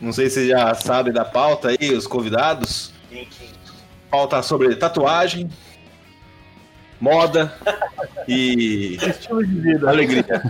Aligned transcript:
Não 0.00 0.12
sei 0.12 0.28
se 0.28 0.40
você 0.40 0.48
já 0.48 0.74
sabe 0.74 1.10
da 1.12 1.24
pauta 1.24 1.68
aí, 1.68 1.92
os 1.94 2.06
convidados. 2.06 2.92
Pauta 4.10 4.42
sobre 4.42 4.74
tatuagem, 4.76 5.50
moda 7.00 7.52
e 8.28 8.96
Estilo 8.96 9.44
de 9.44 9.60
vida. 9.60 9.88
alegria. 9.88 10.24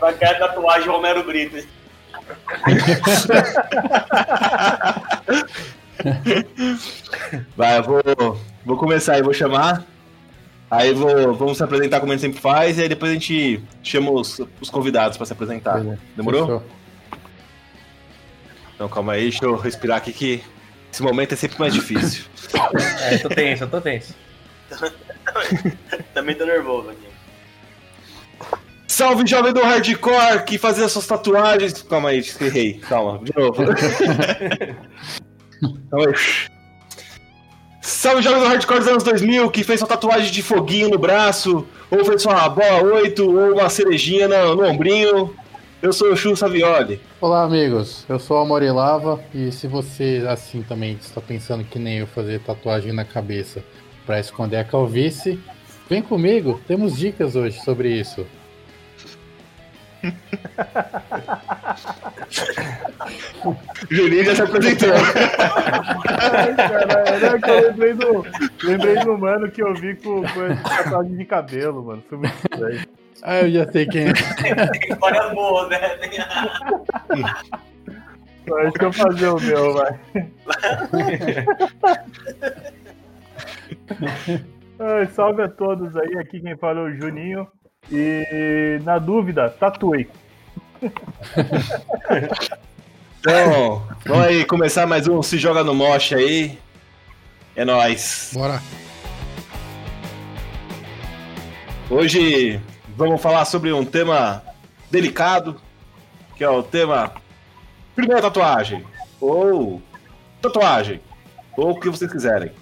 Vai 0.00 0.14
cair 0.14 0.36
a 0.36 0.38
tatuagem 0.48 0.88
Romero 0.88 1.24
Brito. 1.24 1.64
Vai, 7.56 7.78
eu 7.78 7.82
vou, 7.82 8.02
vou 8.64 8.76
começar 8.76 9.14
aí, 9.14 9.22
vou 9.22 9.32
chamar. 9.32 9.84
Aí 10.70 10.92
vou, 10.92 11.34
vamos 11.34 11.56
se 11.56 11.62
apresentar 11.62 12.00
como 12.00 12.12
a 12.12 12.16
gente 12.16 12.22
sempre 12.22 12.40
faz, 12.40 12.78
e 12.78 12.82
aí 12.82 12.88
depois 12.88 13.10
a 13.10 13.14
gente 13.14 13.62
chama 13.82 14.10
os, 14.10 14.40
os 14.60 14.70
convidados 14.70 15.16
pra 15.16 15.24
se 15.24 15.32
apresentar. 15.32 15.78
Beleza. 15.78 15.98
Demorou? 16.16 16.42
Fechou. 16.46 16.62
Então 18.74 18.88
calma 18.88 19.12
aí, 19.12 19.30
deixa 19.30 19.44
eu 19.44 19.56
respirar 19.56 19.98
aqui 19.98 20.12
que 20.12 20.42
esse 20.92 21.02
momento 21.02 21.32
é 21.32 21.36
sempre 21.36 21.58
mais 21.58 21.74
difícil. 21.74 22.24
É, 23.00 23.14
eu 23.14 23.22
tô 23.22 23.28
tenso, 23.28 23.64
eu 23.64 23.68
tô 23.68 23.80
tenso. 23.80 24.14
Também 26.14 26.34
tô 26.34 26.44
nervoso 26.44 26.90
aqui. 26.90 27.14
Salve 28.86 29.26
jovem 29.26 29.52
do 29.52 29.60
hardcore 29.60 30.44
que 30.44 30.56
fazia 30.56 30.88
suas 30.88 31.06
tatuagens. 31.06 31.82
Calma 31.82 32.10
aí, 32.10 32.24
errei. 32.40 32.74
Calma, 32.74 33.18
de 33.24 33.32
novo. 33.36 33.64
Calma 35.90 36.06
aí. 36.06 36.14
Salve 37.80 38.22
jovem 38.22 38.40
do 38.40 38.46
hardcore 38.46 38.78
dos 38.78 38.88
anos 38.88 39.02
2000 39.02 39.50
que 39.50 39.64
fez 39.64 39.80
sua 39.80 39.88
tatuagem 39.88 40.30
de 40.30 40.42
foguinho 40.42 40.88
no 40.88 40.98
braço, 40.98 41.66
ou 41.90 42.04
fez 42.04 42.22
sua 42.22 42.48
bola 42.48 42.82
8, 42.82 43.24
ou 43.24 43.54
uma 43.54 43.68
cerejinha 43.68 44.28
no, 44.28 44.54
no 44.56 44.64
ombrinho. 44.68 45.34
Eu 45.84 45.92
sou 45.92 46.14
o 46.14 46.16
Chu 46.16 46.34
Savioli. 46.34 46.98
Olá, 47.20 47.42
amigos. 47.42 48.06
Eu 48.08 48.18
sou 48.18 48.38
a 48.38 48.44
Morilava 48.46 49.22
e 49.34 49.52
se 49.52 49.66
você, 49.66 50.24
assim, 50.26 50.62
também 50.62 50.94
está 50.94 51.20
pensando 51.20 51.62
que 51.62 51.78
nem 51.78 51.98
eu 51.98 52.06
fazer 52.06 52.40
tatuagem 52.40 52.90
na 52.90 53.04
cabeça 53.04 53.62
para 54.06 54.18
esconder 54.18 54.56
a 54.56 54.64
calvície, 54.64 55.38
vem 55.86 56.00
comigo. 56.00 56.58
Temos 56.66 56.96
dicas 56.96 57.36
hoje 57.36 57.60
sobre 57.60 57.90
isso. 57.90 58.26
O 63.44 63.54
Juninho 63.94 64.24
já 64.24 64.36
se 64.36 64.40
apresentou. 64.40 64.88
Ai, 64.88 66.54
caralho, 66.56 67.26
é 67.26 67.38
que 67.38 67.50
eu 67.50 67.60
lembrei 67.60 67.92
do, 67.92 68.26
lembrei 68.62 69.04
do 69.04 69.18
mano 69.18 69.50
que 69.50 69.62
eu 69.62 69.74
vi 69.74 69.96
com, 69.96 70.22
com 70.22 70.62
tatuagem 70.62 71.14
de 71.14 71.26
cabelo, 71.26 71.84
mano. 71.84 72.02
Foi 72.08 72.16
muito 72.16 72.34
estranho. 72.50 73.03
Ah, 73.26 73.40
eu 73.40 73.50
já 73.50 73.72
sei 73.72 73.86
quem 73.86 74.08
é. 74.08 74.12
Tem 74.70 74.92
histórias 74.92 75.32
boas, 75.32 75.70
né? 75.70 75.80
Só 78.46 78.56
Deixa 78.60 78.82
eu 78.82 78.92
fazer 78.92 79.28
o 79.28 79.40
meu, 79.40 79.72
vai. 79.72 79.98
Ai, 84.78 85.06
salve 85.06 85.40
a 85.40 85.48
todos 85.48 85.96
aí, 85.96 86.18
aqui 86.18 86.38
quem 86.38 86.54
fala 86.58 86.80
é 86.80 86.82
o 86.82 86.94
Juninho. 86.94 87.48
E 87.90 88.78
na 88.84 88.98
dúvida, 88.98 89.48
tatuei. 89.48 90.06
Então, 93.20 93.88
vamos 94.04 94.26
aí 94.26 94.44
começar 94.44 94.86
mais 94.86 95.08
um 95.08 95.22
Se 95.22 95.38
Joga 95.38 95.64
no 95.64 95.74
Mosh 95.74 96.12
aí. 96.12 96.58
É 97.56 97.64
nóis. 97.64 98.32
Bora. 98.34 98.60
Hoje 101.88 102.60
vamos 102.96 103.20
falar 103.20 103.44
sobre 103.44 103.72
um 103.72 103.84
tema 103.84 104.42
delicado, 104.90 105.60
que 106.36 106.44
é 106.44 106.48
o 106.48 106.62
tema 106.62 107.12
primeira 107.94 108.22
tatuagem, 108.22 108.84
ou 109.20 109.82
tatuagem, 110.40 111.00
ou 111.56 111.70
o 111.70 111.80
que 111.80 111.88
vocês 111.88 112.10
quiserem. 112.10 112.52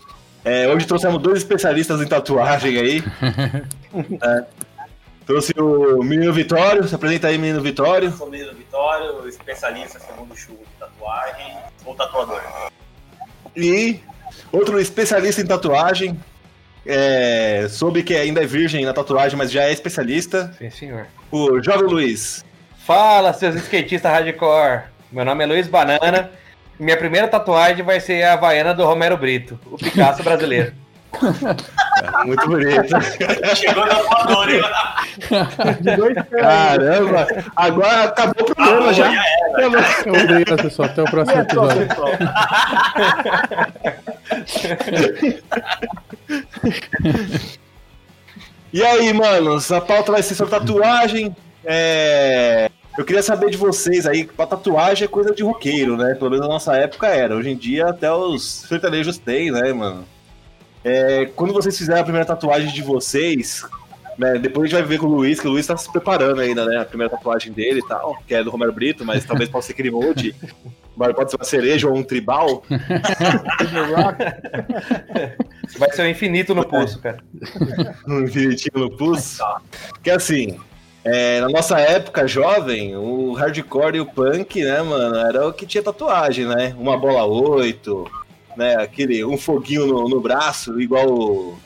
É, 0.45 0.67
hoje 0.69 0.87
trouxemos 0.87 1.23
dois 1.23 1.39
especialistas 1.39 2.01
em 2.01 2.07
tatuagem 2.07 2.79
aí. 2.79 3.03
É, 3.95 4.47
trouxe 5.27 5.53
o 5.59 6.03
menino 6.03 6.33
Vitório, 6.33 6.89
se 6.89 6.95
apresenta 6.95 7.29
aí, 7.29 7.37
menino 7.37 7.61
Vitório. 7.61 8.11
Sou 8.13 8.31
menino 8.31 8.55
Vitório, 8.55 9.29
especialista 9.29 9.99
segundo 9.99 10.35
chuva 10.35 10.61
de 10.61 10.79
tatuagem, 10.81 11.59
ou 11.85 11.95
tatuador. 11.95 12.41
E 13.55 14.01
outro 14.51 14.81
especialista 14.81 15.43
em 15.43 15.47
tatuagem. 15.47 16.19
É, 16.85 17.67
soube 17.71 18.03
que 18.03 18.15
ainda 18.15 18.43
é 18.43 18.47
virgem 18.47 18.85
na 18.85 18.93
tatuagem, 18.93 19.39
mas 19.39 19.51
já 19.53 19.65
é 19.65 19.73
especialista. 19.73 20.53
Sim, 20.59 20.71
senhor. 20.71 21.07
O 21.31 21.63
jovem 21.63 21.89
Luiz. 21.89 22.45
Fala, 22.85 23.33
seus 23.33 23.55
skatistas 23.57 24.11
hardcore. 24.11 24.83
Meu 25.11 25.25
nome 25.25 25.45
é 25.45 25.47
Luiz 25.47 25.69
Banana. 25.69 26.31
Minha 26.79 26.97
primeira 26.97 27.29
tatuagem 27.29 27.85
vai 27.85 28.01
ser 28.01 28.25
a 28.25 28.33
Havaiana 28.33 28.75
do 28.75 28.85
Romero 28.85 29.17
Brito, 29.17 29.59
o 29.67 29.77
Picasso 29.77 30.23
brasileiro. 30.23 30.73
Muito 32.25 32.49
bonito. 32.49 33.01
Chegou 33.55 33.87
na 33.87 33.95
tatuador, 33.95 34.49
hein? 34.51 34.63
Caramba! 36.41 37.27
Agora 37.55 38.05
acabou 38.05 38.51
o 38.51 38.55
programa 38.55 38.93
já. 38.93 39.13
Obrigado, 40.07 40.63
pessoal. 40.63 40.89
Até 40.89 41.03
o 41.03 41.05
próximo 41.05 41.39
É 41.39 41.47
só, 41.55 41.71
episódio. 41.71 41.89
E 48.73 48.83
aí, 48.83 49.13
manos, 49.13 49.71
a 49.71 49.81
pauta 49.81 50.13
vai 50.13 50.23
ser 50.23 50.35
sobre 50.35 50.59
tatuagem. 50.59 51.35
É, 51.65 52.71
Eu 52.99 53.05
queria 53.05 53.23
saber 53.23 53.51
de 53.51 53.57
vocês 53.57 54.07
aí, 54.07 54.25
pra 54.25 54.47
tatuagem 54.47 55.05
é 55.05 55.09
coisa 55.09 55.35
de 55.35 55.43
roqueiro, 55.43 55.97
né? 55.97 56.15
Pelo 56.15 56.31
menos 56.31 56.47
na 56.47 56.53
nossa 56.53 56.75
época 56.77 57.07
era. 57.09 57.37
Hoje 57.37 57.51
em 57.51 57.57
dia 57.57 57.89
até 57.89 58.11
os 58.13 58.63
sertanejos 58.69 59.19
têm, 59.19 59.51
né, 59.51 59.73
mano? 59.73 60.05
É, 60.85 61.27
Quando 61.37 61.53
vocês 61.53 61.77
fizerem 61.77 62.01
a 62.01 62.05
primeira 62.05 62.27
tatuagem 62.27 62.73
de 62.73 62.83
vocês, 62.83 63.65
né, 64.19 64.39
depois 64.39 64.65
a 64.65 64.69
gente 64.69 64.81
vai 64.81 64.89
ver 64.89 64.99
com 64.99 65.07
o 65.07 65.15
Luiz, 65.15 65.41
que 65.41 65.47
o 65.47 65.51
Luiz 65.51 65.67
tá 65.67 65.77
se 65.77 65.91
preparando 65.91 66.41
ainda, 66.41 66.65
né? 66.65 66.79
A 66.79 66.85
primeira 66.85 67.11
tatuagem 67.11 67.53
dele 67.53 67.81
e 67.81 67.87
tal, 67.87 68.23
que 68.27 68.35
é 68.35 68.43
do 68.43 68.51
Romero 68.51 68.73
Brito, 68.73 69.05
mas 69.05 69.25
talvez 69.25 69.49
possa 69.49 69.69
ser 69.69 69.75
que 69.75 69.83
ele 69.83 69.91
mude. 69.91 70.35
Mas 70.95 71.15
Pode 71.15 71.31
ser 71.31 71.37
uma 71.39 71.45
cereja 71.45 71.89
ou 71.89 71.97
um 71.97 72.03
tribal. 72.03 72.63
Vai 75.79 75.91
ser 75.91 76.03
o 76.03 76.09
infinito 76.09 76.55
no 76.55 76.67
pulso, 76.67 77.01
cara. 77.01 77.17
um 78.07 78.25
infinitinho 78.25 78.79
no 78.79 78.91
pulso. 78.95 79.43
Que 80.03 80.11
assim, 80.11 80.61
é, 81.03 81.41
na 81.41 81.49
nossa 81.49 81.81
época 81.81 82.29
jovem, 82.29 82.95
o 82.95 83.33
hardcore 83.33 83.97
e 83.97 84.01
o 84.01 84.07
punk, 84.07 84.63
né, 84.63 84.83
mano, 84.83 85.17
era 85.17 85.49
o 85.49 85.53
que 85.53 85.65
tinha 85.67 85.83
tatuagem, 85.83 86.45
né? 86.47 86.77
Uma 86.79 86.99
bola 86.99 87.25
8, 87.25 88.11
né? 88.57 88.77
Aquele, 88.77 89.25
um 89.25 89.39
foguinho 89.39 89.87
no, 89.87 90.09
no 90.09 90.21
braço, 90.21 90.79
igual 90.81 91.09
o, 91.09 91.59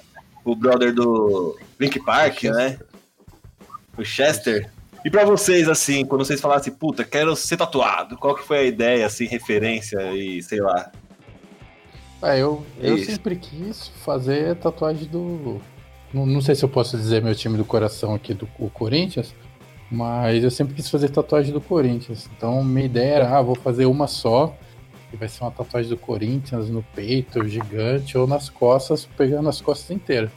o 0.44 0.54
brother 0.54 0.94
do 0.94 1.58
Link 1.78 2.02
Park, 2.04 2.44
né? 2.44 2.78
O 3.96 4.04
Chester. 4.04 4.70
E 5.04 5.10
pra 5.10 5.24
vocês, 5.24 5.68
assim, 5.68 6.04
quando 6.04 6.24
vocês 6.24 6.40
falassem, 6.40 6.72
puta, 6.72 7.04
quero 7.04 7.36
ser 7.36 7.56
tatuado, 7.56 8.16
qual 8.16 8.34
que 8.34 8.44
foi 8.44 8.58
a 8.58 8.64
ideia, 8.64 9.06
assim, 9.06 9.26
referência 9.26 10.00
e 10.12 10.42
sei 10.42 10.60
lá? 10.60 10.90
Ah, 12.20 12.36
eu, 12.36 12.64
eu 12.80 12.96
Isso. 12.96 13.12
sempre 13.12 13.36
quis 13.36 13.88
fazer 14.04 14.56
tatuagem 14.56 15.06
do. 15.06 15.60
Não, 16.12 16.24
não 16.26 16.40
sei 16.40 16.54
se 16.54 16.64
eu 16.64 16.68
posso 16.68 16.96
dizer 16.96 17.22
meu 17.22 17.34
time 17.34 17.56
do 17.56 17.64
coração 17.64 18.14
aqui, 18.14 18.32
do 18.34 18.48
o 18.58 18.70
Corinthians, 18.70 19.34
mas 19.90 20.42
eu 20.42 20.50
sempre 20.50 20.74
quis 20.74 20.88
fazer 20.88 21.10
tatuagem 21.10 21.52
do 21.52 21.60
Corinthians. 21.60 22.28
Então 22.36 22.64
minha 22.64 22.86
ideia 22.86 23.14
era, 23.14 23.38
ah, 23.38 23.42
vou 23.42 23.54
fazer 23.54 23.86
uma 23.86 24.06
só, 24.06 24.56
e 25.12 25.16
vai 25.16 25.28
ser 25.28 25.44
uma 25.44 25.50
tatuagem 25.50 25.90
do 25.90 25.96
Corinthians 25.96 26.68
no 26.68 26.82
peito, 26.82 27.46
gigante, 27.46 28.16
ou 28.16 28.26
nas 28.26 28.48
costas, 28.48 29.06
pegando 29.16 29.48
as 29.48 29.60
costas 29.60 29.90
inteiras. 29.90 30.30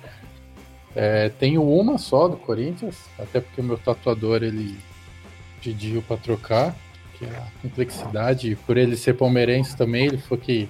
É, 0.96 1.30
tenho 1.30 1.64
uma 1.64 1.98
só 1.98 2.28
do 2.28 2.38
Corinthians, 2.38 2.98
até 3.18 3.40
porque 3.40 3.62
o 3.62 3.64
meu 3.64 3.78
tatuador 3.78 4.44
ele 4.44 4.78
pediu 5.64 6.02
para 6.02 6.18
trocar, 6.18 6.76
que 7.18 7.26
é 7.26 7.30
a 7.30 7.48
complexidade, 7.62 8.58
por 8.66 8.78
ele 8.78 8.96
ser 8.98 9.14
palmeirense 9.14 9.76
também, 9.78 10.06
ele 10.08 10.18
falou 10.18 10.44
que 10.44 10.68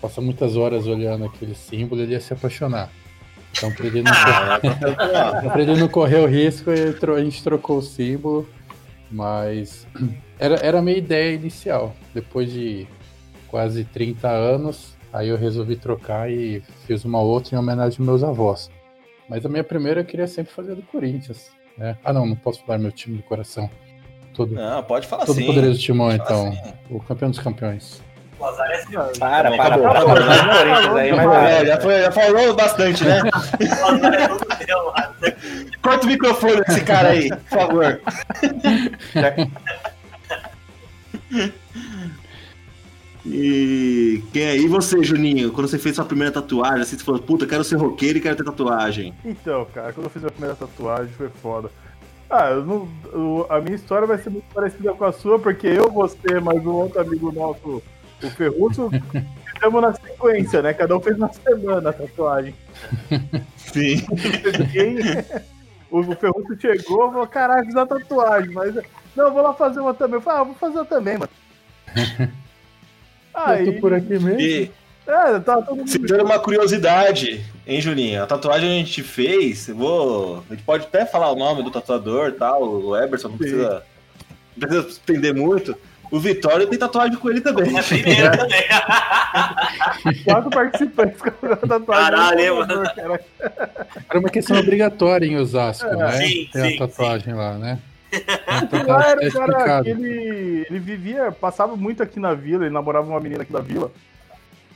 passa 0.00 0.20
muitas 0.20 0.56
horas 0.56 0.86
olhando 0.86 1.24
aquele 1.24 1.54
símbolo, 1.54 2.00
ele 2.00 2.12
ia 2.12 2.20
se 2.20 2.32
apaixonar. 2.32 2.90
Então, 3.56 3.72
pra 3.72 3.86
ele 3.86 4.02
não, 4.02 4.12
correr, 4.12 5.50
pra 5.52 5.62
ele 5.62 5.76
não 5.76 5.88
correr 5.88 6.16
o 6.18 6.26
risco, 6.26 6.70
tro- 7.00 7.14
a 7.14 7.22
gente 7.24 7.42
trocou 7.42 7.78
o 7.78 7.82
símbolo. 7.82 8.48
Mas 9.10 9.86
era, 10.38 10.56
era 10.56 10.78
a 10.78 10.82
minha 10.82 10.98
ideia 10.98 11.34
inicial. 11.34 11.94
Depois 12.14 12.52
de 12.52 12.86
quase 13.48 13.84
30 13.84 14.28
anos, 14.28 14.94
aí 15.12 15.28
eu 15.28 15.36
resolvi 15.36 15.76
trocar 15.76 16.30
e 16.30 16.62
fiz 16.86 17.04
uma 17.04 17.20
outra 17.20 17.54
em 17.56 17.58
homenagem 17.58 17.98
aos 17.98 18.06
meus 18.06 18.22
avós. 18.22 18.70
Mas 19.28 19.44
a 19.44 19.48
minha 19.48 19.64
primeira 19.64 20.00
eu 20.00 20.04
queria 20.04 20.26
sempre 20.26 20.52
fazer 20.52 20.74
do 20.74 20.82
Corinthians. 20.82 21.50
Né? 21.76 21.96
Ah, 22.04 22.12
não, 22.12 22.26
não 22.26 22.34
posso 22.36 22.64
falar 22.64 22.78
meu 22.78 22.90
time 22.90 23.18
do 23.18 23.22
coração. 23.22 23.70
Todo, 24.34 24.54
Não, 24.54 24.82
pode 24.84 25.06
falar 25.06 25.24
todo 25.26 25.36
assim. 25.36 25.46
poderoso 25.46 25.78
timão, 25.80 26.08
Pode 26.08 26.18
falar 26.28 26.48
então. 26.48 26.60
assim. 26.62 26.72
O 26.90 27.00
campeão 27.00 27.30
dos 27.30 27.38
campeões. 27.40 28.00
O 28.38 28.44
azar 28.44 28.70
é 28.70 28.76
seu. 28.82 29.00
Para, 29.18 29.50
para, 29.50 29.74
Acabou, 29.74 29.88
para. 29.88 30.04
Para, 30.04 30.14
para, 30.14 30.58
Corinthians 30.58 30.96
aí, 30.96 31.12
mas 31.12 31.50
É, 31.50 31.66
já, 31.66 31.80
foi- 31.80 32.02
já 32.02 32.12
falou 32.12 32.54
bastante, 32.54 33.04
né? 33.04 33.20
O 33.20 33.86
azar 33.86 34.14
é 34.14 34.28
todo 34.28 34.46
seu. 34.64 34.92
Corta 35.82 36.06
o 36.06 36.08
microfone 36.08 36.60
desse 36.64 36.80
cara 36.84 37.08
aí, 37.08 37.28
por 37.28 37.58
favor. 37.58 38.00
E 43.30 44.22
quem 44.32 44.46
aí 44.48 44.66
você, 44.66 45.02
Juninho, 45.02 45.52
quando 45.52 45.68
você 45.68 45.78
fez 45.78 45.94
sua 45.96 46.04
primeira 46.04 46.32
tatuagem, 46.32 46.80
assim, 46.80 46.96
você 46.98 47.04
falou, 47.04 47.20
puta, 47.20 47.46
quero 47.46 47.62
ser 47.62 47.76
roqueiro 47.76 48.18
e 48.18 48.20
quero 48.20 48.36
ter 48.36 48.44
tatuagem. 48.44 49.14
Então, 49.24 49.66
cara, 49.74 49.92
quando 49.92 50.06
eu 50.06 50.10
fiz 50.10 50.24
a 50.24 50.30
primeira 50.30 50.56
tatuagem 50.56 51.12
foi 51.12 51.28
foda. 51.28 51.70
Ah, 52.30 52.50
eu 52.50 52.64
não, 52.64 52.88
o- 53.14 53.46
a 53.48 53.60
minha 53.60 53.76
história 53.76 54.06
vai 54.06 54.18
ser 54.18 54.30
muito 54.30 54.44
parecida 54.52 54.92
com 54.92 55.04
a 55.04 55.12
sua, 55.12 55.38
porque 55.38 55.66
eu, 55.66 55.90
você, 55.90 56.40
mais 56.40 56.64
um 56.64 56.70
outro 56.72 57.00
amigo 57.00 57.30
nosso, 57.32 57.82
o 58.22 58.30
Ferruço, 58.30 58.90
fizemos 59.54 59.80
na 59.82 59.92
sequência, 59.94 60.62
né? 60.62 60.72
Cada 60.74 60.96
um 60.96 61.00
fez 61.00 61.16
na 61.18 61.28
semana 61.32 61.90
a 61.90 61.92
tatuagem. 61.92 62.54
Sim. 63.56 64.04
Ninguém- 64.58 64.98
o, 65.90 66.00
o 66.00 66.16
Ferruço 66.16 66.58
chegou 66.60 67.08
e 67.08 67.12
falou, 67.12 67.26
caralho, 67.26 67.66
fiz 67.66 67.76
a 67.76 67.86
tatuagem, 67.86 68.52
mas. 68.52 68.74
Não, 69.16 69.26
eu 69.28 69.32
vou 69.32 69.42
lá 69.42 69.52
fazer 69.54 69.80
uma 69.80 69.94
também. 69.94 70.14
Eu 70.16 70.20
falei, 70.20 70.40
ah, 70.40 70.44
vou 70.44 70.54
fazer 70.54 70.78
uma 70.78 70.84
também, 70.84 71.18
mano. 71.18 71.30
Eu 73.46 73.52
Aí, 73.52 73.72
tô 73.72 73.80
por 73.80 73.92
aqui 73.94 74.18
mesmo. 74.18 74.40
E 74.40 74.70
é, 75.06 75.38
tá 75.40 75.62
todo 75.62 75.76
mundo. 75.76 75.88
se 75.88 75.98
tiver 75.98 76.22
uma 76.22 76.38
curiosidade, 76.38 77.44
hein, 77.66 77.80
Juninho? 77.80 78.22
A 78.22 78.26
tatuagem 78.26 78.68
a 78.70 78.74
gente 78.74 79.02
fez, 79.02 79.68
eu 79.68 79.76
vou. 79.76 80.44
A 80.50 80.54
gente 80.54 80.64
pode 80.64 80.84
até 80.84 81.06
falar 81.06 81.30
o 81.32 81.36
nome 81.36 81.62
do 81.62 81.70
tatuador 81.70 82.28
e 82.28 82.32
tal, 82.32 82.62
o 82.62 82.96
Eberson, 82.96 83.28
não 83.28 83.36
Sim. 83.36 83.42
precisa. 83.44 83.82
Não 84.56 84.68
precisa 84.68 84.88
estender 84.88 85.34
muito. 85.34 85.74
O 86.10 86.18
Vitório 86.18 86.66
tem 86.66 86.78
tatuagem 86.78 87.16
com 87.18 87.28
ele 87.30 87.40
também. 87.42 87.78
É 87.78 87.82
primeiro 87.82 88.36
também. 88.36 88.64
Quatro 90.24 90.50
participantes 90.50 91.20
com 91.20 91.28
a 91.46 91.56
tatuagem. 91.56 91.86
Caralho, 91.86 92.66
cara. 92.66 93.20
Era 94.08 94.18
uma 94.18 94.30
questão 94.30 94.56
obrigatória 94.60 95.26
em 95.26 95.36
Osasco, 95.36 95.86
É, 95.86 95.96
né? 95.96 96.12
sim, 96.12 96.48
Ter 96.50 96.62
sim, 96.62 96.74
a 96.76 96.78
tatuagem 96.78 97.34
lá, 97.34 97.58
né? 97.58 97.78
Lá 98.12 99.02
tá, 99.02 99.08
era 99.10 99.20
tá 99.20 99.26
um 99.26 99.46
cara 99.46 99.52
explicado. 99.52 99.84
que 99.84 99.90
ele, 99.90 100.66
ele 100.68 100.78
vivia, 100.78 101.30
passava 101.32 101.76
muito 101.76 102.02
aqui 102.02 102.18
na 102.18 102.34
vila, 102.34 102.64
ele 102.64 102.74
namorava 102.74 103.08
uma 103.08 103.20
menina 103.20 103.42
aqui 103.42 103.52
da 103.52 103.60
vila. 103.60 103.92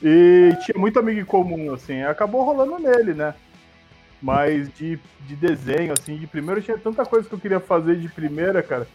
E 0.03 0.51
tinha 0.65 0.79
muito 0.79 0.99
amigo 0.99 1.21
em 1.21 1.25
comum, 1.25 1.73
assim, 1.73 2.03
acabou 2.03 2.45
rolando 2.45 2.79
nele, 2.79 3.15
né? 3.15 3.35
Mas 4.21 4.73
de, 4.75 4.99
de 5.27 5.37
desenho, 5.37 5.93
assim, 5.93 6.17
de 6.17 6.27
primeiro 6.27 6.61
tinha 6.61 6.77
tanta 6.77 7.05
coisa 7.05 7.29
que 7.29 7.35
eu 7.35 7.39
queria 7.39 7.61
fazer 7.61 7.97
de 7.97 8.09
primeira, 8.09 8.63
cara, 8.63 8.87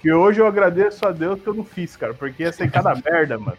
que 0.00 0.12
hoje 0.12 0.40
eu 0.40 0.46
agradeço 0.46 1.06
a 1.06 1.12
Deus 1.12 1.40
que 1.40 1.46
eu 1.46 1.54
não 1.54 1.64
fiz, 1.64 1.96
cara, 1.96 2.14
porque 2.14 2.42
ia 2.42 2.52
ser 2.52 2.70
cada 2.70 2.94
merda, 3.04 3.38
mano. 3.38 3.58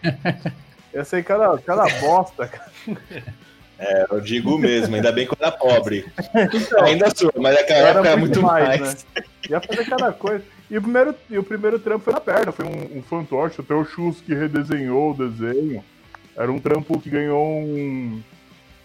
Ia 0.93 1.03
ser 1.03 1.23
cada, 1.23 1.57
cada 1.59 1.83
bosta, 1.99 2.47
cara. 2.47 2.71
É, 3.79 4.07
eu 4.09 4.19
digo 4.19 4.57
mesmo, 4.57 4.95
ainda 4.95 5.11
bem 5.11 5.25
que 5.27 5.33
eu 5.33 5.37
era 5.39 5.51
pobre. 5.51 6.05
Então, 6.53 6.83
Ainda 6.83 7.09
sou, 7.15 7.31
mas 7.37 7.55
naquela 7.55 7.89
época 7.89 8.07
era 8.07 8.17
muito 8.17 8.41
mais, 8.41 8.79
mais. 8.79 9.05
Ia 9.49 9.61
fazer 9.61 9.85
cada 9.85 10.11
coisa. 10.11 10.43
E 10.69 10.77
o 10.77 10.81
primeiro, 10.81 11.15
e 11.29 11.37
o 11.37 11.43
primeiro 11.43 11.79
trampo 11.79 12.03
foi 12.03 12.13
na 12.13 12.19
perna, 12.19 12.51
foi 12.51 12.65
um, 12.65 12.97
um 12.97 13.01
fantoche, 13.03 13.61
até 13.61 13.73
o 13.73 13.85
Chus 13.85 14.19
que 14.21 14.33
redesenhou 14.33 15.11
o 15.11 15.13
desenho. 15.13 15.83
Era 16.35 16.51
um 16.51 16.59
trampo 16.59 16.99
que 16.99 17.09
ganhou 17.09 17.45
um- 17.45 18.21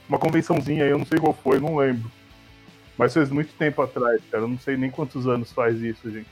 uma 0.09 0.19
convençãozinha 0.19 0.85
aí, 0.85 0.91
eu 0.91 0.99
não 0.99 1.07
sei 1.07 1.19
qual 1.19 1.33
foi, 1.43 1.59
não 1.59 1.77
lembro. 1.77 2.11
Mas 2.97 3.13
fez 3.15 3.31
muito 3.31 3.53
tempo 3.55 3.81
atrás, 3.83 4.21
cara. 4.31 4.45
Eu 4.45 4.49
não 4.49 4.59
sei 4.59 4.77
nem 4.77 4.91
quantos 4.91 5.27
anos 5.27 5.51
faz 5.53 5.81
isso, 5.81 6.11
gente. 6.11 6.27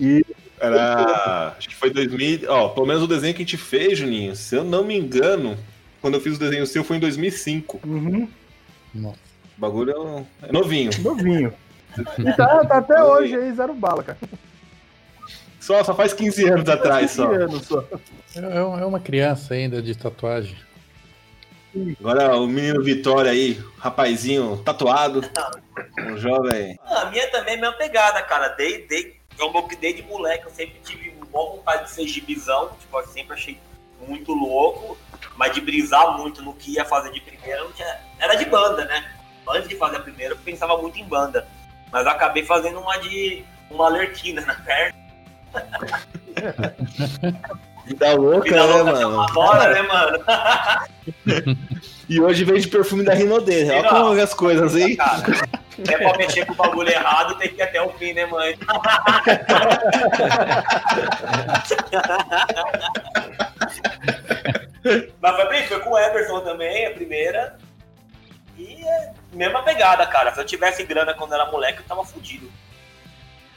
E 0.00 0.24
Era. 0.60 1.54
Acho 1.58 1.68
que 1.68 1.74
foi 1.74 1.90
2000. 1.90 2.40
Ó, 2.48 2.68
pelo 2.70 2.86
menos 2.86 3.02
o 3.02 3.06
desenho 3.08 3.34
que 3.34 3.42
a 3.42 3.44
gente 3.44 3.56
fez, 3.56 3.98
Juninho, 3.98 4.34
se 4.36 4.54
eu 4.56 4.64
não 4.64 4.84
me 4.84 4.96
engano, 4.96 5.58
quando 6.04 6.16
eu 6.16 6.20
fiz 6.20 6.36
o 6.36 6.38
desenho 6.38 6.66
seu 6.66 6.84
foi 6.84 6.98
em 6.98 7.00
2005. 7.00 7.80
uhum, 7.82 8.28
Nossa. 8.94 9.16
O 9.56 9.60
bagulho 9.60 10.26
é 10.42 10.52
novinho. 10.52 10.90
novinho. 11.00 11.54
E 12.18 12.32
tá, 12.36 12.62
tá 12.66 12.76
até 12.76 13.02
hoje 13.02 13.34
aí, 13.34 13.50
zero 13.54 13.72
bala, 13.72 14.02
cara. 14.02 14.18
Só, 15.58 15.82
só 15.82 15.94
faz 15.94 16.12
15 16.12 16.46
anos 16.46 16.68
atrás 16.68 17.12
só. 17.12 17.26
15 17.26 17.42
anos 17.42 17.66
só. 17.66 17.82
É, 18.36 18.58
é 18.58 18.84
uma 18.84 19.00
criança 19.00 19.54
ainda 19.54 19.80
de 19.80 19.94
tatuagem. 19.94 20.54
Agora 21.98 22.36
o 22.36 22.46
menino 22.46 22.84
Vitória 22.84 23.30
aí, 23.30 23.58
rapazinho 23.78 24.58
tatuado. 24.58 25.22
Um 26.00 26.18
jovem. 26.18 26.78
Ah, 26.84 27.00
A 27.04 27.10
minha 27.10 27.30
também 27.30 27.54
é 27.54 27.56
a 27.56 27.60
mesma 27.62 27.76
pegada, 27.78 28.20
cara. 28.20 28.48
Desde, 28.48 29.14
como 29.38 29.66
que 29.66 29.76
desde 29.76 30.02
moleque 30.02 30.44
eu 30.44 30.50
sempre 30.50 30.78
tive 30.84 31.14
boa 31.32 31.56
vontade 31.56 31.84
de 31.84 31.92
ser 31.92 32.06
gibizão. 32.06 32.72
Tipo, 32.78 32.98
eu 33.00 33.06
sempre 33.06 33.32
achei 33.32 33.58
muito 34.06 34.32
louco. 34.34 34.98
Mas 35.36 35.52
de 35.52 35.60
brisar 35.60 36.18
muito 36.18 36.42
no 36.42 36.54
que 36.54 36.74
ia 36.74 36.84
fazer 36.84 37.12
de 37.12 37.20
primeira, 37.20 37.62
não 37.62 37.72
tinha... 37.72 38.00
era 38.18 38.34
de 38.34 38.44
banda, 38.44 38.84
né? 38.84 39.12
Antes 39.48 39.68
de 39.68 39.76
fazer 39.76 39.96
a 39.96 40.00
primeira, 40.00 40.34
eu 40.34 40.38
pensava 40.38 40.76
muito 40.78 40.98
em 40.98 41.04
banda. 41.04 41.46
Mas 41.92 42.06
acabei 42.06 42.44
fazendo 42.44 42.80
uma 42.80 42.96
de 42.98 43.44
uma 43.70 43.86
alerquina 43.86 44.40
na 44.42 44.54
perna. 44.54 44.94
Vida 47.86 48.14
louca, 48.14 48.44
Vida 48.44 48.66
né, 48.66 48.72
louca 48.72 48.92
mano? 48.92 49.20
Agora, 49.20 49.74
né, 49.74 49.82
mano? 49.82 50.24
E 52.08 52.20
hoje 52.20 52.44
vende 52.44 52.68
perfume 52.68 53.02
da 53.02 53.12
Rinodê. 53.14 53.68
Olha 53.70 53.88
como 53.88 54.16
é 54.18 54.22
as 54.22 54.34
coisas, 54.34 54.76
hein? 54.76 54.94
Cara, 54.96 55.48
é 55.88 55.96
pra 55.96 56.16
mexer 56.18 56.46
com 56.46 56.52
o 56.52 56.56
bagulho 56.56 56.90
errado, 56.90 57.38
tem 57.38 57.48
que 57.48 57.56
ir 57.56 57.62
até 57.62 57.80
o 57.80 57.88
fim, 57.94 58.12
né, 58.12 58.26
mãe? 58.26 58.54
Mas 65.20 65.36
foi 65.36 65.48
bem, 65.48 65.66
foi 65.66 65.80
com 65.80 65.90
o 65.90 65.98
Everson 65.98 66.40
também, 66.40 66.86
a 66.86 66.90
primeira. 66.90 67.56
E 68.56 68.86
é 68.86 69.12
mesma 69.32 69.62
pegada, 69.62 70.06
cara. 70.06 70.32
Se 70.32 70.40
eu 70.40 70.44
tivesse 70.44 70.84
grana 70.84 71.14
quando 71.14 71.34
era 71.34 71.50
moleque, 71.50 71.80
eu 71.80 71.84
tava 71.84 72.04
fudido. 72.04 72.50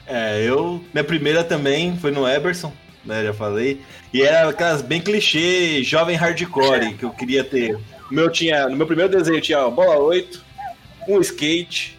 É, 0.06 0.42
eu. 0.42 0.82
Minha 0.92 1.04
primeira 1.04 1.44
também 1.44 1.96
foi 1.98 2.10
no 2.10 2.26
Eberson, 2.26 2.72
né? 3.04 3.22
Já 3.22 3.34
falei. 3.34 3.80
E 4.12 4.22
era 4.22 4.48
aquelas 4.48 4.82
bem 4.82 5.00
clichê, 5.00 5.82
jovem 5.84 6.16
hardcore 6.16 6.94
que 6.94 7.04
eu 7.04 7.10
queria 7.10 7.44
ter. 7.44 7.76
O 8.10 8.14
meu 8.14 8.30
tinha, 8.30 8.68
no 8.68 8.76
meu 8.76 8.86
primeiro 8.86 9.12
desenho 9.12 9.40
tinha 9.40 9.60
ó, 9.60 9.70
bola 9.70 9.98
8, 9.98 10.42
um 11.06 11.20
skate, 11.20 11.98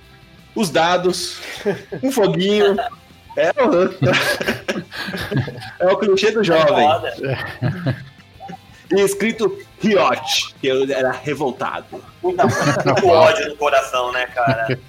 os 0.56 0.72
dados, 0.72 1.40
um 2.02 2.12
foguinho. 2.12 2.76
É 3.38 3.52
o, 3.64 3.94
é 5.88 5.94
o 5.94 5.98
clichê 5.98 6.32
do 6.32 6.44
jovem. 6.44 6.88
Foda. 6.88 7.16
E 8.92 9.02
escrito 9.02 9.58
Riot, 9.82 10.56
que 10.60 10.68
eu 10.68 10.92
era 10.92 11.12
revoltado. 11.12 12.02
Puta, 12.22 12.44
muito 12.46 13.08
ódio 13.08 13.50
no 13.50 13.56
coração, 13.56 14.12
né, 14.12 14.26
cara? 14.28 14.80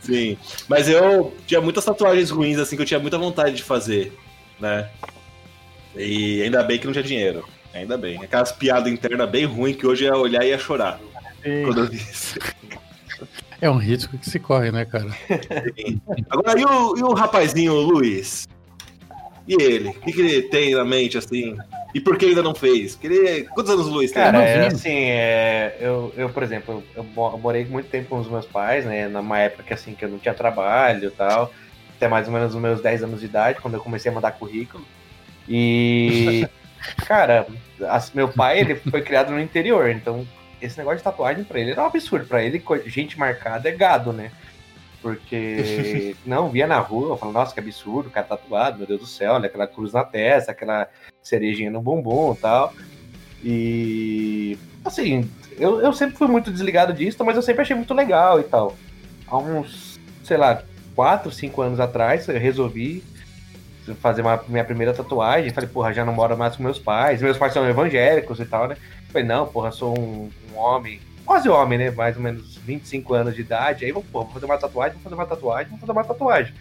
Sim. 0.00 0.38
Mas 0.68 0.88
eu 0.88 1.34
tinha 1.46 1.60
muitas 1.60 1.84
tatuagens 1.84 2.30
ruins, 2.30 2.58
assim, 2.58 2.76
que 2.76 2.82
eu 2.82 2.86
tinha 2.86 3.00
muita 3.00 3.18
vontade 3.18 3.56
de 3.56 3.62
fazer, 3.62 4.12
né? 4.60 4.88
E 5.96 6.42
ainda 6.42 6.62
bem 6.62 6.78
que 6.78 6.86
não 6.86 6.92
tinha 6.92 7.02
dinheiro. 7.02 7.44
Ainda 7.72 7.98
bem. 7.98 8.22
Aquelas 8.22 8.52
piadas 8.52 8.92
internas 8.92 9.28
bem 9.28 9.44
ruins 9.44 9.76
que 9.76 9.86
hoje 9.86 10.04
eu 10.04 10.14
ia 10.14 10.20
olhar 10.20 10.44
e 10.44 10.48
ia 10.48 10.58
chorar 10.58 11.00
Sim. 11.42 11.64
quando 11.64 11.80
eu 11.80 11.86
vi 11.88 11.96
isso. 11.96 12.38
É 13.60 13.70
um 13.70 13.78
risco 13.78 14.16
que 14.18 14.28
se 14.28 14.38
corre, 14.38 14.70
né, 14.70 14.84
cara? 14.84 15.10
Sim. 15.76 16.00
Agora, 16.30 16.60
e 16.60 16.64
o, 16.64 16.96
e 16.98 17.02
o 17.02 17.12
rapazinho 17.14 17.74
Luiz? 17.74 18.46
E 19.48 19.60
ele? 19.60 19.88
O 19.88 20.00
que, 20.00 20.12
que 20.12 20.20
ele 20.20 20.42
tem 20.42 20.74
na 20.74 20.84
mente, 20.84 21.18
assim? 21.18 21.56
E 21.94 22.00
por 22.00 22.18
que 22.18 22.26
ainda 22.26 22.42
não 22.42 22.54
fez? 22.54 22.96
Porque 22.96 23.06
ele... 23.06 23.44
Quantos 23.44 23.70
anos 23.72 23.86
o 23.86 23.90
Luiz 23.90 24.10
tem? 24.10 24.20
Cara, 24.22 24.42
é, 24.42 24.66
assim, 24.66 24.90
é, 25.10 25.76
eu, 25.80 26.12
eu, 26.16 26.28
por 26.28 26.42
exemplo, 26.42 26.82
eu, 26.96 27.02
eu 27.02 27.04
mo- 27.04 27.38
morei 27.38 27.64
muito 27.64 27.88
tempo 27.88 28.08
com 28.08 28.18
os 28.18 28.28
meus 28.28 28.44
pais, 28.46 28.84
né? 28.84 29.06
Numa 29.06 29.38
época 29.38 29.62
que, 29.62 29.72
assim, 29.72 29.94
que 29.94 30.04
eu 30.04 30.08
não 30.08 30.18
tinha 30.18 30.34
trabalho 30.34 31.06
e 31.06 31.10
tal. 31.12 31.54
Até 31.96 32.08
mais 32.08 32.26
ou 32.26 32.32
menos 32.34 32.52
os 32.52 32.60
meus 32.60 32.80
10 32.82 33.04
anos 33.04 33.20
de 33.20 33.26
idade, 33.26 33.60
quando 33.60 33.74
eu 33.74 33.80
comecei 33.80 34.10
a 34.10 34.14
mandar 34.14 34.32
currículo. 34.32 34.84
E, 35.48 36.44
cara, 37.06 37.46
as- 37.88 38.10
meu 38.12 38.28
pai, 38.28 38.58
ele 38.58 38.74
foi 38.74 39.00
criado 39.02 39.30
no 39.30 39.40
interior, 39.40 39.88
então 39.88 40.26
esse 40.60 40.76
negócio 40.76 40.98
de 40.98 41.04
tatuagem 41.04 41.44
pra 41.44 41.60
ele 41.60 41.70
era 41.70 41.82
um 41.82 41.86
absurdo. 41.86 42.26
Pra 42.26 42.42
ele, 42.42 42.60
gente 42.86 43.16
marcada 43.16 43.68
é 43.68 43.72
gado, 43.72 44.12
né? 44.12 44.32
Porque, 45.00 46.16
não, 46.26 46.48
via 46.50 46.66
na 46.66 46.78
rua, 46.80 47.10
eu 47.10 47.16
falava, 47.16 47.38
nossa, 47.38 47.54
que 47.54 47.60
absurdo, 47.60 48.08
o 48.08 48.10
cara 48.10 48.26
tatuado, 48.26 48.78
meu 48.78 48.86
Deus 48.86 49.00
do 49.00 49.06
céu, 49.06 49.34
olha 49.34 49.46
aquela 49.46 49.66
cruz 49.68 49.92
na 49.92 50.02
testa, 50.02 50.50
aquela 50.50 50.88
cerejinha 51.24 51.70
no 51.70 51.80
bumbum 51.80 52.34
e 52.34 52.36
tal. 52.36 52.74
E, 53.42 54.58
assim, 54.84 55.28
eu, 55.58 55.80
eu 55.80 55.92
sempre 55.92 56.16
fui 56.16 56.28
muito 56.28 56.52
desligado 56.52 56.92
disso, 56.92 57.24
mas 57.24 57.34
eu 57.34 57.42
sempre 57.42 57.62
achei 57.62 57.74
muito 57.74 57.92
legal 57.94 58.38
e 58.38 58.44
tal. 58.44 58.76
Há 59.26 59.38
uns, 59.38 59.98
sei 60.22 60.36
lá, 60.36 60.62
4, 60.94 61.30
5 61.32 61.62
anos 61.62 61.80
atrás, 61.80 62.28
eu 62.28 62.38
resolvi 62.38 63.02
fazer 64.00 64.22
uma, 64.22 64.42
minha 64.48 64.64
primeira 64.64 64.94
tatuagem. 64.94 65.52
Falei, 65.52 65.68
porra, 65.68 65.92
já 65.92 66.04
não 66.04 66.12
moro 66.12 66.36
mais 66.36 66.56
com 66.56 66.62
meus 66.62 66.78
pais. 66.78 67.20
Meus 67.20 67.36
pais 67.36 67.52
são 67.52 67.68
evangélicos 67.68 68.38
e 68.38 68.44
tal, 68.44 68.68
né? 68.68 68.76
Falei, 69.08 69.26
não, 69.26 69.46
porra, 69.46 69.72
sou 69.72 69.98
um, 69.98 70.30
um 70.52 70.58
homem, 70.58 71.00
quase 71.24 71.48
homem, 71.48 71.78
né? 71.78 71.90
Mais 71.90 72.16
ou 72.16 72.22
menos 72.22 72.56
25 72.58 73.14
anos 73.14 73.34
de 73.34 73.40
idade. 73.42 73.84
Aí, 73.84 73.92
porra, 73.92 74.04
vou 74.24 74.26
fazer 74.28 74.46
uma 74.46 74.58
tatuagem, 74.58 74.94
vou 74.94 75.02
fazer 75.02 75.14
uma 75.14 75.26
tatuagem, 75.26 75.70
vou 75.70 75.78
fazer 75.78 75.92
uma 75.92 76.04
tatuagem. 76.04 76.54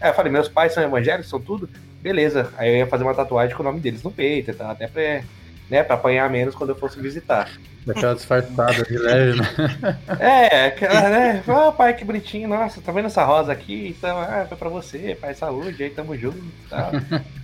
Aí 0.00 0.10
eu 0.10 0.14
falei, 0.14 0.30
meus 0.30 0.48
pais 0.48 0.72
são 0.72 0.82
evangélicos, 0.82 1.28
são 1.28 1.40
tudo? 1.40 1.68
Beleza. 2.00 2.52
Aí 2.56 2.70
eu 2.70 2.76
ia 2.76 2.86
fazer 2.86 3.04
uma 3.04 3.14
tatuagem 3.14 3.56
com 3.56 3.62
o 3.62 3.66
nome 3.66 3.80
deles 3.80 4.02
no 4.02 4.10
peito 4.10 4.54
tal, 4.54 4.70
até 4.70 4.86
pra, 4.86 5.22
né, 5.68 5.82
pra 5.82 5.96
apanhar 5.96 6.30
menos 6.30 6.54
quando 6.54 6.70
eu 6.70 6.76
fosse 6.76 7.00
visitar. 7.00 7.50
Daquela 7.84 8.14
disfarçada 8.14 8.84
de 8.84 8.98
leve, 8.98 9.40
né? 9.40 9.98
É, 10.20 10.66
aquela, 10.66 11.08
né? 11.08 11.42
Ah, 11.48 11.72
pai, 11.72 11.94
que 11.94 12.04
bonitinho, 12.04 12.48
nossa, 12.48 12.80
tá 12.80 12.92
vendo 12.92 13.06
essa 13.06 13.24
rosa 13.24 13.52
aqui? 13.52 13.94
Então, 13.96 14.18
ah, 14.18 14.44
foi 14.46 14.56
pra 14.56 14.68
você, 14.68 15.16
pai, 15.20 15.34
saúde, 15.34 15.82
aí 15.82 15.90
tamo 15.90 16.16
junto 16.16 16.38
e 16.38 16.68
tal. 16.68 16.90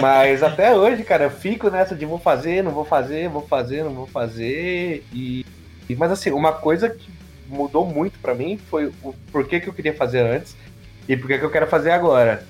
Mas 0.00 0.42
até 0.42 0.74
hoje, 0.74 1.04
cara, 1.04 1.24
eu 1.24 1.30
fico 1.30 1.70
nessa 1.70 1.94
de 1.94 2.04
vou 2.04 2.18
fazer, 2.18 2.62
não 2.62 2.72
vou 2.72 2.84
fazer, 2.84 3.28
vou 3.28 3.46
fazer, 3.46 3.84
não 3.84 3.92
vou 3.92 4.06
fazer. 4.06 5.04
E, 5.12 5.46
mas 5.96 6.10
assim, 6.10 6.32
uma 6.32 6.52
coisa 6.52 6.90
que 6.90 7.08
mudou 7.48 7.86
muito 7.86 8.18
pra 8.18 8.34
mim 8.34 8.58
foi 8.68 8.92
o 9.02 9.14
porquê 9.30 9.60
que 9.60 9.68
eu 9.68 9.72
queria 9.72 9.94
fazer 9.94 10.20
antes 10.20 10.56
e 11.12 11.16
porquê 11.16 11.38
que 11.38 11.44
eu 11.44 11.50
quero 11.50 11.66
fazer 11.66 11.90
agora. 11.90 12.46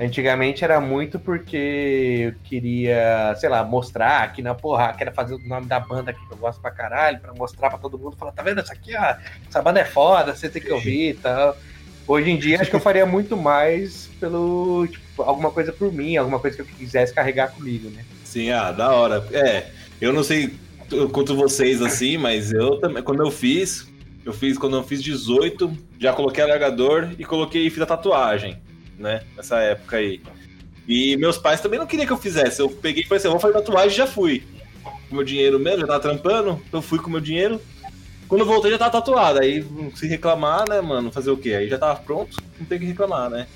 Antigamente 0.00 0.64
era 0.64 0.80
muito 0.80 1.18
porque 1.18 2.28
eu 2.28 2.34
queria, 2.42 3.34
sei 3.38 3.50
lá, 3.50 3.62
mostrar 3.62 4.32
que 4.32 4.40
na 4.40 4.54
porra, 4.54 4.94
quero 4.94 5.12
fazer 5.12 5.34
o 5.34 5.38
nome 5.40 5.66
da 5.66 5.78
banda 5.78 6.12
aqui 6.12 6.26
que 6.26 6.32
eu 6.32 6.38
gosto 6.38 6.58
pra 6.60 6.70
caralho, 6.70 7.18
pra 7.18 7.34
mostrar 7.34 7.68
pra 7.68 7.78
todo 7.78 7.98
mundo, 7.98 8.16
falar, 8.16 8.32
tá 8.32 8.42
vendo 8.42 8.60
essa 8.60 8.72
aqui, 8.72 8.96
ó, 8.96 9.14
essa 9.46 9.60
banda 9.60 9.80
é 9.80 9.84
foda, 9.84 10.34
você 10.34 10.48
tem 10.48 10.62
que 10.62 10.72
ouvir 10.72 11.10
e 11.10 11.14
tal. 11.14 11.54
Hoje 12.06 12.30
em 12.30 12.38
dia 12.38 12.58
acho 12.58 12.70
que 12.70 12.76
eu 12.76 12.80
faria 12.80 13.04
muito 13.04 13.36
mais 13.36 14.08
pelo, 14.18 14.86
tipo, 14.86 15.22
alguma 15.22 15.50
coisa 15.50 15.70
por 15.70 15.92
mim, 15.92 16.16
alguma 16.16 16.38
coisa 16.38 16.56
que 16.56 16.62
eu 16.62 16.66
quisesse 16.66 17.12
carregar 17.12 17.52
comigo, 17.52 17.90
né? 17.90 18.04
Sim, 18.24 18.50
ah, 18.50 18.72
da 18.72 18.90
hora. 18.90 19.26
É, 19.32 19.66
eu 20.00 20.14
não 20.14 20.22
sei 20.22 20.54
quanto 21.12 21.36
vocês 21.36 21.82
assim, 21.82 22.16
mas 22.16 22.52
eu 22.52 22.80
também, 22.80 23.02
quando 23.02 23.22
eu 23.22 23.30
fiz, 23.30 23.86
eu 24.28 24.32
fiz 24.34 24.58
quando 24.58 24.76
eu 24.76 24.82
fiz 24.82 25.02
18, 25.02 25.72
já 25.98 26.12
coloquei 26.12 26.44
alargador 26.44 27.08
e 27.18 27.24
coloquei 27.24 27.70
fiz 27.70 27.80
a 27.82 27.86
tatuagem, 27.86 28.58
né? 28.98 29.22
Nessa 29.34 29.58
época 29.60 29.96
aí. 29.96 30.20
E 30.86 31.16
meus 31.16 31.38
pais 31.38 31.62
também 31.62 31.78
não 31.78 31.86
queriam 31.86 32.06
que 32.06 32.12
eu 32.12 32.18
fizesse. 32.18 32.60
Eu 32.60 32.68
peguei 32.68 33.02
e 33.02 33.06
falei 33.06 33.16
assim, 33.18 33.28
eu 33.28 33.32
vou 33.32 33.40
fazer 33.40 33.54
tatuagem 33.54 33.88
e 33.92 33.96
já 33.96 34.06
fui. 34.06 34.42
Com 35.08 35.14
meu 35.16 35.24
dinheiro 35.24 35.58
mesmo, 35.58 35.80
já 35.80 35.86
tava 35.86 36.00
trampando, 36.00 36.62
eu 36.70 36.82
fui 36.82 36.98
com 36.98 37.08
meu 37.08 37.20
dinheiro. 37.20 37.58
Quando 38.28 38.42
eu 38.42 38.46
voltei 38.46 38.70
já 38.70 38.76
tava 38.76 38.90
tatuado. 38.92 39.40
Aí 39.40 39.64
se 39.94 40.06
reclamar, 40.06 40.68
né, 40.68 40.78
mano, 40.82 41.10
fazer 41.10 41.30
o 41.30 41.36
quê? 41.38 41.54
Aí 41.54 41.66
já 41.68 41.78
tava 41.78 41.98
pronto, 42.00 42.36
não 42.60 42.66
tem 42.66 42.78
que 42.78 42.84
reclamar, 42.84 43.30
né? 43.30 43.46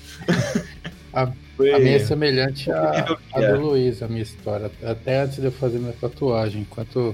A- 1.13 1.31
Foi- 1.55 1.71
A 1.71 1.77
minha 1.77 1.97
é 1.97 1.99
semelhante 1.99 2.71
à, 2.73 3.19
É. 3.35 3.53
do 3.53 3.61
Luiz, 3.61 4.01
a 4.01 4.07
minha 4.07 4.23
história. 4.23 4.71
Até 4.83 5.21
antes 5.21 5.37
de 5.37 5.45
eu 5.45 5.51
fazer 5.51 5.77
minha 5.77 5.93
tatuagem, 5.93 6.61
enquanto 6.63 7.13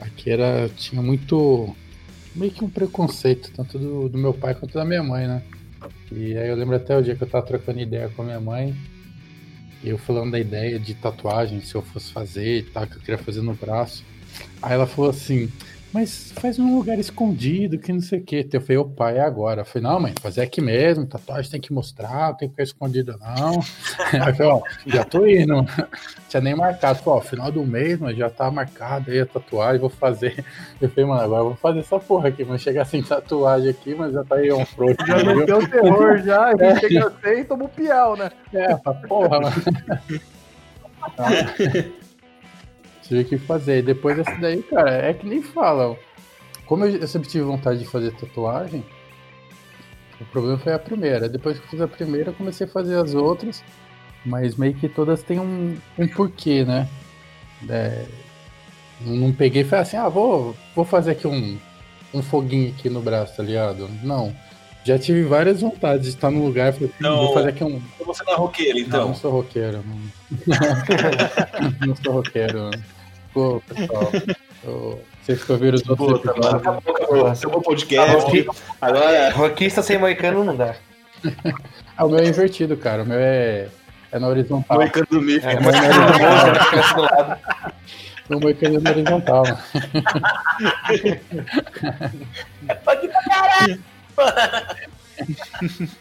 aqui 0.00 0.30
era, 0.30 0.70
tinha 0.74 1.02
muito. 1.02 1.76
Meio 2.38 2.52
que 2.52 2.64
um 2.64 2.70
preconceito, 2.70 3.50
tanto 3.54 3.78
do, 3.78 4.08
do 4.08 4.16
meu 4.16 4.32
pai 4.32 4.54
quanto 4.54 4.74
da 4.74 4.84
minha 4.84 5.02
mãe, 5.02 5.26
né? 5.26 5.42
E 6.10 6.36
aí 6.36 6.48
eu 6.48 6.56
lembro 6.56 6.76
até 6.76 6.96
o 6.96 7.02
dia 7.02 7.14
que 7.14 7.22
eu 7.22 7.28
tava 7.28 7.44
trocando 7.44 7.80
ideia 7.80 8.08
com 8.08 8.22
a 8.22 8.24
minha 8.24 8.40
mãe, 8.40 8.74
e 9.82 9.90
eu 9.90 9.98
falando 9.98 10.32
da 10.32 10.38
ideia 10.38 10.78
de 10.78 10.94
tatuagem, 10.94 11.60
se 11.60 11.74
eu 11.74 11.82
fosse 11.82 12.12
fazer 12.12 12.58
e 12.58 12.62
tal, 12.62 12.86
que 12.86 12.96
eu 12.96 13.00
queria 13.00 13.18
fazer 13.18 13.42
no 13.42 13.54
braço. 13.54 14.04
Aí 14.62 14.72
ela 14.72 14.86
falou 14.86 15.10
assim. 15.10 15.50
Mas 15.92 16.32
faz 16.32 16.58
num 16.58 16.76
lugar 16.76 16.98
escondido, 16.98 17.78
que 17.78 17.92
não 17.92 18.00
sei 18.00 18.18
o 18.18 18.22
que. 18.22 18.46
Eu 18.52 18.60
falei, 18.60 18.76
opa, 18.76 19.10
é 19.10 19.20
agora. 19.20 19.62
Eu 19.62 19.64
falei, 19.64 19.88
não, 19.88 19.98
mãe, 20.00 20.12
fazer 20.20 20.42
aqui 20.42 20.60
mesmo, 20.60 21.06
tatuagem 21.06 21.50
tem 21.50 21.60
que 21.60 21.72
mostrar, 21.72 22.28
não 22.28 22.34
tem 22.36 22.48
que 22.48 22.52
ficar 22.52 22.62
escondido, 22.62 23.18
não. 23.18 23.60
Aí 24.12 24.30
eu 24.30 24.34
falei, 24.34 24.52
ó, 24.52 24.60
já 24.86 25.04
tô 25.04 25.26
indo. 25.26 25.64
Tinha 26.28 26.42
nem 26.42 26.54
marcado. 26.54 26.98
Falei, 26.98 27.18
ó, 27.18 27.22
final 27.22 27.50
do 27.50 27.64
mês, 27.64 27.98
mas 27.98 28.16
já 28.16 28.28
tá 28.28 28.50
marcado 28.50 29.10
aí 29.10 29.20
a 29.20 29.26
tatuagem, 29.26 29.80
vou 29.80 29.88
fazer. 29.88 30.44
Eu 30.80 30.88
falei, 30.90 31.06
mano, 31.06 31.22
agora 31.22 31.40
eu 31.40 31.46
vou 31.46 31.56
fazer 31.56 31.80
essa 31.80 31.98
porra 31.98 32.28
aqui, 32.28 32.44
mas 32.44 32.60
chegar 32.60 32.84
sem 32.84 33.02
tatuagem 33.02 33.70
aqui, 33.70 33.94
mas 33.96 34.12
já 34.12 34.22
tá 34.22 34.36
aí 34.36 34.52
um 34.52 34.64
frouxo. 34.64 35.04
Já 35.04 35.16
meteu 35.24 35.58
o 35.58 35.68
terror 35.68 36.18
já, 36.18 36.50
gente 36.50 36.80
chega 36.80 37.06
assim 37.08 37.40
e 37.40 37.44
toma 37.44 37.64
o 37.64 37.68
piau, 37.68 38.16
né? 38.16 38.30
É, 38.52 38.76
pra 38.76 38.94
porra, 38.94 39.40
mano. 39.40 39.52
Tive 43.08 43.24
que 43.24 43.38
fazer. 43.38 43.78
E 43.78 43.82
depois 43.82 44.16
dessa 44.16 44.36
daí, 44.36 44.62
cara, 44.62 44.90
é 44.90 45.14
que 45.14 45.26
nem 45.26 45.42
falam. 45.42 45.96
Como 46.66 46.84
eu 46.84 46.96
eu 46.96 47.08
sempre 47.08 47.28
tive 47.28 47.44
vontade 47.44 47.78
de 47.78 47.86
fazer 47.86 48.12
tatuagem, 48.12 48.84
o 50.20 50.24
problema 50.26 50.58
foi 50.58 50.74
a 50.74 50.78
primeira. 50.78 51.28
Depois 51.28 51.58
que 51.58 51.64
eu 51.64 51.70
fiz 51.70 51.80
a 51.80 51.88
primeira, 51.88 52.30
eu 52.30 52.34
comecei 52.34 52.66
a 52.66 52.70
fazer 52.70 52.96
as 52.96 53.14
outras, 53.14 53.64
mas 54.24 54.56
meio 54.56 54.74
que 54.74 54.88
todas 54.88 55.22
têm 55.22 55.40
um, 55.40 55.76
um 55.98 56.08
porquê, 56.08 56.64
né? 56.64 56.86
É, 57.68 58.04
não 59.00 59.16
não 59.16 59.32
peguei 59.32 59.62
e 59.62 59.64
falei 59.64 59.82
assim, 59.82 59.96
ah, 59.96 60.08
vou, 60.08 60.54
vou 60.74 60.84
fazer 60.84 61.12
aqui 61.12 61.26
um, 61.26 61.58
um 62.12 62.22
foguinho 62.22 62.70
aqui 62.70 62.90
no 62.90 63.00
braço, 63.00 63.36
tá 63.36 63.42
ligado? 63.42 63.88
Não. 64.02 64.34
Já 64.84 64.98
tive 64.98 65.22
várias 65.22 65.60
vontades 65.60 66.02
de 66.04 66.14
estar 66.14 66.30
num 66.30 66.44
lugar 66.46 66.70
e 66.70 66.72
falei, 66.72 66.88
assim, 66.88 67.02
Não. 67.02 67.16
vou 67.16 67.34
fazer 67.34 67.48
aqui 67.50 67.64
um, 67.64 67.80
Você 68.06 68.24
não 68.24 68.32
é 68.32 68.36
roqueiro, 68.36 68.78
não, 68.78 68.86
então. 68.86 69.08
não 69.08 69.14
sou 69.14 69.32
roqueiro. 69.32 69.84
Não, 70.46 71.86
não 71.88 71.96
sou 71.96 72.12
roqueiro. 72.14 72.70
Pô, 73.32 73.62
pessoal. 73.68 74.10
eu- 74.64 75.02
Vocês 75.22 75.44
que 75.44 75.52
ouviram 75.52 75.74
os 75.76 75.88
outros 75.88 76.08
Puta, 76.20 76.26
mano, 76.28 76.38
episódios. 76.38 76.54
acabou, 76.62 76.96
acabou. 76.96 77.26
Acabou 77.26 77.58
o 77.58 77.62
podcast. 77.62 78.46
Agora, 78.80 79.30
Rockista 79.32 79.82
sem 79.82 79.98
moicano 79.98 80.42
não 80.44 80.56
dá. 80.56 80.74
Ah, 81.96 82.04
o 82.04 82.08
meu 82.08 82.20
é 82.20 82.26
invertido, 82.26 82.76
cara. 82.76 83.02
O 83.02 83.06
meu 83.06 83.18
é, 83.18 83.68
é 84.12 84.18
na 84.18 84.28
horizontal. 84.28 84.78
Moicano 84.78 85.06
do 85.10 85.20
Mif. 85.20 85.44
É, 85.46 85.60
mas 85.60 85.74
é 85.74 85.88
do 86.94 87.02
lado. 87.02 87.40
O 88.30 88.38
meu 88.38 88.50
é 88.50 88.80
na 88.80 88.90
horizontal. 88.90 89.42
né? 89.44 89.58
O 92.86 92.90
Juninho, 93.66 93.82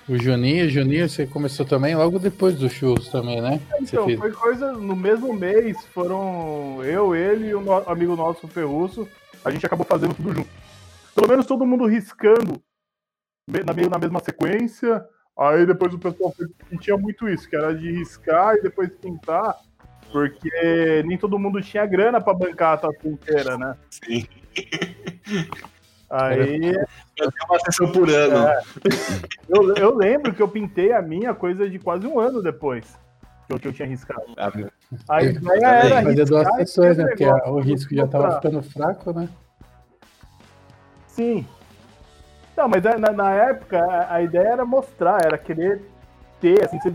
o 0.07 0.17
Juninho, 0.17 1.09
você 1.09 1.25
começou 1.25 1.65
também 1.65 1.95
logo 1.95 2.19
depois 2.19 2.55
do 2.55 2.69
churros 2.69 3.09
também, 3.09 3.41
né? 3.41 3.59
Você 3.79 3.95
Então, 3.95 4.05
fez. 4.05 4.19
foi 4.19 4.31
coisa. 4.31 4.71
No 4.74 4.95
mesmo 4.95 5.33
mês, 5.33 5.77
foram 5.93 6.83
eu, 6.83 7.15
ele 7.15 7.47
e 7.50 7.55
o 7.55 7.62
no- 7.62 7.89
amigo 7.89 8.15
nosso, 8.15 8.45
o 8.45 8.50
Ferruço. 8.50 9.07
A 9.43 9.51
gente 9.51 9.65
acabou 9.65 9.86
fazendo 9.86 10.13
tudo 10.13 10.33
junto. 10.33 10.50
Pelo 11.15 11.27
menos 11.27 11.45
todo 11.45 11.65
mundo 11.65 11.86
riscando, 11.86 12.62
meio 13.50 13.89
na 13.89 13.97
mesma 14.00 14.19
sequência. 14.19 15.03
Aí 15.38 15.65
depois 15.65 15.93
o 15.93 16.00
pessoal 16.00 16.33
tinha 16.81 16.97
muito 16.97 17.27
isso, 17.29 17.47
que 17.50 17.55
era 17.55 17.74
de 17.75 17.91
riscar 17.91 18.55
e 18.55 18.62
depois 18.62 18.89
pintar, 18.89 19.55
porque 20.12 21.03
nem 21.05 21.17
todo 21.17 21.38
mundo 21.38 21.62
tinha 21.62 21.86
grana 21.86 22.19
pra 22.19 22.33
bancar 22.33 22.74
a 22.74 22.77
tatu 22.77 23.07
inteira, 23.07 23.57
né? 23.57 23.75
Sim. 23.89 24.25
Aí 26.09 26.73
Eu 27.17 27.31
tenho 27.31 27.49
uma 27.49 27.59
sessão 27.59 27.91
por 27.91 28.09
ano. 28.09 28.49
eu, 29.49 29.75
eu 29.75 29.95
lembro 29.95 30.33
que 30.33 30.41
eu 30.41 30.47
pintei 30.47 30.93
a 30.93 31.01
minha 31.01 31.33
coisa 31.33 31.69
de 31.69 31.79
quase 31.79 32.07
um 32.07 32.19
ano 32.19 32.41
depois 32.41 32.97
que 33.47 33.53
eu, 33.53 33.59
que 33.59 33.67
eu 33.67 33.73
tinha 33.73 33.87
riscado. 33.87 34.21
Ah, 34.37 34.51
meu. 34.53 34.69
A 35.09 35.23
Eu 35.23 35.31
ideia 35.31 35.65
era 35.65 36.03
Fazer 36.03 36.25
duas 36.25 36.47
sessões, 36.55 36.97
né? 36.97 37.03
fazer 37.09 37.25
Porque 37.31 37.49
o 37.49 37.59
risco 37.59 37.93
já 37.95 38.07
tava 38.07 38.23
Mostrar. 38.25 38.41
ficando 38.41 38.63
fraco, 38.63 39.13
né? 39.13 39.29
Sim. 41.07 41.45
Não, 42.55 42.67
mas 42.67 42.85
é, 42.85 42.97
na, 42.97 43.11
na 43.11 43.31
época 43.33 43.79
a, 43.83 44.15
a 44.15 44.21
ideia 44.21 44.49
era 44.49 44.65
mostrar, 44.65 45.23
era 45.25 45.37
querer 45.37 45.81
ter, 46.39 46.63
assim, 46.63 46.79
se, 46.79 46.93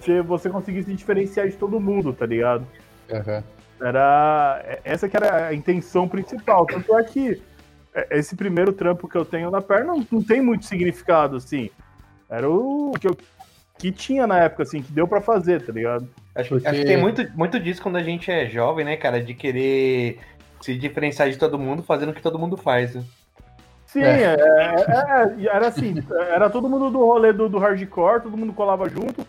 se 0.00 0.20
você 0.22 0.50
conseguisse 0.50 0.90
se 0.90 0.94
diferenciar 0.96 1.48
de 1.48 1.56
todo 1.56 1.80
mundo, 1.80 2.12
tá 2.12 2.26
ligado? 2.26 2.66
Aham. 3.10 3.42
Era 3.80 4.60
é- 4.64 4.80
essa 4.84 5.08
que 5.08 5.16
era 5.16 5.46
a 5.48 5.54
intenção 5.54 6.08
principal. 6.08 6.64
Tanto 6.66 6.96
é 6.96 7.02
que 7.04 7.32
é, 7.32 7.38
esse 8.10 8.34
primeiro 8.36 8.72
trampo 8.72 9.08
que 9.08 9.16
eu 9.16 9.24
tenho 9.24 9.50
na 9.50 9.60
perna 9.62 9.86
não, 9.94 10.06
não 10.10 10.22
tem 10.22 10.40
muito 10.40 10.64
significado, 10.66 11.36
assim. 11.36 11.70
Era 12.28 12.48
o 12.48 12.92
que, 13.00 13.06
eu, 13.06 13.16
que 13.78 13.92
tinha 13.92 14.26
na 14.26 14.38
época, 14.40 14.62
assim, 14.64 14.82
que 14.82 14.90
deu 14.92 15.06
pra 15.06 15.20
fazer, 15.20 15.64
tá 15.64 15.72
ligado? 15.72 16.08
Acho, 16.34 16.48
Porque- 16.50 16.66
acho 16.66 16.80
que 16.80 16.86
tem 16.86 16.96
muito, 16.96 17.26
muito 17.36 17.60
disso 17.60 17.80
quando 17.82 17.96
a 17.96 18.02
gente 18.02 18.30
é 18.30 18.46
jovem, 18.48 18.84
né, 18.84 18.96
cara? 18.96 19.22
De 19.22 19.34
querer 19.34 20.18
se 20.60 20.74
diferenciar 20.74 21.28
de 21.30 21.36
todo 21.38 21.58
mundo 21.58 21.82
fazendo 21.82 22.08
o 22.10 22.14
que 22.14 22.22
todo 22.22 22.38
mundo 22.38 22.56
faz. 22.56 22.94
Né? 22.94 23.04
Sim, 23.86 24.02
É. 24.02 24.22
é, 24.22 24.34
é, 24.34 25.44
é, 25.44 25.46
era 25.46 25.68
assim, 25.68 25.94
era 26.32 26.50
todo 26.50 26.68
mundo 26.68 26.90
do 26.90 26.98
rolê 26.98 27.32
do, 27.32 27.48
do 27.48 27.58
hardcore, 27.58 28.22
todo 28.22 28.36
mundo 28.36 28.52
colava 28.52 28.88
junto. 28.88 29.24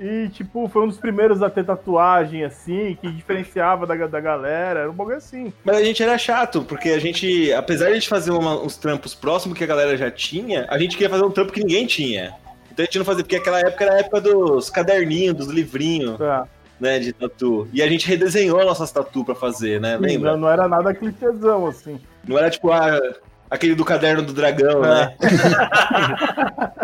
E, 0.00 0.30
tipo, 0.30 0.66
foi 0.68 0.82
um 0.84 0.88
dos 0.88 0.96
primeiros 0.96 1.42
a 1.42 1.50
ter 1.50 1.62
tatuagem, 1.62 2.42
assim, 2.42 2.96
que 3.00 3.12
diferenciava 3.12 3.86
da, 3.86 3.94
da 4.06 4.18
galera. 4.20 4.80
Era 4.80 4.90
um 4.90 4.94
bagulho 4.94 5.18
assim. 5.18 5.52
Mas 5.62 5.76
a 5.76 5.84
gente 5.84 6.02
era 6.02 6.16
chato, 6.16 6.62
porque 6.64 6.88
a 6.88 6.98
gente, 6.98 7.52
apesar 7.52 7.86
de 7.86 7.90
a 7.90 7.94
gente 7.96 8.08
fazer 8.08 8.30
uma- 8.30 8.58
uns 8.62 8.78
trampos 8.78 9.14
próximos 9.14 9.58
que 9.58 9.62
a 9.62 9.66
galera 9.66 9.94
já 9.98 10.10
tinha, 10.10 10.66
a 10.70 10.78
gente 10.78 10.96
queria 10.96 11.10
fazer 11.10 11.24
um 11.24 11.30
trampo 11.30 11.52
que 11.52 11.60
ninguém 11.60 11.86
tinha. 11.86 12.32
Então 12.72 12.82
a 12.82 12.86
gente 12.86 12.96
não 12.98 13.04
fazia, 13.04 13.22
porque 13.22 13.36
aquela 13.36 13.60
época 13.60 13.84
era 13.84 13.94
a 13.94 13.98
época 13.98 14.20
dos 14.22 14.70
caderninhos, 14.70 15.34
dos 15.36 15.48
livrinhos, 15.48 16.16
Tá? 16.16 16.46
né, 16.80 16.98
de 16.98 17.12
tatu. 17.12 17.68
E 17.70 17.82
a 17.82 17.86
gente 17.86 18.08
redesenhou 18.08 18.64
nossas 18.64 18.90
tatu 18.90 19.22
pra 19.22 19.34
fazer, 19.34 19.78
né? 19.82 19.98
Lembra? 20.00 20.30
Não, 20.32 20.38
não 20.38 20.50
era 20.50 20.66
nada 20.66 20.94
clichêzão, 20.94 21.66
assim. 21.66 22.00
Não 22.26 22.38
era 22.38 22.48
tipo 22.48 22.70
ah, 22.72 22.98
aquele 23.50 23.74
do 23.74 23.84
caderno 23.84 24.22
do 24.22 24.32
dragão, 24.32 24.80
né? 24.82 25.16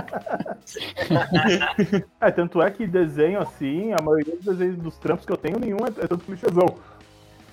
É, 2.21 2.31
tanto 2.33 2.61
é 2.61 2.69
que 2.71 2.87
desenho, 2.87 3.41
assim, 3.41 3.93
a 3.93 4.03
maioria 4.03 4.35
dos 4.35 4.45
desenhos 4.45 4.77
dos 4.77 4.99
trampos 4.99 5.25
que 5.25 5.33
eu 5.33 5.37
tenho, 5.37 5.59
nenhum 5.61 5.79
é, 5.79 5.89
é 6.05 6.07
tanto 6.09 6.25
clichêzão. 6.25 6.77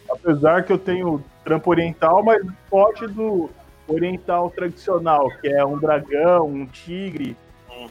Apesar 0.10 0.64
que 0.64 0.74
eu 0.74 0.80
tenho 0.80 1.24
trampo 1.44 1.70
oriental, 1.70 2.24
mas 2.24 2.44
forte 2.70 3.06
do 3.08 3.50
oriental 3.88 4.50
tradicional, 4.50 5.30
que 5.40 5.48
é 5.48 5.64
um 5.64 5.78
dragão, 5.78 6.48
um 6.48 6.66
tigre, 6.66 7.38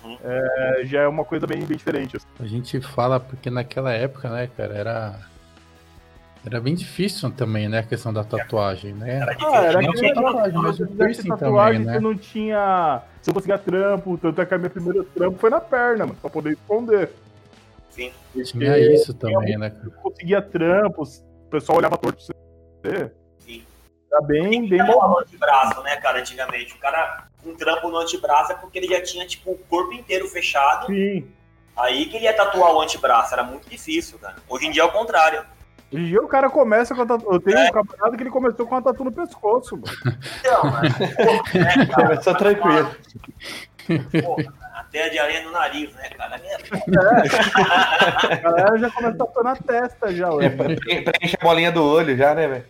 Uhum. 0.05 0.17
é, 0.25 0.81
já 0.85 1.02
é 1.02 1.09
uma 1.09 1.25
coisa 1.25 1.47
bem, 1.47 1.64
bem 1.64 1.76
diferente. 1.76 2.17
assim. 2.17 2.26
A 2.41 2.47
gente 2.47 2.81
fala 2.81 3.21
porque 3.21 3.50
naquela 3.50 3.93
época, 3.93 4.29
né, 4.31 4.49
cara, 4.57 4.75
era. 4.75 5.14
Era 6.45 6.61
bem 6.61 6.75
difícil 6.75 7.31
também, 7.31 7.69
né, 7.69 7.79
a 7.79 7.83
questão 7.85 8.13
da 8.13 8.25
tatuagem, 8.25 8.93
né? 8.95 9.19
Era 9.21 9.37
Ah, 9.41 9.65
era 9.65 9.81
Não 9.81 9.97
só 9.97 10.13
tatuagem, 10.13 10.59
mas 10.59 10.77
se 10.77 10.83
o 10.83 10.85
eu 10.85 10.89
fizesse 10.89 10.97
piercing 10.97 11.29
tatuagem, 11.29 11.85
também, 11.85 11.87
né? 11.87 11.93
você 11.93 12.01
não 12.01 12.19
tinha. 12.19 13.03
Você 13.21 13.31
não 13.31 13.35
conseguia 13.35 13.59
trampo, 13.59 14.19
tanto 14.19 14.41
é 14.41 14.47
que 14.47 14.55
a 14.55 14.59
minha 14.59 14.71
primeira 14.71 15.05
trampo 15.15 15.39
foi 15.39 15.51
na 15.51 15.61
perna, 15.61 16.07
mano, 16.07 16.19
pra 16.21 16.29
poder 16.31 16.53
esconder. 16.55 17.11
Tinha 17.95 18.79
isso 18.79 19.15
também, 19.15 19.57
né? 19.57 19.71
cara? 19.71 19.91
Conseguia 20.03 20.43
trampos, 20.43 21.19
o 21.47 21.51
pessoal 21.51 21.79
olhava 21.79 21.97
torto 21.97 22.25
pra 22.27 22.91
você. 22.91 23.13
Sim. 23.39 23.65
Era 24.11 24.21
bem, 24.23 24.69
bem 24.69 24.79
Tatuar 24.79 25.09
bom. 25.09 25.15
no 25.15 25.19
antebraço, 25.21 25.83
né, 25.83 25.97
cara, 25.97 26.19
antigamente. 26.21 26.75
O 26.75 26.79
cara, 26.79 27.29
um 27.47 27.55
trampo 27.55 27.89
no 27.89 27.99
antebraço 27.99 28.53
é 28.53 28.55
porque 28.57 28.79
ele 28.79 28.89
já 28.89 29.01
tinha, 29.03 29.27
tipo, 29.27 29.53
o 29.53 29.59
corpo 29.69 29.93
inteiro 29.93 30.27
fechado. 30.27 30.87
Sim. 30.87 31.29
Aí 31.77 32.07
que 32.07 32.17
ele 32.17 32.25
ia 32.25 32.35
tatuar 32.35 32.75
o 32.75 32.81
antebraço. 32.81 33.33
Era 33.33 33.43
muito 33.45 33.69
difícil, 33.69 34.19
cara. 34.19 34.37
Hoje 34.49 34.67
em 34.67 34.71
dia 34.71 34.83
é 34.83 34.85
o 34.87 34.91
contrário. 34.93 35.45
Dia 35.93 36.23
o 36.23 36.29
cara 36.29 36.49
começa 36.49 36.95
com 36.95 37.03
a 37.03 37.07
tatu. 37.07 37.27
Eu 37.33 37.41
tenho 37.41 37.59
um 37.59 37.71
camarada 37.71 38.17
que 38.17 38.23
ele 38.23 38.31
começou 38.31 38.67
com 38.67 38.77
a 38.77 38.83
tatu 38.83 39.05
no 39.05 39.13
pescoço, 39.13 39.77
mano. 39.77 40.17
Então, 40.41 40.63
mas, 40.71 40.93
pô, 40.97 41.59
né? 41.59 41.87
Começou 41.95 42.35
tranquilo. 42.35 42.91
Porra, 44.23 44.55
a 44.75 44.85
teia 44.85 45.11
de 45.11 45.19
areia 45.19 45.43
no 45.45 45.51
nariz, 45.53 45.93
né, 45.95 46.09
cara? 46.17 46.41
É, 46.43 46.57
A 48.33 48.37
galera 48.37 48.79
já 48.79 48.91
começa 48.91 49.15
a 49.15 49.19
tatuar 49.19 49.45
na 49.45 49.57
testa 49.57 50.15
já, 50.15 50.27
É, 50.29 50.31
hoje. 50.31 50.51
pre- 50.51 51.03
preenche 51.03 51.37
a 51.41 51.45
bolinha 51.45 51.71
do 51.73 51.85
olho 51.85 52.17
já, 52.17 52.35
né, 52.35 52.49
velho? 52.49 52.65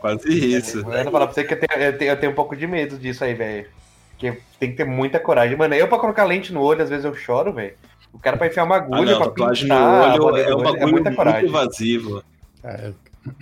Quase 0.00 0.28
isso. 0.56 0.78
Eu 0.78 1.10
falar 1.10 1.26
pra 1.26 1.34
você 1.34 1.44
que 1.44 1.54
eu 1.54 1.60
tenho, 1.60 1.82
eu 1.82 1.98
tenho- 1.98 2.10
eu 2.12 2.16
tenho 2.20 2.32
um 2.32 2.34
pouco 2.34 2.54
de 2.54 2.66
medo 2.66 2.98
disso 2.98 3.24
aí, 3.24 3.34
velho. 3.34 3.66
Porque 4.10 4.38
tem 4.60 4.70
que 4.70 4.76
ter 4.76 4.84
muita 4.84 5.18
coragem. 5.18 5.56
Mano, 5.56 5.74
eu 5.74 5.88
pra 5.88 5.98
colocar 5.98 6.24
lente 6.24 6.52
no 6.52 6.62
olho, 6.62 6.82
às 6.82 6.90
vezes 6.90 7.04
eu 7.04 7.14
choro, 7.14 7.52
velho. 7.52 7.74
O 8.14 8.18
cara 8.18 8.36
pra 8.36 8.46
enfiar 8.46 8.64
uma 8.64 8.76
Ah, 8.76 8.78
agulha, 8.78 9.12
não, 9.12 9.18
pra 9.18 9.26
no 9.26 9.32
pintar 9.34 9.48
a 9.78 10.12
olho 10.12 10.18
bolinha 10.22 10.44
é 10.44 10.54
um 10.54 10.54
olho, 10.56 10.64
bagulho 10.64 10.88
muita 10.88 11.10
muito 11.10 11.16
coragem. 11.16 11.48
evasivo. 11.48 12.24
É, 12.62 12.92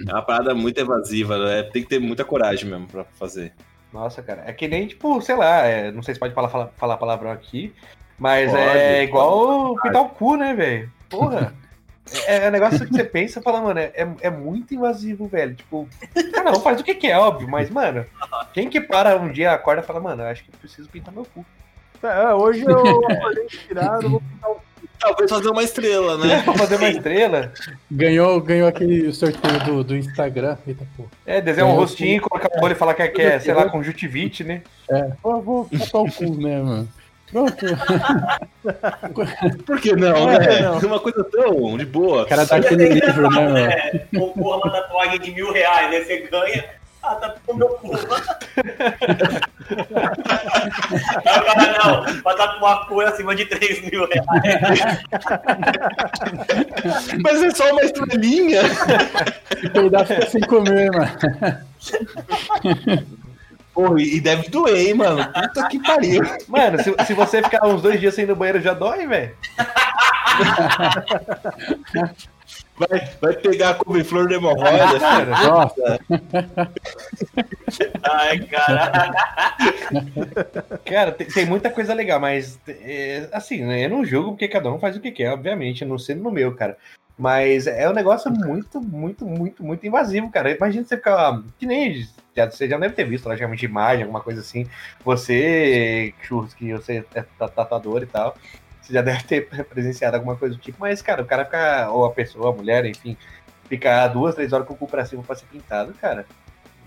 É 0.09 0.12
uma 0.12 0.23
parada 0.23 0.55
muito 0.55 0.79
evasiva, 0.81 1.38
né? 1.38 1.62
Tem 1.64 1.83
que 1.83 1.88
ter 1.88 1.99
muita 2.00 2.25
coragem 2.25 2.69
mesmo 2.69 2.87
pra 2.87 3.05
fazer. 3.05 3.52
Nossa, 3.93 4.23
cara. 4.23 4.43
É 4.47 4.52
que 4.52 4.67
nem, 4.67 4.87
tipo, 4.87 5.21
sei 5.21 5.37
lá, 5.37 5.59
é, 5.67 5.93
não 5.93 6.02
sei 6.02 6.14
se 6.14 6.21
pode 6.21 6.35
falar, 6.35 6.49
falar, 6.49 6.69
falar 6.76 6.97
palavrão 6.97 7.31
aqui, 7.31 7.73
mas 8.19 8.50
Pode, 8.50 8.62
é 8.62 8.67
pode. 8.97 9.02
igual 9.05 9.76
pintar 9.83 10.02
o 10.02 10.09
cu, 10.09 10.37
né, 10.37 10.55
velho? 10.55 10.91
Porra. 11.09 11.52
É, 12.26 12.45
é 12.45 12.49
um 12.49 12.50
negócio 12.50 12.85
que 12.85 12.93
você 12.93 13.05
pensa 13.05 13.38
e 13.38 13.43
fala, 13.43 13.61
mano, 13.61 13.79
é, 13.79 13.93
é 14.21 14.29
muito 14.29 14.75
invasivo, 14.75 15.29
velho. 15.29 15.55
Tipo, 15.55 15.88
cada 16.33 16.50
um 16.50 16.57
faz 16.61 16.81
o 16.81 16.85
que 16.85 16.97
quer, 16.97 17.17
óbvio, 17.17 17.49
mas, 17.49 17.71
mano, 17.71 18.05
quem 18.52 18.69
que 18.69 18.81
para 18.81 19.17
um 19.17 19.31
dia, 19.31 19.52
acorda 19.52 19.83
e 19.83 19.85
fala, 19.85 20.00
mano, 20.00 20.21
eu 20.23 20.26
acho 20.26 20.43
que 20.45 20.50
preciso 20.50 20.88
pintar 20.91 21.14
meu 21.14 21.25
cu. 21.25 21.47
É, 22.02 22.35
hoje 22.35 22.64
eu 22.64 22.78
acordei 23.11 23.44
inspirado, 23.44 24.09
vou 24.09 24.21
pintar 24.21 24.50
o 24.50 24.61
Talvez 25.02 25.28
fazer 25.28 25.50
uma 25.50 25.64
estrela, 25.64 26.16
né? 26.16 26.42
Pra 26.42 26.54
fazer 26.54 26.76
uma 26.76 26.88
estrela, 26.88 27.52
ganhou, 27.90 28.40
ganhou 28.40 28.68
aquele 28.68 29.12
sorteio 29.12 29.59
do, 29.64 29.82
do 29.82 29.97
Instagram. 29.97 30.56
Eita, 30.64 30.87
pô. 30.97 31.06
é, 31.26 31.40
desenhar 31.40 31.68
um 31.68 31.75
rostinho, 31.75 32.23
colocar 32.23 32.49
o 32.56 32.64
olho 32.64 32.73
e 32.73 32.76
falar 32.76 32.94
que 32.94 33.02
é, 33.02 33.09
que 33.09 33.21
é, 33.21 33.40
sei 33.40 33.52
lá, 33.52 33.68
conjuntivite, 33.68 34.44
né? 34.44 34.62
É, 34.88 35.11
vou, 35.21 35.42
vou 35.42 35.68
o 35.68 36.12
cu, 36.12 36.40
né, 36.40 36.62
mano? 36.62 36.88
Pronto. 37.32 37.66
Por 39.66 39.80
que 39.80 39.97
não, 39.97 40.30
É, 40.30 40.38
né? 40.38 40.61
não. 40.61 40.78
Uma 40.78 41.00
coisa 41.00 41.25
tão 41.25 41.76
de 41.76 41.87
boa. 41.87 42.23
O 42.23 42.26
cara 42.26 42.44
dá 42.47 42.56
aquele 42.56 42.88
livro, 42.90 43.23
né, 43.23 43.40
mano? 43.40 43.59
É, 43.59 44.06
concorra 44.14 44.59
uma 44.59 44.71
tatuagem 44.71 45.18
de 45.18 45.32
mil 45.32 45.52
reais, 45.52 45.90
né? 45.90 46.04
Você 46.04 46.28
ganha. 46.30 46.64
Ah, 47.02 47.16
tá 47.16 47.35
com 47.44 47.54
meu 47.54 47.68
cu. 47.68 47.90
Aí 51.26 51.38
o 51.38 51.44
cara, 51.44 51.78
não, 51.85 52.23
pra 52.23 52.35
tatuar 52.35 52.87
cu 52.87 53.02
é 53.02 53.09
acima 53.09 53.35
de 53.35 53.47
3 53.47 53.90
mil 53.90 54.06
reais. 54.09 54.80
Mas 57.23 57.42
é 57.42 57.50
só 57.50 57.71
uma 57.73 57.82
estrelinha. 57.82 58.62
Se 59.61 59.68
peidar, 59.71 60.06
fica 60.06 60.26
sem 60.26 60.40
comer, 60.42 60.90
mano. 60.92 61.11
Porra, 63.75 64.00
e 64.00 64.21
deve 64.21 64.49
doer, 64.50 64.88
hein, 64.88 64.94
mano? 64.94 65.25
Puta 65.32 65.68
que 65.68 65.82
pariu. 65.82 66.23
Mano, 66.47 66.82
se, 66.82 66.94
se 67.06 67.14
você 67.14 67.42
ficar 67.42 67.66
uns 67.66 67.82
dois 67.82 67.99
dias 67.99 68.14
sem 68.14 68.25
ir 68.25 68.28
no 68.28 68.37
banheiro 68.37 68.61
já 68.61 68.74
dói, 68.74 69.07
velho. 69.07 69.35
Vai, 72.88 73.11
vai 73.21 73.33
pegar 73.35 73.71
a 73.71 73.75
couve-flor 73.75 74.29
de 74.29 74.35
hemorroida. 74.35 74.99
Cara, 75.01 75.47
Nossa, 75.47 76.01
Ai, 78.03 78.38
cara. 78.40 79.12
Cara, 80.85 81.12
tem, 81.12 81.27
tem 81.27 81.47
muita 81.47 81.71
coisa 81.71 81.95
legal, 81.95 82.21
mas 82.21 82.59
é, 82.68 83.29
assim, 83.33 83.64
né, 83.64 83.87
eu 83.87 83.90
não 83.90 84.05
julgo 84.05 84.31
porque 84.33 84.49
cada 84.49 84.71
um 84.73 84.79
faz 84.79 84.97
o 84.97 85.01
que 85.01 85.11
quer, 85.11 85.33
obviamente, 85.33 85.85
não 85.85 85.99
sendo 85.99 86.23
no 86.23 86.31
meu, 86.31 86.55
cara. 86.55 86.77
Mas 87.18 87.66
é 87.66 87.88
um 87.88 87.92
negócio 87.92 88.31
muito, 88.31 88.81
muito, 88.81 89.25
muito, 89.27 89.62
muito 89.62 89.87
invasivo, 89.87 90.31
cara. 90.31 90.51
Imagina 90.51 90.85
você 90.85 90.97
ficar. 90.97 91.42
Que 91.59 91.66
nem. 91.66 92.09
Já, 92.35 92.51
você 92.51 92.66
já 92.66 92.79
deve 92.79 92.95
ter 92.95 93.05
visto, 93.05 93.27
logicamente, 93.29 93.66
imagem, 93.66 94.03
alguma 94.05 94.23
coisa 94.23 94.40
assim. 94.40 94.66
Você, 95.05 96.14
Churros, 96.23 96.55
que 96.55 96.73
você 96.73 97.05
é 97.14 97.23
ta- 97.38 97.49
tatuador 97.49 98.03
e 98.03 98.07
tal. 98.07 98.35
Você 98.83 98.92
já 98.92 99.01
deve 99.01 99.23
ter 99.25 99.49
presenciado 99.71 100.16
alguma 100.16 100.37
coisa 100.37 100.55
do 100.55 100.61
tipo. 100.61 100.79
Mas, 100.81 101.01
cara, 101.01 101.23
o 101.23 101.27
cara 101.27 101.45
fica. 101.45 101.90
Ou 101.90 102.05
a 102.05 102.11
pessoa, 102.11 102.51
a 102.51 102.57
mulher, 102.57 102.85
enfim, 102.85 103.16
ficar 103.68 104.09
duas, 104.09 104.35
três 104.35 104.53
horas 104.53 104.66
com 104.66 104.75
o 104.75 104.77
cu 104.77 104.87
pra 104.87 105.05
cima 105.05 105.23
pra 105.23 105.37
ser 105.37 105.47
pintado, 105.47 105.95
cara. 105.95 106.27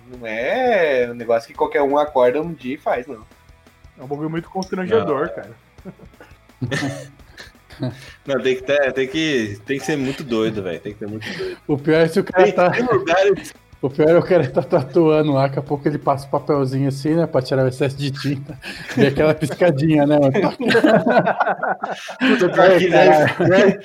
Não 0.07 0.27
é 0.27 1.07
um 1.09 1.15
negócio 1.15 1.47
que 1.47 1.55
qualquer 1.55 1.81
um 1.81 1.97
acorda 1.97 2.41
um 2.41 2.53
dia 2.53 2.75
e 2.75 2.77
faz, 2.77 3.07
não. 3.07 3.25
É 3.97 4.03
um 4.03 4.07
bagulho 4.07 4.29
muito 4.29 4.49
constrangedor, 4.49 5.29
cara. 5.33 5.51
Não, 8.25 8.41
tem 8.41 8.55
que, 8.55 8.63
ter, 8.63 8.93
tem, 8.93 9.07
que, 9.07 9.59
tem 9.65 9.77
que 9.77 9.85
ser 9.85 9.97
muito 9.97 10.23
doido, 10.23 10.63
velho. 10.63 10.79
Tem 10.79 10.93
que 10.93 10.99
ser 10.99 11.07
muito 11.07 11.27
doido. 11.37 11.57
o 11.67 11.77
pior 11.77 12.01
é 12.01 12.07
se 12.07 12.19
o 12.19 12.23
cara 12.23 12.43
Tem, 12.43 12.53
tá. 12.53 12.71
tem 12.71 12.83
lugares. 12.83 13.53
O 13.85 13.89
pior 13.89 14.09
é 14.09 14.17
o 14.17 14.23
cara 14.23 14.47
tá 14.47 14.63
tatuando 14.63 15.31
lá, 15.31 15.43
daqui 15.43 15.59
a 15.59 15.61
pouco 15.61 15.87
ele 15.87 15.99
passa 15.99 16.25
o 16.25 16.29
papelzinho 16.31 16.87
assim, 16.87 17.13
né? 17.13 17.27
Pra 17.27 17.39
tirar 17.39 17.63
o 17.63 17.67
excesso 17.67 17.95
de 17.95 18.09
tinta. 18.09 18.57
E 18.97 19.05
aquela 19.05 19.35
piscadinha, 19.35 20.07
né? 20.07 20.17
Puta, 22.19 22.49
pior 22.49 22.77
que, 22.79 22.89
né, 22.89 23.25
né? 23.41 23.77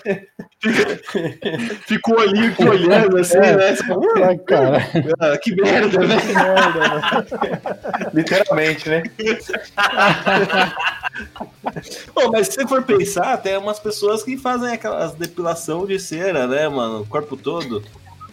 Olhinho 2.16 2.50
aqui 2.50 2.66
olhando 2.66 3.18
assim, 3.18 3.36
né? 3.38 3.74
Você 3.76 3.84
fala, 3.84 4.26
Ai, 4.26 4.38
cara. 4.38 4.78
"Ah, 5.20 5.36
que 5.36 5.54
merda, 5.54 5.98
né? 6.06 6.16
Literalmente, 8.14 8.88
né? 8.88 9.02
Pô, 12.14 12.30
mas 12.30 12.46
se 12.48 12.54
você 12.54 12.66
for 12.66 12.82
pensar, 12.82 13.36
tem 13.36 13.58
umas 13.58 13.78
pessoas 13.78 14.22
que 14.22 14.38
fazem 14.38 14.72
aquelas 14.72 15.12
depilação 15.12 15.86
de 15.86 15.98
cera, 15.98 16.46
né, 16.46 16.66
mano? 16.70 17.02
O 17.02 17.06
corpo 17.06 17.36
todo. 17.36 17.82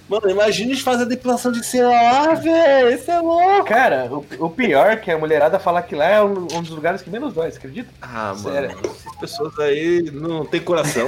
Mano, 0.09 0.29
imagina 0.29 0.73
fazer 0.77 1.03
a 1.03 1.07
depilação 1.07 1.51
de 1.51 1.65
cera 1.65 1.89
lá, 1.89 2.33
velho. 2.33 2.89
Isso 2.95 3.11
é 3.11 3.19
louco. 3.19 3.65
Cara, 3.65 4.05
o, 4.09 4.25
o 4.45 4.49
pior 4.49 4.89
é 4.91 4.95
que 4.95 5.11
a 5.11 5.17
mulherada 5.17 5.59
fala 5.59 5.81
que 5.81 5.95
lá 5.95 6.05
é 6.05 6.23
um, 6.23 6.43
um 6.53 6.61
dos 6.61 6.69
lugares 6.69 7.01
que 7.01 7.09
menos 7.09 7.33
dói, 7.33 7.51
você 7.51 7.57
acredita? 7.57 7.89
Ah, 8.01 8.33
Sério. 8.35 8.69
mano, 8.75 8.81
essas 8.87 9.15
pessoas 9.17 9.59
aí 9.59 10.09
não 10.13 10.45
tem 10.45 10.61
coração. 10.61 11.07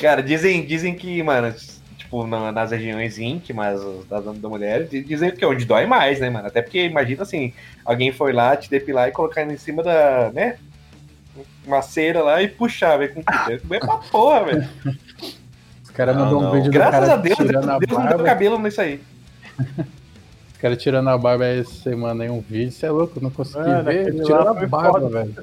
Cara, 0.00 0.22
dizem, 0.22 0.64
dizem 0.64 0.94
que, 0.94 1.22
mano, 1.22 1.54
tipo, 1.96 2.26
na- 2.26 2.52
nas 2.52 2.70
regiões 2.70 3.18
íntimas 3.18 3.80
das 4.08 4.24
da 4.24 4.48
mulher, 4.48 4.84
di- 4.84 5.02
dizem 5.02 5.30
que 5.30 5.44
é 5.44 5.46
onde 5.48 5.64
dói 5.64 5.86
mais, 5.86 6.20
né, 6.20 6.30
mano? 6.30 6.46
Até 6.46 6.62
porque 6.62 6.84
imagina 6.86 7.22
assim, 7.22 7.52
alguém 7.84 8.12
foi 8.12 8.32
lá 8.32 8.56
te 8.56 8.70
depilar 8.70 9.08
e 9.08 9.12
colocar 9.12 9.42
em 9.42 9.56
cima 9.56 9.82
da, 9.82 10.30
né? 10.32 10.56
Uma 11.66 11.82
cera 11.82 12.22
lá 12.22 12.42
e 12.42 12.48
puxar, 12.48 12.96
velho, 12.96 13.14
com 13.14 13.22
doer 13.68 13.80
pra 13.80 13.96
porra, 13.98 14.44
velho. 14.44 14.68
Os 15.98 16.04
caras 16.06 16.16
Não, 16.16 16.24
mandou 16.26 16.42
um 16.44 16.50
vídeo 16.52 16.70
do 16.70 16.74
Graças 16.74 17.00
cara 17.00 17.12
a 17.12 17.16
Deus, 17.16 17.36
Deus, 17.38 17.48
tirando 17.48 17.70
a 17.70 17.78
Deus 17.80 17.90
não 17.90 17.98
deu 18.06 18.08
barba. 18.10 18.24
cabelo 18.24 18.58
nisso 18.60 18.80
aí. 18.80 19.00
Os 20.52 20.60
caras 20.60 20.78
tirando 20.80 21.08
a 21.08 21.18
barba 21.18 21.44
essa 21.44 21.74
semana 21.74 22.22
aí 22.22 22.30
um 22.30 22.40
vídeo, 22.40 22.70
você 22.70 22.86
é 22.86 22.90
louco, 22.90 23.20
não 23.20 23.30
consegui 23.30 23.66
Mano, 23.66 23.82
ver. 23.82 24.12
Tirando 24.22 24.48
a 24.48 24.54
barba, 24.66 24.92
foda. 25.00 25.08
velho. 25.08 25.34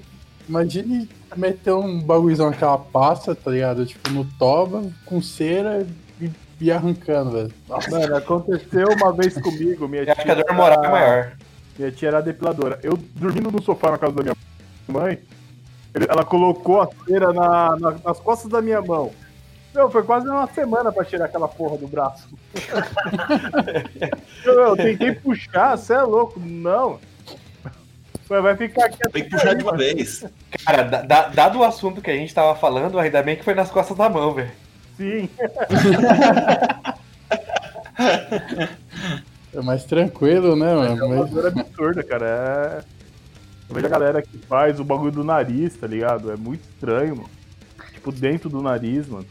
Imagine 0.47 1.09
meter 1.35 1.73
um 1.73 1.99
bagulhozão 2.01 2.47
aquela 2.49 2.77
pasta, 2.77 3.35
tá 3.35 3.51
ligado? 3.51 3.85
Tipo, 3.85 4.09
no 4.11 4.23
toba, 4.39 4.81
com 5.05 5.21
cera 5.21 5.85
e, 6.21 6.29
e 6.61 6.71
arrancando, 6.71 7.31
velho. 7.31 7.51
Nossa, 7.67 7.91
Mano, 7.91 8.15
aconteceu 8.15 8.87
uma 8.89 9.11
vez 9.11 9.33
comigo, 9.37 9.87
minha 9.89 10.03
Eu 10.03 10.11
acho 10.13 10.21
que 10.23 10.31
a 10.31 10.35
tia. 10.35 10.43
dor 10.45 10.55
moral 10.55 10.85
é 10.85 10.89
maior. 10.89 11.31
Minha 11.77 11.91
tia 11.91 12.07
era 12.07 12.21
depiladora. 12.21 12.79
Eu 12.81 12.97
dormindo 13.15 13.51
no 13.51 13.61
sofá 13.61 13.91
na 13.91 13.97
casa 13.97 14.13
da 14.13 14.23
minha 14.23 14.35
mãe, 14.87 15.19
ela 16.07 16.23
colocou 16.23 16.81
a 16.81 16.89
cera 17.05 17.33
na- 17.33 17.75
na- 17.77 17.95
nas 18.05 18.19
costas 18.21 18.49
da 18.49 18.61
minha 18.61 18.81
mão. 18.81 19.11
Meu, 19.75 19.91
foi 19.91 20.03
quase 20.03 20.27
uma 20.27 20.47
semana 20.47 20.89
pra 20.91 21.03
tirar 21.03 21.25
aquela 21.25 21.47
porra 21.49 21.77
do 21.77 21.85
braço. 21.87 22.29
eu, 24.45 24.53
eu 24.53 24.75
tentei 24.77 25.11
puxar, 25.13 25.75
você 25.77 25.93
é 25.93 26.01
louco? 26.01 26.39
Não. 26.39 26.97
Vai 28.29 28.41
vai 28.41 28.55
ficar 28.55 28.85
aqui 28.85 28.97
Tem 29.11 29.23
que 29.25 29.29
puxar 29.29 29.53
de 29.53 29.63
uma 29.63 29.75
vez. 29.75 30.23
Cara, 30.65 30.83
da- 30.83 31.01
da- 31.01 31.27
dado 31.27 31.59
o 31.59 31.63
assunto 31.63 32.01
que 32.01 32.09
a 32.09 32.15
gente 32.15 32.33
tava 32.33 32.55
falando, 32.55 32.97
ainda 32.97 33.21
bem 33.21 33.35
que 33.35 33.43
foi 33.43 33.53
nas 33.53 33.69
costas 33.69 33.97
da 33.97 34.09
mão, 34.09 34.33
velho. 34.33 34.51
Sim. 34.97 35.29
é 39.53 39.61
mais 39.61 39.83
tranquilo, 39.83 40.55
né, 40.55 40.71
É 40.71 40.75
mano? 40.75 41.05
uma 41.05 41.15
Mas, 41.23 41.29
dor 41.29 41.47
absurda, 41.47 42.03
cara. 42.03 42.25
É... 42.25 42.95
Eu 43.67 43.75
vejo 43.75 43.87
a 43.87 43.89
galera 43.89 44.21
que 44.21 44.37
faz 44.37 44.79
o 44.79 44.83
bagulho 44.83 45.11
do 45.11 45.23
nariz, 45.23 45.75
tá 45.75 45.87
ligado? 45.87 46.31
É 46.31 46.35
muito 46.37 46.61
estranho, 46.61 47.15
mano. 47.17 47.29
Tipo, 47.93 48.11
dentro 48.11 48.49
do 48.49 48.61
nariz, 48.61 49.07
mano. 49.07 49.25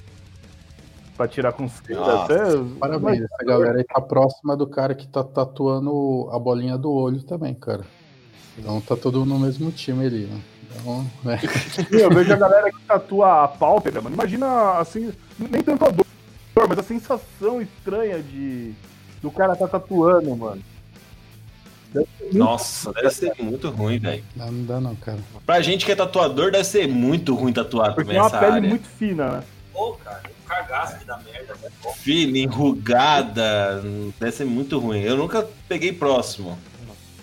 Pra 1.17 1.29
tirar 1.29 1.53
com 1.53 1.69
cera. 1.69 2.25
Até... 2.25 2.37
parabéns, 2.79 3.23
essa 3.23 3.45
galera 3.45 3.79
aí 3.79 3.85
tá 3.85 4.01
próxima 4.01 4.57
do 4.57 4.67
cara 4.67 4.95
que 4.95 5.07
tá 5.07 5.23
tatuando 5.23 6.29
a 6.33 6.39
bolinha 6.39 6.77
do 6.77 6.93
olho 6.93 7.23
também, 7.23 7.55
cara. 7.55 7.85
Então 8.59 8.81
tá 8.81 8.97
todo 8.97 9.25
no 9.25 9.39
mesmo 9.39 9.71
time 9.71 10.07
ali, 10.07 10.27
né? 10.27 10.41
Então, 10.63 11.07
né? 11.23 11.41
Eu 11.91 12.11
vejo 12.11 12.33
a 12.33 12.37
galera 12.37 12.71
que 12.71 12.81
tatua 12.81 13.45
a 13.45 13.49
pálpebra, 13.49 14.01
mano. 14.01 14.15
Imagina, 14.15 14.79
assim, 14.79 15.13
nem 15.39 15.63
tanto 15.63 15.85
a 15.85 15.91
dor, 15.91 16.07
mas 16.69 16.79
a 16.79 16.83
sensação 16.83 17.63
estranha 17.63 18.21
de 18.21 18.75
do 19.23 19.31
cara 19.31 19.57
tá 19.57 19.67
tatuando, 19.67 20.37
mano. 20.37 20.63
Nossa, 22.33 22.93
deve 22.93 23.11
ser 23.11 23.33
muito 23.41 23.71
ruim, 23.71 23.99
velho. 23.99 24.25
Não, 24.35 24.51
não 24.51 24.65
dá 24.65 24.81
não, 24.81 24.97
cara. 24.97 25.19
Pra 25.47 25.63
gente 25.63 25.87
que 25.87 25.93
é 25.93 25.97
tatuador, 25.97 26.51
deve 26.51 26.65
ser 26.65 26.89
muito 26.89 27.35
ruim 27.35 27.53
tatuar 27.53 27.95
Porque 27.95 28.13
também 28.13 28.19
é 28.19 28.23
uma 28.23 28.31
pele 28.31 28.53
área. 28.53 28.69
muito 28.69 28.89
fina, 28.89 29.29
né? 29.31 29.45
Pô, 29.73 29.93
cara, 30.05 30.23
um 30.63 30.67
cagaço 30.67 30.99
que 30.99 31.05
dá 31.05 31.19
merda, 31.19 31.55
né? 31.63 31.69
Pô, 31.83 31.93
Fina, 31.93 32.39
enrugada, 32.39 33.83
deve 34.19 34.33
ser 34.33 34.45
muito 34.45 34.79
ruim. 34.79 35.03
Eu 35.03 35.17
nunca 35.17 35.49
peguei 35.69 35.93
próximo 35.93 36.59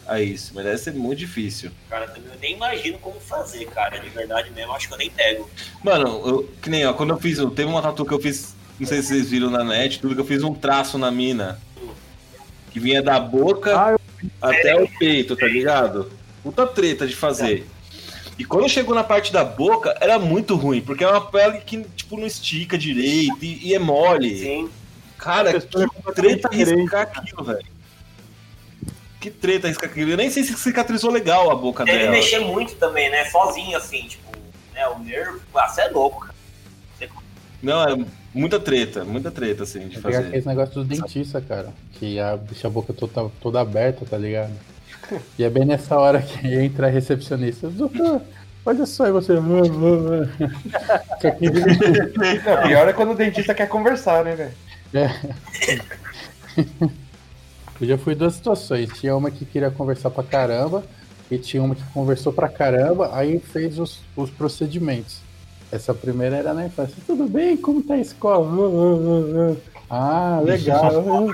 a 0.07 0.21
isso, 0.21 0.51
mas 0.53 0.65
deve 0.65 0.77
ser 0.77 0.93
muito 0.93 1.19
difícil. 1.19 1.71
Cara, 1.89 2.07
também 2.07 2.31
eu 2.33 2.39
nem 2.39 2.53
imagino 2.55 2.97
como 2.97 3.19
fazer, 3.19 3.65
cara. 3.67 3.99
De 3.99 4.09
verdade 4.09 4.49
mesmo, 4.51 4.73
acho 4.73 4.87
que 4.87 4.93
eu 4.93 4.97
nem 4.97 5.09
pego. 5.09 5.49
Mano, 5.83 6.21
eu, 6.27 6.49
que 6.61 6.69
nem, 6.69 6.85
ó, 6.85 6.93
quando 6.93 7.11
eu 7.11 7.19
fiz, 7.19 7.37
teve 7.55 7.65
uma 7.65 7.81
tatu 7.81 8.05
que 8.05 8.13
eu 8.13 8.19
fiz, 8.19 8.55
não 8.79 8.87
sei 8.87 9.01
se 9.01 9.09
vocês 9.09 9.29
viram 9.29 9.49
na 9.49 9.63
net, 9.63 9.99
tudo 9.99 10.15
que 10.15 10.21
eu 10.21 10.25
fiz 10.25 10.43
um 10.43 10.53
traço 10.53 10.97
na 10.97 11.09
mina. 11.11 11.59
Que 12.71 12.79
vinha 12.79 13.01
da 13.01 13.19
boca 13.19 13.77
Ah, 13.77 13.91
eu- 13.91 13.99
até 14.41 14.75
o 14.81 14.87
peito, 14.97 15.35
tá 15.35 15.45
ligado? 15.45 16.11
Puta 16.43 16.65
treta 16.65 17.05
de 17.05 17.15
fazer. 17.15 17.67
E 18.41 18.43
quando 18.43 18.67
chegou 18.67 18.95
na 18.95 19.03
parte 19.03 19.31
da 19.31 19.43
boca, 19.45 19.95
era 20.01 20.17
muito 20.17 20.55
ruim, 20.55 20.81
porque 20.81 21.03
é 21.03 21.07
uma 21.07 21.21
pele 21.21 21.59
que, 21.59 21.83
tipo, 21.95 22.17
não 22.17 22.25
estica 22.25 22.75
direito 22.75 23.37
e, 23.39 23.67
e 23.67 23.75
é 23.75 23.77
mole. 23.77 24.35
Sim. 24.39 24.69
Cara, 25.15 25.51
é 25.51 25.59
que 25.59 25.67
completamente 25.67 26.13
treta 26.15 26.49
diferente, 26.49 26.81
riscar 26.81 27.01
aquilo, 27.03 27.43
velho. 27.43 27.65
Que 29.19 29.29
treta 29.29 29.67
riscar 29.67 29.91
aquilo. 29.91 30.09
Eu 30.09 30.17
nem 30.17 30.31
sei 30.31 30.43
se 30.43 30.57
cicatrizou 30.57 31.11
legal 31.11 31.51
a 31.51 31.55
boca 31.55 31.85
Deve 31.85 31.99
dela. 31.99 32.11
mexer 32.13 32.39
muito 32.39 32.73
também, 32.77 33.11
né? 33.11 33.25
Sozinho, 33.25 33.77
assim, 33.77 34.07
tipo, 34.07 34.31
né? 34.73 34.87
O 34.87 34.97
nervo. 34.97 35.39
Ah, 35.53 35.67
você 35.69 35.81
é 35.81 35.87
louco, 35.89 36.21
cara. 36.21 36.31
Não, 37.61 37.83
é 37.83 38.05
muita 38.33 38.59
treta, 38.59 39.05
muita 39.05 39.29
treta, 39.29 39.61
assim, 39.61 39.87
de 39.87 39.97
É 39.97 40.01
pegar 40.01 40.15
fazer. 40.17 40.27
aquele 40.29 40.45
negócio 40.47 40.73
do 40.73 40.83
dentista, 40.83 41.39
cara. 41.39 41.71
Que 41.93 42.19
a, 42.19 42.35
deixa 42.37 42.65
a 42.67 42.71
boca 42.71 42.91
toda, 42.91 43.29
toda 43.39 43.61
aberta, 43.61 44.03
tá 44.03 44.17
ligado? 44.17 44.51
E 45.37 45.43
é 45.43 45.49
bem 45.49 45.65
nessa 45.65 45.97
hora 45.97 46.21
que 46.21 46.47
entra 46.53 46.87
a 46.87 46.89
recepcionista. 46.89 47.69
Doutor, 47.69 48.21
olha 48.65 48.85
só, 48.85 49.07
e 49.07 49.11
você. 49.11 49.33
Não, 49.33 49.43
pior 52.67 52.87
é 52.87 52.93
quando 52.93 53.11
o 53.11 53.15
dentista 53.15 53.53
quer 53.53 53.67
conversar, 53.67 54.23
né, 54.23 54.35
velho? 54.35 54.53
Eu 57.79 57.87
já 57.87 57.97
fui 57.97 58.13
em 58.13 58.17
duas 58.17 58.35
situações. 58.35 58.89
Tinha 58.99 59.15
uma 59.15 59.31
que 59.31 59.45
queria 59.45 59.71
conversar 59.71 60.09
pra 60.11 60.23
caramba 60.23 60.83
e 61.31 61.37
tinha 61.37 61.63
uma 61.63 61.73
que 61.73 61.83
conversou 61.93 62.33
pra 62.33 62.49
caramba, 62.49 63.09
aí 63.13 63.39
fez 63.39 63.79
os, 63.79 64.01
os 64.15 64.29
procedimentos. 64.29 65.19
Essa 65.71 65.93
primeira 65.93 66.35
era 66.35 66.53
na 66.53 66.65
infância. 66.65 66.95
Tudo 67.07 67.25
bem? 67.27 67.55
Como 67.55 67.81
tá 67.81 67.93
a 67.93 67.97
escola? 67.97 68.45
Ah, 69.89 70.41
legal. 70.43 71.27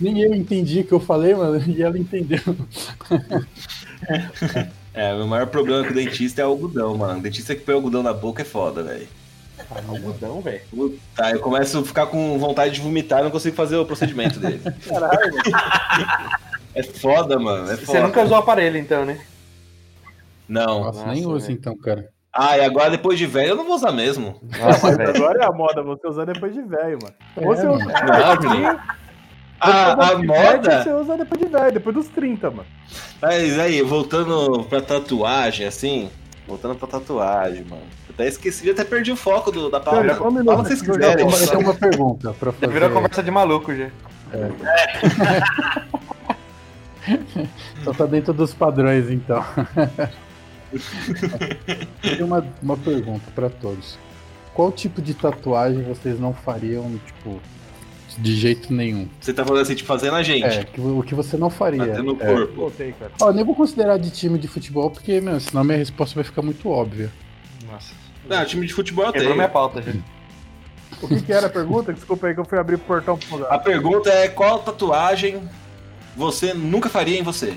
Nem 0.00 0.20
eu 0.20 0.34
entendi 0.34 0.80
o 0.80 0.84
que 0.84 0.92
eu 0.92 1.00
falei, 1.00 1.34
mano, 1.34 1.62
e 1.70 1.82
ela 1.82 1.98
entendeu. 1.98 2.40
É, 4.92 5.12
o 5.14 5.26
maior 5.26 5.46
problema 5.46 5.84
com 5.84 5.90
o 5.90 5.94
dentista 5.94 6.42
é 6.42 6.44
o 6.44 6.50
algodão, 6.50 6.96
mano. 6.96 7.20
Dentista 7.20 7.54
que 7.54 7.62
põe 7.62 7.74
algodão 7.74 8.02
na 8.02 8.12
boca 8.12 8.42
é 8.42 8.44
foda, 8.44 8.82
velho. 8.82 9.08
Algodão, 9.88 10.40
velho. 10.40 10.60
Tá, 11.16 11.30
eu 11.30 11.40
começo 11.40 11.78
a 11.78 11.84
ficar 11.84 12.06
com 12.06 12.38
vontade 12.38 12.74
de 12.74 12.80
vomitar 12.80 13.20
e 13.20 13.24
não 13.24 13.30
consigo 13.30 13.56
fazer 13.56 13.76
o 13.76 13.86
procedimento 13.86 14.38
dele. 14.38 14.60
Caralho, 14.88 15.32
É 16.74 16.82
foda, 16.82 17.38
mano. 17.38 17.70
É 17.70 17.76
Você 17.76 17.86
foda. 17.86 18.02
nunca 18.02 18.22
usou 18.22 18.36
aparelho, 18.36 18.76
então, 18.78 19.04
né? 19.04 19.20
Não. 20.48 20.84
Nossa, 20.84 21.06
nem 21.06 21.22
Nossa, 21.22 21.36
usa 21.36 21.46
velho. 21.46 21.58
então, 21.58 21.76
cara. 21.78 22.08
Ah, 22.32 22.58
e 22.58 22.64
agora 22.64 22.90
depois 22.90 23.16
de 23.16 23.26
velho 23.26 23.50
eu 23.50 23.56
não 23.56 23.64
vou 23.64 23.76
usar 23.76 23.92
mesmo. 23.92 24.40
Nossa, 24.58 24.88
agora 24.88 25.44
é 25.44 25.46
a 25.46 25.52
moda, 25.52 25.82
você 25.84 26.06
usar 26.08 26.24
depois 26.24 26.52
de 26.52 26.62
velho, 26.62 26.98
mano. 27.00 27.14
É, 27.36 27.44
você 27.44 27.64
mano. 27.64 27.76
usa 27.76 27.92
Não. 28.04 28.80
A, 29.64 29.92
a 30.10 30.18
moda. 30.18 30.82
Você 30.82 30.92
usa 30.92 31.16
depois 31.16 31.40
de 31.40 31.48
velho, 31.48 31.72
depois 31.72 31.96
dos 31.96 32.08
30, 32.08 32.50
mano. 32.50 32.66
Mas 33.20 33.58
aí, 33.58 33.82
voltando 33.82 34.64
pra 34.64 34.80
tatuagem, 34.80 35.66
assim. 35.66 36.10
Voltando 36.46 36.74
pra 36.74 36.86
tatuagem, 36.86 37.64
mano. 37.64 37.82
Até 38.10 38.28
esqueci, 38.28 38.70
até 38.70 38.84
perdi 38.84 39.10
o 39.10 39.16
foco 39.16 39.50
do, 39.50 39.70
da. 39.70 39.80
Pera, 39.80 40.14
só 40.16 40.28
um 40.28 40.44
Fala 40.44 40.62
que 40.62 40.68
vocês 40.68 40.82
quiserem. 40.82 41.26
Eu 41.26 41.48
tenho 41.48 41.60
uma 41.60 41.74
pergunta 41.74 42.32
pra 42.34 42.52
Já 42.52 42.58
fazer. 42.58 42.72
virou 42.72 42.90
conversa 42.90 43.22
de 43.22 43.30
maluco, 43.30 43.74
já. 43.74 43.88
Então 47.80 47.92
tá 47.92 48.06
dentro 48.06 48.32
dos 48.32 48.54
padrões, 48.54 49.10
então. 49.10 49.44
Tenho 52.00 52.24
uma, 52.26 52.46
uma 52.62 52.76
pergunta 52.76 53.30
pra 53.34 53.50
todos. 53.50 53.98
Qual 54.54 54.72
tipo 54.72 55.02
de 55.02 55.12
tatuagem 55.14 55.82
vocês 55.82 56.18
não 56.18 56.32
fariam, 56.32 56.98
tipo, 57.04 57.40
de 58.18 58.34
jeito 58.36 58.72
nenhum? 58.72 59.08
Você 59.20 59.32
tá 59.32 59.44
falando 59.44 59.62
assim, 59.62 59.74
tipo, 59.74 59.86
fazendo 59.86 60.14
a 60.14 60.22
gente. 60.22 60.44
É, 60.44 60.64
que- 60.64 60.80
o 60.80 61.02
que 61.02 61.14
você 61.14 61.36
não 61.36 61.50
faria. 61.50 61.84
Batendo 61.84 62.14
no 62.14 62.22
É. 62.22 62.26
corpo. 62.26 62.54
Voltei, 62.54 62.92
cara. 62.92 63.10
Ó, 63.20 63.28
eu 63.28 63.34
nem 63.34 63.44
vou 63.44 63.54
considerar 63.54 63.98
de 63.98 64.10
time 64.10 64.38
de 64.38 64.48
futebol, 64.48 64.90
porque, 64.90 65.20
meu, 65.20 65.38
senão 65.40 65.64
minha 65.64 65.78
resposta 65.78 66.14
vai 66.14 66.24
ficar 66.24 66.42
muito 66.42 66.68
óbvia. 66.68 67.10
Nossa. 67.70 67.92
Não, 68.28 68.44
time 68.44 68.66
de 68.66 68.72
futebol 68.72 69.04
eu 69.06 69.12
Quebrou 69.12 69.28
tenho. 69.32 69.36
minha 69.36 69.48
pauta, 69.48 69.82
já. 69.82 69.92
O 71.02 71.08
que, 71.08 71.20
que 71.22 71.32
era 71.32 71.48
a 71.48 71.50
pergunta? 71.50 71.92
Desculpa 71.92 72.28
aí 72.28 72.34
que 72.34 72.40
eu 72.40 72.44
fui 72.44 72.58
abrir 72.58 72.76
o 72.76 72.78
portão 72.78 73.18
pro 73.18 73.36
lugar. 73.36 73.52
A 73.52 73.58
pergunta 73.58 74.08
é 74.10 74.28
qual 74.28 74.60
tatuagem 74.60 75.42
você 76.16 76.54
nunca 76.54 76.88
faria 76.88 77.18
em 77.18 77.22
você? 77.22 77.54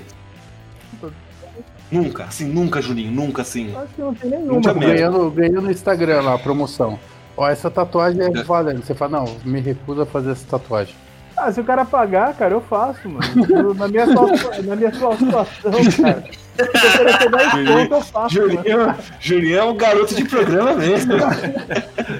Nunca, 1.90 2.24
assim, 2.24 2.44
nunca, 2.44 2.82
Juninho, 2.82 3.10
nunca 3.10 3.40
assim. 3.42 3.74
Acho 3.74 3.94
que 3.94 4.00
não 4.02 4.12
tem 4.14 4.30
Não 4.30 4.60
nenhuma. 4.60 4.74
Ganhando, 4.74 5.30
ganhando 5.30 5.62
no 5.62 5.70
Instagram 5.70 6.20
lá, 6.20 6.34
a 6.34 6.38
promoção. 6.38 6.98
Ó, 7.38 7.48
essa 7.48 7.70
tatuagem 7.70 8.20
é 8.20 8.30
valendo. 8.42 8.84
Você 8.84 8.94
fala, 8.96 9.20
não, 9.20 9.36
me 9.44 9.60
recuso 9.60 10.02
a 10.02 10.06
fazer 10.06 10.32
essa 10.32 10.44
tatuagem. 10.46 10.92
Ah, 11.36 11.52
se 11.52 11.60
o 11.60 11.64
cara 11.64 11.84
pagar, 11.84 12.34
cara, 12.34 12.52
eu 12.52 12.60
faço, 12.60 13.08
mano. 13.08 13.72
Na 13.74 13.86
minha, 13.86 14.02
atual- 14.02 14.28
na 14.64 14.74
minha 14.74 14.88
atual 14.88 15.16
situação, 15.16 15.70
cara. 16.02 16.24
Se 16.56 16.58
eu 16.58 16.66
oferecer 16.66 17.30
10 17.30 17.52
pontos, 17.52 17.90
eu 17.92 18.00
faço, 18.00 18.38
mano. 18.40 18.50
Juninho, 18.52 18.94
Juninho 19.20 19.56
é 19.58 19.62
um 19.62 19.76
garoto 19.76 20.16
de 20.16 20.24
programa 20.24 20.74
mesmo. 20.74 21.12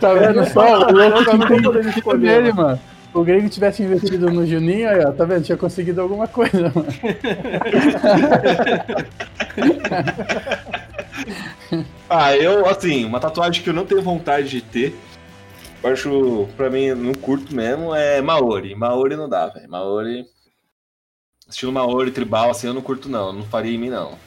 Tá 0.01 0.15
vendo 0.15 0.45
só? 0.51 0.87
O 0.87 0.93
louco 0.93 1.25
tá 1.25 1.33
Eu 1.33 1.39
não 1.39 1.49
podendo 1.63 1.89
escolher, 1.89 2.21
dele, 2.43 2.53
mano. 2.53 2.79
O 3.13 3.25
Grego 3.25 3.49
tivesse 3.49 3.83
investido 3.83 4.31
no 4.31 4.47
Juninho, 4.47 4.89
aí, 4.89 5.05
ó, 5.05 5.11
tá 5.11 5.25
vendo? 5.25 5.43
Tinha 5.43 5.59
conseguido 5.59 6.01
alguma 6.01 6.29
coisa, 6.29 6.71
mano. 6.73 6.87
Ah, 12.09 12.35
eu, 12.37 12.67
assim, 12.67 13.05
uma 13.05 13.21
tatuagem 13.21 13.63
que 13.63 13.69
eu 13.69 13.75
não 13.75 13.85
tenho 13.85 14.01
vontade 14.01 14.49
de 14.49 14.61
ter, 14.63 14.97
eu 15.83 15.91
acho, 15.91 16.49
pra 16.57 16.71
mim, 16.71 16.91
não 16.95 17.15
curto 17.15 17.55
mesmo, 17.55 17.95
é 17.95 18.21
Maori. 18.21 18.75
Maori 18.75 19.17
não 19.17 19.29
dá, 19.29 19.49
velho. 19.49 19.71
Maori. 19.71 20.27
Estilo 21.49 21.73
Maori 21.73 22.11
tribal, 22.11 22.51
assim, 22.51 22.67
eu 22.67 22.75
não 22.75 22.83
curto, 22.83 23.09
não. 23.09 23.33
Não 23.33 23.43
faria 23.45 23.75
em 23.75 23.79
mim, 23.79 23.89
não. 23.89 24.19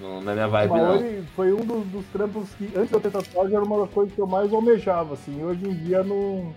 Não, 0.00 0.20
não 0.20 0.32
é 0.32 0.34
minha 0.34 0.48
vibe, 0.48 0.70
não. 0.70 0.78
Maori 0.78 1.24
foi 1.34 1.52
um 1.52 1.64
dos, 1.64 1.86
dos 1.86 2.06
trampos 2.06 2.48
que, 2.54 2.70
antes 2.76 2.90
ter 2.90 3.10
tatuagem, 3.10 3.54
era 3.54 3.64
uma 3.64 3.80
das 3.80 3.90
coisas 3.90 4.14
que 4.14 4.20
eu 4.20 4.26
mais 4.26 4.52
almejava, 4.52 5.14
assim. 5.14 5.42
Hoje 5.42 5.66
em 5.66 5.74
dia, 5.74 6.02
não, 6.02 6.54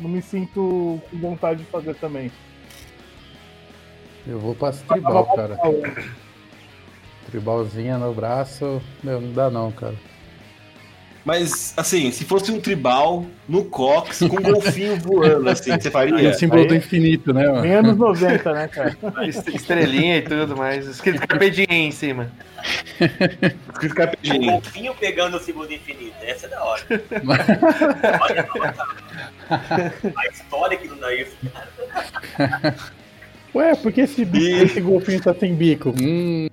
não 0.00 0.08
me 0.08 0.22
sinto 0.22 1.00
com 1.10 1.18
vontade 1.18 1.60
de 1.60 1.70
fazer 1.70 1.94
também. 1.96 2.32
Eu 4.26 4.40
vou 4.40 4.54
pra 4.54 4.72
tribal, 4.72 5.24
cara. 5.36 5.58
Tribalzinha 7.26 7.96
no 7.98 8.12
braço. 8.12 8.82
Meu, 9.02 9.20
não 9.20 9.32
dá 9.32 9.50
não, 9.50 9.70
cara. 9.70 9.94
Mas, 11.26 11.74
assim, 11.76 12.12
se 12.12 12.24
fosse 12.24 12.52
um 12.52 12.60
tribal 12.60 13.26
no 13.48 13.64
cox 13.64 14.20
com 14.20 14.26
um 14.38 14.42
golfinho 14.42 14.94
voando, 15.02 15.50
assim, 15.50 15.72
você 15.72 15.88
E 15.88 15.90
faria? 15.90 16.30
o 16.30 16.34
símbolo 16.34 16.62
aí- 16.62 16.68
do 16.68 16.74
infinito, 16.76 17.34
né, 17.34 17.48
mano? 17.48 17.62
Bem 17.62 17.72
anos 17.74 17.96
90, 17.96 18.52
né, 18.52 18.68
cara? 18.68 18.96
Est- 19.26 19.48
Estrelinha 19.48 20.18
e 20.18 20.22
tudo 20.22 20.56
mais. 20.56 20.86
Escrito 20.86 21.26
carpedinha 21.26 21.66
em 21.68 21.90
cima. 21.90 22.30
Escrito 23.74 23.92
O 23.92 23.94
carpedinho. 23.96 24.52
golfinho 24.52 24.94
pegando 24.94 25.36
o 25.36 25.40
segundo 25.40 25.72
infinito. 25.72 26.14
Essa 26.22 26.46
é 26.46 26.48
da 26.48 26.62
hora. 26.64 26.82
Olha 28.20 28.46
a 30.16 30.26
história 30.28 30.78
que 30.78 30.86
não 30.86 30.96
dá 30.98 31.12
isso. 31.12 31.36
Ué, 33.52 33.74
por 33.74 33.90
que 33.90 34.02
esse, 34.02 34.24
bico- 34.24 34.44
E- 34.44 34.62
esse 34.62 34.80
golfinho 34.80 35.20
tá 35.20 35.34
sem 35.34 35.56
bico? 35.56 35.92
Hum, 36.00 36.46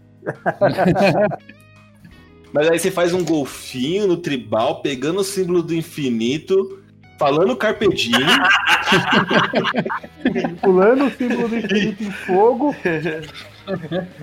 Mas 2.54 2.70
aí 2.70 2.78
você 2.78 2.92
faz 2.92 3.14
um 3.14 3.24
golfinho 3.26 4.06
no 4.08 4.18
tribal, 4.18 4.82
pegando 4.82 5.22
o 5.22 5.24
símbolo 5.24 5.64
do 5.64 5.74
infinito, 5.74 6.80
falando 7.18 7.56
carpedinho. 7.56 8.16
Pulando 10.62 11.06
o 11.06 11.12
símbolo 11.12 11.48
do 11.50 11.58
infinito 11.58 12.04
em 12.04 12.12
fogo, 12.12 12.76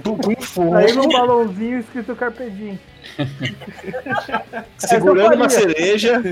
com 0.05 0.40
fogo, 0.40 0.75
aí 0.77 0.93
num 0.93 1.09
balãozinho 1.09 1.81
escrito 1.81 2.14
Carpedinho. 2.14 2.79
segurando 4.79 5.35
uma 5.35 5.49
cereja. 5.49 6.23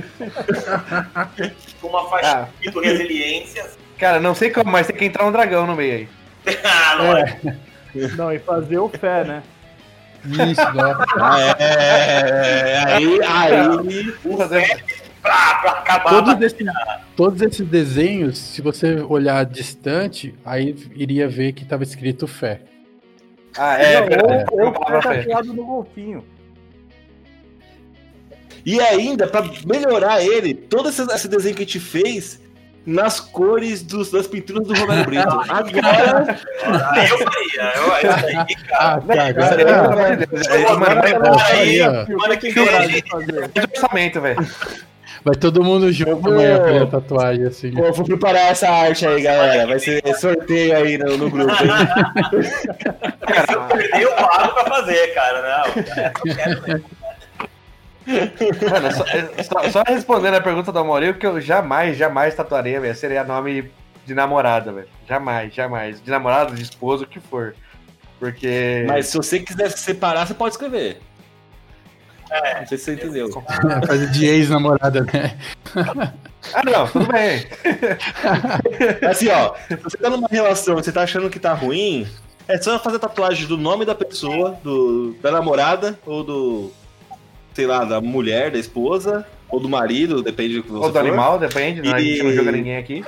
Com 1.80 1.88
uma 1.88 2.08
faixa 2.08 2.42
Ah. 2.42 2.48
escrito 2.54 2.80
resiliência. 2.80 3.66
Cara, 3.98 4.20
não 4.20 4.34
sei 4.34 4.50
como, 4.50 4.70
mas 4.70 4.86
tem 4.86 4.96
que 4.96 5.04
entrar 5.04 5.26
um 5.26 5.32
dragão 5.32 5.66
no 5.66 5.74
meio 5.74 5.94
aí. 5.94 6.08
Ah, 6.64 6.94
lógico. 6.94 7.52
Não, 8.16 8.32
e 8.32 8.38
fazer 8.38 8.78
o 8.78 8.88
fé, 8.88 9.24
né? 9.24 9.42
Isso, 10.24 10.72
dó. 10.72 11.04
Ah, 11.20 11.40
é, 11.60 12.84
aí, 12.86 13.20
aí. 13.24 14.12
Pra, 15.22 15.54
pra 15.56 15.70
acabar. 15.72 16.10
Todos 16.10 16.40
esses, 16.42 16.66
todos 17.16 17.42
esses 17.42 17.66
desenhos, 17.66 18.38
se 18.38 18.62
você 18.62 19.00
olhar 19.00 19.44
distante, 19.44 20.34
aí 20.44 20.74
iria 20.94 21.28
ver 21.28 21.52
que 21.52 21.64
tava 21.64 21.82
escrito 21.82 22.26
fé. 22.26 22.60
Ah, 23.56 23.76
é, 23.82 24.00
Não, 24.16 24.26
ou, 24.52 24.66
ou 24.66 24.72
tá 24.72 25.02
fé. 25.02 25.22
tatuado 25.22 25.52
no 25.52 25.64
golfinho. 25.64 26.24
E 28.64 28.80
ainda, 28.80 29.26
pra 29.26 29.42
melhorar 29.66 30.22
ele, 30.22 30.54
todo 30.54 30.88
esse, 30.88 31.02
esse 31.02 31.28
desenho 31.28 31.54
que 31.56 31.62
a 31.62 31.64
gente 31.64 31.80
fez 31.80 32.40
nas 32.88 33.20
cores 33.20 33.82
dos- 33.82 34.10
das 34.10 34.26
pinturas 34.26 34.66
do 34.66 34.74
Romero 34.74 35.04
Brito. 35.04 35.28
Agora, 35.48 36.38
Ah, 36.64 36.94
eu 37.06 37.18
faria. 37.18 37.72
Eu, 37.76 37.82
eu, 37.82 37.92
aí, 37.92 38.02
cara. 38.46 38.46
Ah, 38.72 39.00
Cara, 39.06 39.28
agora. 39.28 40.18
Mano, 40.78 41.00
agora 42.14 42.36
que 42.36 42.54
orçamento, 43.74 44.20
velho. 44.20 44.46
Vai 45.24 45.34
todo 45.34 45.62
mundo 45.64 45.92
junto 45.92 46.28
amanhã 46.28 46.58
fazer 46.58 46.82
a 46.82 46.86
tatuagem, 46.86 47.44
assim. 47.46 47.72
pô, 47.72 47.92
vou 47.92 48.04
preparar 48.06 48.52
essa 48.52 48.68
arte 48.70 49.04
aí, 49.06 49.20
galera. 49.20 49.66
Vai 49.66 49.78
ser 49.80 50.00
sorteio 50.16 50.76
aí 50.76 50.96
no, 50.96 51.16
no 51.18 51.28
grupo. 51.28 51.52
Se 51.56 53.52
eu 53.54 53.60
perder, 53.62 54.00
eu 54.02 54.12
pago 54.12 54.54
pra 54.54 54.64
fazer, 54.64 55.08
cara. 55.14 55.42
Não, 55.42 55.66
eu 55.66 56.34
quero, 56.36 56.60
velho. 56.62 56.84
Mano, 58.70 58.92
só, 58.92 59.04
é, 59.06 59.42
só- 59.42 59.70
só 59.70 59.82
respondendo 59.86 60.34
a 60.34 60.40
pergunta 60.40 60.72
do 60.72 60.78
Amorim, 60.78 61.12
que 61.12 61.26
eu 61.26 61.40
jamais, 61.40 61.96
jamais 61.96 62.34
tatuaria, 62.34 62.80
velho, 62.80 62.94
seria 62.94 63.22
nome 63.24 63.70
de 64.06 64.14
namorada, 64.14 64.72
velho. 64.72 64.88
Jamais, 65.06 65.52
jamais. 65.54 66.00
De 66.02 66.10
namorada, 66.10 66.54
de 66.54 66.62
esposo, 66.62 67.04
o 67.04 67.06
que 67.06 67.20
for. 67.20 67.54
Porque. 68.18 68.84
Mas 68.86 69.06
se 69.08 69.16
você 69.16 69.38
quiser 69.40 69.70
se 69.70 69.78
separar, 69.78 70.26
você 70.26 70.34
pode 70.34 70.54
escrever. 70.54 71.00
Não 72.60 72.66
sei 72.66 72.76
se 72.78 72.84
você 72.84 72.94
entendeu. 72.94 73.30
Fazer 73.86 74.10
de 74.10 74.26
ex-namorada, 74.26 75.02
né? 75.12 75.38
Ah, 76.54 76.62
não, 76.64 76.86
tudo 76.86 77.06
bem. 77.06 77.46
Assim, 79.08 79.28
ó, 79.28 79.54
se 79.68 79.76
você 79.76 79.96
tá 79.96 80.10
numa 80.10 80.28
relação 80.28 80.74
e 80.78 80.82
você 80.82 80.92
tá 80.92 81.02
achando 81.02 81.30
que 81.30 81.38
tá 81.40 81.52
ruim, 81.54 82.06
é 82.46 82.58
só 82.58 82.78
fazer 82.78 82.98
tatuagem 82.98 83.46
do 83.46 83.56
nome 83.56 83.84
da 83.84 83.94
pessoa, 83.94 84.58
do, 84.62 85.14
da 85.22 85.30
namorada, 85.30 85.98
ou 86.04 86.22
do, 86.22 86.72
sei 87.58 87.66
lá, 87.66 87.84
da 87.84 88.00
mulher, 88.00 88.52
da 88.52 88.58
esposa, 88.58 89.26
ou 89.50 89.58
do 89.58 89.68
marido, 89.68 90.22
depende 90.22 90.54
do 90.58 90.62
que 90.62 90.70
você 90.70 90.76
Ou 90.86 90.86
do 90.86 90.92
for. 90.92 90.98
animal, 91.00 91.40
depende, 91.40 91.82
né? 91.82 91.92
a 91.92 91.98
gente 92.00 92.22
não 92.22 92.30
E- 92.30 92.34
joga 92.36 92.52
ninguém 92.52 92.76
aqui. 92.76 93.02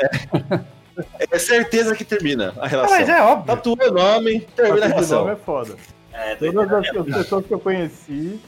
É 1.31 1.39
certeza 1.39 1.95
que 1.95 2.05
termina 2.05 2.53
a 2.59 2.65
Ah, 2.65 2.67
relação. 2.67 2.99
mas 2.99 3.09
é 3.09 3.23
óbvio. 3.23 3.47
Tatua 3.47 3.77
o 3.89 3.93
nome, 3.93 4.41
termina 4.41 4.87
a 4.87 4.89
Tatuar 4.91 5.05
de 5.05 5.11
nome 5.13 5.25
relação. 5.25 5.29
é 5.31 5.37
foda. 5.37 5.77
É, 6.13 6.35
Todas 6.35 6.73
as 6.73 6.97
as 6.97 7.17
pessoas 7.17 7.47
que 7.47 7.55
eu 7.55 7.61
conheci. 7.61 8.41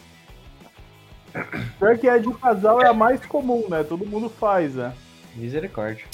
Pior 1.79 1.97
que 1.97 2.09
a 2.09 2.19
de 2.19 2.35
casal 2.35 2.83
é 2.83 2.89
a 2.89 2.93
mais 2.93 3.25
comum, 3.25 3.65
né? 3.71 3.85
Todo 3.85 4.05
mundo 4.05 4.29
faz, 4.29 4.75
né? 4.75 4.93
Misericórdia. 5.37 6.05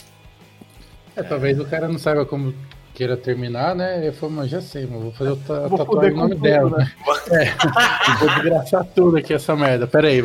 É, 1.16 1.22
talvez 1.22 1.58
o 1.58 1.64
cara 1.64 1.88
não 1.88 1.98
saiba 1.98 2.26
como 2.26 2.52
queira 2.98 3.16
terminar, 3.16 3.76
né? 3.76 4.06
Eu 4.08 4.12
falei, 4.12 4.34
mas 4.34 4.50
já 4.50 4.60
sei, 4.60 4.84
mano, 4.84 5.02
vou 5.02 5.12
fazer 5.12 5.30
o 5.30 5.36
ta 5.36 5.68
Vou 5.68 5.78
tatuagem 5.78 5.86
foder 5.86 6.10
o 6.10 6.14
com 6.14 6.20
nome 6.20 6.34
tudo, 6.34 6.42
dela. 6.42 6.78
né? 6.78 6.92
É, 7.30 8.16
vou 8.18 8.28
desgraçar 8.28 8.84
tudo 8.86 9.16
aqui 9.18 9.32
essa 9.34 9.54
merda. 9.54 9.86
Pera 9.86 10.08
aí. 10.08 10.20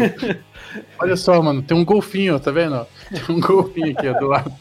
Olha 0.97 1.15
só, 1.15 1.39
mano, 1.39 1.61
tem 1.61 1.77
um 1.77 1.85
golfinho, 1.85 2.39
tá 2.39 2.49
vendo? 2.49 2.87
Tem 3.11 3.35
um 3.35 3.39
golfinho 3.39 3.91
aqui, 3.95 4.09
ó, 4.09 4.13
do 4.19 4.25
lado. 4.25 4.51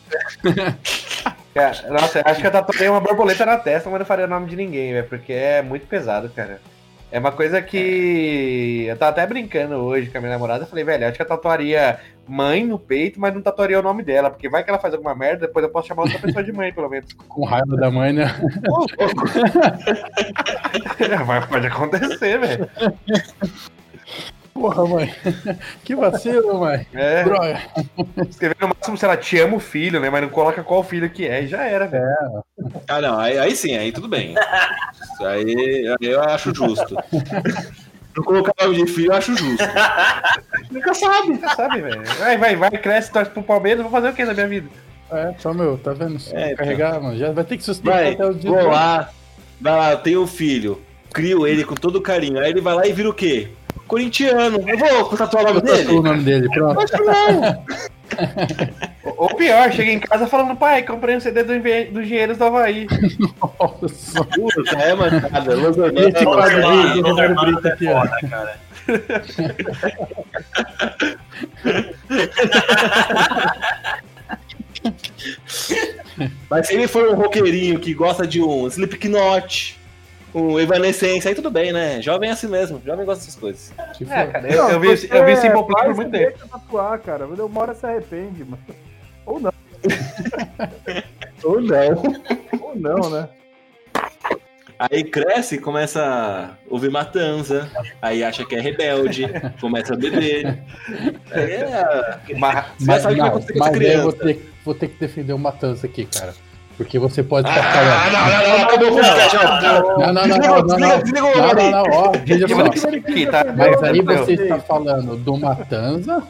Cara, 1.55 1.91
nossa, 1.91 2.23
acho 2.25 2.41
que 2.43 2.47
eu 2.47 2.51
tatuei 2.51 2.89
uma 2.89 3.01
borboleta 3.01 3.47
na 3.47 3.57
testa, 3.57 3.89
mas 3.89 3.99
não 4.01 4.07
faria 4.07 4.27
o 4.27 4.29
nome 4.29 4.47
de 4.47 4.57
ninguém, 4.57 4.93
velho, 4.93 5.09
porque 5.09 5.33
é 5.33 5.63
muito 5.63 5.87
pesado, 5.87 6.29
cara. 6.29 6.61
É 7.13 7.19
uma 7.19 7.31
coisa 7.31 7.61
que. 7.61 8.87
Eu 8.89 8.97
tava 8.97 9.11
até 9.11 9.27
brincando 9.27 9.75
hoje 9.75 10.09
com 10.09 10.17
a 10.17 10.21
minha 10.23 10.33
namorada. 10.33 10.65
Eu 10.65 10.67
falei, 10.67 10.83
velho, 10.83 11.07
acho 11.07 11.15
que 11.15 11.21
eu 11.21 11.27
tatuaria 11.27 12.01
mãe 12.27 12.65
no 12.65 12.79
peito, 12.79 13.21
mas 13.21 13.35
não 13.35 13.43
tatuaria 13.43 13.79
o 13.79 13.83
nome 13.83 14.03
dela, 14.03 14.31
porque 14.31 14.49
vai 14.49 14.65
que 14.65 14.71
ela 14.71 14.79
faz 14.79 14.95
alguma 14.95 15.15
merda, 15.15 15.47
depois 15.47 15.63
eu 15.63 15.71
posso 15.71 15.89
chamar 15.89 16.05
outra 16.05 16.19
pessoa 16.19 16.43
de 16.43 16.53
mãe, 16.53 16.73
pelo 16.73 16.89
menos. 16.89 17.13
Com 17.29 17.45
raiva 17.45 17.77
da 17.77 17.91
mãe, 17.91 18.15
né? 18.15 18.25
Vai, 21.27 21.47
pode 21.47 21.67
acontecer, 21.67 22.41
velho. 22.41 22.67
Porra, 24.55 24.87
mãe. 24.87 25.15
Que 25.83 25.95
vacilo, 25.97 26.61
mãe. 26.61 26.87
É, 26.93 27.25
Droga. 27.25 27.61
escrever 28.29 28.57
no 28.61 28.69
máximo, 28.69 28.97
sei 28.97 29.09
lá, 29.09 29.17
te 29.17 29.39
amo 29.39 29.59
filho, 29.59 29.99
né? 29.99 30.11
Mas 30.11 30.23
não 30.23 30.29
coloca 30.29 30.63
qual 30.63 30.85
filho 30.85 31.09
que 31.11 31.27
é 31.27 31.43
e 31.43 31.47
já 31.49 31.63
era, 31.65 31.87
velho. 31.87 32.05
Ah, 32.89 33.01
não, 33.01 33.19
aí, 33.19 33.39
aí 33.39 33.57
sim, 33.57 33.77
aí 33.77 33.91
tudo 33.93 34.09
bem. 34.09 34.35
Isso 35.03 35.25
aí, 35.25 35.87
aí 36.01 36.09
eu 36.09 36.23
acho 36.23 36.55
justo. 36.55 36.97
Não 38.15 38.25
colocar 38.25 38.53
nome 38.63 38.85
de 38.85 38.93
filho, 38.93 39.11
eu 39.11 39.17
acho 39.17 39.35
justo. 39.35 39.65
Nunca 40.71 40.95
sabe, 40.95 41.29
nunca 41.29 41.55
sabe, 41.57 41.81
velho. 41.81 42.03
Vai, 42.19 42.37
vai, 42.37 42.57
vai, 42.57 42.71
cresce, 42.73 43.11
torce 43.11 43.31
pro 43.31 43.43
Palmeiras, 43.43 43.83
vou 43.83 43.91
fazer 43.91 44.11
o 44.11 44.13
que 44.13 44.25
na 44.25 44.35
minha 44.35 44.49
vida? 44.49 44.69
É, 45.11 45.35
só 45.39 45.53
meu, 45.53 45.79
tá 45.79 45.93
vendo? 45.93 46.19
Se 46.19 46.35
É, 46.35 46.55
carregar, 46.55 47.01
mano, 47.01 47.17
já 47.19 47.33
vai 47.33 47.45
ter 47.45 47.57
que 47.57 47.65
sustentar 47.65 47.95
Vai, 47.95 48.13
até 48.13 48.27
o 48.27 48.35
dia 48.35 48.51
vou 48.51 48.69
lá, 48.69 49.11
vai 49.61 49.77
lá, 49.77 49.91
eu 49.93 49.99
tenho 49.99 50.23
um 50.23 50.27
filho, 50.27 50.81
crio 51.13 51.47
ele 51.47 51.65
com 51.65 51.75
todo 51.75 52.01
carinho. 52.01 52.39
Aí 52.39 52.51
ele 52.51 52.61
vai 52.61 52.75
lá 52.75 52.87
e 52.87 52.93
vira 52.93 53.09
o 53.09 53.15
quê? 53.15 53.49
Corintiano. 53.97 54.65
Eu 54.67 54.79
vou 54.79 55.05
tatuar 55.19 55.45
o 55.45 55.49
nome 55.53 55.59
Eu 55.59 55.77
tatuo 55.77 55.99
o 55.99 56.03
dele? 56.03 56.09
nome 56.09 56.23
dele, 56.23 56.49
pronto. 56.49 56.81
Acho 56.81 56.93
que 56.97 57.03
não. 57.03 57.65
Ou 59.19 59.35
pior, 59.37 59.71
cheguei 59.71 59.93
em 59.95 60.01
casa 60.01 60.27
falando, 60.27 60.57
pai, 60.57 60.83
comprei 60.83 61.15
um 61.15 61.21
CD 61.21 61.43
do, 61.43 61.55
Envi- 61.55 61.85
do 61.91 62.01
Engenheiros 62.01 62.39
do 62.39 62.45
Havaí. 62.45 62.87
Nossa. 63.39 64.25
Puta, 64.25 64.77
é 64.79 64.95
mancada. 64.95 65.53
Esse 66.09 66.25
quadro 66.25 66.69
aí 66.69 67.03
do 67.03 67.21
Hermanos 67.21 67.61
Brito 67.61 67.69
aqui, 67.69 67.87
ó. 67.89 68.07
cara. 68.31 68.59
Mas 76.51 76.67
se 76.67 76.75
ele 76.75 76.87
for 76.89 77.09
um 77.09 77.15
roqueirinho 77.15 77.79
que 77.79 77.95
gosta 77.95 78.27
de 78.27 78.41
um 78.43 78.67
Slipknot, 78.67 79.79
um 80.35 80.59
Evanescence, 80.59 81.27
aí 81.29 81.35
tudo 81.35 81.51
bem, 81.51 81.73
né? 81.73 82.01
Jovem 82.01 82.31
é 82.31 82.33
assim 82.33 82.49
mesmo, 82.49 82.81
jovem 82.85 83.05
gosta 83.05 83.25
dessas 83.25 83.39
coisas. 83.39 83.73
Que 83.95 84.05
É, 84.05 84.27
cara, 84.27 84.49
eu, 84.51 84.69
eu 84.71 84.81
vi, 84.81 84.89
eu 84.89 85.25
vi 85.27 85.37
Simple 85.37 85.67
Plan 85.67 85.85
por 85.85 85.95
muito 85.95 86.11
tempo. 86.11 86.31
deixa 86.31 86.49
tatuar, 86.49 86.99
cara. 87.01 87.27
Uma 87.27 87.61
hora 87.61 87.75
se 87.75 87.87
arrepende, 87.87 88.45
mano. 88.45 88.63
Ou 89.27 89.41
não. 89.41 89.53
Ou 91.45 91.61
não. 91.61 92.03
Ou 92.61 92.77
não, 92.77 93.11
né? 93.11 93.29
Aí 94.91 95.05
cresce 95.05 95.57
e 95.57 95.59
começa 95.59 96.03
a 96.03 96.57
ouvir 96.69 96.91
matanza, 96.91 97.71
aí 98.01 98.25
acha 98.25 98.45
que 98.45 98.57
é 98.57 98.61
rebelde, 98.61 99.27
começa 99.61 99.95
a 99.95 99.97
beber. 99.97 100.59
Aí 101.31 101.53
é. 101.53 102.21
Mas, 102.37 102.67
Mas, 102.81 103.03
sabe 103.03 103.15
o 103.21 103.41
que 103.41 103.59
vai 103.59 103.71
não, 103.71 103.79
mas 103.79 103.81
eu 103.81 104.03
vou 104.03 104.13
ter, 104.13 104.53
vou 104.65 104.75
ter 104.75 104.89
que 104.89 104.99
defender 104.99 105.33
o 105.35 105.39
Matança 105.39 105.87
aqui, 105.87 106.05
cara. 106.05 106.35
Porque 106.77 106.99
você 106.99 107.23
pode 107.23 107.49
estar 107.49 107.61
Ah, 107.61 107.73
falando. 107.73 108.73
não, 108.73 108.89
não, 108.89 108.91
não. 108.91 109.13
Não, 109.99 110.13
não, 110.13 110.27
não, 110.27 110.39
não, 110.39 110.63
não, 110.63 110.79
não. 110.79 111.03
Não, 111.13 111.55
não, 111.55 111.71
não, 111.71 111.83
ó, 111.93 112.13
veja 112.25 112.49
só. 112.49 112.55
tá? 113.31 113.45
Mas 113.57 113.83
aí 113.83 114.01
você 114.01 114.33
está 114.35 114.59
falando 114.59 115.17
do 115.17 115.37
Matanza, 115.37 116.23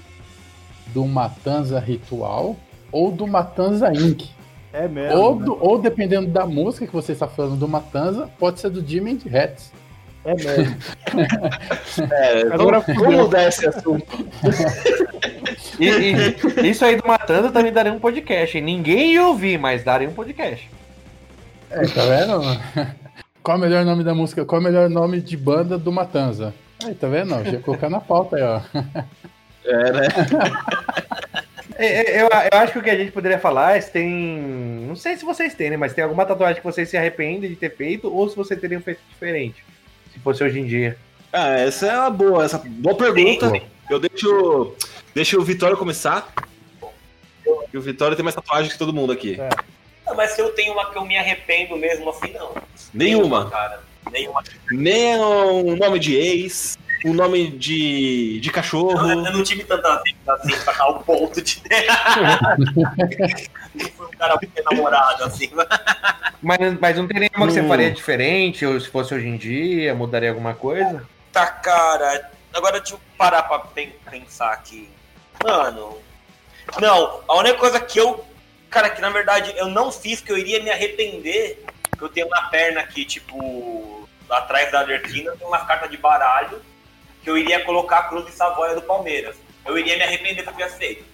do 0.89 1.07
Matanza 1.07 1.79
Ritual 1.79 2.57
ou 2.91 3.11
do 3.11 3.27
Matanza 3.27 3.93
Inc. 3.93 4.25
É 4.73 4.89
mesmo. 4.89 5.19
Ou, 5.19 5.39
né? 5.41 5.47
ou 5.61 5.79
dependendo 5.79 6.29
da 6.29 6.47
música 6.47 6.87
que 6.87 6.93
você 6.93 7.13
está 7.13 7.29
falando 7.29 7.57
do 7.57 7.69
Matanza, 7.69 8.29
pode 8.39 8.59
ser 8.61 8.71
do 8.71 8.85
Jimmy 8.87 9.19
Hats. 9.33 9.73
É 10.25 10.35
mesmo. 10.35 10.77
É, 12.13 12.43
Agora 12.53 12.81
vamos, 12.81 13.15
mudar 13.17 13.49
esse 13.49 13.67
assunto. 13.67 14.27
E, 15.79 15.89
e 15.89 16.71
isso 16.71 16.85
aí 16.85 16.97
do 16.97 17.07
Matando 17.07 17.51
também 17.51 17.73
daria 17.73 17.93
um 17.93 17.99
podcast. 17.99 18.57
hein? 18.57 18.65
Ninguém 18.65 19.13
ia 19.13 19.27
ouvir, 19.27 19.59
mas 19.59 19.85
daria 19.85 20.09
um 20.09 20.15
podcast. 20.15 20.71
É, 21.71 21.81
tá 21.87 22.05
vendo? 22.07 22.41
Qual 23.43 23.57
é 23.57 23.59
o 23.59 23.63
melhor 23.63 23.85
nome 23.85 24.05
da 24.05 24.15
música? 24.15 24.45
Qual 24.45 24.61
é 24.61 24.63
o 24.63 24.65
melhor 24.65 24.89
nome 24.89 25.21
de 25.21 25.37
banda 25.37 25.77
do 25.77 25.91
Matanza? 25.91 26.55
Aí, 26.85 26.95
tá 26.95 27.09
vendo? 27.09 27.43
Já 27.45 27.59
colocar 27.61 27.91
na 27.91 28.01
pauta 28.01 28.37
aí, 28.37 28.43
ó. 28.43 28.61
É, 29.65 29.93
né? 29.93 30.09
É, 31.77 31.87
é, 31.87 32.23
Eu, 32.23 32.29
eu 32.29 32.59
acho 32.59 32.73
que 32.73 32.79
o 32.79 32.83
que 32.83 32.91
a 32.91 32.97
gente 32.97 33.13
poderia 33.13 33.39
falar 33.39 33.77
é 33.77 33.81
se 33.81 33.91
tem. 33.91 34.85
Não 34.87 34.97
sei 34.97 35.17
se 35.17 35.25
vocês 35.25 35.55
têm, 35.55 35.71
né? 35.71 35.77
Mas 35.77 35.95
tem 35.95 36.05
alguma 36.05 36.25
tatuagem 36.25 36.61
que 36.61 36.67
vocês 36.67 36.89
se 36.89 36.97
arrependem 36.97 37.51
de 37.51 37.57
ter 37.57 37.75
feito 37.75 38.13
ou 38.13 38.29
se 38.29 38.37
vocês 38.37 38.61
teriam 38.61 38.81
feito 38.81 39.01
diferente. 39.09 39.65
Se 40.23 40.25
fosse 40.25 40.45
hoje 40.45 40.61
em 40.61 40.67
dia. 40.67 40.97
Ah, 41.33 41.49
essa 41.59 41.87
é 41.87 41.99
uma 41.99 42.11
boa, 42.11 42.45
essa 42.45 42.57
boa 42.59 42.97
pergunta. 42.97 43.51
Sim. 43.51 43.63
Eu 43.91 43.99
deixo, 43.99 44.73
deixo 45.13 45.41
o 45.41 45.43
Vitório 45.43 45.77
começar. 45.77 46.33
E 47.73 47.77
o 47.77 47.81
Vitório 47.81 48.15
tem 48.15 48.23
mais 48.23 48.37
tatuagem 48.37 48.71
que 48.71 48.79
todo 48.79 48.93
mundo 48.93 49.13
aqui. 49.13 49.37
Não, 50.07 50.15
mas 50.15 50.31
se 50.31 50.41
eu 50.41 50.51
tenho 50.53 50.75
uma 50.75 50.89
que 50.89 50.97
eu 50.97 51.05
me 51.05 51.19
arrependo 51.19 51.77
mesmo 51.77 52.09
assim, 52.09 52.33
não. 52.33 52.55
Nenhuma. 52.95 53.51
cara. 53.51 53.83
Nenhuma. 54.13 54.45
Nem 54.71 55.19
um 55.19 55.75
nome 55.75 55.99
de 55.99 56.15
ex, 56.15 56.79
um 57.05 57.13
nome 57.15 57.51
de, 57.51 58.39
de 58.41 58.51
cachorro. 58.51 59.11
Eu, 59.11 59.25
eu 59.25 59.33
não 59.33 59.43
tive 59.43 59.65
tanta 59.65 59.97
tempo 59.99 60.31
assim 60.31 60.57
pra 60.65 60.73
dar 60.73 60.89
o 60.89 61.01
ponto 61.03 61.41
de. 61.43 61.63
Não 63.75 63.89
foi 63.97 64.07
um 64.07 64.11
cara 64.11 64.37
muito 64.41 64.63
namorado, 64.65 65.25
assim. 65.25 65.51
Mas, 66.43 66.59
mas 66.81 66.97
não 66.97 67.07
tem 67.09 67.21
nenhuma 67.21 67.47
que 67.47 67.53
você 67.55 67.63
Não. 67.63 67.69
faria 67.69 67.91
diferente, 67.91 68.65
ou 68.67 68.81
se 68.81 68.89
fosse 68.89 69.15
hoje 69.15 69.27
em 69.29 69.37
dia, 69.37 69.95
mudaria 69.95 70.31
alguma 70.31 70.55
coisa? 70.55 71.07
Puta, 71.27 71.47
cara. 71.47 72.31
Agora 72.55 72.79
deixa 72.81 72.95
eu 72.95 73.01
parar 73.17 73.43
pra 73.45 73.59
pen- 73.61 73.95
pensar 74.11 74.53
aqui. 74.53 74.89
Mano. 75.43 75.99
Não, 76.81 77.21
a 77.29 77.35
única 77.39 77.59
coisa 77.59 77.81
que 77.81 77.99
eu. 77.99 78.25
Cara, 78.71 78.89
que 78.91 79.01
na 79.03 79.11
verdade 79.11 79.53
eu 79.57 79.67
não 79.69 79.91
fiz, 79.93 80.21
que 80.21 80.31
eu 80.33 80.39
iria 80.39 80.63
me 80.63 80.71
arrepender, 80.71 81.63
que 81.99 82.03
eu 82.03 82.09
tenho 82.09 82.27
uma 82.27 82.43
perna 82.49 82.81
aqui, 82.81 83.05
tipo. 83.05 84.09
Atrás 84.31 84.73
da 84.73 84.81
Arlequina, 84.81 85.33
tem 85.37 85.47
umas 85.47 85.63
cartas 85.67 85.91
de 85.91 85.99
baralho, 85.99 86.63
que 87.23 87.31
eu 87.31 87.39
iria 87.39 87.65
colocar 87.65 87.99
a 87.99 88.03
Cruz 88.05 88.27
de 88.27 88.33
Savoia 88.33 88.75
do 88.75 88.83
Palmeiras. 88.83 89.37
Eu 89.65 89.79
iria 89.79 89.97
me 89.97 90.03
arrepender 90.03 90.43
se 90.43 90.49
eu 90.49 90.53
tivesse 90.53 90.77
feito. 90.77 91.05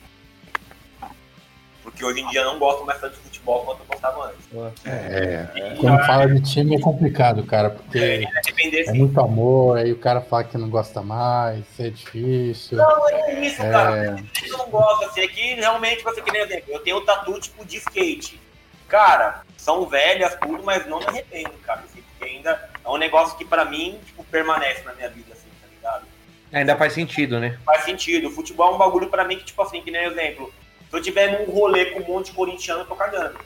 Porque 1.83 2.05
hoje 2.05 2.21
em 2.21 2.29
dia 2.29 2.40
eu 2.40 2.53
não 2.53 2.59
gosto 2.59 2.85
mais 2.85 3.01
tanto 3.01 3.14
de 3.14 3.21
futebol 3.21 3.64
quanto 3.64 3.81
eu 3.81 3.87
gostava 3.87 4.27
antes. 4.27 4.85
É, 4.85 5.75
quando 5.81 6.05
fala 6.07 6.29
de 6.29 6.40
time 6.42 6.77
é 6.77 6.81
complicado, 6.81 7.42
cara, 7.44 7.71
porque 7.71 7.99
é 7.99 8.85
sim. 8.85 8.99
muito 8.99 9.18
amor, 9.21 9.79
aí 9.79 9.90
o 9.90 9.99
cara 9.99 10.21
fala 10.21 10.44
que 10.44 10.59
não 10.59 10.68
gosta 10.68 11.03
mais, 11.03 11.64
é 11.79 11.88
difícil. 11.88 12.77
Não, 12.77 13.09
é 13.09 13.40
isso, 13.40 13.57
cara. 13.57 14.18
É, 14.18 14.49
eu 14.51 14.59
não 14.59 14.68
gosto, 14.68 15.07
assim, 15.07 15.23
aqui 15.23 15.55
realmente 15.55 16.05
você 16.05 16.21
que 16.21 16.31
nem 16.31 16.42
exemplo, 16.42 16.64
eu 16.68 16.81
tenho 16.81 17.01
tatu 17.01 17.40
tipo 17.40 17.64
de 17.64 17.79
skate. 17.79 18.40
Cara, 18.87 19.42
são 19.57 19.87
velhas, 19.87 20.37
tudo, 20.40 20.62
mas 20.62 20.87
não 20.87 20.99
me 20.99 21.07
arrependo, 21.07 21.53
cara. 21.62 21.81
Assim, 21.81 22.03
porque 22.03 22.25
ainda 22.25 22.71
é 22.85 22.88
um 22.88 22.97
negócio 22.97 23.37
que 23.37 23.44
pra 23.44 23.64
mim, 23.64 23.99
tipo, 24.05 24.25
permanece 24.25 24.83
na 24.83 24.94
minha 24.94 25.09
vida, 25.09 25.35
ligado? 25.79 26.05
Ainda 26.53 26.77
faz 26.77 26.93
sentido, 26.93 27.38
né? 27.41 27.59
Faz 27.64 27.85
sentido. 27.85 28.29
O 28.29 28.31
futebol 28.31 28.73
é 28.73 28.75
um 28.75 28.79
bagulho 28.79 29.09
pra 29.09 29.25
mim 29.25 29.38
que, 29.38 29.45
tipo 29.45 29.61
assim, 29.62 29.83
que 29.83 29.91
nem 29.91 30.05
exemplo. 30.05 30.53
Se 30.91 30.97
eu 30.97 31.03
tiver 31.03 31.38
num 31.38 31.53
rolê 31.53 31.87
com 31.87 32.01
um 32.01 32.07
monte 32.07 32.27
de 32.27 32.33
corintiano, 32.33 32.81
eu 32.81 32.87
tô 32.87 32.97
cagando. 32.97 33.38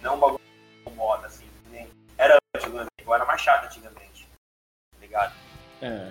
Não 0.00 0.12
é 0.12 0.14
um 0.14 0.18
bagulho 0.18 0.40
que 0.40 0.90
incomoda, 0.90 1.26
assim. 1.26 1.44
nem 1.70 1.86
Era 2.16 2.38
antigamente, 2.56 2.90
eu 3.04 3.14
era 3.14 3.24
mais 3.26 3.40
chato 3.40 3.66
antigamente. 3.66 4.26
Tá 4.92 4.98
ligado? 5.00 5.32
É. 5.82 6.08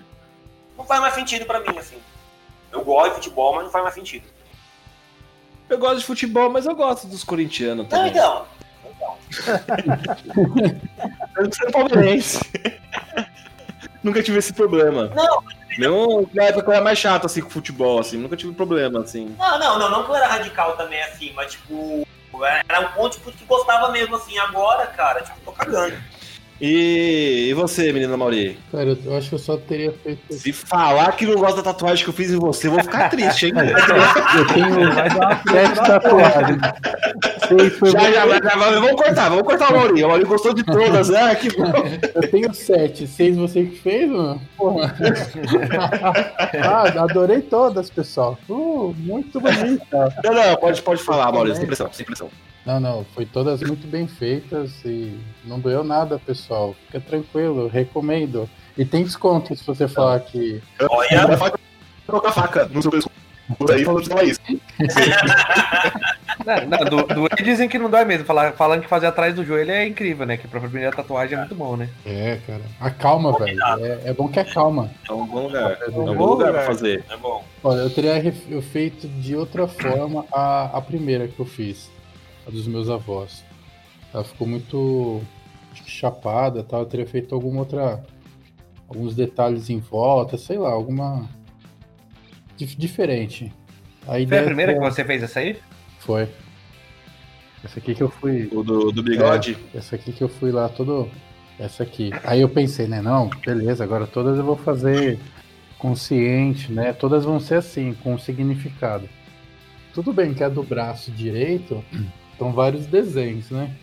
Não 0.78 0.86
faz 0.86 1.02
mais 1.02 1.14
sentido 1.16 1.46
pra 1.46 1.60
mim, 1.60 1.78
assim. 1.78 1.98
Eu 2.72 2.84
gosto 2.86 3.10
de 3.10 3.16
futebol, 3.16 3.56
mas 3.56 3.64
não 3.66 3.72
faz 3.72 3.84
mais 3.84 3.96
sentido. 3.96 4.26
Eu 5.68 5.80
gosto 5.80 6.00
de 6.00 6.06
futebol, 6.06 6.50
mas 6.50 6.66
eu 6.66 6.76
gosto 6.76 7.08
dos 7.08 7.24
corintianos 7.24 7.86
Não, 7.86 7.90
também. 7.90 8.12
então. 8.12 8.46
Eu 11.38 11.54
sou 11.54 11.72
palmeirense. 11.72 12.40
nunca 14.04 14.24
tive 14.24 14.40
esse 14.40 14.54
problema. 14.54 15.12
Não. 15.16 15.44
Não, 15.78 16.30
na 16.34 16.44
época 16.44 16.70
eu 16.70 16.74
era 16.74 16.84
mais 16.84 17.00
chato 17.00 17.26
assim 17.26 17.42
com 17.42 17.50
futebol, 17.50 18.00
assim, 18.00 18.18
nunca 18.18 18.36
tive 18.36 18.54
problema, 18.54 19.00
assim. 19.00 19.34
Não, 19.40 19.58
não, 19.58 19.80
não, 19.80 19.90
não 19.90 20.04
que 20.04 20.12
eu 20.12 20.16
era 20.16 20.28
radical 20.28 20.76
também 20.76 21.02
assim, 21.04 21.32
mas 21.34 21.54
tipo, 21.54 22.06
era 22.68 22.82
um 22.82 22.92
ponto 22.92 23.18
tipo, 23.18 23.32
que 23.32 23.46
gostava 23.46 23.90
mesmo 23.90 24.16
assim. 24.16 24.38
Agora, 24.40 24.86
cara, 24.88 25.22
tipo, 25.22 25.40
tô 25.46 25.52
cagando. 25.52 25.96
E, 26.64 27.48
e 27.50 27.54
você, 27.56 27.92
menina 27.92 28.16
Mauri? 28.16 28.60
cara, 28.72 28.90
eu, 28.90 28.98
eu 29.04 29.18
acho 29.18 29.30
que 29.30 29.36
eu 29.36 29.40
só 29.40 29.58
teria 29.58 29.92
feito. 29.92 30.32
Se 30.32 30.54
falar 30.54 31.12
que 31.14 31.26
não 31.26 31.40
gosta 31.40 31.64
da 31.64 31.74
tatuagem 31.74 32.04
que 32.04 32.10
eu 32.12 32.14
fiz 32.14 32.30
em 32.30 32.38
você, 32.38 32.68
eu 32.68 32.74
vou 32.74 32.84
ficar 32.84 33.10
triste, 33.10 33.48
hein? 33.48 33.54
Eu 34.38 34.48
tenho 34.48 34.94
sete 35.50 35.76
tatuagens. 35.76 36.62
Seis 36.62 37.24
foi 37.24 37.31
já, 37.92 38.12
já, 38.12 38.28
já, 38.28 38.40
já, 38.40 38.80
vamos 38.80 38.92
cortar, 38.92 39.30
vamos 39.30 39.44
cortar 39.44 39.72
o 39.72 39.78
Mauri. 39.78 40.04
O 40.04 40.08
Mauri 40.08 40.26
gostou 40.26 40.54
de 40.54 40.64
todas, 40.64 41.10
né? 41.10 41.36
Que 41.36 41.50
bom. 41.56 41.72
Eu 42.16 42.30
tenho 42.30 42.54
sete, 42.54 43.08
seis 43.08 43.38
você 43.38 43.66
que 43.66 43.78
fez, 43.78 44.10
mano? 44.10 44.42
Porra. 44.58 44.96
ah, 46.64 47.04
adorei 47.04 47.42
todas, 47.42 47.90
pessoal. 47.90 48.38
Uh, 48.50 48.94
muito 48.98 49.40
bonita. 49.40 50.14
Não, 50.24 50.34
não, 50.34 50.56
pode, 50.56 50.82
pode 50.82 51.04
falar, 51.04 51.32
Mauri, 51.32 51.56
sem 51.56 51.66
pressão, 51.66 51.90
sem 51.92 52.06
pressão. 52.06 52.30
Não, 52.66 52.80
não, 52.80 53.06
foi 53.16 53.26
todas 53.26 53.62
muito 53.62 53.88
bem 53.88 54.08
feitas 54.08 54.72
e 54.86 55.18
não 55.44 55.60
doeu 55.60 55.84
nada, 55.84 56.20
pessoal. 56.20 56.76
Fica 56.86 57.00
tranquilo, 57.00 57.68
recomendo. 57.68 58.50
E 58.78 58.86
tem 58.86 59.04
desconto 59.04 59.56
se 59.56 59.66
você 59.66 59.88
falar 59.88 60.20
que. 60.20 60.62
Olha, 60.90 61.28
colocar 62.06 62.30
a 62.30 62.32
faca 62.32 62.66
no 62.66 62.82
seu 62.82 62.92
pescoço 62.92 63.21
aí 63.70 63.86
falando 63.86 64.04
de 64.04 64.10
falar 64.10 64.24
isso. 64.24 64.40
Não, 66.46 66.68
não, 66.68 66.86
do, 66.86 67.28
do 67.28 67.44
dizem 67.44 67.70
que 67.70 67.78
não 67.78 67.90
dói 67.90 68.06
mesmo. 68.06 68.26
Falar, 68.26 68.54
falando 68.54 68.82
que 68.82 68.88
fazer 68.88 69.08
atrás 69.08 69.36
do 69.36 69.46
joelho 69.46 69.72
é 69.72 69.88
incrível, 69.88 70.26
né? 70.26 70.38
Que 70.38 70.48
pra 70.48 70.60
primeira 70.60 70.96
tatuagem 70.96 71.36
é 71.36 71.40
muito 71.40 71.56
bom, 71.56 71.76
né? 71.76 71.90
É, 72.06 72.40
cara. 72.48 72.62
Acalma, 72.80 73.38
velho. 73.38 73.60
É, 73.80 74.10
é 74.10 74.14
bom 74.14 74.28
que 74.28 74.40
acalma. 74.40 74.90
É 75.08 75.14
um 75.14 75.26
bom 75.26 75.44
lugar. 75.44 75.78
É 75.82 75.90
um 75.90 75.92
bom 75.92 76.16
bom 76.16 76.26
lugar 76.26 76.52
pra 76.52 76.66
fazer. 76.66 77.04
é 77.10 77.18
bom. 77.18 77.44
Olha, 77.64 77.82
eu 77.82 77.90
teria 77.90 78.34
eu 78.50 78.62
feito 78.62 79.08
de 79.08 79.36
outra 79.36 79.68
forma 79.68 80.26
a, 80.32 80.78
a 80.78 80.82
primeira 80.82 81.28
que 81.28 81.40
eu 81.40 81.46
fiz, 81.46 81.92
a 82.48 82.50
dos 82.50 82.68
meus 82.68 82.90
avós. 82.90 83.44
Ela 84.14 84.24
ficou 84.24 84.48
muito 84.48 85.22
acho 85.72 85.84
que 85.84 85.92
chapada, 85.92 86.64
tal. 86.64 86.82
Eu 86.82 86.86
teria 86.86 87.06
feito 87.06 87.36
alguma 87.36 87.60
outra, 87.60 88.04
alguns 88.90 89.16
detalhes 89.16 89.70
em 89.70 89.80
volta, 89.80 90.38
sei 90.38 90.58
lá, 90.58 90.72
alguma 90.72 91.30
diferente. 92.58 93.52
A 94.04 94.14
Foi 94.28 94.40
a 94.40 94.44
primeira 94.44 94.74
que 94.74 94.80
foi- 94.80 94.92
você 94.92 95.06
fez 95.06 95.24
essa 95.24 95.40
aí? 95.40 95.58
Foi. 96.00 96.28
Essa 97.64 97.80
aqui 97.80 97.94
que 97.94 98.02
eu 98.02 98.10
fui, 98.10 98.50
O 98.52 98.64
do, 98.64 98.92
do 98.92 99.04
bigode? 99.04 99.56
essa 99.74 99.96
aqui 99.96 100.12
que 100.12 100.24
eu 100.24 100.30
fui 100.30 100.52
lá 100.52 100.68
todo, 100.68 101.08
essa 101.60 101.84
aqui. 101.84 102.12
Aí 102.24 102.42
eu 102.42 102.50
pensei, 102.50 102.88
né, 102.88 103.02
não, 103.02 103.30
beleza, 103.46 103.84
agora 103.84 104.08
todas 104.08 104.38
eu 104.38 104.44
vou 104.44 104.58
fazer 104.58 105.20
consciente, 105.78 106.72
né? 106.72 106.94
Todas 106.94 107.24
vão 107.26 107.40
ser 107.40 107.56
assim, 107.56 107.94
com 108.04 108.18
significado. 108.18 109.08
Tudo 109.94 110.12
bem 110.14 110.34
que 110.34 110.44
a 110.44 110.50
do 110.50 110.64
braço 110.64 111.12
direito 111.12 111.84
são 112.38 112.52
vários 112.52 112.86
desenhos, 112.88 113.50
né? 113.52 113.76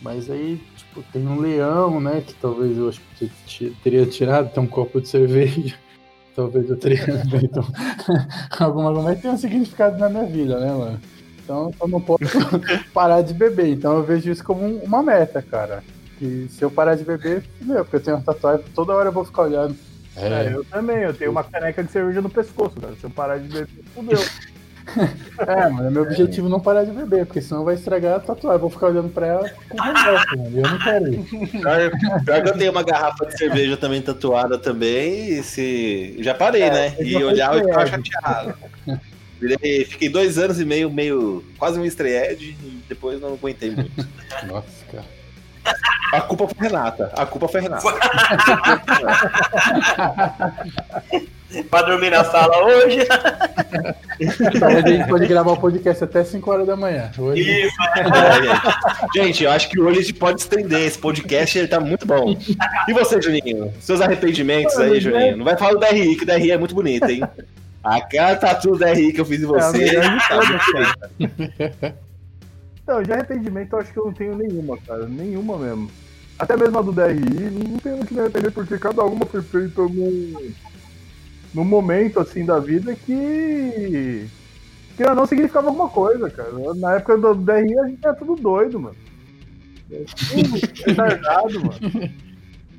Mas 0.00 0.30
aí, 0.30 0.60
tipo, 0.76 1.02
tem 1.12 1.26
um 1.26 1.40
leão, 1.40 2.00
né? 2.00 2.22
Que 2.24 2.34
talvez 2.34 2.76
eu 2.78 2.88
acho 2.88 3.00
que 3.16 3.70
teria 3.82 4.06
tirado, 4.06 4.52
tem 4.52 4.62
um 4.62 4.66
copo 4.66 5.00
de 5.00 5.08
cerveja. 5.08 5.74
Talvez 6.38 6.70
eu 6.70 6.76
teria 6.76 6.98
feito 7.28 7.58
alguma 8.60 8.92
coisa, 8.92 9.02
mas 9.08 9.20
tem 9.20 9.28
um 9.28 9.36
significado 9.36 9.98
na 9.98 10.08
minha 10.08 10.24
vida, 10.24 10.60
né, 10.60 10.70
mano? 10.70 11.00
Então 11.42 11.72
eu 11.80 11.88
não 11.88 12.00
posso 12.00 12.20
parar 12.94 13.22
de 13.22 13.34
beber. 13.34 13.66
Então 13.72 13.96
eu 13.96 14.04
vejo 14.04 14.30
isso 14.30 14.44
como 14.44 14.64
um- 14.64 14.78
uma 14.84 15.02
meta, 15.02 15.42
cara. 15.42 15.82
Que 16.16 16.46
se 16.48 16.64
eu 16.64 16.70
parar 16.70 16.94
de 16.94 17.02
beber, 17.02 17.42
meu, 17.60 17.84
porque 17.84 17.96
eu 17.96 18.00
tenho 18.00 18.16
uma 18.18 18.22
tatuagem, 18.22 18.64
toda 18.72 18.92
hora 18.94 19.08
eu 19.08 19.12
vou 19.12 19.24
ficar 19.24 19.42
olhando. 19.42 19.76
É, 20.16 20.52
eu 20.54 20.64
também, 20.64 20.98
eu 20.98 21.12
tenho 21.12 21.32
uma 21.32 21.42
caneca 21.42 21.82
de 21.82 21.90
cerveja 21.90 22.20
no 22.22 22.30
pescoço, 22.30 22.76
cara. 22.80 22.94
Se 22.94 23.02
eu 23.04 23.10
parar 23.10 23.38
de 23.38 23.48
beber, 23.48 23.68
fudeu. 23.92 24.18
É, 25.46 25.68
mas 25.68 25.92
meu 25.92 26.02
objetivo 26.02 26.48
é 26.48 26.50
não 26.50 26.58
parar 26.58 26.82
de 26.84 26.90
beber, 26.90 27.24
porque 27.24 27.40
senão 27.40 27.64
vai 27.64 27.76
estragar 27.76 28.16
a 28.16 28.20
tatuagem. 28.20 28.56
Eu 28.56 28.60
vou 28.60 28.70
ficar 28.70 28.86
olhando 28.88 29.08
pra 29.08 29.24
ela 29.26 29.48
com 29.68 29.80
remorso, 29.80 30.36
mano. 30.36 30.50
E 30.50 30.56
eu 30.58 30.68
não 30.68 30.78
quero 30.78 31.14
isso. 31.14 31.36
Pior, 32.24 32.42
que 32.42 32.48
eu 32.48 32.58
tenho 32.58 32.72
uma 32.72 32.82
garrafa 32.82 33.24
de 33.26 33.38
cerveja 33.38 33.76
também 33.76 34.02
tatuada 34.02 34.58
também, 34.58 35.28
e 35.38 35.42
se... 35.44 36.16
já 36.20 36.34
parei, 36.34 36.68
né? 36.70 36.92
eu 36.98 37.04
E 37.06 37.12
já 37.12 37.20
olhava 37.26 37.56
e 37.56 37.60
estreado. 37.60 37.90
chateado. 37.90 38.54
Virei- 39.40 39.84
Fiquei 39.84 40.08
dois 40.08 40.36
anos 40.38 40.58
e 40.60 40.64
meio, 40.64 40.90
meio 40.90 41.44
quase 41.56 41.78
um 41.78 41.84
estreed 41.84 42.42
e 42.60 42.82
depois 42.88 43.20
não 43.20 43.34
aguentei 43.34 43.70
muito. 43.70 44.04
Nossa, 44.48 44.84
cara. 44.90 45.04
A 46.12 46.20
culpa 46.22 46.48
foi 46.48 46.66
Renata. 46.66 47.12
A 47.14 47.24
culpa 47.26 47.46
foi 47.46 47.60
Renata. 47.60 47.86
Pra 51.70 51.82
dormir 51.82 52.10
na 52.10 52.24
sala 52.24 52.64
hoje. 52.64 52.98
Hoje 54.20 54.76
a 54.76 54.88
gente 54.88 55.08
pode 55.08 55.26
gravar 55.26 55.52
o 55.52 55.56
podcast 55.56 56.04
até 56.04 56.22
5 56.22 56.50
horas 56.50 56.66
da 56.66 56.76
manhã. 56.76 57.10
Hoje, 57.18 57.40
Isso. 57.66 57.74
É, 57.96 58.42
gente. 58.42 59.14
Gente, 59.14 59.44
eu 59.44 59.50
acho 59.50 59.68
que 59.70 59.80
hoje 59.80 59.98
a 59.98 60.02
gente 60.02 60.14
pode 60.14 60.40
estender 60.40 60.80
esse 60.86 60.98
podcast, 60.98 61.58
ele 61.58 61.68
tá 61.68 61.80
muito 61.80 62.06
bom. 62.06 62.36
E 62.86 62.92
você, 62.92 63.20
Juninho? 63.22 63.72
Seus 63.80 64.00
arrepentimentos 64.00 64.76
aí, 64.78 65.00
Juninho? 65.00 65.38
Não 65.38 65.44
vai 65.44 65.56
falar 65.56 65.72
do 65.72 65.78
DRI, 65.80 66.16
que 66.16 66.24
o 66.24 66.26
DRI 66.26 66.50
é 66.50 66.58
muito 66.58 66.74
bonito, 66.74 67.08
hein? 67.08 67.22
Aquela 67.82 68.36
tatu 68.36 68.72
do 68.72 68.78
DRI 68.78 69.12
que 69.12 69.20
eu 69.20 69.24
fiz 69.24 69.40
em 69.40 69.44
É 69.44 69.46
você. 69.46 69.94
tá. 70.00 71.94
Então, 72.82 73.02
de 73.02 73.12
arrependimento 73.12 73.72
eu 73.74 73.78
acho 73.80 73.92
que 73.92 73.98
eu 73.98 74.06
não 74.06 74.12
tenho 74.12 74.34
nenhuma, 74.36 74.76
cara. 74.86 75.06
Nenhuma 75.06 75.56
mesmo. 75.58 75.90
Até 76.38 76.56
mesmo 76.56 76.78
a 76.78 76.82
do 76.82 76.92
DRI, 76.92 77.50
não 77.68 77.78
tenho 77.78 78.00
o 78.00 78.06
que 78.06 78.14
me 78.14 78.20
arrepender, 78.20 78.50
porque 78.50 78.78
cada 78.78 79.02
uma 79.04 79.26
foi 79.26 79.42
feita 79.42 79.82
num, 79.82 80.34
num 81.54 81.64
momento 81.64 82.20
assim 82.20 82.44
da 82.44 82.58
vida 82.58 82.94
que. 82.94 84.26
que 84.96 85.02
não 85.02 85.26
significava 85.26 85.68
alguma 85.68 85.88
coisa, 85.88 86.30
cara. 86.30 86.50
Na 86.76 86.96
época 86.96 87.16
do 87.18 87.34
DRI 87.34 87.78
a 87.78 87.88
gente 87.88 88.04
era 88.04 88.14
tudo 88.14 88.36
doido, 88.36 88.80
mano. 88.80 88.96
Tudo 89.88 90.60
retardado, 90.86 91.60
mano. 91.60 92.10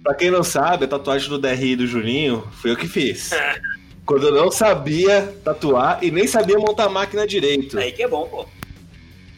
Pra 0.04 0.14
quem 0.14 0.32
não 0.32 0.44
sabe, 0.44 0.86
a 0.86 0.88
tatuagem 0.88 1.30
do 1.30 1.38
DRI 1.38 1.76
do 1.76 1.86
Juninho 1.86 2.44
foi 2.54 2.72
eu 2.72 2.78
que 2.78 2.88
fiz. 2.88 3.32
Quando 4.06 4.28
eu 4.28 4.34
não 4.34 4.50
sabia 4.50 5.34
tatuar 5.44 6.00
e 6.02 6.10
nem 6.10 6.26
sabia 6.26 6.58
montar 6.58 6.86
a 6.86 6.90
máquina 6.90 7.28
direito. 7.28 7.78
Aí 7.78 7.92
que 7.92 8.02
é 8.02 8.08
bom, 8.08 8.26
pô. 8.28 8.46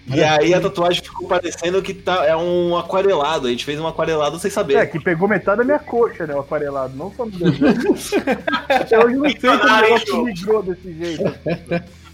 E 0.08 0.24
aí 0.24 0.54
a 0.54 0.60
tatuagem 0.60 1.04
ficou 1.04 1.28
parecendo 1.28 1.82
que 1.82 1.94
tá, 1.94 2.26
é 2.26 2.36
um 2.36 2.76
aquarelado. 2.78 3.48
A 3.48 3.50
gente 3.50 3.66
fez 3.66 3.80
um 3.80 3.88
aquarelado 3.88 4.40
sem 4.40 4.50
saber. 4.50 4.76
É, 4.76 4.86
que 4.86 5.00
pegou 5.00 5.28
metade 5.28 5.60
da 5.60 5.64
minha 5.64 5.80
coxa, 5.80 6.26
né? 6.26 6.36
O 6.36 6.40
aquarelado, 6.40 6.96
não 6.96 7.12
só 7.14 7.26
no 7.26 7.32
desenho. 7.32 7.96
Até 8.68 9.00
hoje 9.00 9.16
não 9.16 9.30
sei 9.30 9.40
como 9.40 9.54
o 9.54 9.82
negócio 9.82 10.24
migrou 10.24 10.64
desse 10.64 10.94
jeito. 10.94 11.24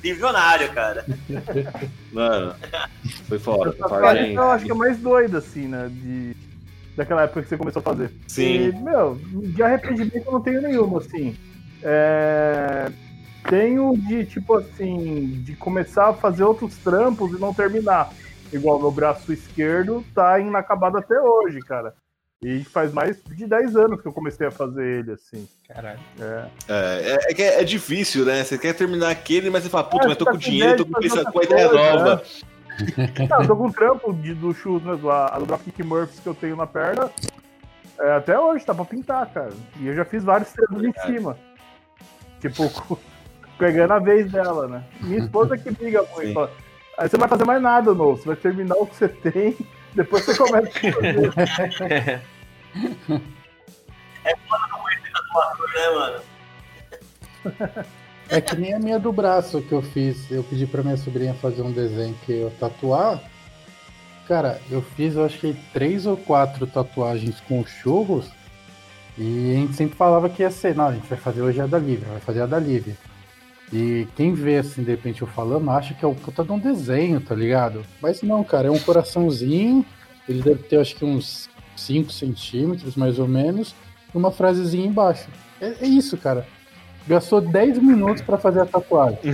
Visionário, 0.01 0.71
cara. 0.73 1.05
Mano, 2.11 2.55
foi 3.27 3.39
foda. 3.39 3.69
Essa 3.69 3.79
tatuagem 3.79 4.33
eu 4.33 4.51
acho 4.51 4.65
que 4.65 4.71
é 4.71 4.75
mais 4.75 4.97
doida, 4.97 5.38
assim, 5.39 5.67
né? 5.67 5.89
De, 5.89 6.35
daquela 6.95 7.23
época 7.23 7.41
que 7.41 7.49
você 7.49 7.57
começou 7.57 7.79
a 7.79 7.83
fazer. 7.83 8.11
Sim. 8.27 8.67
E, 8.67 8.71
meu, 8.73 9.15
de 9.15 9.63
arrependimento 9.63 10.25
eu 10.25 10.31
não 10.31 10.41
tenho 10.41 10.61
nenhum, 10.61 10.97
assim. 10.97 11.35
É, 11.81 12.91
Tenho 13.49 13.95
de, 13.97 14.25
tipo 14.25 14.55
assim, 14.55 15.41
de 15.43 15.55
começar 15.55 16.09
a 16.09 16.13
fazer 16.13 16.43
outros 16.43 16.75
trampos 16.77 17.31
e 17.31 17.39
não 17.39 17.53
terminar. 17.53 18.11
Igual 18.51 18.79
meu 18.79 18.91
braço 18.91 19.31
esquerdo 19.31 20.03
tá 20.13 20.39
inacabado 20.39 20.97
até 20.97 21.19
hoje, 21.19 21.59
cara. 21.59 21.93
E 22.43 22.63
faz 22.63 22.93
mais 22.93 23.17
de 23.23 23.47
10 23.47 23.75
anos 23.75 24.01
que 24.01 24.07
eu 24.07 24.13
comecei 24.13 24.45
a 24.47 24.51
fazer 24.51 24.85
ele, 24.85 25.11
assim. 25.13 25.47
Caralho. 25.67 25.99
É. 26.19 26.45
É, 26.67 27.17
é, 27.29 27.31
é 27.31 27.41
é, 27.41 27.61
é 27.61 27.63
difícil, 27.63 28.25
né? 28.25 28.43
Você 28.43 28.57
quer 28.57 28.73
terminar 28.73 29.09
aquele, 29.09 29.49
mas 29.49 29.63
você 29.63 29.69
fala, 29.69 29.85
puta, 29.85 30.05
É, 30.05 30.07
mas 30.09 30.17
tô 30.17 30.25
tá 30.25 30.31
com 30.31 30.37
dinheiro, 30.37 30.77
tô 30.77 30.85
com, 30.85 30.99
de 30.99 31.09
fazer 31.09 31.23
pensa- 31.25 31.31
com 31.31 31.37
a 31.39 31.41
outra 31.41 31.55
ideia 31.55 31.69
coisa, 31.69 31.83
nova. 32.05 32.23
Não, 33.29 33.41
eu 33.41 33.47
tô 33.47 33.55
com 33.55 33.65
um 33.67 33.71
trampo 33.71 34.13
de, 34.13 34.33
do 34.35 34.53
chute, 34.53 34.85
né? 34.85 34.99
A, 35.11 35.35
a 35.35 35.39
do 35.39 35.45
Dropkick 35.47 35.81
Murphys 35.83 36.19
que 36.19 36.27
eu 36.27 36.35
tenho 36.35 36.55
na 36.55 36.67
perna. 36.67 37.09
é, 37.99 38.11
até 38.17 38.39
hoje, 38.39 38.63
tá 38.65 38.73
pra 38.75 38.85
pintar, 38.85 39.25
cara. 39.33 39.49
E 39.79 39.87
eu 39.87 39.95
já 39.95 40.05
fiz 40.05 40.23
vários 40.23 40.51
trampos 40.51 40.83
em 40.83 40.93
cima. 41.05 41.35
Tipo, 42.39 42.69
pegando 43.58 43.93
a 43.93 43.99
vez 43.99 44.32
dela, 44.32 44.68
né? 44.68 44.84
Minha 45.01 45.20
esposa 45.20 45.58
que 45.58 45.72
briga 45.72 46.03
muito. 46.16 46.34
fala, 46.34 46.51
Aí 46.97 47.08
você 47.08 47.16
não 47.16 47.22
vai 47.22 47.30
fazer 47.30 47.45
mais 47.45 47.62
nada, 47.62 47.93
não. 47.93 48.16
Você 48.16 48.26
vai 48.26 48.36
terminar 48.36 48.76
o 48.76 48.88
que 48.88 48.95
você 48.95 49.08
tem, 49.08 49.55
depois 49.93 50.26
você 50.26 50.36
começa 50.36 50.68
a 50.68 50.72
fazer. 50.72 52.22
Tatuador, 55.14 55.68
né, 55.74 55.89
mano? 55.95 56.22
É 58.30 58.41
que 58.41 58.55
nem 58.58 58.74
a 58.74 58.80
minha 58.80 58.99
do 58.99 59.12
braço 59.12 59.62
que 59.62 59.72
eu 59.74 59.82
fiz. 59.82 60.30
Eu 60.32 60.43
pedi 60.43 60.66
pra 60.66 60.84
minha 60.84 60.97
sobrinha 60.97 61.34
fazer 61.36 61.62
um 61.62 61.72
desenho 61.72 62.16
que 62.26 62.34
eu 62.34 62.51
tatuar. 62.60 63.22
Cara, 64.28 64.60
eu 64.70 64.82
fiz, 64.82 65.16
eu 65.16 65.24
acho 65.24 65.39
que 65.39 65.55
três 65.72 66.05
ou 66.05 66.18
quatro 66.18 66.68
tatuagens 66.68 67.39
com 67.41 67.66
churros. 67.66 68.30
E 69.18 69.51
a 69.55 69.60
gente 69.60 69.74
sempre 69.74 69.95
falava 69.95 70.30
que 70.30 70.43
ia 70.43 70.51
ser, 70.51 70.76
não, 70.76 70.89
a 70.89 70.93
gente 70.93 71.08
vai 71.08 71.18
fazer 71.18 71.41
hoje 71.41 71.62
a 71.62 71.66
da 71.66 71.80
Lívia, 71.80 72.08
vai 72.10 72.20
fazer 72.20 72.41
a 72.41 72.45
da 72.45 72.60
Lívia. 72.60 72.95
E 73.72 74.07
quem 74.15 74.34
vê, 74.34 74.57
assim, 74.57 74.82
de 74.84 74.91
repente 74.91 75.22
eu 75.22 75.28
falando, 75.28 75.70
acha 75.70 75.93
que 75.93 76.05
é 76.05 76.07
o 76.07 76.15
puta 76.15 76.43
de 76.43 76.51
um 76.51 76.59
desenho, 76.59 77.20
tá 77.20 77.36
ligado? 77.36 77.84
Mas 78.01 78.22
não, 78.22 78.43
cara, 78.43 78.70
é 78.70 78.72
um 78.72 78.80
coraçãozinho. 78.80 79.86
Ele 80.28 80.41
deve 80.41 80.63
ter, 80.63 80.80
acho 80.80 80.95
que 80.95 81.03
uns 81.03 81.49
5 81.76 82.11
centímetros, 82.11 82.95
mais 82.95 83.20
ou 83.20 83.28
menos. 83.28 83.76
E 84.13 84.18
uma 84.18 84.32
frasezinha 84.32 84.86
embaixo. 84.86 85.28
É, 85.61 85.74
é 85.82 85.88
isso, 85.88 86.18
cara. 86.18 86.45
Gastou 87.07 87.39
10 87.39 87.78
minutos 87.80 88.22
pra 88.22 88.38
fazer 88.38 88.61
a 88.61 88.65
tatuagem. 88.65 89.18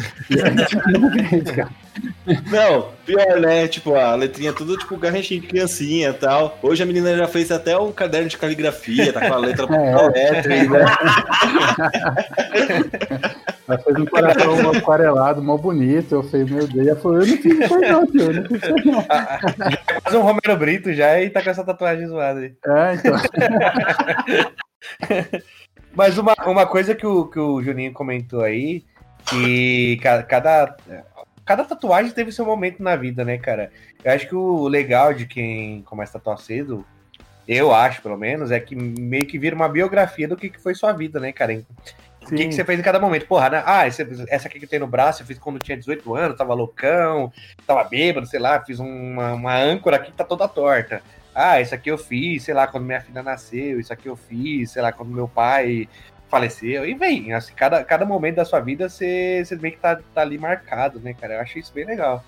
Não 2.51 2.89
pior, 3.05 3.39
né? 3.39 3.67
Tipo, 3.67 3.95
a 3.95 4.13
letrinha 4.15 4.53
tudo 4.53 4.77
tipo 4.77 4.95
garranchinho 4.97 5.41
de 5.41 5.47
criancinha 5.47 6.09
e 6.09 6.13
tal. 6.13 6.57
Hoje 6.61 6.83
a 6.83 6.85
menina 6.85 7.15
já 7.17 7.27
fez 7.27 7.51
até 7.51 7.77
um 7.77 7.91
caderno 7.91 8.29
de 8.29 8.37
caligrafia, 8.37 9.11
tá 9.11 9.27
com 9.27 9.33
a 9.33 9.37
letra 9.37 9.65
É. 9.73 10.31
letra, 10.31 10.63
né? 10.69 10.85
Ela 13.67 13.77
fez 13.77 13.97
um 13.97 14.05
coração 14.05 14.71
aquarelado, 14.71 15.41
mó 15.41 15.57
bonito. 15.57 16.15
Eu 16.15 16.23
falei, 16.23 16.45
meu 16.45 16.67
Deus. 16.67 16.87
Ela 16.87 16.99
falou, 16.99 17.21
eu 17.21 17.27
não 17.27 17.37
fiz 17.37 17.59
isso 17.59 17.79
não, 17.79 18.07
tio. 18.07 18.21
Eu 18.21 18.33
não 18.33 18.43
fiz 18.49 18.63
isso 18.63 18.91
não. 18.91 18.99
É 19.01 20.01
quase 20.01 20.17
um 20.17 20.21
Romero 20.21 20.57
Brito 20.57 20.93
já 20.93 21.21
e 21.21 21.29
tá 21.29 21.41
com 21.41 21.49
essa 21.49 21.63
tatuagem 21.63 22.07
zoada 22.07 22.39
aí. 22.41 22.53
É, 22.65 22.93
então. 22.95 23.15
Mas 25.95 26.17
uma, 26.17 26.33
uma 26.45 26.65
coisa 26.65 26.95
que 26.95 27.05
o, 27.05 27.25
que 27.27 27.39
o 27.39 27.61
Juninho 27.61 27.93
comentou 27.93 28.41
aí, 28.41 28.83
que 29.29 29.97
ca- 30.01 30.23
cada, 30.23 30.75
cada 31.45 31.63
tatuagem 31.63 32.11
teve 32.11 32.31
seu 32.31 32.45
momento 32.45 32.81
na 32.81 32.95
vida, 32.95 33.23
né, 33.23 33.37
cara? 33.37 33.71
Eu 34.03 34.11
acho 34.11 34.27
que 34.27 34.35
o 34.35 34.67
legal 34.67 35.13
de 35.13 35.25
quem 35.25 35.81
começa 35.83 36.17
a 36.17 36.19
tatuar 36.19 36.39
cedo, 36.39 36.85
eu 37.47 37.73
acho, 37.73 38.01
pelo 38.01 38.17
menos, 38.17 38.51
é 38.51 38.59
que 38.59 38.75
meio 38.75 39.25
que 39.25 39.37
vira 39.37 39.55
uma 39.55 39.69
biografia 39.69 40.27
do 40.27 40.35
que, 40.35 40.49
que 40.49 40.59
foi 40.59 40.73
sua 40.73 40.91
vida, 40.93 41.19
né, 41.19 41.31
cara? 41.31 41.61
O 42.25 42.35
que, 42.35 42.47
que 42.47 42.53
você 42.53 42.63
fez 42.63 42.79
em 42.79 42.83
cada 42.83 42.99
momento? 42.99 43.27
Porra, 43.27 43.49
né? 43.49 43.63
ah, 43.65 43.85
essa 43.85 44.47
aqui 44.47 44.59
que 44.59 44.67
tem 44.67 44.79
no 44.79 44.87
braço 44.87 45.21
eu 45.21 45.27
fiz 45.27 45.37
quando 45.37 45.59
tinha 45.59 45.77
18 45.77 46.15
anos, 46.15 46.37
tava 46.37 46.53
loucão, 46.53 47.31
tava 47.67 47.83
bêbado, 47.83 48.25
sei 48.27 48.39
lá, 48.39 48.63
fiz 48.63 48.79
uma, 48.79 49.33
uma 49.33 49.55
âncora 49.55 49.97
aqui 49.97 50.11
que 50.11 50.17
tá 50.17 50.23
toda 50.23 50.47
torta. 50.47 51.01
Ah, 51.35 51.59
isso 51.59 51.73
aqui 51.73 51.89
eu 51.89 51.97
fiz, 51.97 52.43
sei 52.43 52.53
lá, 52.53 52.67
quando 52.67 52.85
minha 52.85 53.01
filha 53.01 53.23
nasceu, 53.23 53.79
isso 53.79 53.91
aqui 53.91 54.07
eu 54.07 54.15
fiz, 54.15 54.71
sei 54.71 54.81
lá, 54.81 54.91
quando 54.91 55.09
meu 55.09 55.27
pai 55.27 55.87
faleceu. 56.29 56.85
E 56.85 56.93
vem, 56.93 57.33
assim, 57.33 57.53
cada, 57.53 57.83
cada 57.83 58.05
momento 58.05 58.35
da 58.35 58.45
sua 58.45 58.59
vida 58.59 58.89
você, 58.89 59.43
você 59.43 59.55
meio 59.55 59.75
que 59.75 59.79
tá, 59.79 59.99
tá 60.13 60.21
ali 60.21 60.37
marcado, 60.37 60.99
né, 60.99 61.13
cara? 61.13 61.35
Eu 61.35 61.41
acho 61.41 61.59
isso 61.59 61.73
bem 61.73 61.85
legal. 61.85 62.23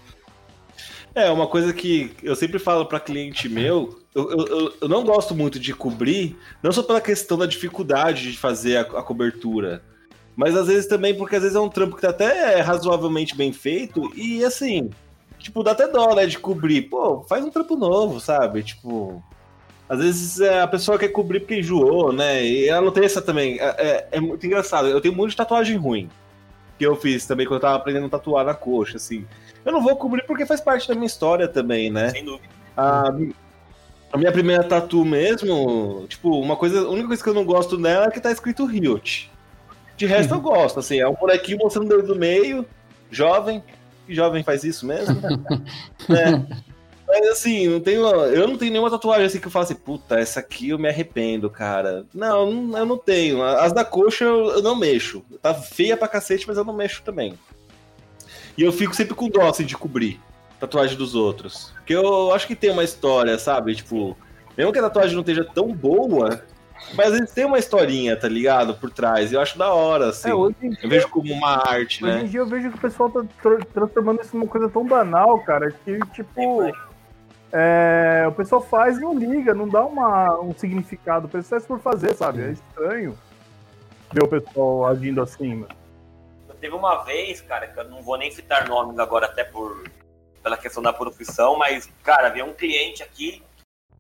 É, 1.14 1.30
uma 1.30 1.48
coisa 1.48 1.74
que 1.74 2.16
eu 2.22 2.36
sempre 2.36 2.60
falo 2.60 2.86
para 2.86 3.00
cliente 3.00 3.48
meu, 3.48 4.05
eu, 4.16 4.32
eu- 4.47 4.74
eu, 4.82 4.88
não 4.89 5.03
gosto 5.03 5.36
muito 5.36 5.59
de 5.59 5.74
cobrir, 5.74 6.38
não 6.63 6.72
só 6.72 6.82
pela 6.82 7.01
questão 7.01 7.38
da 7.38 7.45
dificuldade 7.45 8.32
de 8.32 8.38
fazer 8.38 8.78
a, 8.78 8.82
a 8.82 9.03
cobertura, 9.03 9.84
mas 10.36 10.55
às 10.55 10.68
vezes 10.68 10.88
também 10.88 11.13
porque 11.16 11.36
às 11.36 11.41
vezes 11.43 11.55
é 11.55 11.59
um 11.59 11.70
trampo 11.70 11.95
que 11.95 12.01
tá 12.01 12.09
até 12.09 12.59
razoavelmente 12.61 13.36
bem 13.36 13.51
feito 13.53 14.11
e 14.16 14.43
assim, 14.43 14.89
tipo, 15.39 15.61
dá 15.63 15.72
até 15.72 15.88
dó, 15.88 16.16
né, 16.16 16.26
de 16.26 16.39
cobrir. 16.39 16.84
Pô, 16.84 17.22
faz 17.28 17.43
um 17.45 17.49
trampo 17.51 17.76
novo, 17.76 18.20
sabe? 18.20 18.63
Tipo, 18.63 19.22
às 19.88 19.99
vezes 19.99 20.39
é, 20.39 20.61
a 20.61 20.68
pessoa 20.68 20.97
quer 20.97 21.09
cobrir 21.09 21.41
porque 21.41 21.59
enjoou, 21.59 22.11
né? 22.11 22.43
E 22.43 22.68
ela 22.68 22.82
não 22.82 22.91
tem 22.91 23.05
essa 23.05 23.22
também. 23.22 23.59
É, 23.59 23.66
é- 23.66 24.07
é 24.13 24.20
muito 24.20 24.45
engraçado. 24.45 24.88
Eu 24.88 24.99
tenho 24.99 25.13
muito 25.16 25.32
de 25.32 25.38
tatuagem 25.38 25.78
ruim. 25.78 26.09
Que 26.78 26.86
eu 26.86 26.95
fiz 26.95 27.26
também 27.26 27.45
quando 27.45 27.55
eu 27.57 27.61
tava 27.61 27.76
aprendendo 27.76 28.07
a 28.07 28.09
tatuar 28.09 28.43
na 28.45 28.53
coxa, 28.53 28.97
assim. 28.97 29.26
Eu 29.63 29.72
não 29.72 29.82
vou 29.82 29.95
cobrir 29.95 30.26
porque 30.26 30.45
faz 30.45 30.59
parte 30.59 30.88
da 30.88 30.93
minha 30.95 31.05
história 31.07 31.47
também, 31.47 31.89
né? 31.89 32.09
Sem 32.09 32.26
dúvida. 32.26 32.49
A, 32.76 33.13
a 34.16 34.18
minha 34.18 34.32
primeira 34.32 34.63
tatu 34.63 35.03
mesmo, 35.03 36.05
tipo, 36.07 36.39
uma 36.39 36.55
coisa, 36.55 36.80
a 36.80 36.89
única 36.89 37.07
coisa 37.07 37.22
que 37.22 37.30
eu 37.30 37.34
não 37.34 37.43
gosto 37.43 37.78
nela 37.78 38.05
é 38.05 38.09
que 38.11 38.20
tá 38.22 38.32
escrito 38.32 38.66
Riot. 38.66 39.30
De 39.97 40.05
resto 40.05 40.34
eu 40.34 40.39
gosto, 40.39 40.80
assim, 40.80 40.99
é 40.99 41.07
um 41.07 41.13
bonequinho 41.13 41.57
mostrando 41.57 41.86
o 41.86 41.89
dedo 41.97 42.13
do 42.13 42.16
meio, 42.16 42.66
jovem, 43.11 43.61
que 44.07 44.16
jovem 44.16 44.41
faz 44.41 44.63
isso 44.63 44.86
mesmo? 44.86 45.16
né? 46.09 46.47
Mas 47.07 47.28
assim, 47.28 47.68
não 47.68 47.80
tenho, 47.82 48.01
eu 48.07 48.47
não 48.47 48.57
tenho 48.57 48.72
nenhuma 48.72 48.89
tatuagem 48.89 49.26
assim 49.26 49.39
que 49.39 49.47
eu 49.47 49.51
falo 49.51 49.63
assim, 49.66 49.76
puta, 49.76 50.18
essa 50.18 50.39
aqui 50.39 50.70
eu 50.70 50.80
me 50.80 50.88
arrependo, 50.89 51.49
cara. 51.49 52.05
Não, 52.13 52.51
não- 52.51 52.80
eu 52.80 52.86
não 52.86 52.97
tenho. 52.97 53.43
As 53.43 53.72
da 53.74 53.86
coxa 53.86 54.24
eu, 54.24 54.49
eu 54.53 54.61
não 54.61 54.76
mexo. 54.76 55.24
Tá 55.41 55.53
feia 55.53 55.95
pra 55.95 56.07
cacete, 56.07 56.47
mas 56.47 56.57
eu 56.57 56.63
não 56.63 56.74
mexo 56.74 57.03
também. 57.03 57.38
E 58.57 58.63
eu 58.63 58.72
fico 58.72 58.95
sempre 58.95 59.13
com 59.13 59.30
dó, 59.30 59.47
assim, 59.47 59.66
de 59.66 59.78
cobrir 59.78 60.20
tatuagem 60.60 60.97
dos 60.97 61.16
outros. 61.16 61.72
Porque 61.78 61.93
eu 61.93 62.34
acho 62.34 62.47
que 62.47 62.56
tem 62.56 62.72
uma 62.72 62.84
história, 62.84 63.38
sabe? 63.38 63.76
Tipo, 63.76 64.16
mesmo 64.58 64.72
que 64.72 64.80
a 64.80 64.84
tatuagem 64.84 65.14
não 65.14 65.22
esteja 65.22 65.43
tão 65.43 65.74
boa, 65.74 66.43
mas 66.93 67.14
eles 67.14 67.32
têm 67.32 67.45
uma 67.45 67.58
historinha, 67.60 68.16
tá 68.16 68.28
ligado? 68.28 68.76
Por 68.76 68.89
trás. 68.89 69.32
E 69.32 69.36
eu 69.36 69.41
acho 69.41 69.58
da 69.58 69.74
hora, 69.74 70.10
assim. 70.10 70.30
É, 70.30 70.34
hoje 70.34 70.56
Eu 70.62 70.70
dia, 70.72 70.89
vejo 70.89 71.10
como 71.10 71.34
uma 71.34 71.58
arte, 71.68 72.03
hoje 72.03 72.14
né? 72.14 72.22
em 72.22 72.28
dia 72.28 72.39
eu 72.39 72.47
vejo 72.47 72.70
que 72.72 72.78
o 72.78 72.82
pessoal 72.82 73.10
tá 73.10 73.24
tra- 73.41 73.66
transformando 73.74 74.22
isso 74.22 74.36
numa 74.38 74.47
coisa 74.49 74.70
tão 74.70 74.86
banal, 74.86 75.39
cara, 75.39 75.72
que 75.72 75.99
tipo. 76.14 76.72
é, 77.51 78.26
o 78.28 78.32
pessoal 78.32 78.62
faz 78.62 78.97
e 78.97 79.01
não 79.01 79.18
liga, 79.18 79.53
não 79.53 79.68
dá 79.68 79.84
uma, 79.86 80.39
um 80.39 80.53
significado. 80.56 81.26
O 81.28 81.30
pessoal 81.30 81.60
faz 81.62 81.66
por 81.68 81.80
fazer, 81.80 82.14
sabe? 82.16 82.41
É 82.41 82.51
estranho 82.51 83.18
ver 84.12 84.24
o 84.24 84.28
pessoal 84.28 84.86
agindo 84.88 85.22
assim, 85.22 85.56
mano. 85.56 85.68
Teve 86.62 86.74
uma 86.76 87.03
vez, 87.03 87.41
cara, 87.41 87.68
que 87.68 87.80
eu 87.80 87.89
não 87.89 88.01
vou 88.01 88.18
nem 88.18 88.32
citar 88.32 88.68
nomes 88.68 88.97
agora, 88.97 89.26
até 89.28 89.43
por 89.43 89.84
pela 90.46 90.58
questão 90.58 90.84
da 90.84 90.93
profissão, 90.93 91.58
mas, 91.58 91.89
cara, 92.04 92.30
veio 92.30 92.46
um 92.46 92.54
cliente 92.54 93.02
aqui, 93.02 93.41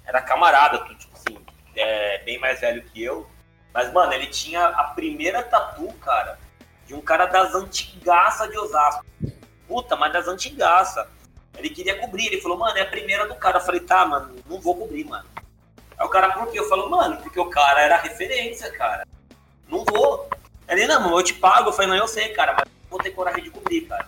era 0.05 0.21
camarada, 0.21 0.77
tipo 0.93 1.17
assim, 1.17 1.39
é, 1.75 2.19
bem 2.19 2.37
mais 2.37 2.59
velho 2.59 2.83
que 2.83 3.03
eu. 3.03 3.27
Mas, 3.73 3.91
mano, 3.91 4.13
ele 4.13 4.27
tinha 4.27 4.63
a 4.63 4.83
primeira 4.83 5.41
tatu, 5.41 5.91
cara, 5.93 6.37
de 6.85 6.93
um 6.93 7.01
cara 7.01 7.25
das 7.25 7.55
antigaças 7.55 8.47
de 8.51 8.59
Osasco. 8.59 9.03
Puta, 9.67 9.95
mas 9.95 10.13
das 10.13 10.27
antigaças. 10.27 11.07
Ele 11.57 11.71
queria 11.71 11.97
cobrir, 11.97 12.27
ele 12.27 12.39
falou, 12.39 12.59
mano, 12.59 12.77
é 12.77 12.81
a 12.81 12.91
primeira 12.91 13.27
do 13.27 13.33
cara. 13.33 13.57
Eu 13.57 13.61
falei, 13.61 13.81
tá, 13.81 14.05
mano, 14.05 14.35
não 14.45 14.61
vou 14.61 14.77
cobrir, 14.77 15.03
mano. 15.03 15.27
Aí 15.97 16.05
o 16.05 16.09
cara, 16.09 16.31
por 16.33 16.51
quê? 16.51 16.59
Eu 16.59 16.69
falo, 16.69 16.87
mano, 16.91 17.17
porque 17.23 17.39
o 17.39 17.49
cara 17.49 17.81
era 17.81 17.97
referência, 17.97 18.71
cara. 18.73 19.03
Não 19.67 19.83
vou. 19.83 20.29
Ele, 20.67 20.85
não, 20.85 21.17
eu 21.17 21.23
te 21.23 21.33
pago. 21.33 21.69
Eu 21.69 21.73
falei, 21.73 21.89
não, 21.89 21.97
eu 21.97 22.07
sei, 22.07 22.29
cara, 22.29 22.53
mas 22.53 22.65
não 22.65 22.89
vou 22.91 22.99
ter 22.99 23.09
coragem 23.09 23.45
de 23.45 23.49
cobrir, 23.49 23.81
cara. 23.87 24.05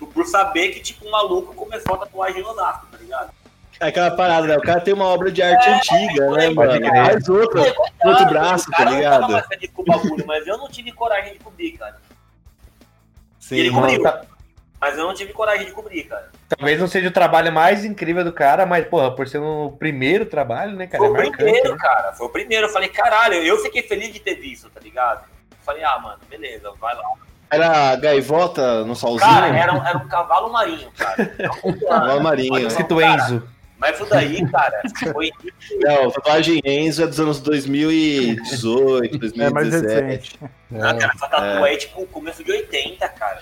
Tipo, 0.00 0.06
por 0.06 0.24
saber 0.26 0.70
que, 0.70 0.80
tipo, 0.80 1.06
um 1.06 1.10
maluco 1.10 1.54
começou 1.54 1.94
a 1.94 1.98
tatuagem 1.98 2.40
em 2.40 2.44
Osasco, 2.44 2.86
tá 2.90 2.96
ligado? 2.96 3.30
É 3.78 3.88
aquela 3.88 4.10
parada, 4.10 4.46
né? 4.46 4.56
O 4.56 4.62
cara 4.62 4.80
tem 4.80 4.94
uma 4.94 5.04
obra 5.04 5.30
de 5.30 5.42
arte 5.42 5.68
antiga, 5.68 6.30
né, 6.30 6.54
pode 6.54 6.80
mano? 6.80 7.04
Faz 7.04 7.28
outra, 7.28 7.60
outro 8.04 8.26
braço, 8.26 8.70
tá 8.70 8.84
ligado? 8.84 9.30
mais 9.30 9.46
com 9.74 9.84
bagulho, 9.84 10.26
mas 10.26 10.46
eu 10.46 10.56
não 10.56 10.68
tive 10.68 10.92
coragem 10.92 11.34
de 11.34 11.38
cobrir, 11.40 11.72
cara. 11.72 11.98
Sim, 13.38 13.56
ele 13.56 13.70
cobriu. 13.70 14.02
tá- 14.02 14.22
Mas 14.80 14.96
eu 14.96 15.04
não 15.04 15.12
tive 15.12 15.34
coragem 15.34 15.66
de 15.66 15.72
cobrir, 15.72 16.04
cara. 16.04 16.30
Talvez 16.48 16.80
não 16.80 16.88
seja 16.88 17.08
o 17.08 17.12
trabalho 17.12 17.52
mais 17.52 17.84
incrível 17.84 18.24
do 18.24 18.32
cara, 18.32 18.64
mas, 18.64 18.86
porra, 18.86 19.14
por 19.14 19.28
ser 19.28 19.38
o 19.38 19.72
primeiro 19.78 20.24
trabalho, 20.24 20.76
né, 20.76 20.86
cara? 20.86 20.98
Foi 20.98 21.08
é 21.08 21.10
o 21.10 21.14
marcante. 21.14 21.36
primeiro, 21.36 21.72
né? 21.72 21.78
cara. 21.78 22.12
Foi 22.14 22.26
o 22.26 22.30
primeiro. 22.30 22.66
Eu 22.66 22.70
falei, 22.72 22.88
caralho, 22.88 23.34
eu 23.34 23.58
fiquei 23.58 23.82
feliz 23.82 24.12
de 24.12 24.20
ter 24.20 24.36
visto, 24.36 24.70
tá 24.70 24.80
ligado? 24.80 25.26
Eu 25.50 25.58
falei, 25.62 25.84
ah, 25.84 25.98
mano, 25.98 26.18
beleza, 26.28 26.72
vai 26.80 26.94
lá. 26.94 27.02
Era 27.50 27.96
gaivota 27.96 28.84
no 28.84 28.94
solzinho? 28.94 29.30
Cara, 29.30 29.48
era 29.56 29.72
um, 29.74 29.84
era 29.84 29.98
um 29.98 30.06
cavalo 30.08 30.52
marinho, 30.52 30.88
cara. 30.96 31.30
Um 31.64 31.72
Cavalo 31.72 32.22
marinho. 32.22 32.66
Escrito 32.66 32.96
cara, 32.96 33.14
Enzo. 33.14 33.42
Mas 33.76 33.96
isso 33.98 34.06
daí, 34.10 34.46
cara, 34.50 34.82
foi. 35.12 35.30
Não, 35.80 36.10
tatuagem 36.10 36.60
Enzo 36.64 37.02
é 37.02 37.06
dos 37.06 37.18
anos 37.18 37.40
2018, 37.40 39.18
2017. 39.18 39.30
É 39.40 39.50
mais 39.50 39.72
recente. 39.72 40.38
Ah, 40.74 40.94
cara, 40.94 41.12
essa 41.14 41.26
tatu 41.28 41.66
é 41.66 41.76
tipo 41.76 42.06
começo 42.06 42.44
de 42.44 42.52
80, 42.52 43.08
cara. 43.08 43.40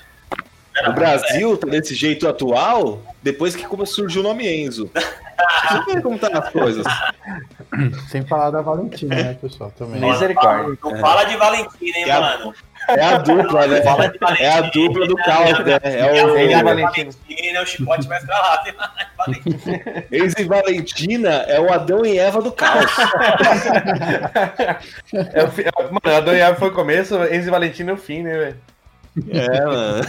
O 0.87 0.93
Brasil 0.93 1.57
tá 1.57 1.67
desse 1.67 1.93
jeito 1.93 2.29
atual 2.29 3.03
depois 3.21 3.57
que 3.57 3.67
como 3.67 3.85
surgiu 3.85 4.21
o 4.21 4.25
nome 4.25 4.47
Enzo. 4.49 4.89
Você 4.95 5.95
vê 5.95 6.01
como 6.01 6.17
tá 6.19 6.29
as 6.29 6.51
coisas. 6.51 6.87
Sem 8.09 8.25
falar 8.25 8.51
da 8.51 8.63
Valentina, 8.63 9.15
né, 9.17 9.35
pessoal? 9.35 9.73
Também. 9.77 10.01
Misericórdia. 10.01 10.79
Não 10.83 10.99
fala 11.01 11.25
de 11.25 11.37
Valentina, 11.37 11.99
hein, 11.99 12.05
É 12.09 12.11
a- 12.13 12.21
mano. 12.21 12.55
É 12.89 13.05
a 13.05 13.19
dupla, 13.19 13.67
né? 13.67 13.83
Fala 13.83 14.09
de 14.09 14.19
Valentina. 14.19 14.49
É 14.49 14.53
a 14.53 14.61
dupla 14.63 15.07
do 15.07 15.17
caos, 15.17 15.59
né? 15.65 15.79
É 15.83 16.19
É 16.19 16.25
o 16.25 16.37
Ele 16.37 16.55
e 16.55 16.63
Valentina. 16.63 17.11
Valentina, 17.11 17.59
é 17.59 17.63
o 17.63 17.67
chicote 17.67 18.09
mais 18.09 18.25
pra 18.25 18.37
lá. 18.37 18.65
Valentina. 19.19 20.05
Enzo 20.11 20.37
e 20.39 20.45
Valentina 20.45 21.31
é 21.47 21.61
o 21.61 21.73
Adão 21.73 22.05
e 22.05 22.19
Eva 22.19 22.41
do 22.41 22.53
caos. 22.53 22.91
É 25.13 25.45
o 25.45 25.47
é 25.47 25.91
Mano, 25.91 26.17
a 26.17 26.21
Dona 26.21 26.55
foi 26.55 26.69
o 26.69 26.73
começo, 26.73 27.15
Enzo 27.25 27.49
e 27.49 27.51
Valentina 27.51 27.91
é 27.91 27.95
o 27.95 27.99
fim, 27.99 28.23
né, 28.23 28.37
velho? 28.37 28.57
É, 29.31 29.65
mano. 29.65 30.03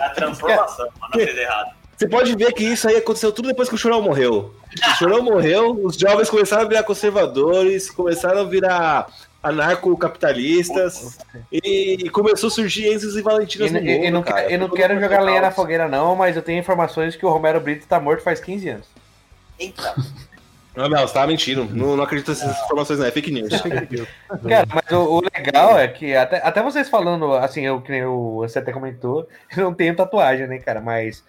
A 0.00 0.08
transformação, 0.10 0.86
mano, 1.00 1.12
não 1.14 1.20
fez 1.20 1.36
errado. 1.36 1.70
Você 1.96 2.06
pode 2.06 2.36
ver 2.36 2.52
que 2.52 2.62
isso 2.62 2.86
aí 2.88 2.96
aconteceu 2.96 3.32
tudo 3.32 3.48
depois 3.48 3.68
que 3.68 3.74
o 3.74 3.78
Chorão 3.78 4.00
morreu. 4.00 4.54
O 4.76 4.98
Chorão 4.98 5.22
morreu, 5.22 5.80
os 5.82 5.96
jovens 5.96 6.30
começaram 6.30 6.62
a 6.62 6.68
virar 6.68 6.84
conservadores, 6.84 7.90
começaram 7.90 8.42
a 8.42 8.44
virar 8.44 9.08
anarcocapitalistas 9.42 11.18
e 11.52 12.08
começou 12.10 12.48
a 12.48 12.50
surgir 12.50 12.92
Enzos 12.92 13.16
e 13.16 13.22
Valentinas 13.22 13.70
no 13.72 13.78
e- 13.78 13.82
e 13.82 13.98
mundo, 13.98 14.12
não, 14.12 14.22
cara. 14.22 14.50
eu 14.50 14.58
não 14.58 14.68
quero 14.68 14.98
jogar 15.00 15.18
foi 15.18 15.26
lenha 15.26 15.40
na 15.40 15.50
fogueira, 15.50 15.88
não, 15.88 16.14
mas 16.16 16.36
eu 16.36 16.42
tenho 16.42 16.58
informações 16.58 17.16
que 17.16 17.24
o 17.24 17.28
Romero 17.30 17.60
Brito 17.60 17.86
tá 17.86 18.00
morto 18.00 18.22
faz 18.22 18.40
15 18.40 18.68
anos. 18.68 18.86
Eita, 19.58 19.94
Não, 20.76 20.88
não, 20.88 21.00
você 21.06 21.12
tava 21.14 21.26
mentindo. 21.26 21.64
Não, 21.64 21.96
não 21.96 22.04
acredito 22.04 22.28
nessas 22.28 22.56
informações, 22.64 23.00
não. 23.00 23.06
É 23.06 23.10
fake 23.10 23.32
news. 23.32 23.48
Cara, 24.48 24.66
mas 24.72 24.92
o, 24.96 25.16
o 25.16 25.20
legal 25.34 25.76
é 25.76 25.88
que, 25.88 26.14
até, 26.14 26.36
até 26.36 26.62
vocês 26.62 26.88
falando, 26.88 27.32
assim, 27.34 27.66
eu, 27.66 27.80
que 27.80 27.90
nem 27.90 28.04
o, 28.04 28.36
você 28.36 28.60
até 28.60 28.70
comentou, 28.70 29.28
eu 29.56 29.64
não 29.64 29.74
tenho 29.74 29.96
tatuagem, 29.96 30.46
né, 30.46 30.58
cara? 30.58 30.80
Mas 30.80 31.24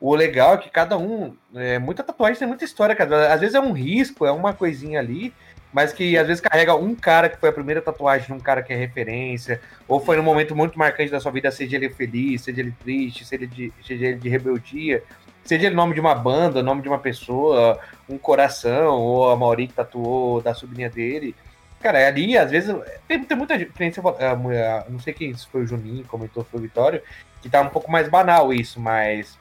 o 0.00 0.14
legal 0.14 0.54
é 0.54 0.58
que 0.58 0.70
cada 0.70 0.96
um. 0.96 1.34
É, 1.54 1.78
muita 1.78 2.02
tatuagem 2.02 2.38
tem 2.38 2.48
muita 2.48 2.64
história, 2.64 2.94
cara. 2.96 3.32
Às 3.34 3.40
vezes 3.40 3.54
é 3.54 3.60
um 3.60 3.72
risco, 3.72 4.24
é 4.24 4.32
uma 4.32 4.54
coisinha 4.54 5.00
ali, 5.00 5.34
mas 5.74 5.92
que 5.92 6.16
às 6.16 6.24
vezes 6.24 6.40
carrega 6.40 6.76
um 6.76 6.94
cara 6.94 7.28
que 7.28 7.36
foi 7.36 7.48
a 7.48 7.52
primeira 7.52 7.82
tatuagem 7.82 8.28
de 8.28 8.32
um 8.32 8.38
cara 8.38 8.62
que 8.62 8.72
é 8.72 8.76
referência, 8.76 9.60
ou 9.88 9.98
foi 9.98 10.16
num 10.16 10.22
momento 10.22 10.54
muito 10.54 10.78
marcante 10.78 11.10
da 11.10 11.18
sua 11.18 11.32
vida, 11.32 11.50
seja 11.50 11.74
ele 11.74 11.90
feliz, 11.90 12.42
seja 12.42 12.60
ele 12.60 12.72
triste, 12.80 13.24
seja 13.24 13.42
ele 13.42 13.46
de, 13.48 13.72
seja 13.84 14.06
ele 14.06 14.18
de 14.18 14.28
rebeldia, 14.28 15.02
seja 15.42 15.66
ele 15.66 15.74
nome 15.74 15.92
de 15.92 16.00
uma 16.00 16.14
banda, 16.14 16.62
nome 16.62 16.80
de 16.80 16.88
uma 16.88 17.00
pessoa, 17.00 17.76
um 18.08 18.16
coração, 18.16 19.00
ou 19.00 19.28
a 19.32 19.36
Mauri 19.36 19.66
que 19.66 19.74
tatuou 19.74 20.40
da 20.40 20.54
sobrinha 20.54 20.88
dele. 20.88 21.34
Cara, 21.82 22.06
ali, 22.06 22.38
às 22.38 22.52
vezes, 22.52 22.72
tem, 23.08 23.24
tem 23.24 23.36
muita 23.36 23.54
ah, 23.56 24.86
não 24.88 25.00
sei 25.00 25.12
quem, 25.12 25.34
foi 25.34 25.64
o 25.64 25.66
Juninho, 25.66 26.04
comentou, 26.04 26.44
foi 26.44 26.60
o 26.60 26.62
Vitório, 26.62 27.02
que 27.42 27.50
tá 27.50 27.60
um 27.60 27.68
pouco 27.68 27.90
mais 27.90 28.08
banal 28.08 28.52
isso, 28.52 28.78
mas 28.78 29.36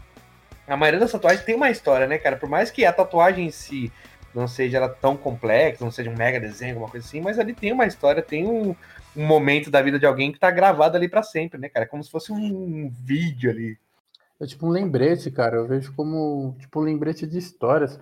a 0.67 0.75
maioria 0.75 0.99
das 0.99 1.11
tatuagens 1.11 1.45
tem 1.45 1.53
uma 1.53 1.69
história, 1.69 2.07
né, 2.07 2.17
cara? 2.17 2.37
Por 2.37 2.49
mais 2.49 2.71
que 2.71 2.83
a 2.83 2.91
tatuagem 2.91 3.45
em 3.45 3.51
si 3.51 3.91
não 4.33 4.47
seja 4.47 4.77
ela 4.77 4.89
tão 4.89 5.15
complexa, 5.15 5.83
não 5.83 5.91
seja 5.91 6.09
um 6.09 6.15
mega 6.15 6.39
desenho, 6.39 6.73
alguma 6.73 6.89
coisa 6.89 7.05
assim, 7.05 7.21
mas 7.21 7.37
ali 7.37 7.53
tem 7.53 7.71
uma 7.71 7.85
história, 7.85 8.21
tem 8.21 8.47
um, 8.47 8.75
um 9.15 9.25
momento 9.25 9.69
da 9.69 9.81
vida 9.81 9.99
de 9.99 10.05
alguém 10.05 10.31
que 10.31 10.39
tá 10.39 10.49
gravado 10.49 10.97
ali 10.97 11.07
pra 11.07 11.23
sempre, 11.23 11.59
né, 11.59 11.69
cara? 11.69 11.85
Como 11.85 12.03
se 12.03 12.09
fosse 12.09 12.31
um 12.31 12.89
vídeo 12.89 13.49
ali. 13.49 13.77
É 14.39 14.45
tipo 14.45 14.67
um 14.67 14.71
lembrete, 14.71 15.29
cara. 15.31 15.57
Eu 15.57 15.67
vejo 15.67 15.93
como 15.93 16.55
tipo 16.59 16.79
um 16.79 16.83
lembrete 16.83 17.25
de 17.25 17.37
histórias. 17.37 17.99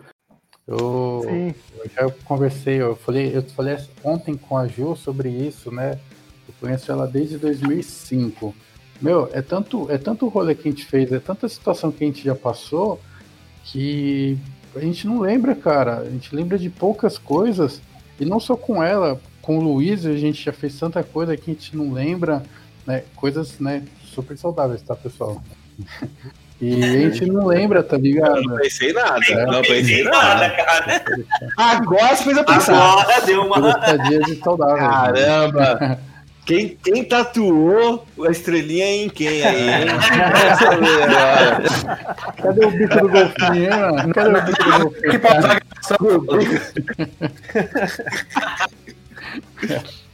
Eu, 0.68 1.22
Sim. 1.24 1.56
eu 1.78 1.90
já 1.90 2.12
conversei, 2.24 2.82
eu 2.82 2.96
falei, 2.96 3.36
eu 3.36 3.44
falei 3.44 3.78
ontem 4.04 4.38
com 4.38 4.58
a 4.58 4.68
Ju 4.68 4.96
sobre 4.96 5.30
isso, 5.30 5.72
né? 5.72 6.00
Eu 6.48 6.54
conheço 6.60 6.92
ela 6.92 7.08
desde 7.08 7.38
2005. 7.38 8.56
Meu, 9.02 9.30
é 9.34 9.42
tanto, 9.42 9.92
é 9.92 9.98
tanto 9.98 10.28
rolê 10.28 10.56
que 10.56 10.68
a 10.68 10.72
gente 10.72 10.86
fez, 10.86 11.12
é 11.12 11.20
tanta 11.20 11.50
situação 11.50 11.92
que 11.92 12.04
a 12.04 12.08
gente 12.08 12.24
já 12.24 12.36
passou 12.36 13.00
que 13.64 14.38
a 14.76 14.80
gente 14.80 15.08
não 15.08 15.20
lembra, 15.20 15.56
cara. 15.56 16.00
A 16.00 16.10
gente 16.10 16.36
lembra 16.36 16.58
de 16.58 16.70
poucas 16.70 17.18
coisas. 17.18 17.82
E 18.20 18.26
não 18.26 18.40
só 18.40 18.56
com 18.56 18.84
ela, 18.84 19.20
com 19.42 19.58
o 19.58 19.62
Luiz 19.62 20.06
a 20.06 20.16
gente 20.16 20.44
já 20.44 20.54
fez 20.54 20.78
tanta 20.80 21.04
coisa 21.04 21.36
que 21.36 21.50
a 21.52 21.54
gente 21.54 21.76
não 21.76 21.92
lembra, 21.92 22.44
né? 22.86 23.04
Coisas, 23.16 23.60
né, 23.60 23.84
super 24.06 24.38
saudáveis, 24.38 24.82
tá, 24.82 24.96
pessoal? 24.96 25.42
E 26.62 26.84
a 26.84 26.88
gente 26.88 27.26
não 27.26 27.48
lembra, 27.48 27.82
tá 27.82 27.98
ligado? 27.98 28.44
Não 28.44 28.58
pensei 28.58 28.94
nada. 28.94 29.26
É, 29.30 29.46
Não 29.48 29.62
pensei 29.64 30.04
nada. 30.04 30.48
cara. 30.52 31.04
Agora 31.58 32.16
você 32.16 32.24
fez 32.24 32.38
eu 32.38 32.44
pensar. 32.46 32.76
Agora 32.76 33.26
deu 33.26 33.42
uma. 33.42 33.56
Filostadias 33.56 34.28
e 34.28 34.36
saudáveis. 34.36 34.80
Caramba! 35.26 36.00
Quem, 36.52 36.78
quem 36.84 37.02
tatuou 37.06 38.06
a 38.28 38.30
estrelinha 38.30 38.86
em 38.86 39.10
quem 39.10 39.42
aí. 39.42 39.86
Cadê 42.44 42.66
o 42.66 42.72
bico 42.72 42.94
do 43.00 43.08
golfinho, 43.08 43.56
hein, 43.56 43.70
mano? 43.70 44.14
Cadê 44.14 44.38
o 44.38 44.42
bico 44.46 44.64
do 44.66 44.72
golfinho? 44.84 45.12
Que 45.12 45.20
papai 45.20 45.60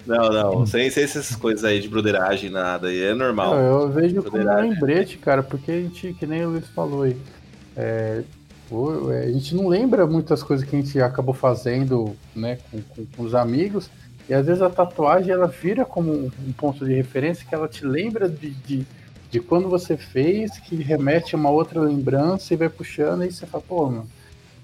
Não, 0.05 0.29
não, 0.29 0.63
sem, 0.67 0.91
sem 0.91 1.05
essas 1.05 1.35
coisas 1.35 1.63
aí 1.65 1.79
de 1.81 1.89
broderagem, 1.89 2.51
nada. 2.51 2.89
aí 2.89 3.01
É 3.03 3.09
Não, 3.09 3.17
normal. 3.17 3.55
eu 3.59 3.89
vejo 3.89 4.21
como 4.21 4.37
um 4.37 4.55
lembrete, 4.61 5.17
cara, 5.17 5.41
porque 5.41 5.71
a 5.71 5.81
gente, 5.81 6.13
que 6.13 6.27
nem 6.27 6.45
o 6.45 6.51
Luiz 6.51 6.67
falou 6.67 7.01
aí, 7.01 7.17
é, 7.75 8.21
é, 9.11 9.23
a 9.23 9.31
gente 9.31 9.55
não 9.55 9.67
lembra 9.67 10.05
muitas 10.05 10.43
coisas 10.43 10.69
que 10.69 10.75
a 10.75 10.79
gente 10.79 11.01
acabou 11.01 11.33
fazendo, 11.33 12.15
né, 12.35 12.59
com, 12.69 12.79
com- 12.81 13.05
com 13.17 13.23
os 13.23 13.33
amigos, 13.33 13.89
e 14.29 14.33
às 14.33 14.45
vezes 14.45 14.61
a 14.61 14.69
tatuagem 14.69 15.31
ela 15.31 15.47
vira 15.47 15.85
como 15.85 16.11
um, 16.11 16.51
ponto 16.57 16.85
de 16.85 16.93
referência 16.93 17.45
que 17.47 17.55
ela 17.55 17.67
te 17.67 17.85
lembra 17.85 18.27
de, 18.27 18.49
de, 18.49 18.85
de 19.31 19.39
quando 19.39 19.69
você 19.69 19.95
fez, 19.95 20.57
que 20.59 20.75
remete 20.75 21.35
a 21.35 21.37
uma 21.37 21.49
outra 21.49 21.79
lembrança 21.79 22.53
e 22.53 22.57
vai 22.57 22.69
puxando, 22.69 23.23
e 23.23 23.31
você 23.31 23.45
fala, 23.45 23.63
pô, 23.67 23.85
mano. 23.89 24.07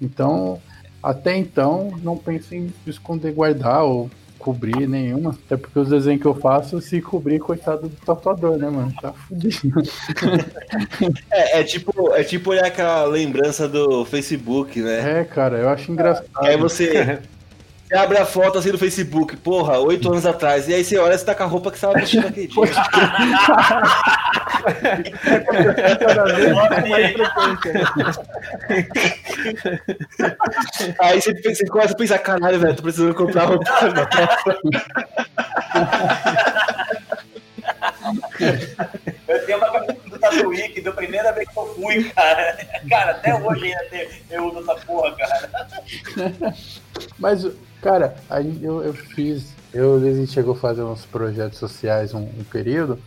Então, 0.02 0.62
até 1.02 1.38
então, 1.38 1.98
não 2.04 2.18
pense 2.18 2.56
em 2.56 2.74
esconder, 2.86 3.32
guardar 3.34 3.84
ou 3.84 4.10
cobrir 4.44 4.90
nenhuma, 4.90 5.32
até 5.46 5.56
porque 5.56 5.80
os 5.80 5.88
desenhos 5.88 6.22
que 6.22 6.28
eu 6.28 6.36
faço, 6.36 6.82
se 6.82 7.02
cobrir, 7.02 7.40
coitado 7.40 7.88
do 7.88 7.96
tatuador, 7.96 8.58
né, 8.58 8.70
mano? 8.70 8.94
Tá 9.02 9.14
fudido. 9.14 9.82
É, 11.32 11.60
é 11.60 11.64
tipo, 11.64 12.14
é 12.14 12.24
tipo 12.24 12.52
olhar 12.52 12.66
aquela 12.66 13.06
lembrança 13.06 13.68
do 13.68 14.04
Facebook, 14.06 14.82
né? 14.82 15.22
É, 15.22 15.24
cara, 15.24 15.58
eu 15.58 15.70
acho 15.70 15.92
engraçado. 15.92 16.28
Aí 16.38 16.58
você, 16.58 17.20
você 17.88 17.96
abre 17.96 18.18
a 18.18 18.26
foto 18.26 18.58
assim 18.58 18.72
do 18.72 18.78
Facebook, 18.78 19.36
porra, 19.38 19.78
oito 19.80 20.10
anos 20.12 20.26
atrás, 20.26 20.68
e 20.68 20.74
aí 20.74 20.84
você 20.84 20.98
olha, 20.98 21.18
você 21.18 21.26
tá 21.26 21.36
com 21.36 21.44
a 21.44 21.46
roupa 21.46 21.72
que 21.72 21.78
você 21.78 21.86
tava 21.86 22.00
vestindo 22.00 22.28
aquele 22.28 22.48
dia. 22.48 22.64
Aí 31.00 31.22
você, 31.22 31.34
pensa- 31.34 31.56
você 31.56 31.66
começa 31.68 31.94
a 31.94 31.98
pensar, 31.98 32.20
caralho, 32.20 32.60
velho, 32.60 32.76
tô 32.76 32.84
precisando 32.84 33.14
comprar 33.16 33.46
roupa. 33.46 33.66
Eu 39.28 39.46
tenho 39.46 39.58
uma 39.58 39.72
camisa 39.72 39.94
do 40.10 40.20
Tatuíque, 40.20 40.82
da 40.82 40.92
primeira 40.92 41.32
vez 41.32 41.48
que 41.50 41.58
eu 41.58 41.66
fui, 41.76 42.04
cara. 42.12 42.58
Cara, 42.90 43.12
até 43.12 43.36
hoje 43.36 43.74
ainda 43.74 44.08
eu 44.30 44.46
uso 44.46 44.60
essa 44.60 44.76
porra, 44.86 45.16
cara. 45.16 45.50
Mas, 47.18 47.48
cara, 47.82 48.16
aí 48.30 48.60
eu, 48.62 48.82
eu 48.84 48.94
fiz. 48.94 49.54
Eu, 49.74 49.96
a 49.96 50.14
gente 50.14 50.32
chegou 50.32 50.54
a 50.54 50.58
fazer 50.58 50.84
uns 50.84 51.06
projetos 51.06 51.60
sociais 51.60 52.14
um, 52.14 52.22
um 52.22 52.44
período. 52.52 53.00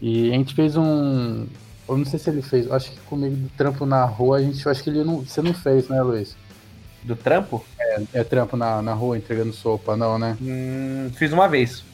E 0.00 0.30
a 0.30 0.34
gente 0.34 0.54
fez 0.54 0.76
um. 0.76 1.46
Eu 1.88 1.96
não 1.96 2.04
sei 2.04 2.18
se 2.18 2.28
ele 2.28 2.42
fez, 2.42 2.70
acho 2.70 2.90
que 2.90 3.00
comigo 3.00 3.36
do 3.36 3.48
trampo 3.50 3.86
na 3.86 4.04
rua, 4.04 4.38
a 4.38 4.42
gente. 4.42 4.64
eu 4.64 4.72
Acho 4.72 4.82
que 4.82 4.90
ele 4.90 5.04
não. 5.04 5.20
Você 5.20 5.40
não 5.40 5.54
fez, 5.54 5.88
né, 5.88 6.00
Luiz? 6.02 6.36
Do 7.02 7.14
trampo? 7.14 7.64
É 8.12 8.24
trampo 8.24 8.56
na, 8.56 8.82
na 8.82 8.92
rua 8.92 9.16
entregando 9.16 9.52
sopa, 9.52 9.96
não, 9.96 10.18
né? 10.18 10.36
Hum, 10.40 11.10
fiz 11.14 11.32
uma 11.32 11.48
vez. 11.48 11.84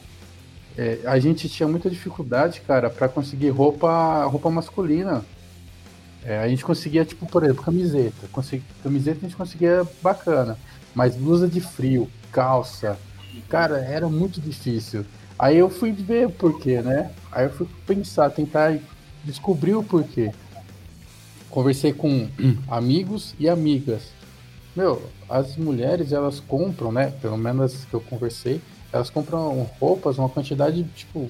É, 0.77 0.99
a 1.05 1.19
gente 1.19 1.47
tinha 1.47 1.67
muita 1.67 1.89
dificuldade, 1.89 2.61
cara, 2.61 2.89
pra 2.89 3.07
conseguir 3.07 3.49
roupa, 3.49 4.25
roupa 4.25 4.49
masculina. 4.49 5.23
É, 6.25 6.39
a 6.39 6.47
gente 6.47 6.63
conseguia, 6.63 7.05
tipo, 7.05 7.25
por 7.25 7.43
exemplo, 7.43 7.63
camiseta. 7.63 8.27
Consegui, 8.31 8.63
camiseta 8.81 9.19
a 9.19 9.29
gente 9.29 9.35
conseguia 9.35 9.85
bacana. 10.01 10.57
Mas 10.93 11.15
blusa 11.15 11.47
de 11.47 11.59
frio, 11.59 12.09
calça, 12.31 12.97
cara, 13.49 13.77
era 13.77 14.07
muito 14.07 14.39
difícil. 14.39 15.05
Aí 15.37 15.57
eu 15.57 15.69
fui 15.69 15.91
ver 15.91 16.27
o 16.27 16.31
porquê, 16.31 16.81
né? 16.81 17.11
Aí 17.31 17.45
eu 17.45 17.49
fui 17.49 17.67
pensar, 17.85 18.29
tentar 18.29 18.77
descobrir 19.23 19.75
o 19.75 19.83
porquê. 19.83 20.31
Conversei 21.49 21.93
com 21.93 22.27
amigos 22.67 23.33
e 23.39 23.49
amigas. 23.49 24.03
Meu, 24.75 25.09
as 25.29 25.55
mulheres, 25.55 26.11
elas 26.11 26.39
compram, 26.39 26.91
né? 26.91 27.13
Pelo 27.21 27.37
menos 27.37 27.85
que 27.85 27.93
eu 27.93 28.01
conversei, 28.01 28.61
elas 28.91 29.09
compram 29.09 29.67
roupas, 29.79 30.17
uma 30.17 30.29
quantidade, 30.29 30.83
tipo, 30.95 31.29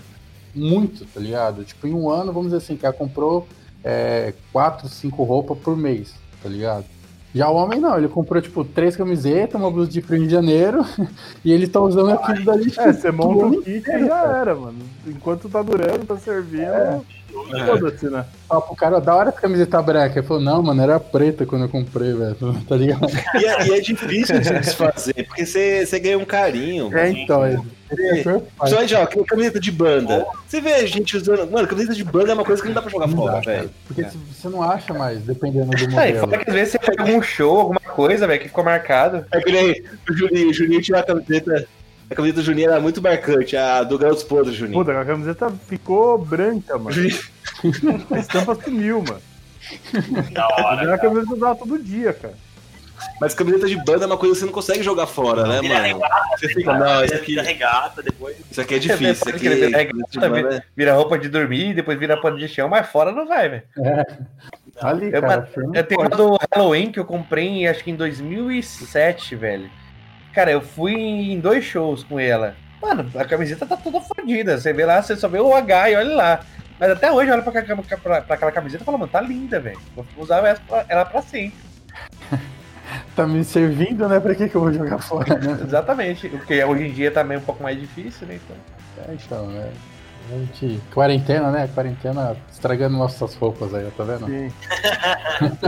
muito, 0.53 1.05
tá 1.05 1.19
ligado? 1.19 1.63
Tipo, 1.63 1.87
em 1.87 1.93
um 1.93 2.09
ano, 2.09 2.31
vamos 2.31 2.51
dizer 2.51 2.57
assim, 2.57 2.77
que 2.77 2.85
ela 2.85 2.93
comprou 2.93 3.47
é, 3.83 4.33
quatro, 4.51 4.87
cinco 4.87 5.23
roupas 5.23 5.57
por 5.57 5.75
mês, 5.75 6.13
tá 6.41 6.49
ligado? 6.49 6.85
Já 7.33 7.49
o 7.49 7.55
homem 7.55 7.79
não, 7.79 7.97
ele 7.97 8.07
comprou 8.07 8.41
tipo 8.41 8.63
três 8.63 8.95
camisetas, 8.95 9.59
uma 9.59 9.71
blusa 9.71 9.89
de 9.89 10.01
frio 10.01 10.23
em 10.23 10.29
janeiro, 10.29 10.85
e 11.43 11.51
ele 11.51 11.67
tá 11.67 11.79
usando 11.79 12.11
aquilo 12.11 12.45
dali. 12.45 12.69
tipo, 12.69 12.81
É, 12.81 12.93
você 12.93 13.11
monta 13.11 13.45
ano 13.45 13.57
o 13.59 13.63
kit 13.63 13.89
e 13.89 14.05
já 14.05 14.37
era, 14.37 14.55
mano. 14.55 14.77
Enquanto 15.07 15.49
tá 15.49 15.61
durando, 15.61 16.05
tá 16.05 16.17
servindo, 16.17 17.03
foda-se, 17.33 18.05
né? 18.09 18.25
Fala 18.47 18.61
pro 18.61 18.75
cara, 18.75 18.99
da 19.01 19.15
hora 19.15 19.29
essa 19.29 19.41
camiseta 19.41 19.81
branca. 19.81 20.19
Ele 20.19 20.27
falou, 20.27 20.41
não, 20.43 20.61
mano, 20.61 20.81
era 20.81 20.99
preta 20.99 21.45
quando 21.45 21.63
eu 21.63 21.69
comprei, 21.69 22.13
velho. 22.13 22.37
Tá 22.67 22.75
ligado? 22.75 23.07
E 23.39 23.45
é, 23.45 23.67
e 23.67 23.73
é 23.73 23.79
difícil 23.81 24.39
de 24.39 24.45
se 24.47 24.53
desfazer, 24.53 25.25
porque 25.27 25.45
você, 25.45 25.85
você 25.85 25.99
ganha 25.99 26.17
um 26.17 26.25
carinho. 26.25 26.95
É, 26.97 27.09
então, 27.09 27.43
é. 27.45 27.57
Principalmente, 27.89 28.95
ó, 28.95 29.05
que- 29.05 29.23
camiseta 29.23 29.59
de 29.59 29.71
banda. 29.71 30.25
Você 30.47 30.59
vê 30.59 30.73
a 30.73 30.85
gente 30.85 31.15
usando. 31.15 31.49
Mano, 31.51 31.67
camiseta 31.67 31.93
de 31.93 32.03
banda 32.03 32.31
é 32.31 32.33
uma 32.33 32.43
coisa 32.45 32.61
que 32.61 32.67
não 32.67 32.75
dá 32.75 32.81
pra 32.81 32.89
jogar 32.91 33.07
Não 33.07 33.15
fora, 33.15 33.41
velho. 33.41 33.69
Porque 33.87 34.03
se- 34.03 34.17
você 34.17 34.49
não 34.49 34.63
acha 34.63 34.93
mais, 34.93 35.19
dependendo 35.21 35.67
do 35.71 35.77
É, 35.77 35.83
e 35.83 35.87
modelo. 36.13 36.19
fora 36.27 36.37
que 36.43 36.49
às 36.49 36.55
vezes 36.55 36.71
você 36.71 36.79
pega 36.79 37.03
algum 37.03 37.21
show, 37.21 37.59
alguma 37.59 37.79
coisa, 37.79 38.25
velho, 38.25 38.41
que 38.41 38.47
ficou 38.47 38.63
marcado. 38.63 39.25
É 39.31 39.39
que 39.41 39.51
nem 39.51 39.83
o 40.09 40.13
Juninho, 40.13 40.49
o 40.49 40.53
Juninho 40.53 40.81
tinha 40.81 40.97
uma 40.97 41.03
camiseta. 41.03 41.67
A 42.13 42.15
camiseta 42.15 42.41
do 42.41 42.45
Juninho 42.45 42.69
era 42.69 42.79
muito 42.79 43.01
marcante, 43.01 43.57
a 43.57 43.83
do 43.83 43.97
Garotos 43.97 44.23
Podres, 44.23 44.55
Juninho. 44.55 44.77
Puta, 44.77 44.99
a 44.99 45.03
camiseta 45.03 45.49
ficou 45.67 46.17
branca, 46.17 46.77
mano. 46.77 46.95
A 48.11 48.17
estampa 48.19 48.55
sumiu, 48.55 49.03
mano. 49.03 49.21
Da 50.31 50.47
hora. 50.47 50.83
Era 50.83 50.95
a 50.95 50.97
camiseta 50.99 51.25
que 51.27 51.33
eu 51.33 51.37
usava 51.37 51.55
todo 51.55 51.79
dia, 51.79 52.13
cara. 52.13 52.35
Mas 53.19 53.33
camiseta 53.33 53.67
de 53.67 53.75
banda 53.83 54.05
é 54.05 54.07
uma 54.07 54.17
coisa 54.17 54.33
que 54.35 54.39
você 54.39 54.45
não 54.45 54.53
consegue 54.53 54.81
jogar 54.83 55.07
fora, 55.07 55.45
né, 55.45 55.59
Vira 55.59 55.73
mano? 55.73 55.85
regata, 55.87 56.37
Você 56.37 56.47
fica, 56.49 56.77
não, 56.77 57.03
isso 57.03 57.15
aqui, 57.15 57.25
vira 57.25 57.41
regata, 57.43 58.01
depois. 58.03 58.37
isso 58.49 58.61
aqui 58.61 58.75
é 58.75 58.79
difícil. 58.79 59.11
Isso 59.11 59.29
aqui, 59.29 59.47
é 59.47 59.53
regata, 59.77 60.29
banda 60.29 60.55
é- 60.57 60.63
Vira 60.77 60.93
roupa 60.93 61.17
de 61.17 61.27
dormir, 61.27 61.73
depois 61.73 61.97
vira 61.99 62.15
pano 62.15 62.37
de 62.37 62.47
chão, 62.47 62.69
mas 62.69 62.87
fora 62.87 63.11
não 63.11 63.27
vai, 63.27 63.49
velho. 63.49 63.63
Tá 64.79 64.89
ali, 64.89 65.11
Eu, 65.11 65.21
cara. 65.21 65.41
firme 65.47 65.77
eu 65.77 65.83
tenho 65.83 66.01
uma 66.01 66.09
do 66.09 66.37
Halloween 66.53 66.91
que 66.91 66.99
eu 66.99 67.05
comprei, 67.05 67.67
acho 67.67 67.83
que 67.83 67.91
em 67.91 67.95
2007, 67.95 69.35
velho. 69.35 69.69
Cara, 70.33 70.51
eu 70.51 70.61
fui 70.61 70.93
em 70.95 71.39
dois 71.39 71.63
shows 71.63 72.03
com 72.03 72.19
ela. 72.19 72.55
Mano, 72.81 73.09
a 73.15 73.23
camiseta 73.25 73.65
tá 73.65 73.77
toda 73.77 74.01
fodida. 74.01 74.57
Você 74.57 74.73
vê 74.73 74.85
lá, 74.85 75.01
você 75.01 75.15
só 75.15 75.27
vê 75.27 75.39
o 75.39 75.53
H 75.53 75.89
e 75.91 75.95
olha 75.95 76.15
lá. 76.15 76.39
Mas 76.79 76.89
até 76.91 77.11
hoje 77.11 77.29
eu 77.29 77.35
olho 77.35 77.43
pra, 77.43 77.59
aquela- 77.59 77.81
pra- 77.81 78.21
pra 78.21 78.35
aquela 78.35 78.51
camiseta 78.51 78.83
e 78.83 78.85
falo, 78.85 78.97
mano, 78.97 79.11
tá 79.11 79.21
linda, 79.21 79.59
velho. 79.59 79.79
Vou 79.95 80.05
usar 80.17 80.37
ela 80.39 80.57
pra, 80.67 80.85
ela 80.89 81.05
pra 81.05 81.21
sempre. 81.21 81.53
Tá 83.15 83.25
me 83.25 83.43
servindo, 83.43 84.07
né? 84.09 84.19
Pra 84.19 84.35
que, 84.35 84.49
que 84.49 84.55
eu 84.55 84.61
vou 84.61 84.71
jogar 84.73 84.99
fora, 84.99 85.35
né? 85.39 85.57
Exatamente. 85.65 86.27
Porque 86.29 86.63
hoje 86.63 86.87
em 86.87 86.91
dia 86.91 87.09
tá 87.11 87.23
meio 87.23 87.39
um 87.39 87.43
pouco 87.43 87.63
mais 87.63 87.79
difícil, 87.79 88.27
né? 88.27 88.35
Então. 88.43 88.57
É, 89.07 89.13
então, 89.13 89.47
né? 89.47 89.69
A 90.31 90.37
gente... 90.37 90.79
Quarentena, 90.93 91.51
né? 91.51 91.69
Quarentena 91.73 92.35
estragando 92.51 92.97
nossas 92.97 93.35
roupas 93.35 93.73
aí, 93.73 93.89
tá 93.91 94.03
vendo? 94.03 94.25
Sim. 94.25 94.51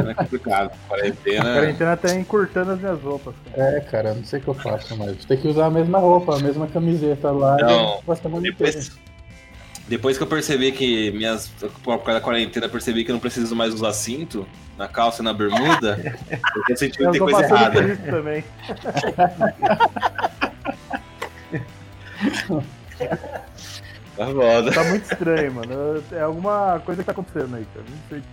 é 0.09 0.13
complicado. 0.13 0.71
A 0.71 0.87
Quarentena. 0.87 1.53
quarentena 1.53 1.97
tá 1.97 2.15
encurtando 2.15 2.71
as 2.71 2.79
minhas 2.79 3.01
roupas, 3.01 3.35
cara. 3.53 3.77
É, 3.77 3.79
cara, 3.81 4.13
não 4.13 4.23
sei 4.23 4.39
o 4.39 4.43
que 4.43 4.47
eu 4.47 4.53
faço, 4.53 4.95
mas 4.97 5.25
tem 5.25 5.37
que 5.37 5.47
usar 5.47 5.65
a 5.65 5.69
mesma 5.69 5.99
roupa, 5.99 6.35
a 6.35 6.39
mesma 6.39 6.67
camiseta 6.67 7.31
lá. 7.31 7.57
Não, 7.57 8.01
e 8.37 8.41
Depois, 8.41 8.91
depois 9.87 10.17
que 10.17 10.23
eu 10.23 10.27
percebi 10.27 10.71
que 10.71 11.11
minhas. 11.11 11.49
Por 11.83 11.97
causa 11.97 12.13
da 12.13 12.21
quarentena, 12.21 12.65
eu 12.67 12.71
percebi 12.71 13.03
que 13.03 13.11
eu 13.11 13.13
não 13.13 13.19
preciso 13.19 13.55
mais 13.55 13.73
usar 13.73 13.91
cinto 13.93 14.47
na 14.77 14.87
calça 14.87 15.21
e 15.21 15.25
na 15.25 15.33
bermuda. 15.33 15.99
eu 16.69 16.75
Eu 16.75 16.75
que 16.75 16.89
tem 16.89 17.19
coisa 17.19 17.43
errada. 17.43 17.83
isso 17.83 18.03
também. 18.03 18.43
Tá 24.15 24.27
foda. 24.27 24.71
Tá 24.71 24.83
muito 24.85 25.11
estranho, 25.11 25.53
mano. 25.53 26.03
É 26.11 26.21
alguma 26.21 26.81
coisa 26.85 27.01
que 27.01 27.05
tá 27.05 27.11
acontecendo 27.11 27.55
aí, 27.55 27.65
cara. 27.73 27.85
Não 27.89 27.97
sei. 28.09 28.23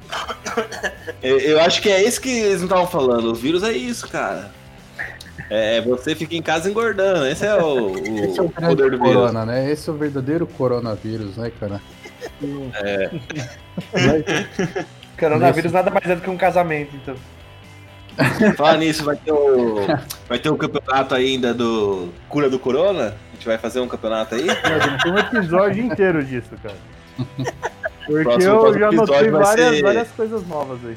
Eu, 1.23 1.39
eu 1.39 1.61
acho 1.61 1.83
que 1.83 1.91
é 1.91 2.03
isso 2.03 2.21
que 2.21 2.31
eles 2.31 2.59
não 2.59 2.67
estavam 2.67 2.87
falando. 2.87 3.31
O 3.31 3.35
vírus 3.35 3.63
é 3.63 3.73
isso, 3.73 4.09
cara. 4.09 4.51
É, 5.51 5.81
você 5.81 6.15
fica 6.15 6.35
em 6.37 6.43
casa 6.43 6.71
engordando. 6.71 7.27
Esse 7.27 7.45
é 7.47 7.55
o, 7.57 7.93
o 7.93 7.99
Esse 7.99 8.39
é 8.39 8.43
o 8.43 8.49
poder 8.49 8.91
do 8.91 8.99
vírus. 8.99 9.15
corona, 9.15 9.45
né? 9.45 9.71
Esse 9.71 9.91
é 9.91 9.93
o 9.93 9.97
verdadeiro 9.97 10.47
coronavírus, 10.47 11.37
né, 11.37 11.51
cara? 11.59 11.81
É. 12.83 13.11
Coronavírus 15.19 15.73
nada 15.73 15.91
mais 15.91 16.09
é 16.09 16.17
do 16.17 16.21
que 16.23 16.31
um 16.31 16.37
casamento, 16.37 16.97
então. 16.97 17.15
Falar 18.57 18.77
nisso, 18.79 19.05
vai 19.05 19.17
ter 19.17 19.33
o. 19.33 19.77
Vai 20.29 20.39
ter 20.39 20.51
um 20.51 20.57
campeonato 20.57 21.15
ainda 21.15 21.53
do 21.55 22.09
Cura 22.29 22.49
do 22.51 22.59
Corona? 22.59 23.15
A 23.31 23.35
gente 23.35 23.47
vai 23.47 23.59
fazer 23.59 23.81
um 23.81 23.89
campeonato 23.89 24.35
aí? 24.35 24.43
Imagina, 24.43 24.99
Tem 25.03 25.13
um 25.13 25.19
episódio 25.19 25.85
inteiro 25.85 26.25
disso, 26.25 26.51
cara. 26.63 26.77
Porque 28.07 28.23
Próximo- 28.25 28.53
eu 28.53 28.61
próximo 28.61 28.79
já 28.81 28.93
notei 28.93 29.31
várias, 29.31 29.75
ser- 29.77 29.83
várias 29.83 30.09
coisas 30.11 30.47
novas 30.47 30.79
aí. 30.85 30.97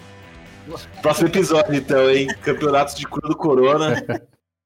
Próximo 1.02 1.28
episódio, 1.28 1.76
então, 1.76 2.10
hein? 2.10 2.28
Campeonato 2.42 2.96
de 2.96 3.06
Cura 3.06 3.28
do 3.30 3.36
Corona. 3.36 4.04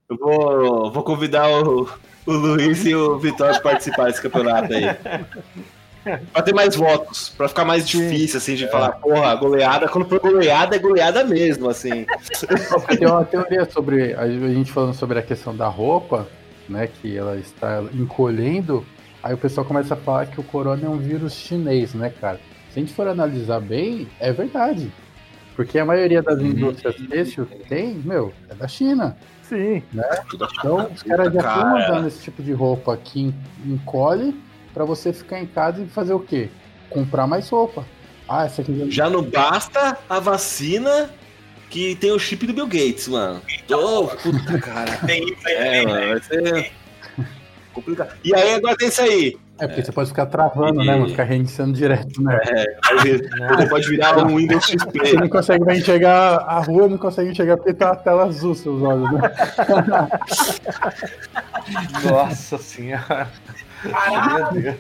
Eu 0.10 0.18
vou, 0.18 0.92
vou 0.92 1.04
convidar 1.04 1.50
o, 1.50 1.88
o 2.26 2.32
Luiz 2.32 2.86
e 2.86 2.96
o 2.96 3.20
Vitório 3.20 3.54
para 3.62 3.72
participar 3.72 4.06
desse 4.06 4.22
campeonato 4.22 4.74
aí. 4.74 4.86
Pra 6.34 6.42
ter 6.42 6.54
mais 6.54 6.76
votos, 6.76 7.30
pra 7.30 7.48
ficar 7.48 7.66
mais 7.66 7.88
difícil, 7.88 8.38
assim, 8.38 8.56
de 8.56 8.68
falar, 8.70 8.94
porra, 8.94 9.34
goleada, 9.36 9.88
quando 9.88 10.08
for 10.08 10.20
goleada, 10.20 10.76
é 10.76 10.80
goleada 10.80 11.24
mesmo, 11.24 11.70
assim. 11.70 12.06
Tem 12.98 13.08
uma 13.08 13.26
teoria 13.26 13.66
sobre. 13.70 14.14
A 14.14 14.28
gente 14.28 14.72
falando 14.72 14.94
sobre 14.94 15.20
a 15.20 15.22
questão 15.22 15.56
da 15.56 15.68
roupa, 15.68 16.28
né? 16.68 16.88
Que 16.88 17.18
ela 17.18 17.38
está 17.38 17.82
encolhendo. 17.94 18.86
Aí 19.22 19.34
o 19.34 19.38
pessoal 19.38 19.66
começa 19.66 19.94
a 19.94 19.98
falar 19.98 20.28
que 20.28 20.40
o 20.40 20.44
corona 20.44 20.86
é 20.86 20.90
um 20.90 20.98
vírus 20.98 21.34
chinês, 21.34 21.94
né, 21.94 22.12
cara? 22.22 22.40
Se 22.72 22.80
a 22.80 22.82
gente 22.82 22.94
for 22.94 23.08
analisar 23.08 23.60
bem, 23.60 24.08
é 24.20 24.32
verdade. 24.32 24.92
Porque 25.56 25.78
a 25.78 25.84
maioria 25.84 26.22
das 26.22 26.40
indústrias 26.40 26.96
têxtil 27.10 27.46
que 27.46 27.58
tem, 27.68 27.96
meu, 27.96 28.32
é 28.50 28.56
da 28.56 28.68
China. 28.68 29.18
Sim. 29.44 29.84
Então 30.34 30.90
os 30.94 31.04
caras 31.04 31.34
já 31.34 31.40
estão 31.40 31.70
mandando 31.72 32.08
esse 32.08 32.22
tipo 32.22 32.42
de 32.42 32.54
roupa 32.54 32.96
que 32.96 33.20
en- 33.24 33.34
encolhe 33.66 34.40
pra 34.80 34.86
você 34.86 35.12
ficar 35.12 35.42
em 35.42 35.46
casa 35.46 35.82
e 35.82 35.88
fazer 35.88 36.14
o 36.14 36.22
quê? 36.22 36.48
Comprar 36.90 37.28
mais 37.28 37.50
roupa. 37.50 37.84
Ah, 38.26 38.46
essa 38.46 38.62
aqui 38.62 38.74
já 38.80 38.86
Já 38.90 39.10
não 39.10 39.22
basta 39.22 39.98
a 40.10 40.20
vacina 40.22 41.10
que 41.70 41.96
tem 41.96 42.12
o 42.14 42.20
chip 42.20 42.48
do 42.48 42.54
Bill 42.54 42.66
Gates, 42.68 43.10
mano. 43.10 43.42
Ô, 43.70 44.08
puta, 44.08 44.58
cara. 44.60 44.92
Tem 45.06 45.22
isso 45.26 45.46
aí 45.48 45.54
É, 45.54 45.82
também, 45.82 45.96
né? 45.96 46.08
vai 46.14 46.22
ser 46.22 46.72
complicado. 47.74 48.14
E 48.24 48.34
aí 48.34 48.54
agora 48.54 48.78
tem 48.78 48.88
isso 48.88 49.02
aí. 49.02 49.38
É, 49.60 49.68
porque 49.68 49.84
você 49.84 49.92
pode 49.92 50.08
ficar 50.10 50.26
travando, 50.28 50.82
E- 50.82 50.86
né? 50.88 50.96
Mano? 50.96 51.10
Ficar 51.10 51.26
reiniciando 51.26 51.74
direto, 51.74 52.24
né? 52.24 52.40
Vir- 53.04 53.30
Você 53.58 53.68
pode 53.68 53.90
virar 53.90 54.18
um 54.26 54.38
Windows 54.38 54.64
Você 54.66 54.78
XP. 54.80 55.14
não 55.18 55.28
consegue 55.28 55.66
mais 55.66 55.80
enxergar 55.80 56.38
a 56.38 56.60
rua, 56.60 56.88
não 56.88 56.98
consegue 56.98 57.32
enxergar 57.32 57.58
porque 57.58 57.74
tá 57.74 57.92
a 57.92 57.96
tela 57.98 58.24
azul, 58.24 58.56
seus 58.56 58.82
olhos, 58.82 59.12
né? 59.12 59.20
Nossa 62.10 62.58
senhora. 62.58 63.28
Deus. 63.84 64.80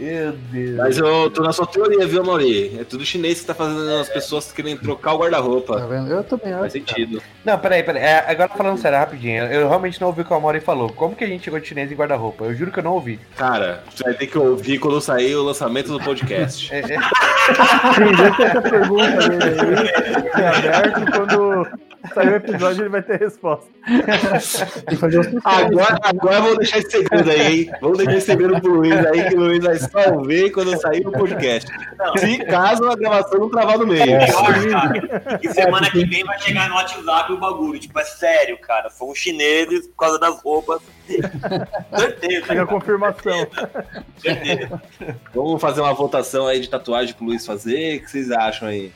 Meu 0.00 0.32
Deus. 0.32 0.76
Mas 0.76 0.96
eu 0.98 1.30
tô 1.30 1.42
na 1.42 1.52
sua 1.52 1.66
teoria, 1.66 2.06
viu, 2.06 2.24
Mauri? 2.24 2.78
É 2.80 2.84
tudo 2.84 3.04
chinês 3.04 3.40
que 3.40 3.46
tá 3.46 3.54
fazendo 3.54 3.88
as 4.00 4.08
pessoas 4.08 4.50
querendo 4.50 4.80
trocar 4.80 5.12
o 5.12 5.18
Tá 5.18 5.22
guarda-roupa. 5.24 5.86
vendo? 5.86 6.10
Eu 6.10 6.24
também 6.24 6.52
Faz 6.52 6.64
acho. 6.64 6.72
sentido. 6.72 7.22
Não, 7.44 7.58
peraí, 7.58 7.82
peraí. 7.82 8.02
É, 8.02 8.24
agora 8.30 8.48
falando 8.48 8.78
sério, 8.78 8.98
rapidinho. 8.98 9.44
Eu 9.44 9.68
realmente 9.68 10.00
não 10.00 10.08
ouvi 10.08 10.22
o 10.22 10.24
que 10.24 10.32
o 10.32 10.36
Amori 10.36 10.60
falou. 10.60 10.90
Como 10.90 11.14
que 11.14 11.24
a 11.24 11.26
gente 11.26 11.44
chegou 11.44 11.60
de 11.60 11.66
chinês 11.66 11.92
em 11.92 11.94
guarda-roupa? 11.94 12.44
Eu 12.44 12.54
juro 12.54 12.70
que 12.72 12.78
eu 12.78 12.84
não 12.84 12.94
ouvi. 12.94 13.18
Cara, 13.36 13.82
você 13.94 14.04
vai 14.04 14.14
ter 14.14 14.26
que 14.26 14.38
ouvir 14.38 14.78
quando 14.78 15.00
sair 15.00 15.34
o 15.36 15.42
lançamento 15.42 15.92
do 15.92 16.00
podcast. 16.02 16.72
É, 16.74 16.78
é, 16.78 16.82
Sim, 16.84 18.42
essa 18.44 18.62
pergunta 18.62 19.28
dele 19.28 19.90
aí 20.34 20.44
aberto. 20.44 21.12
Quando 21.12 21.66
sair 22.14 22.28
o 22.32 22.36
episódio, 22.36 22.82
ele 22.82 22.88
vai 22.88 23.02
ter 23.02 23.18
resposta. 23.18 23.66
Tem 23.86 24.86
que 24.88 24.96
fazer 24.96 25.18
o 25.18 25.40
Agora, 25.44 25.98
agora 26.02 26.40
vamos 26.40 26.58
deixar 26.58 26.78
esse 26.78 26.90
segredo 26.90 27.30
aí, 27.30 27.40
hein? 27.60 27.70
Vamos 27.80 27.98
deixar 27.98 28.14
esse 28.16 28.26
segredo 28.26 28.60
pro 28.60 28.74
Luiz 28.74 29.06
aí, 29.06 29.28
que 29.28 29.34
o 29.34 29.40
Luiz 29.40 29.64
vai 29.64 29.78
ouvir 30.12 30.50
quando 30.52 30.78
sair 30.80 31.06
o 31.06 31.12
podcast. 31.12 31.70
Se 32.18 32.38
caso 32.44 32.88
a 32.88 32.96
gravação 32.96 33.40
não 33.40 33.50
travar 33.50 33.78
no 33.78 33.86
meio. 33.86 34.04
Pior, 34.04 34.70
cara. 34.70 35.40
E 35.42 35.48
semana 35.48 35.90
que 35.90 36.04
vem 36.04 36.24
vai 36.24 36.38
chegar 36.38 36.68
no 36.68 36.76
WhatsApp 36.76 37.32
o 37.32 37.38
bagulho. 37.38 37.78
Tipo, 37.78 37.98
é 37.98 38.04
sério, 38.04 38.58
cara. 38.58 38.90
São 38.90 39.14
chineses 39.14 39.86
por 39.88 39.96
causa 39.96 40.18
das 40.18 40.40
roupas. 40.42 40.80
Certeza. 41.98 42.46
Chega 42.46 42.62
a 42.62 42.66
confirmação. 42.66 43.46
Certeza. 44.18 44.82
Vamos 45.34 45.60
fazer 45.60 45.80
uma 45.80 45.94
votação 45.94 46.46
aí 46.46 46.60
de 46.60 46.68
tatuagem 46.68 47.14
pro 47.14 47.24
Luiz 47.24 47.44
fazer. 47.44 47.98
O 47.98 48.00
que 48.02 48.10
vocês 48.10 48.30
acham 48.30 48.68
aí? 48.68 48.92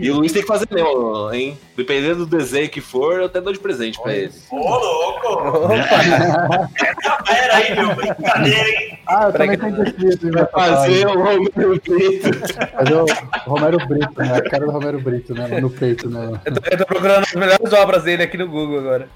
E 0.00 0.10
o 0.10 0.16
Luiz 0.16 0.32
tem 0.32 0.42
que 0.42 0.48
fazer 0.48 0.68
mesmo, 0.70 1.30
hein? 1.32 1.58
Dependendo 1.76 2.26
do 2.26 2.36
desenho 2.36 2.68
que 2.68 2.80
for, 2.80 3.20
eu 3.20 3.24
até 3.26 3.40
dou 3.40 3.52
de 3.52 3.58
presente 3.58 4.00
pra 4.00 4.14
ele. 4.14 4.32
Ô, 4.50 4.56
louco. 4.58 5.28
Opa, 5.66 6.68
Essa 6.76 7.24
fera 7.24 7.56
aí, 7.56 7.74
meu. 7.74 7.94
Brincadeira, 7.96 8.68
hein? 8.68 8.98
Ah, 9.06 9.24
eu 9.24 9.32
também 9.32 9.50
que- 9.50 9.56
tenho 9.56 9.84
descrito. 9.84 10.30
Vai 10.30 10.46
Fazer 10.46 11.06
o 11.06 11.14
Romero 11.18 11.80
Brito. 11.84 12.48
Fazer 12.76 12.94
o 12.94 13.06
Romero 13.50 13.86
Brito, 13.88 14.12
né? 14.18 14.36
A 14.36 14.42
cara 14.50 14.66
do 14.66 14.72
Romero 14.72 15.00
Brito, 15.00 15.34
né? 15.34 15.60
No 15.60 15.70
peito, 15.70 16.10
né? 16.10 16.40
eu, 16.44 16.54
tô, 16.54 16.70
eu 16.70 16.78
tô 16.78 16.86
procurando 16.86 17.24
as 17.24 17.34
melhores 17.34 17.72
obras 17.72 18.02
dele 18.04 18.22
aqui 18.22 18.36
no 18.36 18.46
Google 18.46 18.78
agora. 18.80 19.08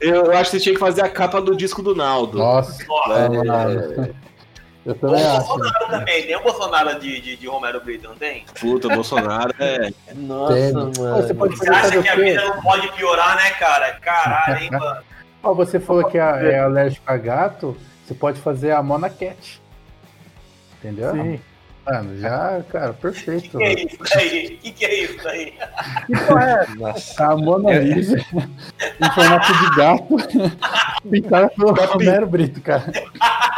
Eu 0.00 0.32
acho 0.32 0.50
que 0.50 0.56
você 0.58 0.60
tinha 0.62 0.74
que 0.74 0.80
fazer 0.80 1.00
a 1.02 1.08
capa 1.08 1.40
do 1.40 1.56
disco 1.56 1.80
do 1.82 1.94
Naldo. 1.94 2.36
Nossa, 2.38 2.84
Nossa. 2.86 3.28
mano. 3.30 4.14
Eu 4.84 4.92
Ou 4.92 4.98
também 4.98 5.22
o 5.24 5.28
acho. 5.36 5.46
Bolsonaro 5.48 5.88
também. 5.88 6.26
Tem 6.26 6.36
o 6.36 6.42
Bolsonaro 6.42 7.00
de, 7.00 7.20
de, 7.20 7.36
de 7.36 7.46
Romero 7.46 7.80
Brito, 7.80 8.08
não 8.08 8.16
tem? 8.16 8.44
Puta, 8.60 8.88
o 8.88 8.94
Bolsonaro 8.94 9.54
é. 9.60 9.90
Nossa, 10.14 10.54
Tem. 10.54 10.72
mano. 10.72 10.92
Você 10.92 11.34
pode 11.34 11.56
Você 11.56 11.70
acha 11.70 12.02
que 12.02 12.08
a 12.08 12.14
o 12.14 12.16
vida 12.18 12.44
não 12.44 12.60
pode 12.62 12.88
piorar, 12.92 13.36
né, 13.36 13.50
cara? 13.52 13.92
Caralho, 14.00 14.62
hein, 14.62 14.70
mano? 14.72 15.00
Ó, 15.42 15.54
você 15.54 15.78
falou 15.78 16.04
que 16.04 16.18
é, 16.18 16.20
é 16.52 16.58
alérgico 16.60 17.04
a 17.06 17.16
gato, 17.16 17.76
você 18.04 18.14
pode 18.14 18.40
fazer 18.40 18.72
a 18.72 18.82
Mona 18.82 19.08
Cat. 19.08 19.60
Entendeu? 20.78 21.12
Sim. 21.12 21.40
Mano, 21.84 22.16
já, 22.16 22.62
cara, 22.70 22.90
O 22.90 22.94
perfeito. 22.94 23.42
que, 23.42 23.58
que 23.58 23.64
é 23.64 23.72
isso 23.74 23.98
daí? 24.14 24.46
O 24.46 24.58
que, 24.58 24.72
que 24.72 24.84
é 24.84 24.94
isso 25.02 25.24
daí? 25.24 25.54
Nossa. 26.78 27.24
A 27.26 27.36
Mona 27.36 27.72
Lisa 27.78 28.18
em 28.18 29.10
formato 29.12 29.52
de 29.52 29.76
gato 29.76 30.16
pintada 31.10 31.48
pelo 31.50 31.72
Romero 31.74 32.26
Brito, 32.28 32.60
cara. 32.60 32.84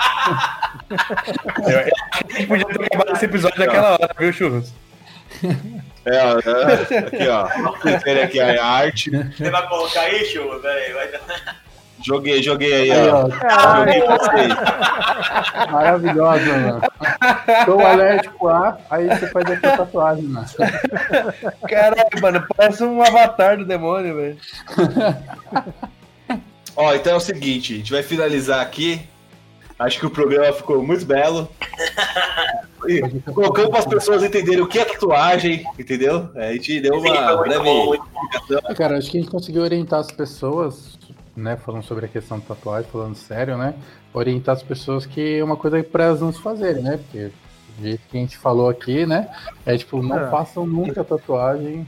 A 0.91 2.33
gente 2.33 2.47
podia 2.47 2.64
ter 2.66 2.85
acabado 2.85 3.12
esse 3.16 3.25
episódio 3.25 3.59
naquela 3.59 3.93
hora, 3.93 4.14
viu, 4.18 4.33
Churros? 4.33 4.72
É, 6.07 6.16
é, 6.16 6.99
aqui, 6.99 7.29
ó. 7.29 7.49
Tem 8.01 8.22
aqui 8.22 8.41
a 8.41 8.64
arte. 8.64 9.11
Você 9.11 9.51
vai 9.51 9.66
colocar 9.68 10.01
aí, 10.03 10.25
show? 10.27 10.61
Peraí, 10.61 10.93
vai 10.93 11.09
dar. 11.09 11.20
Joguei, 12.05 12.43
joguei 12.43 12.75
aí, 12.75 12.91
Aí, 12.93 13.09
ó. 13.09 13.25
ó, 13.27 13.79
Joguei 13.79 14.03
pra 14.03 14.18
vocês. 14.18 14.55
maravilhosa, 15.72 16.59
mano. 16.59 16.83
Tô 17.64 17.81
alérgico 17.81 18.49
a, 18.49 18.77
aí 18.91 19.09
você 19.09 19.27
faz 19.29 19.47
aqui 19.51 19.66
a 19.66 19.77
tatuagem, 19.79 20.25
mano. 20.25 20.47
Caralho, 21.66 22.20
mano, 22.20 22.47
parece 22.55 22.85
um 22.85 23.03
avatar 23.03 23.57
do 23.57 23.64
demônio, 23.64 24.14
velho. 24.16 24.37
Ó, 26.77 26.93
então 26.95 27.14
é 27.14 27.16
o 27.16 27.20
seguinte, 27.20 27.72
a 27.72 27.77
gente 27.79 27.93
vai 27.93 28.03
finalizar 28.03 28.61
aqui. 28.61 29.09
Acho 29.85 30.01
que 30.01 30.07
o 30.07 30.11
programa 30.11 30.53
ficou 30.53 30.82
muito 30.82 31.05
belo. 31.05 31.49
E 32.87 33.01
colocando 33.32 33.70
para 33.70 33.80
as 33.80 33.87
pessoas 33.87 34.22
entenderem 34.22 34.61
o 34.62 34.66
que 34.66 34.78
é 34.78 34.85
tatuagem, 34.85 35.64
entendeu? 35.78 36.28
É, 36.35 36.49
A 36.49 36.53
gente 36.53 36.80
deu 36.80 36.95
uma 36.99 37.37
breve 37.37 37.68
explicação. 37.70 38.74
Cara, 38.76 38.99
acho 38.99 39.11
que 39.11 39.18
a 39.18 39.20
gente 39.20 39.30
conseguiu 39.30 39.62
orientar 39.62 40.01
as 40.01 40.11
pessoas, 40.11 40.99
né, 41.37 41.57
falando 41.57 41.82
sobre 41.82 42.07
a 42.07 42.09
questão 42.09 42.39
de 42.39 42.45
tatuagem, 42.47 42.89
falando 42.91 43.14
sério, 43.14 43.57
né, 43.59 43.74
orientar 44.12 44.55
as 44.55 44.62
pessoas 44.62 45.05
que 45.07 45.39
é 45.39 45.45
uma 45.45 45.57
coisa 45.57 45.82
para 45.82 46.05
elas 46.05 46.20
não 46.20 46.32
se 46.32 46.41
fazerem, 46.41 46.82
né, 46.82 46.99
porque 46.99 47.30
do 47.78 47.82
jeito 47.82 48.03
que 48.11 48.16
a 48.16 48.20
gente 48.20 48.37
falou 48.39 48.68
aqui, 48.68 49.05
né, 49.07 49.28
é 49.66 49.76
tipo, 49.76 50.03
não 50.03 50.18
É. 50.18 50.30
façam 50.30 50.66
nunca 50.66 51.03
tatuagem, 51.03 51.87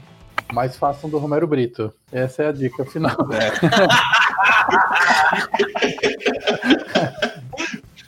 mas 0.51 0.75
façam 0.77 1.09
do 1.09 1.17
Romero 1.17 1.45
Brito. 1.47 1.93
Essa 2.11 2.43
é 2.43 2.47
a 2.49 2.51
dica 2.51 2.83
final. 2.85 3.15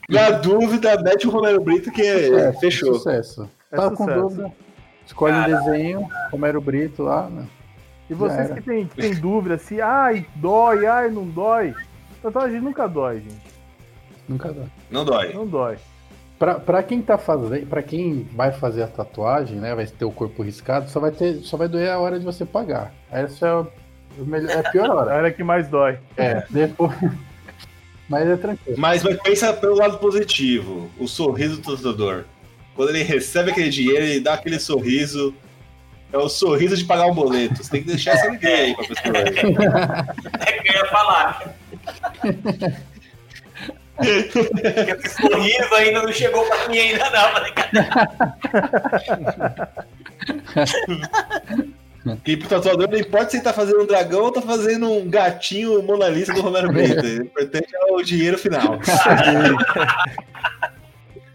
Na 0.09 0.31
dúvida, 0.31 0.99
mete 1.01 1.27
o 1.27 1.29
Romero 1.31 1.61
Brito 1.61 1.91
que 1.91 2.01
É, 2.01 2.51
fechou. 2.53 2.95
Sucesso. 2.95 3.49
É 3.71 3.75
tá 3.75 3.89
com 3.91 3.97
sucesso. 3.97 4.19
dúvida? 4.21 4.51
Escolhe 5.05 5.33
um 5.35 5.43
desenho, 5.43 6.07
Romero 6.31 6.59
Brito 6.61 7.03
lá, 7.03 7.29
né? 7.29 7.45
E 8.09 8.13
vocês 8.13 8.49
que 8.51 8.61
tem 8.61 9.13
dúvida 9.15 9.57
se, 9.57 9.79
ai, 9.81 10.25
dói, 10.35 10.85
ai, 10.87 11.09
não 11.11 11.25
dói. 11.27 11.73
Tatuagem 12.23 12.59
nunca 12.59 12.87
dói, 12.87 13.19
gente. 13.21 13.41
Nunca 14.27 14.51
dá. 14.51 14.63
Não 14.89 15.05
dói. 15.05 15.33
Não 15.33 15.45
dói. 15.47 15.77
Pra, 16.37 16.55
pra 16.55 16.81
quem 16.81 17.01
tá 17.01 17.17
fazendo, 17.17 17.67
para 17.67 17.83
quem 17.83 18.27
vai 18.33 18.51
fazer 18.51 18.81
a 18.83 18.87
tatuagem, 18.87 19.57
né, 19.57 19.75
vai 19.75 19.85
ter 19.85 20.05
o 20.05 20.11
corpo 20.11 20.41
riscado, 20.41 20.89
só 20.89 20.99
vai 20.99 21.11
ter, 21.11 21.35
só 21.41 21.57
vai 21.57 21.67
doer 21.67 21.89
a 21.91 21.99
hora 21.99 22.17
de 22.17 22.25
você 22.25 22.45
pagar. 22.45 22.93
Essa 23.11 23.47
é, 23.47 23.53
o 24.21 24.25
melhor, 24.25 24.49
é 24.51 24.59
a 24.59 24.71
pior 24.71 24.85
A 24.89 24.93
hora. 24.95 25.15
hora 25.15 25.31
que 25.33 25.43
mais 25.43 25.67
dói. 25.67 25.99
É, 26.17 26.43
depois. 26.49 26.93
Mas 28.09 28.27
é 28.27 28.35
tranquilo. 28.35 28.77
Mas, 28.77 29.03
mas 29.03 29.21
pensa 29.21 29.53
pelo 29.53 29.75
lado 29.75 29.99
positivo, 29.99 30.89
o 30.97 31.07
sorriso 31.07 31.61
do 31.61 31.75
tatuador. 31.75 32.25
Quando 32.75 32.89
ele 32.89 33.03
recebe 33.03 33.51
aquele 33.51 33.69
dinheiro, 33.69 34.03
ele 34.03 34.19
dá 34.19 34.33
aquele 34.33 34.59
sorriso. 34.59 35.33
É 36.11 36.17
o 36.17 36.27
sorriso 36.27 36.75
de 36.75 36.83
pagar 36.85 37.05
um 37.05 37.13
boleto. 37.13 37.63
Você 37.63 37.69
tem 37.69 37.81
que 37.81 37.87
deixar 37.87 38.13
essa 38.13 38.33
ideia 38.33 38.65
aí 38.65 38.75
pra 38.75 38.87
pessoa. 38.87 39.13
É 40.47 40.51
que 40.53 40.69
eu 40.69 40.73
ia 40.73 40.85
falar. 40.87 41.55
Esse 44.01 45.09
sorriso 45.21 45.75
ainda 45.75 46.01
não 46.01 46.11
chegou 46.11 46.43
pra 46.45 46.67
mim 46.67 46.79
ainda 46.79 47.09
não. 47.11 47.29
Falei, 52.17 52.21
E 52.25 52.37
pro 52.37 52.47
tatuador 52.49 52.89
não 52.89 52.97
importa 52.97 53.29
se 53.31 53.37
ele 53.37 53.43
tá 53.43 53.53
fazendo 53.53 53.81
um 53.81 53.85
dragão 53.85 54.21
ou 54.23 54.31
tá 54.31 54.41
fazendo 54.41 54.91
um 54.91 55.09
gatinho 55.09 55.81
Mona 55.83 56.07
Lisa 56.09 56.33
do 56.33 56.41
Romero 56.41 56.71
Brito. 56.71 57.01
O 57.05 57.23
importante 57.23 57.67
é 57.75 57.91
o 57.93 58.01
dinheiro 58.01 58.37
final. 58.37 58.79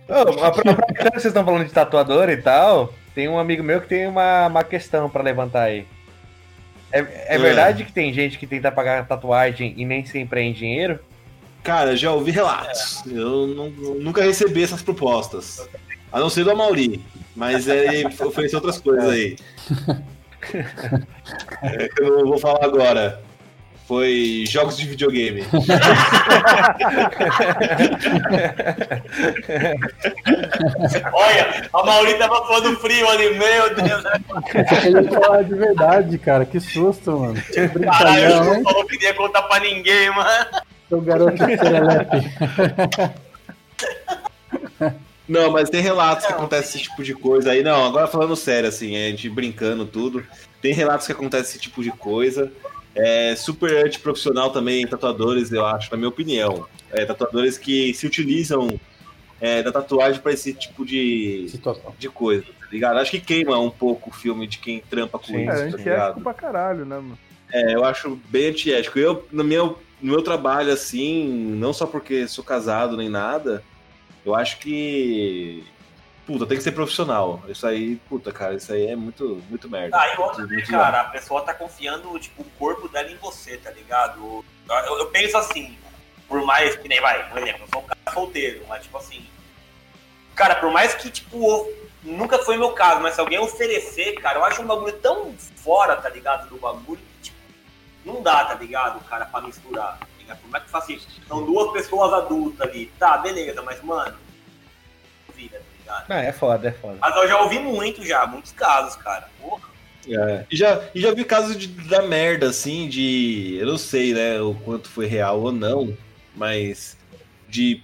Aproveitando 0.08 0.94
que 0.94 1.02
vocês 1.12 1.24
estão 1.26 1.44
falando 1.44 1.64
de 1.66 1.72
tatuador 1.72 2.28
e 2.28 2.36
tal, 2.36 2.92
tem 3.14 3.28
um 3.28 3.38
amigo 3.38 3.62
meu 3.62 3.80
que 3.80 3.88
tem 3.88 4.06
uma, 4.06 4.46
uma 4.48 4.62
questão 4.64 5.08
pra 5.08 5.22
levantar 5.22 5.62
aí. 5.64 5.86
É, 6.92 6.98
é 7.00 7.24
É. 7.34 7.38
verdade 7.38 7.84
que 7.84 7.92
tem 7.92 8.12
gente 8.12 8.38
que 8.38 8.46
tenta 8.46 8.70
pagar 8.70 9.06
tatuagem 9.06 9.74
e 9.76 9.84
nem 9.84 10.04
sempre 10.04 10.40
é 10.40 10.42
em 10.44 10.52
dinheiro? 10.52 10.98
Cara, 11.62 11.96
já 11.96 12.12
ouvi 12.12 12.30
relatos. 12.30 13.02
Eu 13.06 13.46
não- 13.46 13.70
nunca 13.70 14.22
recebi 14.22 14.62
essas 14.62 14.82
propostas. 14.82 15.66
A 16.12 16.20
não 16.20 16.28
ser 16.28 16.44
do 16.44 16.50
Amauri. 16.50 17.02
Mas 17.34 17.66
ele 17.66 18.06
ofereceu 18.22 18.58
outras 18.58 18.78
coisas 18.78 19.08
aí. 19.08 19.36
Eu 21.98 22.18
não 22.18 22.26
vou 22.26 22.38
falar 22.38 22.64
agora. 22.64 23.22
Foi 23.86 24.44
jogos 24.48 24.78
de 24.78 24.86
videogame. 24.86 25.44
Olha, 31.12 31.68
a 31.70 31.84
Mauri 31.84 32.14
tava 32.14 32.46
falando 32.46 32.78
frio 32.78 33.06
ali, 33.10 33.38
meu 33.38 33.74
Deus. 33.74 34.02
né? 34.02 34.12
Ele 34.84 35.02
ia 35.02 35.10
falar 35.20 35.44
de 35.44 35.54
verdade, 35.54 36.16
cara. 36.18 36.46
Que 36.46 36.58
susto, 36.60 37.10
mano. 37.12 37.34
Caralho, 37.84 38.24
eu 38.24 38.44
não 38.44 38.62
falou 38.62 38.86
que 38.86 39.04
ia 39.04 39.12
contar 39.12 39.42
pra 39.42 39.60
ninguém, 39.60 40.08
mano. 40.10 40.46
Seu 40.88 41.00
garoto 41.02 41.46
de 41.46 41.56
serelepe. 41.58 42.30
Não, 45.26 45.50
mas 45.50 45.70
tem 45.70 45.80
relatos 45.80 46.26
que 46.26 46.32
acontece 46.32 46.76
esse 46.76 46.84
tipo 46.84 47.02
de 47.02 47.14
coisa 47.14 47.50
aí. 47.50 47.62
Não, 47.62 47.86
agora 47.86 48.06
falando 48.06 48.36
sério, 48.36 48.68
assim, 48.68 48.94
a 48.94 49.10
gente 49.10 49.28
brincando 49.28 49.86
tudo. 49.86 50.24
Tem 50.60 50.72
relatos 50.72 51.06
que 51.06 51.12
acontece 51.12 51.50
esse 51.50 51.58
tipo 51.58 51.82
de 51.82 51.90
coisa. 51.90 52.52
É 52.94 53.34
super 53.34 53.84
antiprofissional 53.84 54.50
também, 54.50 54.86
tatuadores, 54.86 55.50
eu 55.50 55.64
acho, 55.64 55.90
na 55.90 55.96
minha 55.96 56.08
opinião. 56.08 56.66
É, 56.92 57.04
tatuadores 57.04 57.58
que 57.58 57.92
se 57.94 58.06
utilizam 58.06 58.68
é, 59.40 59.62
da 59.62 59.72
tatuagem 59.72 60.20
para 60.20 60.32
esse 60.32 60.54
tipo 60.54 60.84
de, 60.84 61.46
Situação. 61.48 61.92
de 61.98 62.08
coisa, 62.08 62.44
tá 62.44 62.66
ligado? 62.70 62.98
Acho 62.98 63.10
que 63.10 63.20
queima 63.20 63.58
um 63.58 63.70
pouco 63.70 64.10
o 64.10 64.12
filme 64.12 64.46
de 64.46 64.58
quem 64.58 64.80
trampa 64.80 65.18
com 65.18 65.26
Sim. 65.26 65.36
É, 65.36 65.42
isso, 65.42 65.48
tá 65.48 65.54
antiético 65.64 65.78
ligado? 65.78 66.20
pra 66.20 66.34
caralho, 66.34 66.84
né, 66.84 66.96
mano? 66.96 67.18
É, 67.52 67.74
eu 67.74 67.84
acho 67.84 68.18
bem 68.28 68.48
antiético. 68.48 68.98
Eu, 68.98 69.26
no 69.32 69.42
meu, 69.42 69.78
no 70.00 70.12
meu 70.12 70.22
trabalho, 70.22 70.72
assim, 70.72 71.26
não 71.28 71.72
só 71.72 71.86
porque 71.86 72.28
sou 72.28 72.44
casado 72.44 72.96
nem 72.96 73.08
nada, 73.08 73.62
eu 74.24 74.34
acho 74.34 74.58
que. 74.58 75.64
Puta, 76.26 76.46
tem 76.46 76.56
que 76.56 76.62
ser 76.62 76.72
profissional. 76.72 77.42
Isso 77.48 77.66
aí, 77.66 77.96
puta, 78.08 78.32
cara, 78.32 78.54
isso 78.54 78.72
aí 78.72 78.86
é 78.86 78.96
muito, 78.96 79.42
muito 79.50 79.68
merda. 79.68 79.98
Ah, 80.00 80.14
e 80.14 80.18
outra, 80.18 80.46
Muito, 80.46 80.70
cara, 80.70 81.02
a 81.02 81.04
pessoa 81.04 81.42
tá 81.42 81.52
confiando, 81.52 82.18
tipo, 82.18 82.40
o 82.40 82.50
corpo 82.58 82.88
dela 82.88 83.10
em 83.10 83.16
você, 83.16 83.58
tá 83.58 83.70
ligado? 83.70 84.42
Eu, 84.66 84.98
eu 84.98 85.06
penso 85.10 85.36
assim, 85.36 85.76
por 86.26 86.42
mais 86.42 86.76
que 86.76 86.88
nem 86.88 87.00
vai, 87.00 87.28
por 87.28 87.42
exemplo, 87.42 87.64
eu 87.64 87.68
sou 87.68 87.82
um 87.82 87.86
cara 87.86 88.12
solteiro, 88.12 88.64
mas 88.66 88.82
tipo 88.82 88.96
assim, 88.96 89.26
cara, 90.34 90.54
por 90.54 90.72
mais 90.72 90.94
que, 90.94 91.10
tipo, 91.10 91.70
nunca 92.02 92.38
foi 92.38 92.56
meu 92.56 92.72
caso, 92.72 93.02
mas 93.02 93.14
se 93.14 93.20
alguém 93.20 93.38
oferecer, 93.38 94.14
cara, 94.14 94.38
eu 94.38 94.44
acho 94.44 94.62
um 94.62 94.66
bagulho 94.66 94.94
tão 94.94 95.34
fora, 95.56 95.96
tá 95.96 96.08
ligado, 96.08 96.48
do 96.48 96.56
bagulho, 96.56 97.00
que, 97.16 97.30
tipo, 97.30 97.36
não 98.04 98.22
dá, 98.22 98.46
tá 98.46 98.54
ligado, 98.54 98.98
cara, 99.04 99.26
pra 99.26 99.42
misturar, 99.42 99.98
tá 100.26 100.34
ligado? 100.34 100.42
Como 100.42 100.56
é 100.56 100.60
que 100.60 100.70
faz 100.70 100.88
isso? 100.88 101.08
São 101.26 101.44
duas 101.44 101.72
pessoas 101.72 102.12
adultas 102.12 102.68
ali, 102.68 102.86
tá, 102.98 103.18
beleza, 103.18 103.62
mas, 103.62 103.82
mano, 103.82 104.16
vida, 105.34 105.58
tá 105.58 105.64
ligado? 105.78 106.04
Ah, 106.10 106.22
é 106.22 106.32
foda, 106.32 106.68
é 106.68 106.72
foda. 106.72 106.98
Mas 107.00 107.16
eu 107.16 107.28
já 107.28 107.40
ouvi 107.40 107.58
muito 107.58 108.04
já, 108.04 108.26
muitos 108.26 108.52
casos, 108.52 108.96
cara, 108.96 109.28
porra. 109.40 109.74
É. 110.06 110.44
E, 110.50 110.56
já, 110.56 110.82
e 110.94 111.00
já 111.00 111.12
vi 111.12 111.24
casos 111.24 111.56
de, 111.56 111.66
da 111.66 112.02
merda, 112.02 112.48
assim, 112.48 112.88
de. 112.88 113.56
Eu 113.58 113.66
não 113.66 113.78
sei, 113.78 114.12
né, 114.12 114.40
o 114.40 114.54
quanto 114.54 114.88
foi 114.88 115.06
real 115.06 115.40
ou 115.40 115.52
não, 115.52 115.96
mas 116.34 116.96
de 117.48 117.82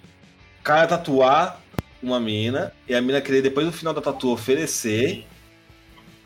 cara 0.63 0.87
tatuar 0.87 1.61
uma 2.03 2.19
mina 2.21 2.73
e 2.89 2.95
a 2.95 3.01
mina 3.01 3.21
querer, 3.21 3.43
depois 3.43 3.67
do 3.67 3.73
final 3.73 3.95
da 3.95 4.01
tatu, 4.01 4.31
oferecer, 4.31 5.27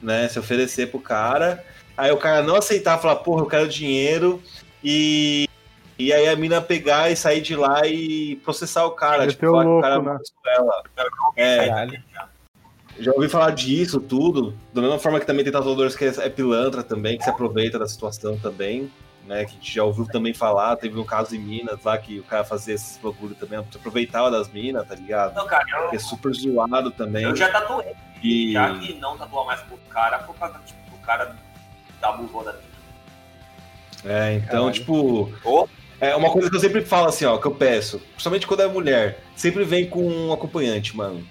né? 0.00 0.28
Se 0.28 0.38
oferecer 0.38 0.90
pro 0.90 1.00
cara. 1.00 1.64
Aí 1.96 2.10
o 2.10 2.16
cara 2.16 2.42
não 2.42 2.56
aceitar, 2.56 2.98
falar, 2.98 3.16
porra, 3.16 3.42
eu 3.42 3.46
quero 3.46 3.68
dinheiro. 3.68 4.42
E, 4.82 5.48
e 6.04 6.12
aí 6.12 6.28
a 6.28 6.36
mina 6.36 6.60
pegar 6.60 7.10
e 7.10 7.16
sair 7.16 7.40
de 7.40 7.56
lá 7.56 7.86
e 7.86 8.36
processar 8.36 8.84
o 8.84 8.92
cara. 8.92 9.26
Tipo, 9.26 9.46
falar 9.50 9.62
que 9.62 9.68
o 9.68 9.72
louco, 9.72 9.82
cara 9.82 10.02
né? 10.02 10.18
ela. 10.46 10.82
É, 11.36 11.68
Caralho. 11.68 12.02
já 12.98 13.12
ouvi 13.12 13.28
falar 13.28 13.50
disso, 13.50 14.00
tudo. 14.00 14.54
Da 14.72 14.80
mesma 14.80 14.98
forma 14.98 15.18
que 15.20 15.26
também 15.26 15.44
tem 15.44 15.52
tatuadores 15.52 15.96
que 15.96 16.04
é 16.04 16.28
pilantra 16.28 16.82
também, 16.82 17.18
que 17.18 17.24
se 17.24 17.30
aproveita 17.30 17.78
da 17.78 17.86
situação 17.86 18.38
também. 18.38 18.90
né? 19.26 19.44
Que 19.44 19.52
a 19.52 19.54
gente 19.54 19.74
já 19.74 19.84
ouviu 19.84 20.06
também 20.06 20.34
falar, 20.34 20.76
teve 20.76 20.98
um 20.98 21.04
caso 21.04 21.34
em 21.34 21.38
Minas 21.38 21.82
lá 21.82 21.96
que 21.98 22.20
o 22.20 22.24
cara 22.24 22.44
fazia 22.44 22.74
esses 22.74 22.98
bagulho 22.98 23.34
também, 23.34 23.58
aproveitava 23.58 24.30
das 24.30 24.48
minas, 24.52 24.86
tá 24.86 24.94
ligado? 24.94 25.34
Não, 25.34 25.46
cara, 25.46 25.64
eu, 25.70 25.90
é 25.94 25.98
super 25.98 26.32
zoado 26.32 26.90
também. 26.90 27.24
eu 27.24 27.34
já 27.34 27.50
tatuei. 27.50 27.94
E... 28.22 28.52
Já 28.52 28.78
que 28.78 28.94
não 28.94 29.16
tatua 29.16 29.44
mais 29.44 29.60
pro 29.60 29.76
cara, 29.88 30.18
por 30.20 30.34
causa 30.36 30.58
tipo, 30.64 30.90
do 30.90 30.98
cara 30.98 31.36
da 32.00 32.08
abusou 32.08 32.44
da 32.44 32.52
mina. 32.52 32.64
É, 34.04 34.34
então, 34.34 34.48
Caralho. 34.66 34.72
tipo, 34.72 35.32
Ô, 35.44 35.66
é 36.00 36.14
uma 36.16 36.30
coisa 36.30 36.50
que 36.50 36.56
eu 36.56 36.60
sempre 36.60 36.82
falo 36.84 37.08
assim, 37.08 37.24
ó, 37.24 37.38
que 37.38 37.46
eu 37.46 37.54
peço, 37.54 37.98
principalmente 38.12 38.46
quando 38.46 38.60
é 38.60 38.66
mulher, 38.68 39.20
sempre 39.36 39.64
vem 39.64 39.88
com 39.88 40.02
um 40.06 40.32
acompanhante, 40.32 40.96
mano. 40.96 41.26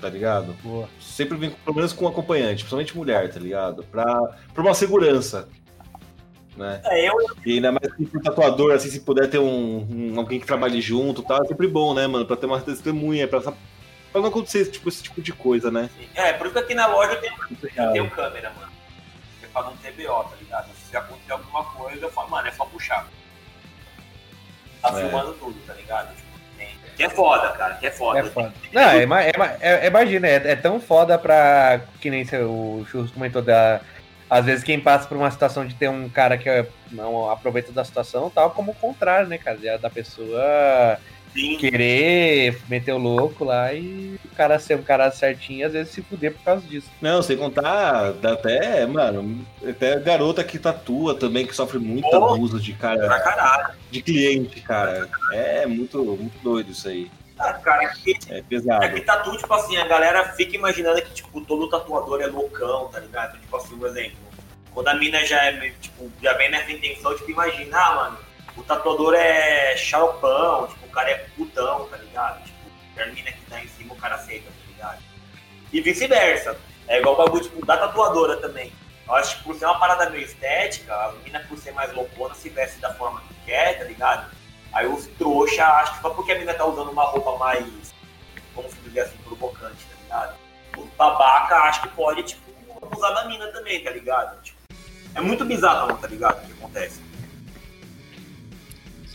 Tá 0.00 0.08
ligado? 0.10 0.52
Boa. 0.62 0.88
Sempre 1.00 1.38
vem, 1.38 1.50
pelo 1.50 1.74
menos 1.76 1.92
com 1.92 2.04
um 2.04 2.08
acompanhante, 2.08 2.56
principalmente 2.64 2.96
mulher, 2.96 3.32
tá 3.32 3.40
ligado? 3.40 3.82
Pra, 3.84 4.04
pra 4.52 4.62
uma 4.62 4.74
segurança. 4.74 5.48
Né? 6.56 6.80
é, 6.84 7.06
eu, 7.08 7.14
E 7.44 7.54
ainda 7.54 7.70
mais 7.70 7.92
que 7.94 8.06
pro 8.06 8.20
tatuador, 8.20 8.74
assim, 8.74 8.88
se 8.88 9.00
puder 9.00 9.28
ter 9.28 9.38
um, 9.38 9.86
um- 9.90 10.18
alguém 10.18 10.40
que 10.40 10.46
trabalhe 10.46 10.80
junto, 10.80 11.22
tá? 11.22 11.38
É 11.44 11.48
sempre 11.48 11.66
bom, 11.66 11.92
né, 11.92 12.06
mano? 12.06 12.24
Pra 12.24 12.34
ter 12.36 12.46
uma 12.46 12.60
testemunha, 12.60 13.28
pra, 13.28 13.40
pra 13.40 13.52
não 14.14 14.26
acontecer 14.26 14.60
esse 14.60 14.70
tipo, 14.72 14.88
esse 14.88 15.02
tipo 15.02 15.20
de 15.20 15.32
coisa, 15.34 15.70
né? 15.70 15.90
é, 16.14 16.32
por 16.32 16.46
isso 16.46 16.54
que 16.54 16.60
aqui 16.60 16.74
na 16.74 16.86
loja 16.86 17.12
eu 17.12 17.20
tenho, 17.20 17.34
eu 17.62 17.92
tenho 17.92 18.10
câmera, 18.10 18.50
mano. 18.58 18.72
É 19.42 19.46
pra 19.48 19.62
não 19.64 19.76
ter 19.76 19.92
BO, 19.92 20.24
tá 20.24 20.36
ligado? 20.40 20.68
Se 20.90 20.96
acontecer 20.96 21.32
alguma 21.32 21.62
coisa, 21.64 22.06
eu 22.06 22.10
falo, 22.10 22.30
mano, 22.30 22.48
é 22.48 22.52
só 22.52 22.64
puxar. 22.64 23.06
Tá 24.92 24.98
É. 24.98 25.02
filmando 25.02 25.32
tudo, 25.34 25.54
tá 25.66 25.72
ligado? 25.74 26.08
Tipo, 26.14 26.28
tem- 26.58 26.68
que 26.96 27.02
é 27.02 27.08
foda, 27.08 27.48
cara, 27.52 27.74
que 27.74 27.86
é 27.86 27.90
foda. 27.90 28.18
É 28.20 28.24
foda. 28.24 28.52
Não, 28.72 28.82
é, 28.82 28.98
é, 28.98 29.02
ima- 29.02 29.22
é- 29.60 29.86
imagina, 29.86 30.26
é, 30.28 30.34
é 30.52 30.56
tão 30.56 30.80
foda 30.80 31.18
pra. 31.18 31.80
Que 32.00 32.10
nem 32.10 32.22
o 32.44 32.86
Churros 32.90 33.10
comentou 33.10 33.42
da. 33.42 33.80
Às 34.28 34.44
vezes 34.44 34.64
quem 34.64 34.80
passa 34.80 35.06
por 35.06 35.16
uma 35.16 35.30
situação 35.30 35.64
de 35.64 35.74
ter 35.74 35.88
um 35.88 36.08
cara 36.08 36.36
que 36.36 36.48
é, 36.48 36.66
não 36.90 37.30
aproveita 37.30 37.70
da 37.70 37.84
situação, 37.84 38.28
tal, 38.28 38.50
como 38.50 38.72
o 38.72 38.74
contrário, 38.74 39.28
né, 39.28 39.38
cara? 39.38 39.56
De- 39.56 39.78
Da 39.78 39.88
pessoa 39.88 40.98
Sim, 41.36 41.58
querer 41.58 42.58
meter 42.66 42.92
o 42.92 42.98
louco 42.98 43.44
lá 43.44 43.70
e 43.74 44.18
o 44.24 44.34
cara 44.34 44.58
ser 44.58 44.78
um 44.78 44.82
cara 44.82 45.10
certinho, 45.10 45.66
às 45.66 45.74
vezes 45.74 45.92
se 45.92 46.00
fuder 46.00 46.32
por 46.32 46.42
causa 46.42 46.66
disso. 46.66 46.90
Não, 46.98 47.20
sem 47.20 47.36
contar, 47.36 48.12
dá 48.12 48.32
até, 48.32 48.86
mano, 48.86 49.46
até 49.62 49.98
garota 50.00 50.42
que 50.42 50.58
tatua 50.58 51.14
também, 51.14 51.46
que 51.46 51.54
sofre 51.54 51.78
muito 51.78 52.08
Pô. 52.08 52.34
abuso 52.34 52.58
de 52.58 52.72
cara, 52.72 53.74
de 53.90 54.00
cliente, 54.00 54.62
cara. 54.62 55.06
É 55.30 55.66
muito, 55.66 56.02
muito 56.02 56.38
doido 56.42 56.70
isso 56.72 56.88
aí. 56.88 57.10
Ah, 57.38 57.52
cara, 57.52 57.86
que, 57.90 58.16
É 58.30 58.38
é 58.38 58.42
pesado. 58.42 58.88
que 58.94 59.00
tatu, 59.02 59.36
tipo 59.36 59.52
assim, 59.52 59.76
a 59.76 59.86
galera 59.86 60.30
fica 60.30 60.56
imaginando 60.56 61.02
que, 61.02 61.12
tipo, 61.12 61.38
todo 61.42 61.68
tatuador 61.68 62.22
é 62.22 62.26
loucão, 62.28 62.88
tá 62.88 62.98
ligado? 62.98 63.38
Tipo 63.38 63.56
assim, 63.58 63.74
um 63.74 63.86
exemplo. 63.86 64.16
Quando 64.72 64.88
a 64.88 64.94
mina 64.94 65.22
já 65.26 65.44
é, 65.44 65.70
tipo, 65.80 66.10
já 66.22 66.32
vem 66.32 66.50
nessa 66.50 66.72
intenção, 66.72 67.14
tipo, 67.14 67.30
imagina, 67.30 67.76
ah, 67.78 67.94
mano, 67.94 68.18
o 68.56 68.62
tatuador 68.62 69.14
é 69.14 69.76
xaropão, 69.76 70.66
tipo, 70.68 70.85
cara 70.96 71.10
é 71.10 71.26
putão, 71.36 71.86
tá 71.88 71.98
ligado? 71.98 72.42
Tipo, 72.42 73.02
a 73.02 73.06
mina 73.06 73.30
que 73.30 73.44
tá 73.50 73.62
em 73.62 73.68
cima, 73.68 73.92
o 73.92 73.96
cara 73.98 74.14
aceita, 74.14 74.46
tá 74.46 74.72
ligado? 74.72 75.02
E 75.70 75.80
vice-versa. 75.82 76.56
É 76.88 77.00
igual 77.00 77.14
o 77.14 77.18
bagulho, 77.18 77.42
tipo, 77.42 77.66
da 77.66 77.76
tatuadora 77.76 78.38
também. 78.38 78.72
Eu 79.06 79.14
acho 79.14 79.36
que 79.36 79.44
por 79.44 79.54
ser 79.54 79.66
uma 79.66 79.78
parada 79.78 80.08
meio 80.08 80.24
estética, 80.24 80.94
a 80.94 81.12
mina 81.22 81.40
por 81.40 81.58
ser 81.58 81.72
mais 81.72 81.92
loucona, 81.92 82.34
se 82.34 82.48
veste 82.48 82.80
da 82.80 82.94
forma 82.94 83.20
que 83.28 83.34
quer, 83.44 83.78
tá 83.78 83.84
ligado? 83.84 84.34
Aí 84.72 84.86
os 84.86 85.06
trouxa 85.18 85.64
acham 85.64 85.96
que 85.96 86.02
só 86.02 86.10
porque 86.10 86.32
a 86.32 86.38
mina 86.38 86.54
tá 86.54 86.64
usando 86.64 86.90
uma 86.90 87.04
roupa 87.04 87.36
mais, 87.36 87.94
como 88.54 88.68
se 88.70 88.76
dizer 88.76 89.00
assim, 89.00 89.18
provocante, 89.18 89.84
tá 89.84 89.96
ligado? 90.02 90.36
Os 90.78 90.88
babaca 90.96 91.56
acham 91.56 91.82
que 91.82 91.88
pode, 91.94 92.22
tipo, 92.22 92.42
abusar 92.82 93.14
da 93.14 93.26
mina 93.26 93.46
também, 93.48 93.82
tá 93.84 93.90
ligado? 93.90 94.40
Tipo, 94.42 94.58
é 95.14 95.20
muito 95.20 95.44
bizarro, 95.44 95.96
tá 95.98 96.08
ligado? 96.08 96.42
O 96.42 96.46
que 96.46 96.52
acontece. 96.52 97.05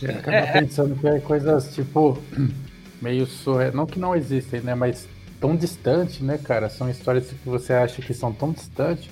Você 0.02 0.10
acaba 0.10 0.46
pensando 0.52 0.96
que 0.96 1.06
é 1.06 1.20
coisas 1.20 1.72
tipo 1.74 2.18
meio 3.00 3.24
surreal. 3.26 3.72
Não 3.72 3.86
que 3.86 3.98
não 4.00 4.16
existem, 4.16 4.60
né? 4.60 4.74
Mas 4.74 5.08
tão 5.40 5.54
distante, 5.56 6.22
né, 6.24 6.38
cara? 6.38 6.68
São 6.68 6.90
histórias 6.90 7.28
que 7.28 7.48
você 7.48 7.72
acha 7.72 8.02
que 8.02 8.12
são 8.12 8.32
tão 8.32 8.50
distantes, 8.52 9.08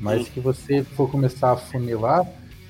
mas 0.00 0.28
que 0.28 0.40
você 0.40 0.82
for 0.82 1.10
começar 1.10 1.52
a 1.52 1.56
funilar, 1.56 2.24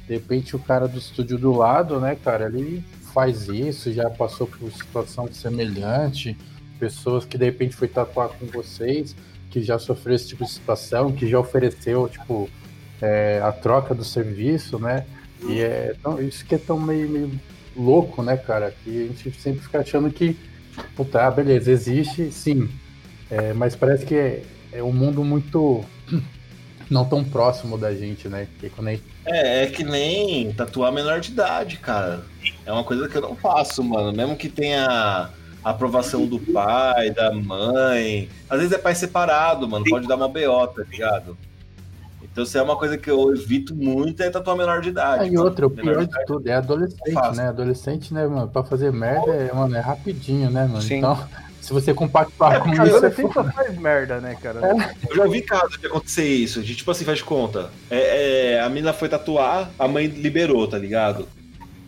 de 0.07 0.15
repente 0.15 0.55
o 0.57 0.59
cara 0.59 0.87
do 0.89 0.99
estúdio 0.99 1.39
do 1.39 1.53
lado, 1.53 1.99
né, 2.01 2.17
cara, 2.17 2.47
ele 2.47 2.85
faz 3.15 3.49
isso, 3.49 3.93
já 3.93 4.09
passou 4.11 4.47
por 4.47 4.71
situação 4.73 5.29
semelhante, 5.33 6.37
pessoas 6.79 7.25
que 7.25 7.37
de 7.39 7.45
repente 7.45 7.75
foi 7.77 7.89
tatuar 7.89 8.29
com 8.31 8.47
vocês, 8.47 9.15
que 9.51 9.61
já 9.63 9.79
sofreu 9.79 10.15
esse 10.17 10.29
tipo 10.29 10.45
de 10.45 10.51
situação, 10.51 11.13
que 11.13 11.29
já 11.29 11.39
ofereceu, 11.39 12.09
tipo, 12.09 12.49
é, 13.01 13.41
a 13.43 13.53
troca 13.53 13.95
do 13.95 14.05
serviço, 14.05 14.79
né? 14.79 15.05
E 15.49 15.61
é 15.61 15.95
tão- 16.03 16.21
isso 16.23 16.45
que 16.45 16.55
é 16.55 16.59
tão 16.59 16.79
meio, 16.79 17.09
meio 17.09 17.31
louco, 17.77 18.23
né, 18.23 18.37
cara? 18.37 18.75
Que 18.85 19.05
a 19.05 19.07
gente 19.25 19.41
sempre 19.41 19.61
fica 19.61 19.81
achando 19.81 20.11
que, 20.11 20.37
puta, 20.95 21.27
ah, 21.27 21.31
beleza, 21.31 21.70
existe, 21.70 22.31
sim. 22.31 22.68
É, 23.31 23.53
mas 23.53 23.75
parece 23.75 24.05
que 24.05 24.14
é, 24.14 24.43
é 24.73 24.83
um 24.83 24.93
mundo 24.93 25.25
muito 25.25 25.85
não 26.91 27.05
tão 27.05 27.25
próximo 27.25 27.79
da 27.79 27.95
gente, 27.95 28.29
né? 28.29 28.47
Que 28.61 28.68
quando 28.68 28.89
a 28.89 28.91
gente 28.93 29.05
É, 29.25 29.64
é 29.64 29.66
que 29.66 29.85
nem 29.85 30.53
tatuar 30.53 30.93
menor 30.93 31.20
de 31.20 31.33
idade, 31.33 31.79
cara. 31.79 32.25
É 32.64 32.73
uma 32.73 32.85
coisa 32.85 33.09
que 33.09 33.16
eu 33.16 33.23
não 33.23 33.37
faço, 33.37 33.83
mano. 33.83 34.12
Mesmo 34.12 34.37
que 34.37 34.49
tenha 34.49 35.31
aprovação 35.64 36.27
do 36.27 36.39
pai, 36.39 37.11
da 37.11 37.33
mãe. 37.33 38.29
Às 38.49 38.59
vezes 38.59 38.73
é 38.73 38.79
pai 38.79 38.95
separado, 38.95 39.68
mano. 39.68 39.85
Pode 39.89 40.07
dar 40.07 40.16
uma 40.16 40.29
BO, 40.29 40.66
tá 40.68 40.83
ligado? 40.91 41.37
Então, 42.23 42.45
isso 42.45 42.57
é 42.57 42.62
uma 42.62 42.77
coisa 42.77 42.97
que 42.97 43.11
eu 43.11 43.35
evito 43.35 43.75
muito, 43.75 44.23
é 44.23 44.31
tatuar 44.31 44.57
menor 44.57 44.81
de 44.81 44.91
idade. 44.91 45.25
Ah, 45.25 45.27
e 45.27 45.37
outra, 45.37 45.66
o 45.66 45.70
pior 45.70 46.07
de 46.07 46.07
de 46.07 46.25
tudo 46.25 46.49
é 46.49 46.55
adolescente, 46.55 47.37
né? 47.37 47.49
Adolescente, 47.49 48.14
né, 48.14 48.27
mano? 48.27 48.49
Pra 48.49 48.62
fazer 48.62 48.93
merda, 48.93 49.33
é, 49.33 49.53
mano, 49.53 49.77
é 49.77 49.81
rapidinho, 49.81 50.51
né, 50.51 50.66
mano? 50.66 50.83
Sim. 50.83 50.99
Então, 50.99 51.29
se 51.61 51.73
você 51.73 51.95
compactuar 51.95 52.55
É, 52.55 52.61
com 52.61 52.70
isso, 52.70 52.83
é 52.83 52.89
adolescente 52.89 53.33
só 53.33 53.45
faz 53.45 53.79
merda, 53.79 54.20
né, 54.20 54.37
cara? 54.41 54.61
Eu 55.09 55.16
já 55.16 55.25
ouvi 55.25 55.43
casos 55.43 55.79
de 55.79 55.87
acontecer 55.87 56.27
isso, 56.27 56.62
de 56.62 56.75
tipo 56.75 56.91
assim, 56.91 57.05
faz 57.05 57.18
de 57.18 57.25
conta. 57.25 57.70
É, 57.91 58.55
é, 58.55 58.61
a 58.61 58.68
menina 58.68 58.93
foi 58.93 59.09
tatuar, 59.09 59.70
a 59.79 59.87
mãe 59.87 60.07
liberou, 60.07 60.66
tá 60.66 60.79
ligado? 60.79 61.29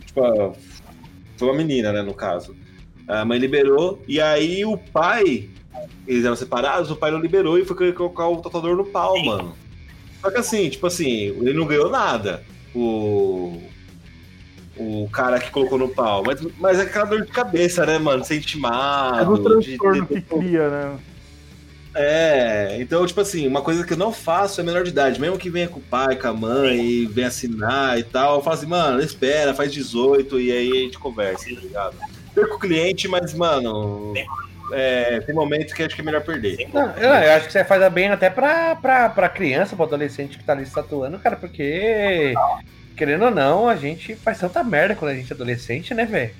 Tipo, 0.07 0.57
foi 1.37 1.49
uma 1.49 1.57
menina, 1.57 1.93
né, 1.93 2.03
no 2.03 2.14
caso. 2.14 2.55
A 3.09 3.24
mãe 3.24 3.39
liberou, 3.39 4.01
e 4.07 4.20
aí 4.20 4.64
o 4.64 4.78
pai, 4.78 5.49
eles 6.07 6.24
eram 6.24 6.37
separados, 6.37 6.91
o 6.91 6.97
pai 6.97 7.11
não 7.11 7.18
liberou 7.18 7.59
e 7.59 7.64
foi 7.64 7.93
colocar 7.93 8.28
o 8.28 8.37
tatuador 8.37 8.76
no 8.76 8.85
pau, 8.85 9.18
mano. 9.24 9.55
Só 10.25 10.31
que 10.31 10.39
assim, 10.39 10.70
tipo 10.70 10.87
assim, 10.87 11.07
ele 11.39 11.53
não 11.53 11.66
ganhou 11.66 11.91
nada. 11.91 12.43
O. 12.75 13.61
O 14.77 15.07
cara 15.12 15.39
que 15.39 15.51
colocou 15.51 15.79
no 15.79 15.89
pau. 15.91 16.22
Mas, 16.27 16.41
mas 16.59 16.79
é 16.79 16.83
aquela 16.83 17.05
dor 17.05 17.22
de 17.22 17.31
cabeça, 17.31 17.85
né, 17.87 17.99
mano? 17.99 18.25
Ser 18.25 18.35
É 18.35 18.37
intimado. 18.39 19.37
do 19.37 19.61
de- 19.61 19.77
transtorno 19.77 20.07
de- 20.07 20.14
que 20.14 20.20
cria, 20.22 20.68
né? 20.70 20.97
é, 21.95 22.77
então, 22.81 23.07
tipo 23.07 23.20
assim, 23.20 23.47
uma 23.47 23.62
coisa 23.62 23.85
que 23.87 23.93
eu 23.93 23.97
não 23.97 24.12
faço 24.12 24.61
é 24.61 24.64
menor 24.64 24.83
de 24.83 24.91
idade. 24.91 25.20
Mesmo 25.20 25.39
que 25.39 25.49
venha 25.51 25.68
com 25.68 25.79
o 25.79 25.83
pai, 25.83 26.16
com 26.16 26.27
a 26.27 26.33
mãe, 26.33 26.81
e 26.85 27.07
venha 27.07 27.29
assinar 27.29 27.97
e 27.99 28.03
tal, 28.03 28.37
eu 28.37 28.43
falo 28.43 28.57
assim, 28.57 28.66
mano, 28.66 29.01
espera, 29.01 29.55
faz 29.55 29.72
18 29.72 30.41
e 30.41 30.51
aí 30.51 30.70
a 30.72 30.81
gente 30.81 30.99
conversa, 30.99 31.45
tá 31.55 31.61
ligado? 31.61 31.97
Perco 32.35 32.57
o 32.57 32.59
cliente, 32.59 33.07
mas, 33.07 33.33
mano, 33.35 34.12
é, 34.72 35.20
tem 35.20 35.34
momentos 35.34 35.72
que 35.72 35.82
acho 35.82 35.94
que 35.94 36.00
é 36.00 36.04
melhor 36.04 36.22
perder. 36.22 36.68
Não, 36.72 36.90
eu, 36.96 37.08
eu 37.10 37.32
acho 37.32 37.46
que 37.46 37.52
você 37.52 37.64
faz 37.64 37.92
bem 37.92 38.08
até 38.08 38.30
pra, 38.30 38.76
pra, 38.76 39.08
pra 39.08 39.28
criança, 39.28 39.76
pra 39.76 39.84
adolescente 39.84 40.38
que 40.38 40.44
tá 40.44 40.52
ali 40.52 40.64
se 40.66 40.72
tatuando, 40.74 41.18
cara, 41.18 41.36
porque, 41.36 42.34
querendo 42.96 43.26
ou 43.26 43.30
não, 43.30 43.68
a 43.68 43.76
gente 43.76 44.14
faz 44.16 44.38
tanta 44.38 44.62
merda 44.64 44.94
quando 44.94 45.12
a 45.12 45.14
gente 45.14 45.30
é 45.32 45.34
adolescente, 45.34 45.92
né, 45.94 46.04
velho? 46.04 46.32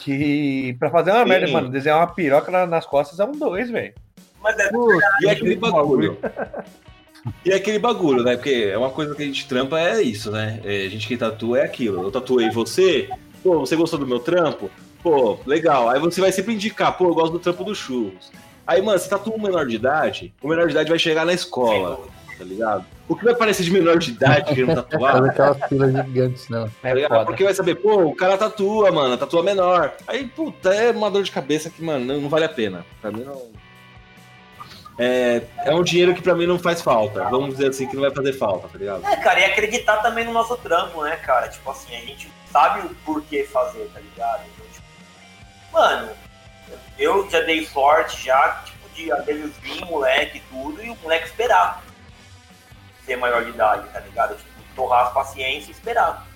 Que 0.00 0.74
pra 0.78 0.90
fazer 0.90 1.10
uma 1.12 1.22
Sim. 1.22 1.28
merda, 1.28 1.48
mano, 1.48 1.68
desenhar 1.68 1.98
uma 1.98 2.06
piroca 2.12 2.50
na- 2.50 2.66
nas 2.66 2.84
costas 2.86 3.18
é 3.20 3.24
um 3.24 3.32
dois, 3.32 3.70
velho. 3.70 3.94
Mas 4.42 4.58
é, 4.58 4.70
E 5.22 5.26
é 5.28 5.30
aquele 5.30 5.56
bagulho. 5.56 6.18
E 7.44 7.50
é 7.50 7.56
aquele 7.56 7.78
bagulho, 7.78 8.22
né? 8.22 8.36
Porque 8.36 8.68
é 8.72 8.78
uma 8.78 8.90
coisa 8.90 9.14
que 9.14 9.22
a 9.22 9.26
gente 9.26 9.48
trampa 9.48 9.80
é 9.80 10.00
isso, 10.00 10.30
né? 10.30 10.60
É, 10.64 10.86
a 10.86 10.88
gente 10.88 11.08
que 11.08 11.16
tatua 11.16 11.58
é 11.60 11.64
aquilo. 11.64 12.02
Eu 12.04 12.10
tatuei 12.12 12.50
você, 12.50 13.08
pô, 13.42 13.60
você 13.60 13.74
gostou 13.74 13.98
do 13.98 14.06
meu 14.06 14.20
trampo? 14.20 14.70
Pô, 15.06 15.38
legal. 15.46 15.88
Aí 15.88 16.00
você 16.00 16.20
vai 16.20 16.32
sempre 16.32 16.52
indicar, 16.54 16.98
pô, 16.98 17.04
eu 17.04 17.14
gosto 17.14 17.30
do 17.34 17.38
trampo 17.38 17.62
do 17.62 17.72
churros. 17.76 18.32
Aí, 18.66 18.82
mano, 18.82 18.98
você 18.98 19.08
tatua 19.08 19.36
um 19.36 19.40
menor 19.40 19.64
de 19.64 19.76
idade, 19.76 20.34
o 20.42 20.48
menor 20.48 20.66
de 20.66 20.72
idade 20.72 20.88
vai 20.90 20.98
chegar 20.98 21.24
na 21.24 21.32
escola, 21.32 22.00
tá 22.36 22.42
ligado? 22.42 22.84
O 23.06 23.14
que 23.14 23.24
vai 23.24 23.32
parecer 23.36 23.62
de 23.62 23.70
menor 23.70 23.98
de 23.98 24.10
idade 24.10 24.52
querendo 24.52 24.74
faz 24.74 24.88
tatuar, 24.88 25.24
aquelas 25.24 25.68
filas 25.68 25.92
gigantes, 25.92 26.48
né? 26.48 26.68
tá 26.82 26.88
É 26.88 26.94
ligado? 26.94 27.10
foda. 27.10 27.24
Porque 27.26 27.44
vai 27.44 27.54
saber, 27.54 27.76
pô, 27.76 28.02
o 28.02 28.16
cara 28.16 28.36
tatua, 28.36 28.90
mano, 28.90 29.16
tatua 29.16 29.44
menor. 29.44 29.92
Aí, 30.08 30.26
puta, 30.26 30.74
é 30.74 30.90
uma 30.90 31.08
dor 31.08 31.22
de 31.22 31.30
cabeça 31.30 31.70
que, 31.70 31.84
mano, 31.84 32.04
não, 32.04 32.22
não 32.22 32.28
vale 32.28 32.46
a 32.46 32.48
pena. 32.48 32.84
Pra 33.00 33.12
mim 33.12 33.22
não. 33.22 33.40
É, 34.98 35.42
é 35.66 35.72
um 35.72 35.84
dinheiro 35.84 36.16
que 36.16 36.22
pra 36.22 36.34
mim 36.34 36.46
não 36.48 36.58
faz 36.58 36.82
falta. 36.82 37.22
Vamos 37.28 37.50
dizer 37.50 37.68
assim, 37.68 37.86
que 37.86 37.94
não 37.94 38.02
vai 38.02 38.10
fazer 38.10 38.32
falta, 38.32 38.66
tá 38.66 38.76
ligado? 38.76 39.06
É, 39.06 39.14
cara, 39.14 39.38
e 39.38 39.44
acreditar 39.44 39.98
também 39.98 40.24
no 40.24 40.32
nosso 40.32 40.56
trampo, 40.56 41.00
né, 41.04 41.14
cara? 41.14 41.46
Tipo 41.46 41.70
assim, 41.70 41.94
a 41.94 42.00
gente 42.00 42.28
sabe 42.50 42.84
o 42.84 42.90
porquê 43.04 43.44
fazer, 43.44 43.88
tá 43.94 44.00
ligado? 44.00 44.40
Mano, 45.76 46.08
eu 46.98 47.28
já 47.28 47.42
dei 47.42 47.66
sorte 47.66 48.24
já, 48.24 48.62
tipo, 48.64 48.88
de 48.94 49.12
às 49.12 49.26
vezes 49.26 49.54
vir 49.58 49.84
moleque 49.84 50.38
e 50.38 50.40
tudo, 50.40 50.82
e 50.82 50.88
o 50.88 50.96
moleque 51.02 51.26
esperar 51.26 51.82
ser 53.04 53.16
maior 53.16 53.44
de 53.44 53.50
idade, 53.50 53.86
tá 53.90 54.00
ligado? 54.00 54.36
Tipo, 54.36 54.50
torrar 54.74 55.08
as 55.08 55.12
paciência 55.12 55.68
e 55.68 55.72
esperar. 55.72 56.26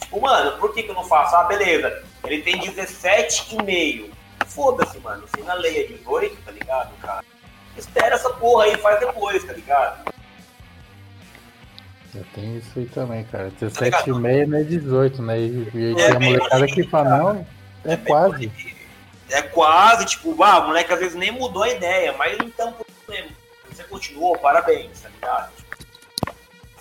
Tipo, 0.00 0.18
mano, 0.18 0.58
por 0.58 0.72
que, 0.72 0.82
que 0.82 0.90
eu 0.90 0.94
não 0.94 1.04
faço? 1.04 1.36
Ah, 1.36 1.44
beleza. 1.44 2.04
Ele 2.24 2.40
tem 2.40 2.58
17,5. 2.58 4.10
Foda-se, 4.46 4.98
mano. 5.00 5.28
Se 5.28 5.42
na 5.42 5.52
lei 5.52 5.84
é 5.84 5.86
18, 5.86 6.34
tá 6.42 6.50
ligado, 6.50 6.96
cara? 7.02 7.22
Espera 7.76 8.14
essa 8.14 8.30
porra 8.30 8.64
aí, 8.64 8.78
faz 8.78 8.98
depois, 8.98 9.44
tá 9.44 9.52
ligado? 9.52 10.10
Já 12.14 12.22
tem 12.34 12.56
isso 12.56 12.78
aí 12.78 12.86
também, 12.86 13.24
cara. 13.24 13.50
17,5 13.60 14.46
não 14.46 14.58
é 14.58 14.62
18, 14.62 15.22
né? 15.22 15.38
E, 15.38 15.70
e 15.74 16.00
é, 16.00 16.12
a 16.12 16.18
molecada 16.18 16.66
que 16.66 16.82
fala, 16.84 17.18
não, 17.18 17.46
é, 17.84 17.92
é 17.92 17.96
quase. 17.96 18.52
É 19.30 19.42
quase, 19.42 20.04
tipo, 20.06 20.42
ah, 20.42 20.60
o 20.60 20.66
moleque 20.68 20.92
às 20.92 20.98
vezes 20.98 21.14
nem 21.14 21.30
mudou 21.30 21.62
a 21.62 21.70
ideia, 21.70 22.12
mas 22.12 22.38
então, 22.40 22.74
você 23.68 23.84
continuou, 23.84 24.38
parabéns, 24.38 25.00
tá 25.00 25.08
ligado? 25.08 25.64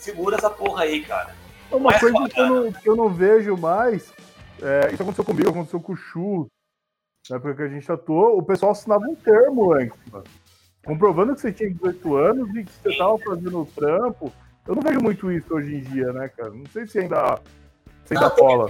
segura 0.04 0.36
essa 0.36 0.50
porra 0.50 0.84
aí, 0.84 1.04
cara. 1.04 1.34
Uma 1.72 1.92
mais 1.92 2.00
coisa 2.00 2.30
que 2.30 2.40
eu, 2.40 2.48
não, 2.48 2.72
que 2.72 2.90
eu, 2.90 2.96
não, 2.96 3.10
vejo 3.10 3.58
mais, 3.58 4.14
é, 4.62 4.92
isso 4.92 5.02
aconteceu 5.02 5.24
comigo, 5.24 5.50
aconteceu 5.50 5.80
com 5.80 5.94
o 5.94 5.96
Chu, 5.96 6.48
na 7.30 7.38
época 7.38 7.56
que 7.56 7.62
a 7.64 7.68
gente 7.70 7.92
atuou, 7.92 8.38
o 8.38 8.44
pessoal 8.44 8.74
assinava 8.74 9.06
um 9.06 9.16
termo 9.16 9.74
antes, 9.74 9.98
mano, 10.12 10.26
comprovando 10.86 11.34
que 11.34 11.42
você 11.42 11.52
tinha 11.54 11.72
18 11.72 12.16
anos 12.16 12.50
e 12.56 12.64
que 12.66 12.72
você 12.72 12.90
estava 12.90 13.18
fazendo 13.18 13.62
o 13.62 13.66
trampo. 13.66 14.32
Eu 14.68 14.76
não 14.76 14.82
vejo 14.82 15.00
muito 15.00 15.32
isso 15.32 15.54
hoje 15.54 15.76
em 15.76 15.82
dia, 15.82 16.12
né, 16.12 16.30
cara? 16.30 16.52
Não 16.52 16.66
sei 16.68 16.86
se 16.86 17.00
ainda, 17.00 17.40
se 18.06 18.14
ainda 18.14 18.30
cola. 18.30 18.70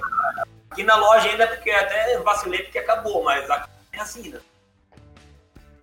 Aqui 0.74 0.82
na 0.82 0.95
loja 0.95 1.30
ainda, 1.30 1.45
porque 1.45 1.69
até 1.69 2.17
vacilei 2.17 2.63
porque 2.63 2.80
acabou, 2.80 3.24
mas 3.24 3.47
aqui 3.47 3.69
é 3.93 3.99
assim, 3.99 4.30
né? 4.30 4.39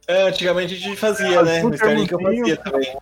É, 0.09 0.23
antigamente 0.23 0.75
a 0.75 0.79
gente 0.79 0.97
fazia, 0.97 1.39
é, 1.39 1.43
né? 1.45 1.63
No 1.63 1.73
Sterling 1.73 2.09
que 2.09 2.15
eu 2.15 2.21
fazia 2.21 2.57
também. 2.57 2.99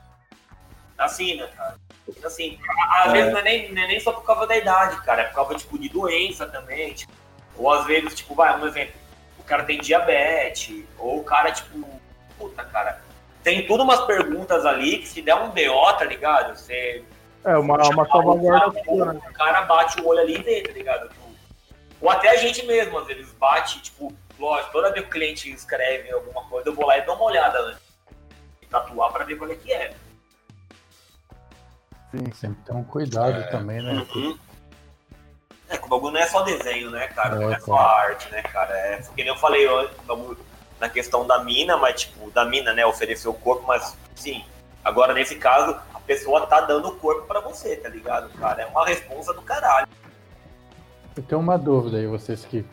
Assina, 0.98 1.46
cara. 1.48 1.76
Assim, 2.22 2.58
às 2.90 3.08
é. 3.08 3.12
vezes 3.12 3.32
não 3.32 3.38
é, 3.38 3.42
nem, 3.42 3.72
não 3.72 3.82
é 3.82 3.86
nem 3.86 4.00
só 4.00 4.12
por 4.12 4.22
causa 4.22 4.46
da 4.46 4.54
idade, 4.54 5.02
cara, 5.02 5.22
é 5.22 5.24
por 5.24 5.34
causa 5.36 5.54
tipo, 5.54 5.78
de 5.78 5.88
doença 5.88 6.44
também. 6.44 6.92
Tipo, 6.92 7.12
ou 7.56 7.72
às 7.72 7.86
vezes, 7.86 8.14
tipo, 8.14 8.34
vai, 8.34 8.60
um 8.60 8.66
exemplo, 8.66 8.92
o 9.38 9.42
cara 9.44 9.64
tem 9.64 9.80
diabetes, 9.80 10.84
ou 10.98 11.20
o 11.20 11.24
cara, 11.24 11.50
tipo, 11.50 11.88
puta, 12.38 12.64
cara, 12.64 13.00
tem 13.42 13.66
tudo 13.66 13.82
umas 13.82 14.02
perguntas 14.02 14.66
ali 14.66 14.98
que 14.98 15.08
se 15.08 15.22
der 15.22 15.36
um 15.36 15.48
BO, 15.48 15.92
tá 15.98 16.04
ligado? 16.04 16.54
Você. 16.54 17.02
É, 17.46 17.56
uma, 17.56 17.76
uma 17.88 18.06
salvaguarda. 18.06 18.78
O, 18.86 18.98
cara, 18.98 19.16
o 19.16 19.32
cara 19.32 19.62
bate 19.62 20.00
o 20.02 20.06
olho 20.06 20.20
ali 20.20 20.34
e 20.34 20.42
vê, 20.42 20.62
tá 20.62 20.72
ligado? 20.72 21.17
Ou 22.00 22.10
até 22.10 22.30
a 22.30 22.36
gente 22.36 22.64
mesmo, 22.64 22.98
às 22.98 23.06
vezes, 23.06 23.32
bate, 23.32 23.80
tipo, 23.82 24.12
lógico, 24.38 24.72
toda 24.72 24.92
vez 24.92 25.04
que 25.04 25.08
o 25.08 25.12
cliente 25.12 25.52
escreve 25.52 26.10
alguma 26.10 26.44
coisa, 26.44 26.68
eu 26.68 26.74
vou 26.74 26.86
lá 26.86 26.98
e 26.98 27.02
dou 27.02 27.16
uma 27.16 27.24
olhada, 27.24 27.66
né? 27.66 27.76
Tatuar 28.70 29.12
pra 29.12 29.24
ver 29.24 29.36
qual 29.36 29.50
é 29.50 29.54
que 29.54 29.72
é. 29.72 29.94
Sim, 32.10 32.32
sempre 32.32 32.62
tem 32.64 32.76
um 32.76 32.84
cuidado 32.84 33.38
é. 33.38 33.42
também, 33.44 33.82
né? 33.82 34.06
Uhum. 34.14 34.38
É, 35.68 35.76
que 35.76 35.84
o 35.84 35.88
bagulho 35.88 36.14
não 36.14 36.20
é 36.20 36.26
só 36.26 36.42
desenho, 36.42 36.90
né, 36.90 37.08
cara? 37.08 37.36
É, 37.36 37.38
não 37.38 37.52
é 37.52 37.60
só 37.60 37.76
arte, 37.76 38.30
né, 38.30 38.42
cara? 38.42 38.74
É, 38.74 38.96
porque 39.02 39.22
nem 39.22 39.32
eu 39.32 39.38
falei 39.38 39.66
na 40.80 40.88
questão 40.88 41.26
da 41.26 41.42
mina, 41.42 41.76
mas, 41.76 42.02
tipo, 42.02 42.30
da 42.30 42.44
mina, 42.44 42.72
né, 42.72 42.86
oferecer 42.86 43.28
o 43.28 43.34
corpo, 43.34 43.66
mas, 43.66 43.96
sim, 44.14 44.44
agora 44.84 45.12
nesse 45.12 45.34
caso, 45.34 45.78
a 45.92 46.00
pessoa 46.00 46.46
tá 46.46 46.60
dando 46.60 46.88
o 46.88 46.96
corpo 46.96 47.26
pra 47.26 47.40
você, 47.40 47.76
tá 47.76 47.88
ligado, 47.88 48.30
cara? 48.38 48.62
É 48.62 48.66
uma 48.66 48.86
responsa 48.86 49.34
do 49.34 49.42
caralho. 49.42 49.88
Eu 51.18 51.22
tenho 51.24 51.40
uma 51.40 51.58
dúvida 51.58 51.96
aí, 51.96 52.06
vocês 52.06 52.44
que 52.44 52.64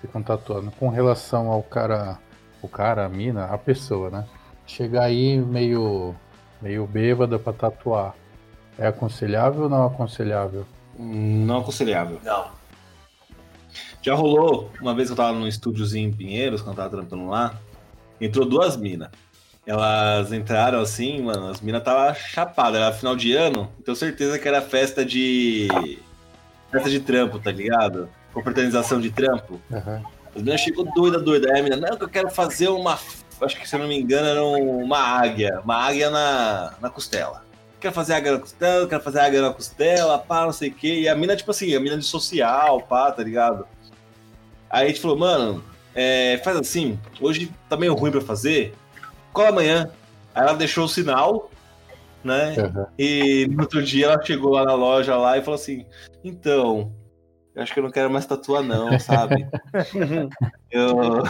ficam 0.00 0.22
tatuando, 0.22 0.70
com 0.70 0.88
relação 0.88 1.48
ao 1.48 1.62
cara, 1.62 2.18
o 2.62 2.66
cara, 2.66 3.04
a 3.04 3.08
mina, 3.10 3.44
a 3.44 3.58
pessoa, 3.58 4.08
né? 4.08 4.26
Chegar 4.66 5.02
aí 5.02 5.36
meio, 5.36 6.14
meio 6.62 6.86
bêbada 6.86 7.38
pra 7.38 7.52
tatuar. 7.52 8.14
É 8.78 8.86
aconselhável 8.86 9.64
ou 9.64 9.68
não 9.68 9.84
aconselhável? 9.84 10.64
Não 10.98 11.58
aconselhável. 11.58 12.18
Não. 12.24 12.46
Já 14.00 14.14
rolou, 14.14 14.70
uma 14.80 14.94
vez 14.94 15.08
que 15.08 15.12
eu 15.12 15.16
tava 15.16 15.38
num 15.38 15.46
estúdiozinho 15.46 16.08
em 16.08 16.12
Pinheiros, 16.12 16.62
quando 16.62 16.78
eu 16.78 16.84
tava 16.84 16.96
trampando 16.96 17.28
lá, 17.28 17.54
entrou 18.18 18.46
duas 18.46 18.78
minas. 18.78 19.10
Elas 19.66 20.32
entraram 20.32 20.80
assim, 20.80 21.20
mano, 21.20 21.48
as 21.48 21.60
minas 21.60 21.82
tava 21.82 22.14
chapadas, 22.14 22.80
era 22.80 22.94
final 22.94 23.14
de 23.14 23.34
ano, 23.34 23.70
tenho 23.84 23.94
certeza 23.94 24.38
que 24.38 24.48
era 24.48 24.62
festa 24.62 25.04
de. 25.04 25.68
Festa 26.70 26.90
de 26.90 27.00
trampo, 27.00 27.38
tá 27.38 27.50
ligado? 27.50 28.08
Confraternização 28.32 29.00
de 29.00 29.10
trampo. 29.10 29.60
Uhum. 29.70 30.02
As 30.34 30.42
minas 30.42 30.60
chegou 30.60 30.84
doida, 30.94 31.18
doida. 31.18 31.52
Aí 31.52 31.60
a 31.60 31.62
mina, 31.62 31.76
não, 31.76 31.96
que 31.96 32.04
eu 32.04 32.08
quero 32.08 32.30
fazer 32.30 32.68
uma. 32.68 32.98
Acho 33.40 33.58
que 33.58 33.68
se 33.68 33.74
eu 33.74 33.80
não 33.80 33.88
me 33.88 33.98
engano, 33.98 34.26
era 34.26 34.44
uma 34.44 34.98
águia. 34.98 35.60
Uma 35.64 35.76
águia 35.76 36.10
na, 36.10 36.74
na 36.80 36.90
costela 36.90 37.42
quero 37.80 37.94
fazer 37.94 38.12
águia 38.12 38.32
na 38.32 38.38
costela, 38.38 38.86
quero 38.86 39.02
fazer 39.02 39.20
águia 39.20 39.42
na 39.42 39.52
costela, 39.52 40.18
pá, 40.18 40.44
não 40.44 40.52
sei 40.52 40.68
o 40.68 40.74
quê. 40.74 41.00
E 41.00 41.08
a 41.08 41.14
mina, 41.16 41.34
tipo 41.34 41.50
assim, 41.50 41.74
a 41.74 41.80
mina 41.80 41.96
de 41.96 42.04
social, 42.04 42.82
pá, 42.82 43.10
tá 43.10 43.22
ligado? 43.24 43.66
Aí 44.68 44.84
a 44.84 44.88
gente 44.88 45.00
falou, 45.00 45.18
mano, 45.18 45.64
é, 45.94 46.40
faz 46.44 46.56
assim, 46.56 46.98
hoje 47.20 47.50
tá 47.68 47.76
meio 47.76 47.94
ruim 47.94 48.12
pra 48.12 48.20
fazer, 48.20 48.74
cola 49.32 49.48
amanhã. 49.48 49.90
Aí 50.34 50.42
ela 50.42 50.52
deixou 50.52 50.84
o 50.84 50.88
sinal, 50.88 51.50
né? 52.24 52.54
Uhum. 52.58 52.86
E 52.98 53.46
no 53.50 53.62
outro 53.62 53.82
dia 53.82 54.06
ela 54.06 54.22
chegou 54.22 54.52
lá 54.52 54.64
na 54.64 54.74
loja 54.74 55.16
lá 55.16 55.38
e 55.38 55.42
falou 55.42 55.58
assim, 55.58 55.86
então, 56.22 56.92
eu 57.54 57.62
acho 57.62 57.74
que 57.74 57.80
eu 57.80 57.84
não 57.84 57.90
quero 57.90 58.10
mais 58.10 58.26
tatuar, 58.26 58.62
não, 58.62 58.98
sabe? 58.98 59.46
eu. 60.70 61.22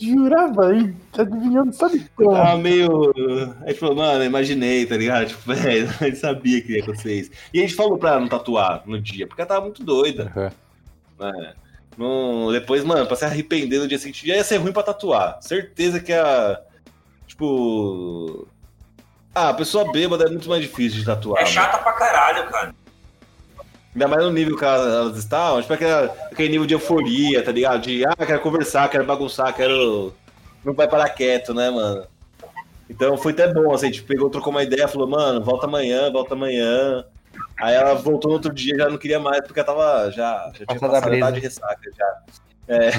jurava 0.00 0.68
aí, 0.68 0.92
tá 1.12 1.22
adivinhando, 1.22 1.72
sabe 1.72 2.04
como? 2.16 2.32
Tava 2.32 2.58
meio. 2.58 3.14
Aí 3.64 3.74
falou, 3.74 3.94
mano, 3.94 4.24
imaginei, 4.24 4.84
tá 4.84 4.96
ligado? 4.96 5.28
Tipo, 5.30 5.54
velho, 5.54 5.88
a 5.88 6.04
gente 6.04 6.18
sabia 6.18 6.60
que 6.60 6.72
ia 6.72 6.82
acontecer 6.82 7.14
isso. 7.14 7.30
E 7.52 7.60
a 7.60 7.62
gente 7.62 7.74
falou 7.74 7.96
pra 7.96 8.10
ela 8.10 8.20
não 8.20 8.28
tatuar 8.28 8.82
no 8.86 9.00
dia, 9.00 9.26
porque 9.26 9.40
ela 9.40 9.48
tava 9.48 9.60
muito 9.62 9.84
doida. 9.84 10.32
Uhum. 10.34 10.50
Né? 11.26 11.54
No... 11.96 12.50
Depois, 12.50 12.82
mano, 12.82 13.06
pra 13.06 13.16
se 13.16 13.24
arrepender 13.24 13.78
no 13.78 13.86
dia 13.86 13.98
seguinte, 13.98 14.26
ia 14.26 14.42
ser 14.42 14.56
ruim 14.56 14.72
pra 14.72 14.82
tatuar. 14.82 15.38
Certeza 15.40 16.00
que 16.00 16.12
a. 16.12 16.60
Tipo. 17.26 18.48
Ah, 19.34 19.48
a 19.48 19.54
pessoa 19.54 19.90
bêbada 19.90 20.24
é 20.24 20.28
muito 20.28 20.48
mais 20.48 20.62
difícil 20.62 21.00
de 21.00 21.04
tatuar. 21.04 21.42
É 21.42 21.46
chata 21.46 21.78
pra 21.78 21.92
caralho, 21.92 22.48
cara. 22.50 22.74
Ainda 23.92 24.08
mais 24.08 24.24
no 24.24 24.32
nível 24.32 24.56
que 24.56 24.64
elas 24.64 25.16
estavam, 25.16 25.60
tipo 25.60 25.72
aquele, 25.72 25.92
aquele 25.92 26.48
nível 26.48 26.66
de 26.66 26.74
euforia, 26.74 27.44
tá 27.44 27.52
ligado? 27.52 27.80
De, 27.82 28.04
ah, 28.06 28.26
quero 28.26 28.40
conversar, 28.40 28.88
quero 28.88 29.04
bagunçar, 29.04 29.54
quero. 29.54 30.12
Não 30.64 30.74
vai 30.74 30.88
parar 30.88 31.08
quieto, 31.10 31.52
né, 31.52 31.70
mano? 31.70 32.06
Então 32.88 33.16
foi 33.16 33.32
até 33.32 33.52
bom, 33.52 33.72
assim, 33.72 33.86
a 33.86 33.90
gente 33.90 34.02
pegou, 34.02 34.30
trocou 34.30 34.52
uma 34.52 34.62
ideia, 34.62 34.88
falou, 34.88 35.08
mano, 35.08 35.42
volta 35.42 35.66
amanhã, 35.66 36.10
volta 36.12 36.34
amanhã. 36.34 37.04
Aí 37.60 37.74
ela 37.74 37.94
voltou 37.94 38.30
no 38.30 38.36
outro 38.36 38.52
dia, 38.52 38.76
já 38.76 38.88
não 38.88 38.98
queria 38.98 39.18
mais, 39.18 39.40
porque 39.46 39.60
ela 39.60 39.66
tava, 39.66 40.10
já, 40.10 40.50
já 40.54 40.66
tinha 40.66 40.80
passado 40.80 41.32
de 41.32 41.40
ressaca, 41.40 41.90
já. 41.96 42.22
É. 42.68 42.90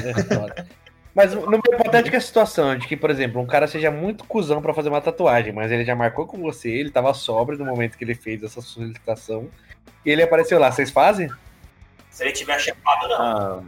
Mas 1.16 1.34
numa 1.34 1.55
hipotética 1.55 2.20
situação 2.20 2.78
de 2.78 2.86
que, 2.86 2.97
por 2.97 3.09
exemplo, 3.09 3.41
um 3.41 3.45
cara 3.45 3.68
seja 3.68 3.89
muito 3.89 4.26
cuzão 4.26 4.61
para 4.61 4.74
fazer 4.74 4.89
uma 4.89 4.99
tatuagem, 4.99 5.53
mas 5.53 5.72
ele 5.72 5.86
já 5.86 5.95
marcou 5.95 6.28
com 6.28 6.38
você, 6.41 6.70
ele 6.70 6.91
tava 6.91 7.13
sóbrio 7.13 7.57
no 7.57 7.63
momento 7.63 7.97
que 7.97 8.03
ele 8.03 8.13
fez 8.13 8.43
essa 8.43 8.61
solicitação, 8.61 9.49
e 10.05 10.11
ele 10.11 10.22
apareceu 10.22 10.59
lá. 10.59 10.70
Vocês 10.70 10.91
fazem? 10.91 11.30
Se 12.09 12.26
ele 12.26 12.34
tiver 12.34 12.59
chapado, 12.59 13.07
não. 13.07 13.16
Ah, 13.18 13.63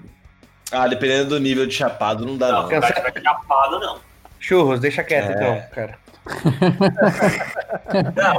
ah 0.74 0.88
dependendo 0.90 1.30
do 1.30 1.40
nível 1.40 1.66
de 1.66 1.74
chapado, 1.74 2.26
não 2.26 2.38
dá, 2.38 2.52
não. 2.52 2.70
não. 2.70 2.82
Se 2.82 2.94
tiver 2.94 3.22
chapado, 3.24 3.80
não. 3.80 4.00
Churros, 4.40 4.82
deixa 4.82 5.02
quieto, 5.02 5.32
é. 5.32 5.34
então, 5.34 5.70
cara. 5.74 5.98
Não, 8.16 8.38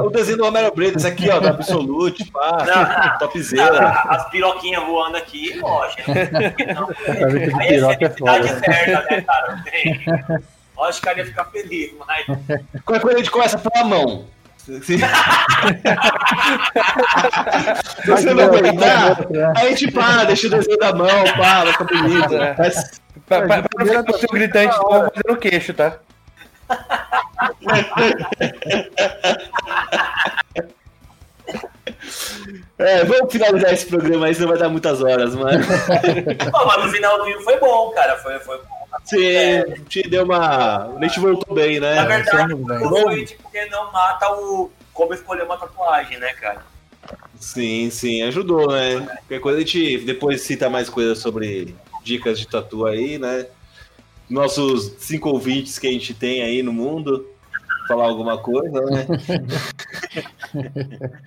o, 0.00 0.06
o, 0.06 0.10
desenho 0.10 0.38
do 0.38 0.44
Romero 0.44 0.74
Brito, 0.74 0.98
esse 0.98 1.06
aqui, 1.06 1.30
ó, 1.30 1.40
do 1.40 1.48
Absolute, 1.48 2.30
pá, 2.30 3.16
topzera. 3.18 3.90
As 4.08 4.28
piroquinhas 4.30 4.84
voando 4.84 5.16
aqui, 5.16 5.58
lógico. 5.58 6.10
Não, 6.74 6.88
aí 7.58 7.76
é 7.76 7.96
felicidade 7.96 8.48
certa, 8.48 9.06
né, 9.10 9.20
cara? 9.22 9.64
Lógico 10.76 11.06
que 11.06 11.12
ele 11.12 11.20
ia 11.20 11.26
ficar 11.26 11.44
feliz, 11.46 11.92
mas. 12.06 12.26
Qualquer 12.84 13.02
coisa 13.02 13.16
a 13.16 13.20
gente 13.20 13.30
começa 13.30 13.58
pela 13.58 13.84
mão. 13.84 14.26
Se 14.82 14.98
você 18.06 18.34
não 18.34 18.44
aguentar, 18.44 19.18
aí 19.56 19.66
a 19.66 19.70
gente 19.70 19.90
para, 19.90 20.24
deixa 20.24 20.46
o 20.46 20.50
desenho 20.50 20.78
da 20.78 20.94
mão, 20.94 21.24
para, 21.36 21.72
fica 21.72 21.84
bonito. 21.84 22.34
É. 22.34 22.54
Mas... 22.58 23.00
Pra, 23.26 23.42
pra, 23.46 23.62
pra 23.62 23.84
não 23.84 24.04
ficar 24.04 24.18
seu 24.18 24.28
gritante, 24.28 24.76
vou 24.78 24.90
fazer 24.90 25.22
no 25.28 25.36
queixo, 25.36 25.74
tá? 25.74 25.98
É, 32.78 33.04
vamos 33.04 33.30
finalizar 33.30 33.74
esse 33.74 33.86
programa 33.86 34.26
aí, 34.26 34.34
senão 34.34 34.48
vai 34.48 34.58
dar 34.58 34.70
muitas 34.70 35.02
horas, 35.02 35.34
mano. 35.34 35.60
Pô, 36.50 36.66
mas 36.66 36.84
no 36.84 36.90
finalzinho 36.90 37.40
foi 37.42 37.60
bom, 37.60 37.90
cara. 37.90 38.16
Foi, 38.16 38.38
foi 38.40 38.56
bom. 38.56 38.80
Sim, 39.04 39.26
é, 39.26 39.64
te 39.88 40.02
deu 40.08 40.24
uma. 40.24 40.96
A 40.96 41.02
gente 41.02 41.20
voltou 41.20 41.54
bem, 41.54 41.78
né? 41.78 41.96
Na 41.96 42.06
verdade, 42.06 42.54
foi 42.88 43.24
tipo, 43.26 43.42
porque 43.42 43.66
não 43.66 43.92
mata 43.92 44.32
o. 44.32 44.70
Como 44.94 45.14
escolher 45.14 45.44
uma 45.44 45.56
tatuagem, 45.56 46.18
né, 46.18 46.32
cara? 46.34 46.62
Sim, 47.38 47.88
sim, 47.90 48.22
ajudou, 48.22 48.70
né? 48.70 49.00
Qualquer 49.00 49.40
coisa 49.40 49.58
a 49.58 49.60
gente 49.60 49.98
depois 49.98 50.42
cita 50.42 50.68
mais 50.68 50.90
coisas 50.90 51.18
sobre 51.18 51.74
dicas 52.02 52.38
de 52.38 52.46
tatu 52.46 52.86
aí, 52.86 53.18
né? 53.18 53.46
Nossos 54.30 54.94
cinco 54.98 55.28
ouvintes 55.28 55.78
que 55.78 55.88
a 55.88 55.92
gente 55.92 56.14
tem 56.14 56.42
aí 56.42 56.62
no 56.62 56.72
mundo, 56.72 57.26
falar 57.88 58.04
alguma 58.04 58.38
coisa, 58.38 58.80
né? 58.82 59.06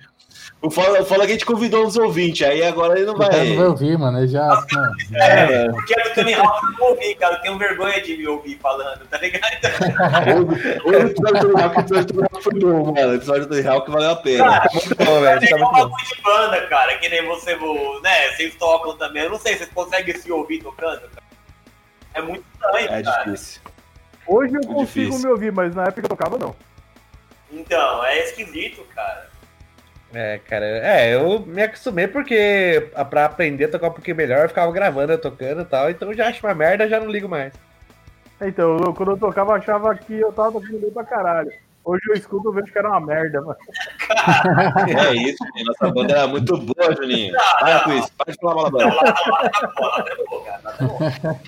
O 0.64 0.68
o 0.68 0.70
foda 0.70 0.98
é 0.98 1.04
que 1.04 1.14
a 1.14 1.26
gente 1.26 1.44
convidou 1.44 1.84
uns 1.84 1.94
ouvintes, 1.94 2.40
aí 2.46 2.62
agora 2.62 2.96
ele 2.96 3.04
não 3.04 3.14
vai. 3.14 3.48
não 3.50 3.56
vai 3.56 3.66
ouvir, 3.66 3.98
mano. 3.98 4.16
Ele 4.18 4.28
já. 4.28 4.64
Não, 4.72 5.18
É, 5.20 5.68
Porque 5.68 6.00
é 6.00 6.08
do 6.08 6.14
Tony 6.14 6.32
Hawk 6.32 6.64
eu 6.64 6.70
não 6.72 6.88
ouvi, 6.88 7.14
cara. 7.16 7.34
Eu 7.34 7.40
tenho 7.42 7.58
vergonha 7.58 8.00
de 8.00 8.16
me 8.16 8.26
ouvir 8.26 8.58
falando, 8.62 9.00
tá 9.10 9.18
ligado? 9.18 9.44
o 10.86 10.88
o 10.88 10.94
episódio 10.94 11.48
do 11.48 11.54
Hulk, 11.58 11.76
o 11.76 11.80
episódio 11.80 12.06
do 12.06 12.20
Hulk 12.20 12.42
foi 12.42 12.60
bom, 12.60 12.92
mano. 12.94 13.08
O 13.10 13.14
episódio 13.14 13.46
do 13.46 13.60
Hulk 13.60 13.90
valeu 13.90 14.10
a 14.10 14.16
pena. 14.16 14.44
Cara, 14.44 14.70
Muito 14.72 14.96
bom, 15.04 15.20
velho. 15.20 15.44
É 15.44 15.48
Tá 15.48 15.58
bom. 15.58 15.72
bagulho 15.72 16.04
de 16.06 16.22
banda, 16.22 16.66
cara, 16.68 16.94
que 16.96 17.08
nem 17.10 17.26
você, 17.26 17.56
né? 18.02 18.30
Vocês 18.34 18.54
tocam 18.54 18.96
também. 18.96 19.24
Eu 19.24 19.30
não 19.30 19.38
sei, 19.38 19.56
vocês 19.58 19.68
conseguem 19.74 20.16
se 20.16 20.32
ouvir 20.32 20.62
tocando? 20.62 21.00
cara? 21.00 21.22
É 22.14 22.22
muito 22.22 22.44
estranho, 22.54 22.88
É 22.92 23.02
cara. 23.02 23.24
difícil. 23.24 23.60
Hoje 24.26 24.48
eu 24.54 24.60
Muito 24.60 24.66
consigo 24.68 25.06
difícil. 25.10 25.20
me 25.26 25.32
ouvir, 25.32 25.52
mas 25.52 25.74
na 25.74 25.82
época 25.82 26.00
que 26.00 26.06
eu 26.06 26.16
tocava, 26.16 26.38
não. 26.38 26.54
Então, 27.52 28.04
é 28.04 28.18
esquisito, 28.24 28.82
cara. 28.94 29.28
É, 30.12 30.38
cara, 30.48 30.64
é, 30.64 31.14
eu 31.14 31.40
me 31.40 31.62
acostumei 31.62 32.06
porque 32.06 32.88
a- 32.94 33.04
pra 33.04 33.24
aprender 33.24 33.64
a 33.64 33.68
tocar 33.70 33.88
um 33.88 33.92
pouquinho 33.92 34.16
melhor, 34.16 34.42
eu 34.44 34.48
ficava 34.48 34.70
gravando, 34.72 35.12
eu 35.12 35.20
tocando 35.20 35.62
e 35.62 35.64
tal, 35.64 35.90
então 35.90 36.10
eu 36.10 36.16
já 36.16 36.28
acho 36.28 36.44
uma 36.46 36.54
merda, 36.54 36.88
já 36.88 37.00
não 37.00 37.10
ligo 37.10 37.28
mais. 37.28 37.52
Então, 38.40 38.76
eu- 38.78 38.94
quando 38.94 39.10
eu 39.12 39.16
tocava, 39.18 39.52
eu 39.52 39.56
achava 39.56 39.94
que 39.96 40.14
eu 40.20 40.32
tava 40.32 40.52
tocando 40.52 40.78
bem 40.80 40.90
pra 40.90 41.04
caralho. 41.04 41.52
Hoje 41.84 42.00
eu 42.08 42.14
escuto, 42.14 42.48
eu 42.48 42.52
vejo 42.52 42.72
que 42.72 42.78
era 42.78 42.88
uma 42.88 43.00
merda, 43.00 43.42
mano. 43.42 43.58
É 45.10 45.12
isso, 45.14 45.36
Juninho. 45.44 45.66
Nossa 45.66 45.92
banda 45.92 46.12
era 46.14 46.26
muito 46.28 46.56
boa, 46.58 46.94
Juninho. 46.96 47.34
Para 47.60 47.80
com 47.80 47.92
isso, 47.92 48.10
para 48.16 48.32
de 48.32 48.38
falar 48.40 48.54
mal 48.54 48.70
da 48.70 48.70
banda. 48.70 48.94
Lá. 51.20 51.40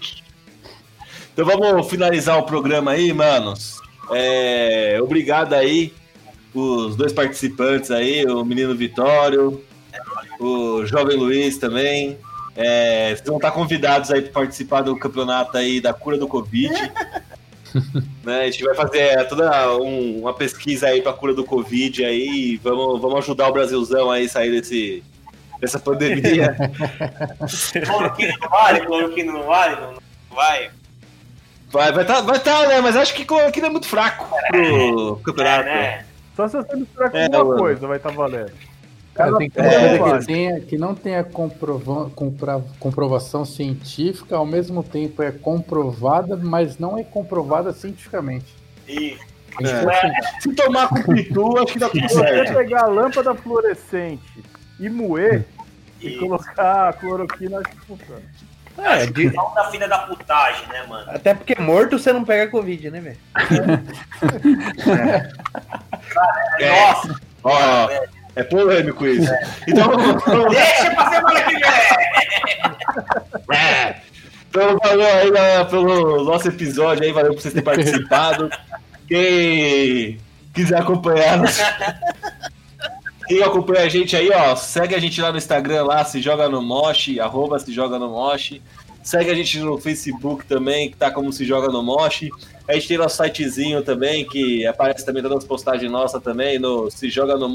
Então 1.37 1.45
vamos 1.45 1.91
finalizar 1.91 2.39
o 2.39 2.45
programa 2.45 2.93
aí, 2.93 3.13
manos. 3.13 3.79
É, 4.11 4.99
obrigado 5.03 5.53
aí 5.53 5.93
os 6.55 6.97
dois 6.97 7.13
participantes 7.13 7.91
aí, 7.91 8.25
o 8.25 8.43
menino 8.43 8.75
Vitório, 8.75 9.63
o 10.41 10.87
jovem 10.87 11.15
Luiz 11.15 11.59
também. 11.59 12.17
É, 12.57 13.11
vocês 13.11 13.27
vão 13.27 13.37
estar 13.37 13.51
convidados 13.51 14.11
aí 14.11 14.23
para 14.23 14.33
participar 14.33 14.81
do 14.81 14.97
campeonato 14.99 15.59
aí 15.59 15.79
da 15.79 15.93
cura 15.93 16.17
do 16.17 16.27
Covid. 16.27 16.73
Né, 18.25 18.41
a 18.41 18.45
gente 18.51 18.65
vai 18.65 18.75
fazer 18.75 19.23
toda 19.29 19.77
um- 19.77 20.21
uma 20.21 20.33
pesquisa 20.33 20.87
aí 20.87 21.03
para 21.03 21.13
cura 21.13 21.35
do 21.35 21.45
Covid 21.45 22.07
aí. 22.07 22.27
e 22.53 22.57
Vamos, 22.57 22.99
vamos 23.03 23.19
ajudar 23.19 23.49
o 23.49 23.53
Brasilzão 23.53 24.11
aí 24.11 24.25
a 24.25 24.29
sair 24.31 24.51
desse, 24.51 25.03
dessa 25.61 25.79
pandemia. 25.79 26.57
Cloroquina 27.85 28.35
não 28.41 28.49
vale, 28.49 28.81
cloroquina 28.81 29.31
não 29.33 29.43
vale, 29.43 29.77
não, 29.79 29.93
não 29.93 30.01
vai. 30.35 30.71
Vai 31.77 31.93
vai 31.93 32.05
tá, 32.07 32.21
vai 32.23 32.41
tá, 32.41 32.67
né? 32.69 32.81
Mas 32.81 32.97
acho 32.97 33.15
que 33.15 33.23
aquilo 33.23 33.67
é 33.67 33.71
muito 33.71 33.87
fraco 33.87 34.27
pro 34.49 34.59
É, 34.59 35.25
campeonato. 35.25 35.65
né? 35.65 36.07
Só 36.35 36.49
se 36.49 36.57
você 36.57 36.77
misturar 36.77 37.11
com 37.11 37.17
É, 37.19 37.25
alguma 37.25 37.45
mano. 37.45 37.59
coisa, 37.59 37.87
vai 37.87 37.97
estar 37.99 38.11
valendo. 38.13 38.53
Cara, 39.15 39.37
tem 39.39 39.51
É, 39.57 39.99
coisa 39.99 39.99
vale. 39.99 40.19
que, 40.21 40.27
tenha, 40.27 40.61
que 40.61 40.79
não 40.79 40.95
tenha 40.95 41.23
comprova- 41.25 42.11
compra- 42.15 42.63
comprovação 42.81 43.45
científica, 43.45 44.37
ao 44.37 44.45
mesmo 44.47 44.83
tempo 44.83 45.23
é 45.23 45.31
comprovada, 45.33 46.37
mas 46.37 46.79
não 46.79 46.99
é 46.99 47.05
comprovada 47.05 47.73
cientificamente. 47.73 48.55
E, 48.89 49.17
É. 49.63 49.65
assim. 49.65 50.41
Se 50.41 50.55
tomar 50.55 50.89
com 50.89 51.15
pitu, 51.15 51.59
acho 51.59 51.73
que 51.75 51.79
dá 51.79 51.89
tudo 51.89 52.09
Se 52.09 52.15
você 52.15 52.55
pegar 52.55 52.85
a 52.85 52.87
lâmpada 52.87 53.35
fluorescente 53.35 54.23
e 54.81 54.89
moer 54.89 55.45
e 56.01 56.09
e 56.09 56.19
colocar 56.19 56.89
a 56.91 56.93
cloroquina, 56.93 57.59
acho 57.61 57.71
que 57.71 57.81
funciona. 57.87 58.23
É, 58.79 59.07
de- 59.07 59.31
da 59.31 59.65
filha 59.71 59.89
da 59.89 59.99
putagem, 60.01 60.67
né, 60.69 60.85
mano? 60.89 61.11
até 61.11 61.33
porque 61.35 61.55
morto 61.61 61.99
você 61.99 62.13
não 62.13 62.25
pega 62.25 62.51
Covid, 62.51 62.91
né, 62.91 63.01
velho? 63.01 63.19
É, 66.61 66.71
Nossa, 66.71 67.15
ó, 67.45 67.89
é 68.35 68.43
polêmico 68.45 69.07
isso. 69.07 69.31
Então, 69.67 69.89
vamos- 69.91 70.51
deixa 70.55 70.91
pra 70.95 71.11
semana 71.11 71.43
que 71.43 71.55
vem! 71.55 71.63
é. 73.59 73.97
então 74.49 74.79
valeu 74.83 75.07
aí 75.07 75.31
né, 75.31 75.65
pelo 75.65 76.25
nosso 76.25 76.49
episódio 76.49 77.05
aí, 77.05 77.13
valeu 77.13 77.35
por 77.35 77.41
vocês 77.41 77.55
terem 77.55 77.65
participado. 77.65 78.51
Quem 79.09 80.19
quiser 80.55 80.81
acompanhar, 80.81 81.39
quem 83.27 83.43
acompanha 83.43 83.85
a 83.85 83.89
gente 83.89 84.17
aí, 84.17 84.31
ó, 84.31 84.55
segue 84.55 84.95
a 84.95 84.99
gente 84.99 85.21
lá 85.21 85.33
no 85.33 85.39
Instagram 85.39 85.85
lá, 85.85 86.05
se 86.05 86.21
joga 86.21 86.49
no 86.49 86.63
Mosh, 86.63 87.19
arroba 87.19 87.59
se 87.59 87.73
joga 87.73 87.99
no 87.99 88.11
Mosh. 88.11 88.61
Segue 89.03 89.31
a 89.31 89.35
gente 89.35 89.61
no 89.61 89.79
Facebook 89.79 90.47
também, 90.47 90.91
que 90.91 90.97
tá 90.97 91.13
como 91.13 91.33
se 91.33 91.45
joga 91.45 91.69
no 91.69 91.83
Mosh. 91.83 92.29
A 92.69 92.75
gente 92.75 92.89
tem 92.89 92.99
nosso 92.99 93.23
sitezinho 93.23 93.83
também, 93.83 94.27
que 94.27 94.67
aparece 94.67 95.07
também 95.07 95.23
todas 95.23 95.39
as 95.39 95.45
postagens 95.45 95.91
nossas 95.91 96.21
também, 96.21 96.59
no 96.59 96.91
se 96.91 97.09
joga 97.09 97.37
no. 97.37 97.49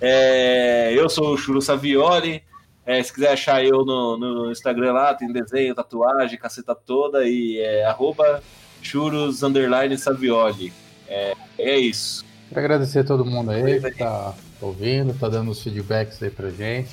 É, 0.00 0.92
eu 0.94 1.08
sou 1.08 1.32
o 1.32 1.38
Churu 1.38 1.62
Savioli. 1.62 2.42
É, 2.84 3.02
se 3.02 3.12
quiser 3.12 3.32
achar 3.32 3.64
eu 3.64 3.84
no, 3.84 4.18
no 4.18 4.50
Instagram 4.50 4.92
lá, 4.92 5.14
tem 5.14 5.32
desenho, 5.32 5.74
tatuagem, 5.74 6.38
caceta 6.38 6.74
toda, 6.74 7.26
e 7.26 7.58
é 7.58 7.84
arroba 7.84 8.42
churros 8.82 9.42
underline 9.42 9.96
Savioli. 9.96 10.72
É, 11.08 11.34
é 11.58 11.78
isso. 11.78 12.31
Quero 12.52 12.66
agradecer 12.66 12.98
a 12.98 13.04
todo 13.04 13.24
mundo 13.24 13.50
aí 13.50 13.80
que 13.80 13.90
tá 13.92 14.34
ouvindo, 14.60 15.14
tá 15.18 15.26
dando 15.26 15.50
os 15.50 15.62
feedbacks 15.62 16.22
aí 16.22 16.28
pra 16.28 16.50
gente. 16.50 16.90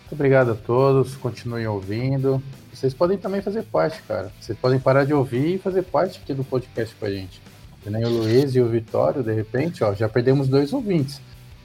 Muito 0.00 0.12
obrigado 0.12 0.52
a 0.52 0.54
todos, 0.54 1.16
continuem 1.16 1.66
ouvindo. 1.66 2.40
Vocês 2.72 2.94
podem 2.94 3.18
também 3.18 3.42
fazer 3.42 3.64
parte, 3.64 4.00
cara. 4.06 4.30
Vocês 4.40 4.56
podem 4.56 4.78
parar 4.78 5.04
de 5.04 5.12
ouvir 5.12 5.56
e 5.56 5.58
fazer 5.58 5.82
parte 5.82 6.20
aqui 6.22 6.32
do 6.32 6.44
podcast 6.44 6.94
com 6.94 7.06
a 7.06 7.10
gente. 7.10 7.42
Que 7.82 7.90
nem 7.90 8.04
o 8.04 8.08
Luiz 8.08 8.54
e 8.54 8.60
o 8.60 8.68
Vitório, 8.68 9.24
de 9.24 9.32
repente, 9.32 9.82
ó, 9.82 9.92
já 9.92 10.08
perdemos 10.08 10.46
dois 10.46 10.72
ouvintes. 10.72 11.20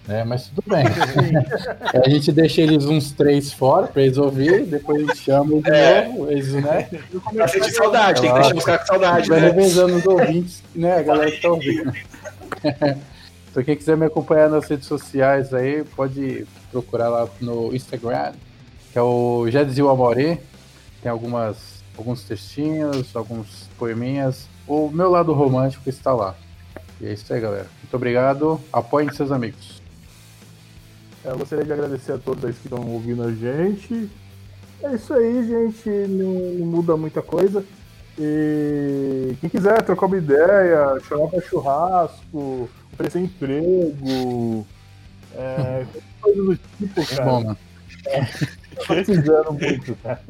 Né? 0.08 0.24
Mas 0.24 0.48
tudo 0.48 0.64
bem. 0.68 0.86
a 2.04 2.10
gente 2.10 2.32
deixa 2.32 2.62
eles 2.62 2.86
uns 2.86 3.12
três 3.12 3.54
fora 3.54 3.86
pra 3.86 4.02
eles 4.02 4.18
ouvirem, 4.18 4.66
depois 4.66 5.04
a 5.04 5.14
gente 5.14 5.18
chama 5.24 5.62
de 5.62 5.70
É. 5.70 6.08
novo, 6.08 6.32
eles, 6.32 6.54
né? 6.54 6.90
Pra 7.36 7.48
sentir 7.48 7.72
saudade, 7.72 8.22
tem 8.22 8.32
que 8.34 8.40
deixar 8.40 8.56
os 8.56 8.64
caras 8.66 8.82
com 8.82 8.88
saudade, 8.88 9.30
Vai 9.30 9.42
né? 9.42 9.48
revezando 9.50 9.96
os 9.98 10.06
ouvintes, 10.08 10.64
né? 10.74 10.98
A 10.98 11.04
galera 11.04 11.30
que 11.30 11.40
tá 11.42 11.50
ouvindo. 11.52 11.94
Quem 13.64 13.76
quiser 13.76 13.98
me 13.98 14.06
acompanhar 14.06 14.50
nas 14.50 14.68
redes 14.68 14.88
sociais 14.88 15.54
aí, 15.54 15.84
pode 15.84 16.46
procurar 16.72 17.10
lá 17.10 17.28
no 17.42 17.76
Instagram, 17.76 18.34
que 18.92 19.00
é 19.00 19.02
o 19.02 19.50
Jadzil 19.50 19.90
Amorê. 19.90 20.38
Tem 21.02 21.12
algumas, 21.12 21.84
alguns 21.98 22.24
textinhos, 22.24 23.16
alguns 23.16 23.70
poeminhas. 23.78 24.48
O 24.68 24.90
meu 24.90 25.10
lado 25.10 25.34
romântico 25.34 25.90
está 25.90 26.14
lá. 26.14 26.36
E 27.00 27.08
é 27.08 27.14
isso 27.14 27.32
aí, 27.34 27.40
galera. 27.40 27.68
Muito 27.82 27.96
obrigado. 27.96 28.60
Apoiem 28.72 29.12
seus 29.14 29.32
amigos. 29.32 29.82
É, 31.24 31.30
Eu 31.32 31.38
gostaria 31.38 31.66
de 31.66 31.74
agradecer 31.74 32.14
a 32.14 32.18
todos 32.18 32.44
que 32.58 32.68
estão 32.68 32.88
ouvindo 32.88 33.24
a 33.24 33.32
gente. 33.32 34.10
É 34.84 34.94
isso 34.94 35.14
aí, 35.14 35.48
gente. 35.48 35.90
Não, 35.90 36.60
não 36.60 36.66
muda 36.66 36.96
muita 36.96 37.22
coisa. 37.22 37.64
E 38.20 39.36
quem 39.40 39.50
quiser 39.50 39.82
trocar 39.84 40.08
uma 40.08 40.18
ideia, 40.18 41.00
chamar 41.08 41.28
para 41.28 41.42
churrasco, 41.42 42.68
oferecer 42.98 43.20
emprego, 43.20 44.66
é, 45.36 45.86
coisa 46.22 46.44
do 46.44 46.56
tipo, 46.80 47.02
É 47.02 47.06
cara. 47.06 47.26
bom, 47.26 47.44
mano. 47.44 47.58
Tô 48.78 48.86
precisando 48.94 49.54
muito, 49.54 49.96
cara. 50.04 50.22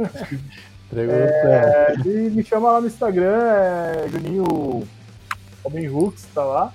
Entregou, 0.91 1.15
é. 1.15 1.93
É, 1.95 1.95
e 2.07 2.29
me 2.29 2.43
chama 2.43 2.71
lá 2.73 2.81
no 2.81 2.87
Instagram, 2.87 3.37
é 3.43 4.07
Juninho 4.09 4.87
Homem 5.63 5.89
Hooks, 5.89 6.25
tá 6.33 6.43
lá. 6.43 6.73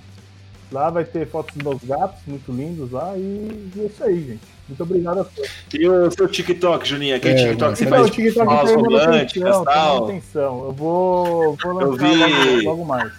Lá 0.70 0.88
vai 0.90 1.04
ter 1.04 1.26
fotos 1.28 1.54
dos 1.56 1.62
meus 1.64 1.84
gatos, 1.84 2.20
muito 2.26 2.50
lindos 2.52 2.90
lá. 2.92 3.12
E, 3.16 3.20
e 3.20 3.80
é 3.80 3.84
isso 3.86 4.04
aí, 4.04 4.20
gente. 4.22 4.40
Muito 4.68 4.82
obrigado 4.84 5.20
a 5.20 5.24
todos. 5.24 5.50
E 5.74 5.86
o 5.86 6.10
seu 6.10 6.26
TikTok, 6.28 6.88
Juninho? 6.88 7.16
Aquele 7.16 7.34
É, 7.34 7.48
TikTok 7.48 7.60
mano. 7.62 7.72
que 7.74 7.78
você 7.78 7.84
Então, 7.84 7.98
faz 7.98 8.06
o 8.06 8.10
TikTok 8.10 8.46
falas 8.46 8.70
tem 8.72 8.82
românticas 8.82 9.56
e 9.56 9.64
tal. 9.64 9.94
manutenção. 10.00 10.64
Eu 10.64 10.72
vou, 10.72 11.56
vou 11.62 11.80
Eu 11.80 11.90
lançar 11.90 12.08
vi. 12.08 12.16
logo, 12.16 12.62
logo 12.70 12.84
mais. 12.86 13.12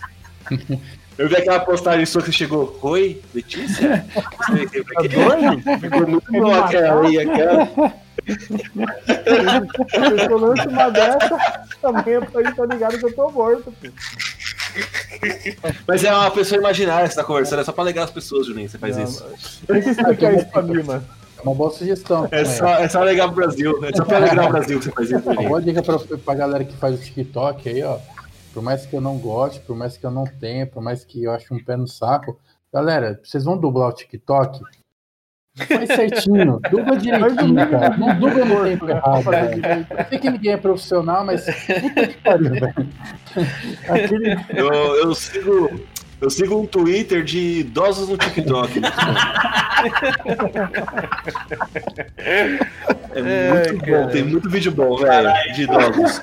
Eu 1.17 1.29
vi 1.29 1.35
aquela 1.37 1.59
postagem 1.59 2.05
sua 2.05 2.21
que 2.21 2.31
chegou. 2.31 2.77
Oi, 2.81 3.21
Letícia? 3.33 4.05
Tá 4.13 5.01
doido? 5.01 5.79
Ficou 5.79 6.07
muito 6.07 6.31
bom 6.31 6.53
aquela 6.53 7.05
aí, 7.07 7.19
aquela. 7.19 7.65
Se 9.89 10.31
eu 10.31 10.37
lanço 10.37 10.69
uma 10.69 10.89
dessa, 10.89 11.63
também 11.81 12.15
é 12.15 12.21
pra 12.21 12.43
gente 12.43 12.55
tá 12.55 12.65
ligado 12.65 12.97
que 12.97 13.05
eu 13.05 13.13
tô 13.15 13.29
morto, 13.29 13.71
filho. 13.79 13.93
Mas 15.87 16.03
é 16.03 16.11
uma 16.13 16.31
pessoa 16.31 16.59
imaginária 16.59 17.07
que 17.07 17.13
você 17.13 17.19
tá 17.21 17.25
conversando, 17.25 17.61
é 17.61 17.63
só 17.63 17.71
pra 17.71 17.83
alegar 17.83 18.05
as 18.05 18.11
pessoas, 18.11 18.47
Juninho, 18.47 18.67
você 18.69 18.77
faz 18.79 18.97
Não, 18.97 19.03
isso. 19.03 19.23
Tem 19.67 19.81
que 19.81 19.89
explicar 19.89 20.33
isso 20.33 20.45
pra 20.47 20.61
mim, 20.63 20.81
mano. 20.81 21.05
É 21.37 21.41
uma 21.43 21.53
boa 21.53 21.69
sugestão. 21.71 22.27
É 22.31 22.43
só, 22.45 22.67
é 22.77 22.87
só 22.89 23.01
alegar 23.01 23.27
pro 23.27 23.35
Brasil, 23.35 23.79
é 23.85 23.95
só 23.95 24.03
pra 24.03 24.17
alegrar 24.17 24.47
o 24.47 24.51
Brasil 24.51 24.79
que 24.79 24.85
você 24.85 24.91
faz 24.91 25.11
isso, 25.11 25.17
Uma 25.19 25.33
Juninho. 25.33 25.49
boa 25.49 25.61
dica 25.61 25.83
pra, 25.83 25.99
pra 25.99 26.33
galera 26.33 26.63
que 26.63 26.75
faz 26.77 26.95
o 26.95 26.97
TikTok 26.97 27.69
aí, 27.69 27.83
ó. 27.83 27.97
Por 28.53 28.61
mais 28.61 28.85
que 28.85 28.95
eu 28.95 29.01
não 29.01 29.17
goste, 29.17 29.59
por 29.61 29.75
mais 29.75 29.97
que 29.97 30.05
eu 30.05 30.11
não 30.11 30.25
tenha, 30.25 30.67
por 30.67 30.81
mais 30.81 31.03
que 31.03 31.23
eu 31.23 31.31
ache 31.31 31.51
um 31.51 31.63
pé 31.63 31.75
no 31.75 31.87
saco. 31.87 32.39
Galera, 32.71 33.19
vocês 33.23 33.43
vão 33.43 33.57
dublar 33.57 33.89
o 33.89 33.93
TikTok? 33.93 34.61
Faz 35.55 35.87
certinho, 35.87 36.59
dubla 36.69 36.97
direitinho, 36.97 37.69
cara. 37.69 37.97
Não 37.97 38.19
dubla 38.19 38.45
no 38.45 38.63
tempo 38.63 38.89
errado, 38.89 39.23
velho. 39.23 39.61
Eu 39.89 40.05
sei 40.09 40.19
que 40.19 40.29
ninguém 40.29 40.53
é 40.53 40.57
profissional, 40.57 41.25
mas 41.25 41.45
puta 41.45 42.07
que 42.07 42.17
pariu, 42.21 42.51
velho. 42.51 42.89
Aquele, 43.89 44.35
Eu, 44.49 44.95
eu 44.97 45.15
sigo. 45.15 45.69
Eu 46.21 46.29
sigo 46.29 46.57
um 46.57 46.65
Twitter 46.65 47.21
de 47.21 47.59
idosos 47.59 48.07
no 48.07 48.17
TikTok. 48.17 48.79
é 53.13 53.67
muito 53.69 53.85
bom, 53.85 54.07
tem 54.07 54.23
muito 54.23 54.49
vídeo 54.49 54.71
bom, 54.71 54.95
velho, 54.95 55.33
de 55.53 55.63
idosos. 55.63 56.21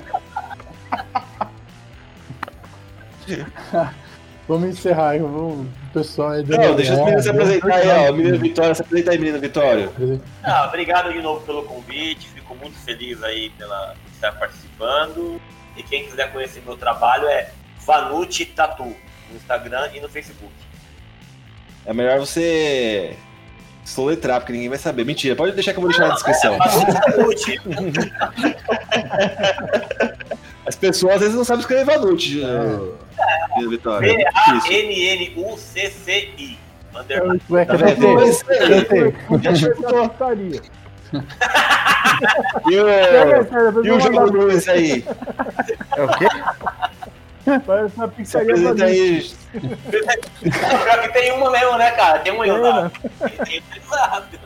Vamos 4.47 4.69
encerrar, 4.69 5.15
eu 5.15 5.27
vou... 5.27 5.51
o 5.51 5.67
pessoal 5.93 6.31
aí... 6.31 6.43
Não, 6.43 6.75
deixa 6.75 6.93
as 6.93 6.99
meninas 6.99 7.23
se 7.23 7.29
apresentar 7.29 7.73
aí, 7.73 7.87
ó. 7.87 8.11
Menina 8.11 8.37
Vitória, 8.37 8.75
se 8.75 8.81
apresenta 8.81 9.11
aí, 9.11 9.17
menina 9.17 9.37
Vitória. 9.37 9.89
Ah, 10.43 10.65
obrigado 10.67 11.13
de 11.13 11.21
novo 11.21 11.45
pelo 11.45 11.63
convite, 11.63 12.27
fico 12.27 12.55
muito 12.55 12.77
feliz 12.79 13.23
aí 13.23 13.49
pela 13.51 13.95
por 14.03 14.11
estar 14.11 14.31
participando. 14.33 15.39
E 15.77 15.83
quem 15.83 16.05
quiser 16.05 16.31
conhecer 16.33 16.61
meu 16.65 16.75
trabalho 16.75 17.27
é 17.27 17.49
Vanucci 17.85 18.45
Tatu, 18.45 18.83
no 18.83 19.35
Instagram 19.35 19.89
e 19.93 20.01
no 20.01 20.09
Facebook. 20.09 20.53
É 21.85 21.93
melhor 21.93 22.19
você 22.19 23.15
soletrar, 23.85 24.41
porque 24.41 24.53
ninguém 24.53 24.69
vai 24.69 24.77
saber. 24.77 25.05
Mentira, 25.05 25.35
pode 25.35 25.53
deixar 25.53 25.71
que 25.71 25.77
eu 25.77 25.81
vou 25.81 25.89
deixar 25.89 26.07
na 26.07 26.15
descrição. 26.15 26.57
Vanucci. 26.57 27.61
As 30.65 30.75
pessoas 30.75 31.15
às 31.15 31.21
vezes 31.21 31.35
não 31.35 31.43
sabem 31.43 31.61
escrever 31.61 31.85
Vanucci, 31.85 32.43
né, 32.43 32.79
Vitória. 33.69 34.15
V-A-N-N-U-C-C-I. 34.15 35.51
Underline. 36.95 37.41
Tá 37.65 37.75
vendo? 37.75 38.19
é. 38.19 39.55
Já. 39.55 39.69
Putaria. 39.71 40.61
E 42.69 42.79
o, 42.79 43.85
e 43.85 43.91
o 43.91 43.99
japonês 43.99 44.67
aí? 44.67 45.03
É 45.95 46.03
o 46.03 46.07
quê? 46.07 46.27
Parece 47.65 47.95
uma 47.95 48.07
pizzaria 48.07 48.53
apresenta 48.53 48.75
da 48.75 48.85
aí. 48.85 49.29
Pior 49.51 51.01
que 51.01 51.09
tem 51.09 51.31
uma 51.33 51.49
mesmo, 51.51 51.77
né, 51.77 51.91
cara? 51.91 52.19
Tem 52.19 52.31
uma. 52.31 52.45
Tem 53.45 53.57
em 53.57 53.63
Osasco. 53.87 54.37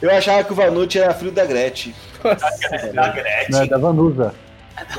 Eu 0.00 0.10
achava 0.10 0.44
que 0.44 0.52
o 0.52 0.56
Vanucci 0.56 0.98
era 0.98 1.14
filho 1.14 1.32
da 1.32 1.44
Gretchen. 1.44 1.94
Da 2.22 2.36
não, 2.94 3.04
é 3.04 3.12
Gretchen. 3.12 3.68
da 3.68 3.78
Vanusa. 3.78 4.34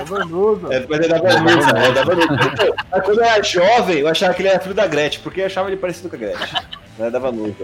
Vanusa. 0.05 0.73
É, 0.73 0.85
mas 0.87 0.99
é 0.99 1.07
da 1.07 1.17
Vanucci, 1.19 1.69
é 1.69 1.91
da 1.91 2.03
Vanucci. 2.03 2.73
Mas 2.91 3.03
quando 3.03 3.19
eu 3.19 3.25
era 3.25 3.43
jovem, 3.43 3.99
eu 3.99 4.07
achava 4.07 4.33
que 4.33 4.41
ele 4.41 4.49
era 4.49 4.59
filho 4.59 4.75
da 4.75 4.87
Gretchen, 4.87 5.21
porque 5.21 5.41
eu 5.41 5.45
achava 5.45 5.69
ele 5.69 5.77
parecido 5.77 6.09
com 6.09 6.15
a 6.15 6.19
Gretchen. 6.19 6.61
Não 6.97 7.05
é 7.05 7.11
da 7.11 7.19
Vanusa. 7.19 7.55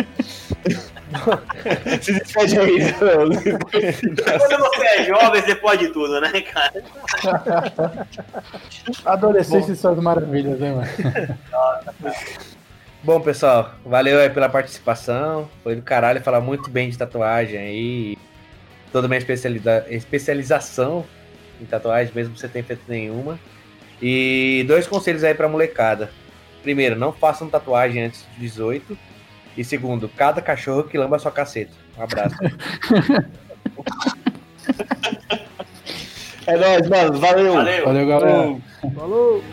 Se 2.02 2.14
despede 2.14 2.60
aí, 2.60 2.80
né? 2.80 2.94
Quando 2.94 4.58
você 4.60 4.86
é 4.86 5.04
jovem, 5.06 5.42
você 5.42 5.56
pode 5.56 5.88
tudo, 5.90 6.20
né, 6.22 6.42
cara? 6.42 6.84
Adolescência 9.06 9.72
e 9.72 9.76
suas 9.76 9.98
maravilhas, 10.00 10.60
né, 10.60 10.72
mano? 10.74 10.88
Bom, 13.04 13.20
pessoal, 13.22 13.72
valeu 13.86 14.20
aí 14.20 14.30
pela 14.30 14.50
participação. 14.50 15.48
Foi 15.64 15.76
do 15.76 15.82
caralho 15.82 16.22
falar 16.22 16.42
muito 16.42 16.70
bem 16.70 16.90
de 16.90 16.98
tatuagem 16.98 17.58
aí. 17.60 18.18
Toda 18.92 19.08
minha 19.08 19.18
especialida- 19.20 19.86
especialização 19.90 21.06
em 21.62 21.66
tatuagem, 21.66 22.14
mesmo 22.14 22.38
sem 22.38 22.50
ter 22.50 22.64
feito 22.64 22.84
nenhuma. 22.88 23.40
E 24.02 24.64
dois 24.68 24.88
conselhos 24.88 25.24
aí 25.24 25.34
pra 25.34 25.48
molecada. 25.48 26.12
Primeiro, 26.62 26.96
não 26.96 27.14
façam 27.14 27.50
tatuagem 27.50 28.04
antes 28.04 28.26
de 28.34 28.42
18. 28.42 28.98
E 29.58 29.64
segundo, 29.64 30.10
cada 30.10 30.42
cachorro 30.42 30.84
que 30.84 30.98
lamba 30.98 31.20
sua 31.20 31.32
caceta. 31.32 31.72
Um 31.98 32.04
abraço. 32.04 32.36
É 36.48 36.56
nóis, 36.58 36.88
mano. 36.88 37.20
Valeu. 37.20 37.54
Valeu. 37.54 37.86
Valeu, 37.86 38.08
galera. 38.08 38.58
Falou. 38.94 39.44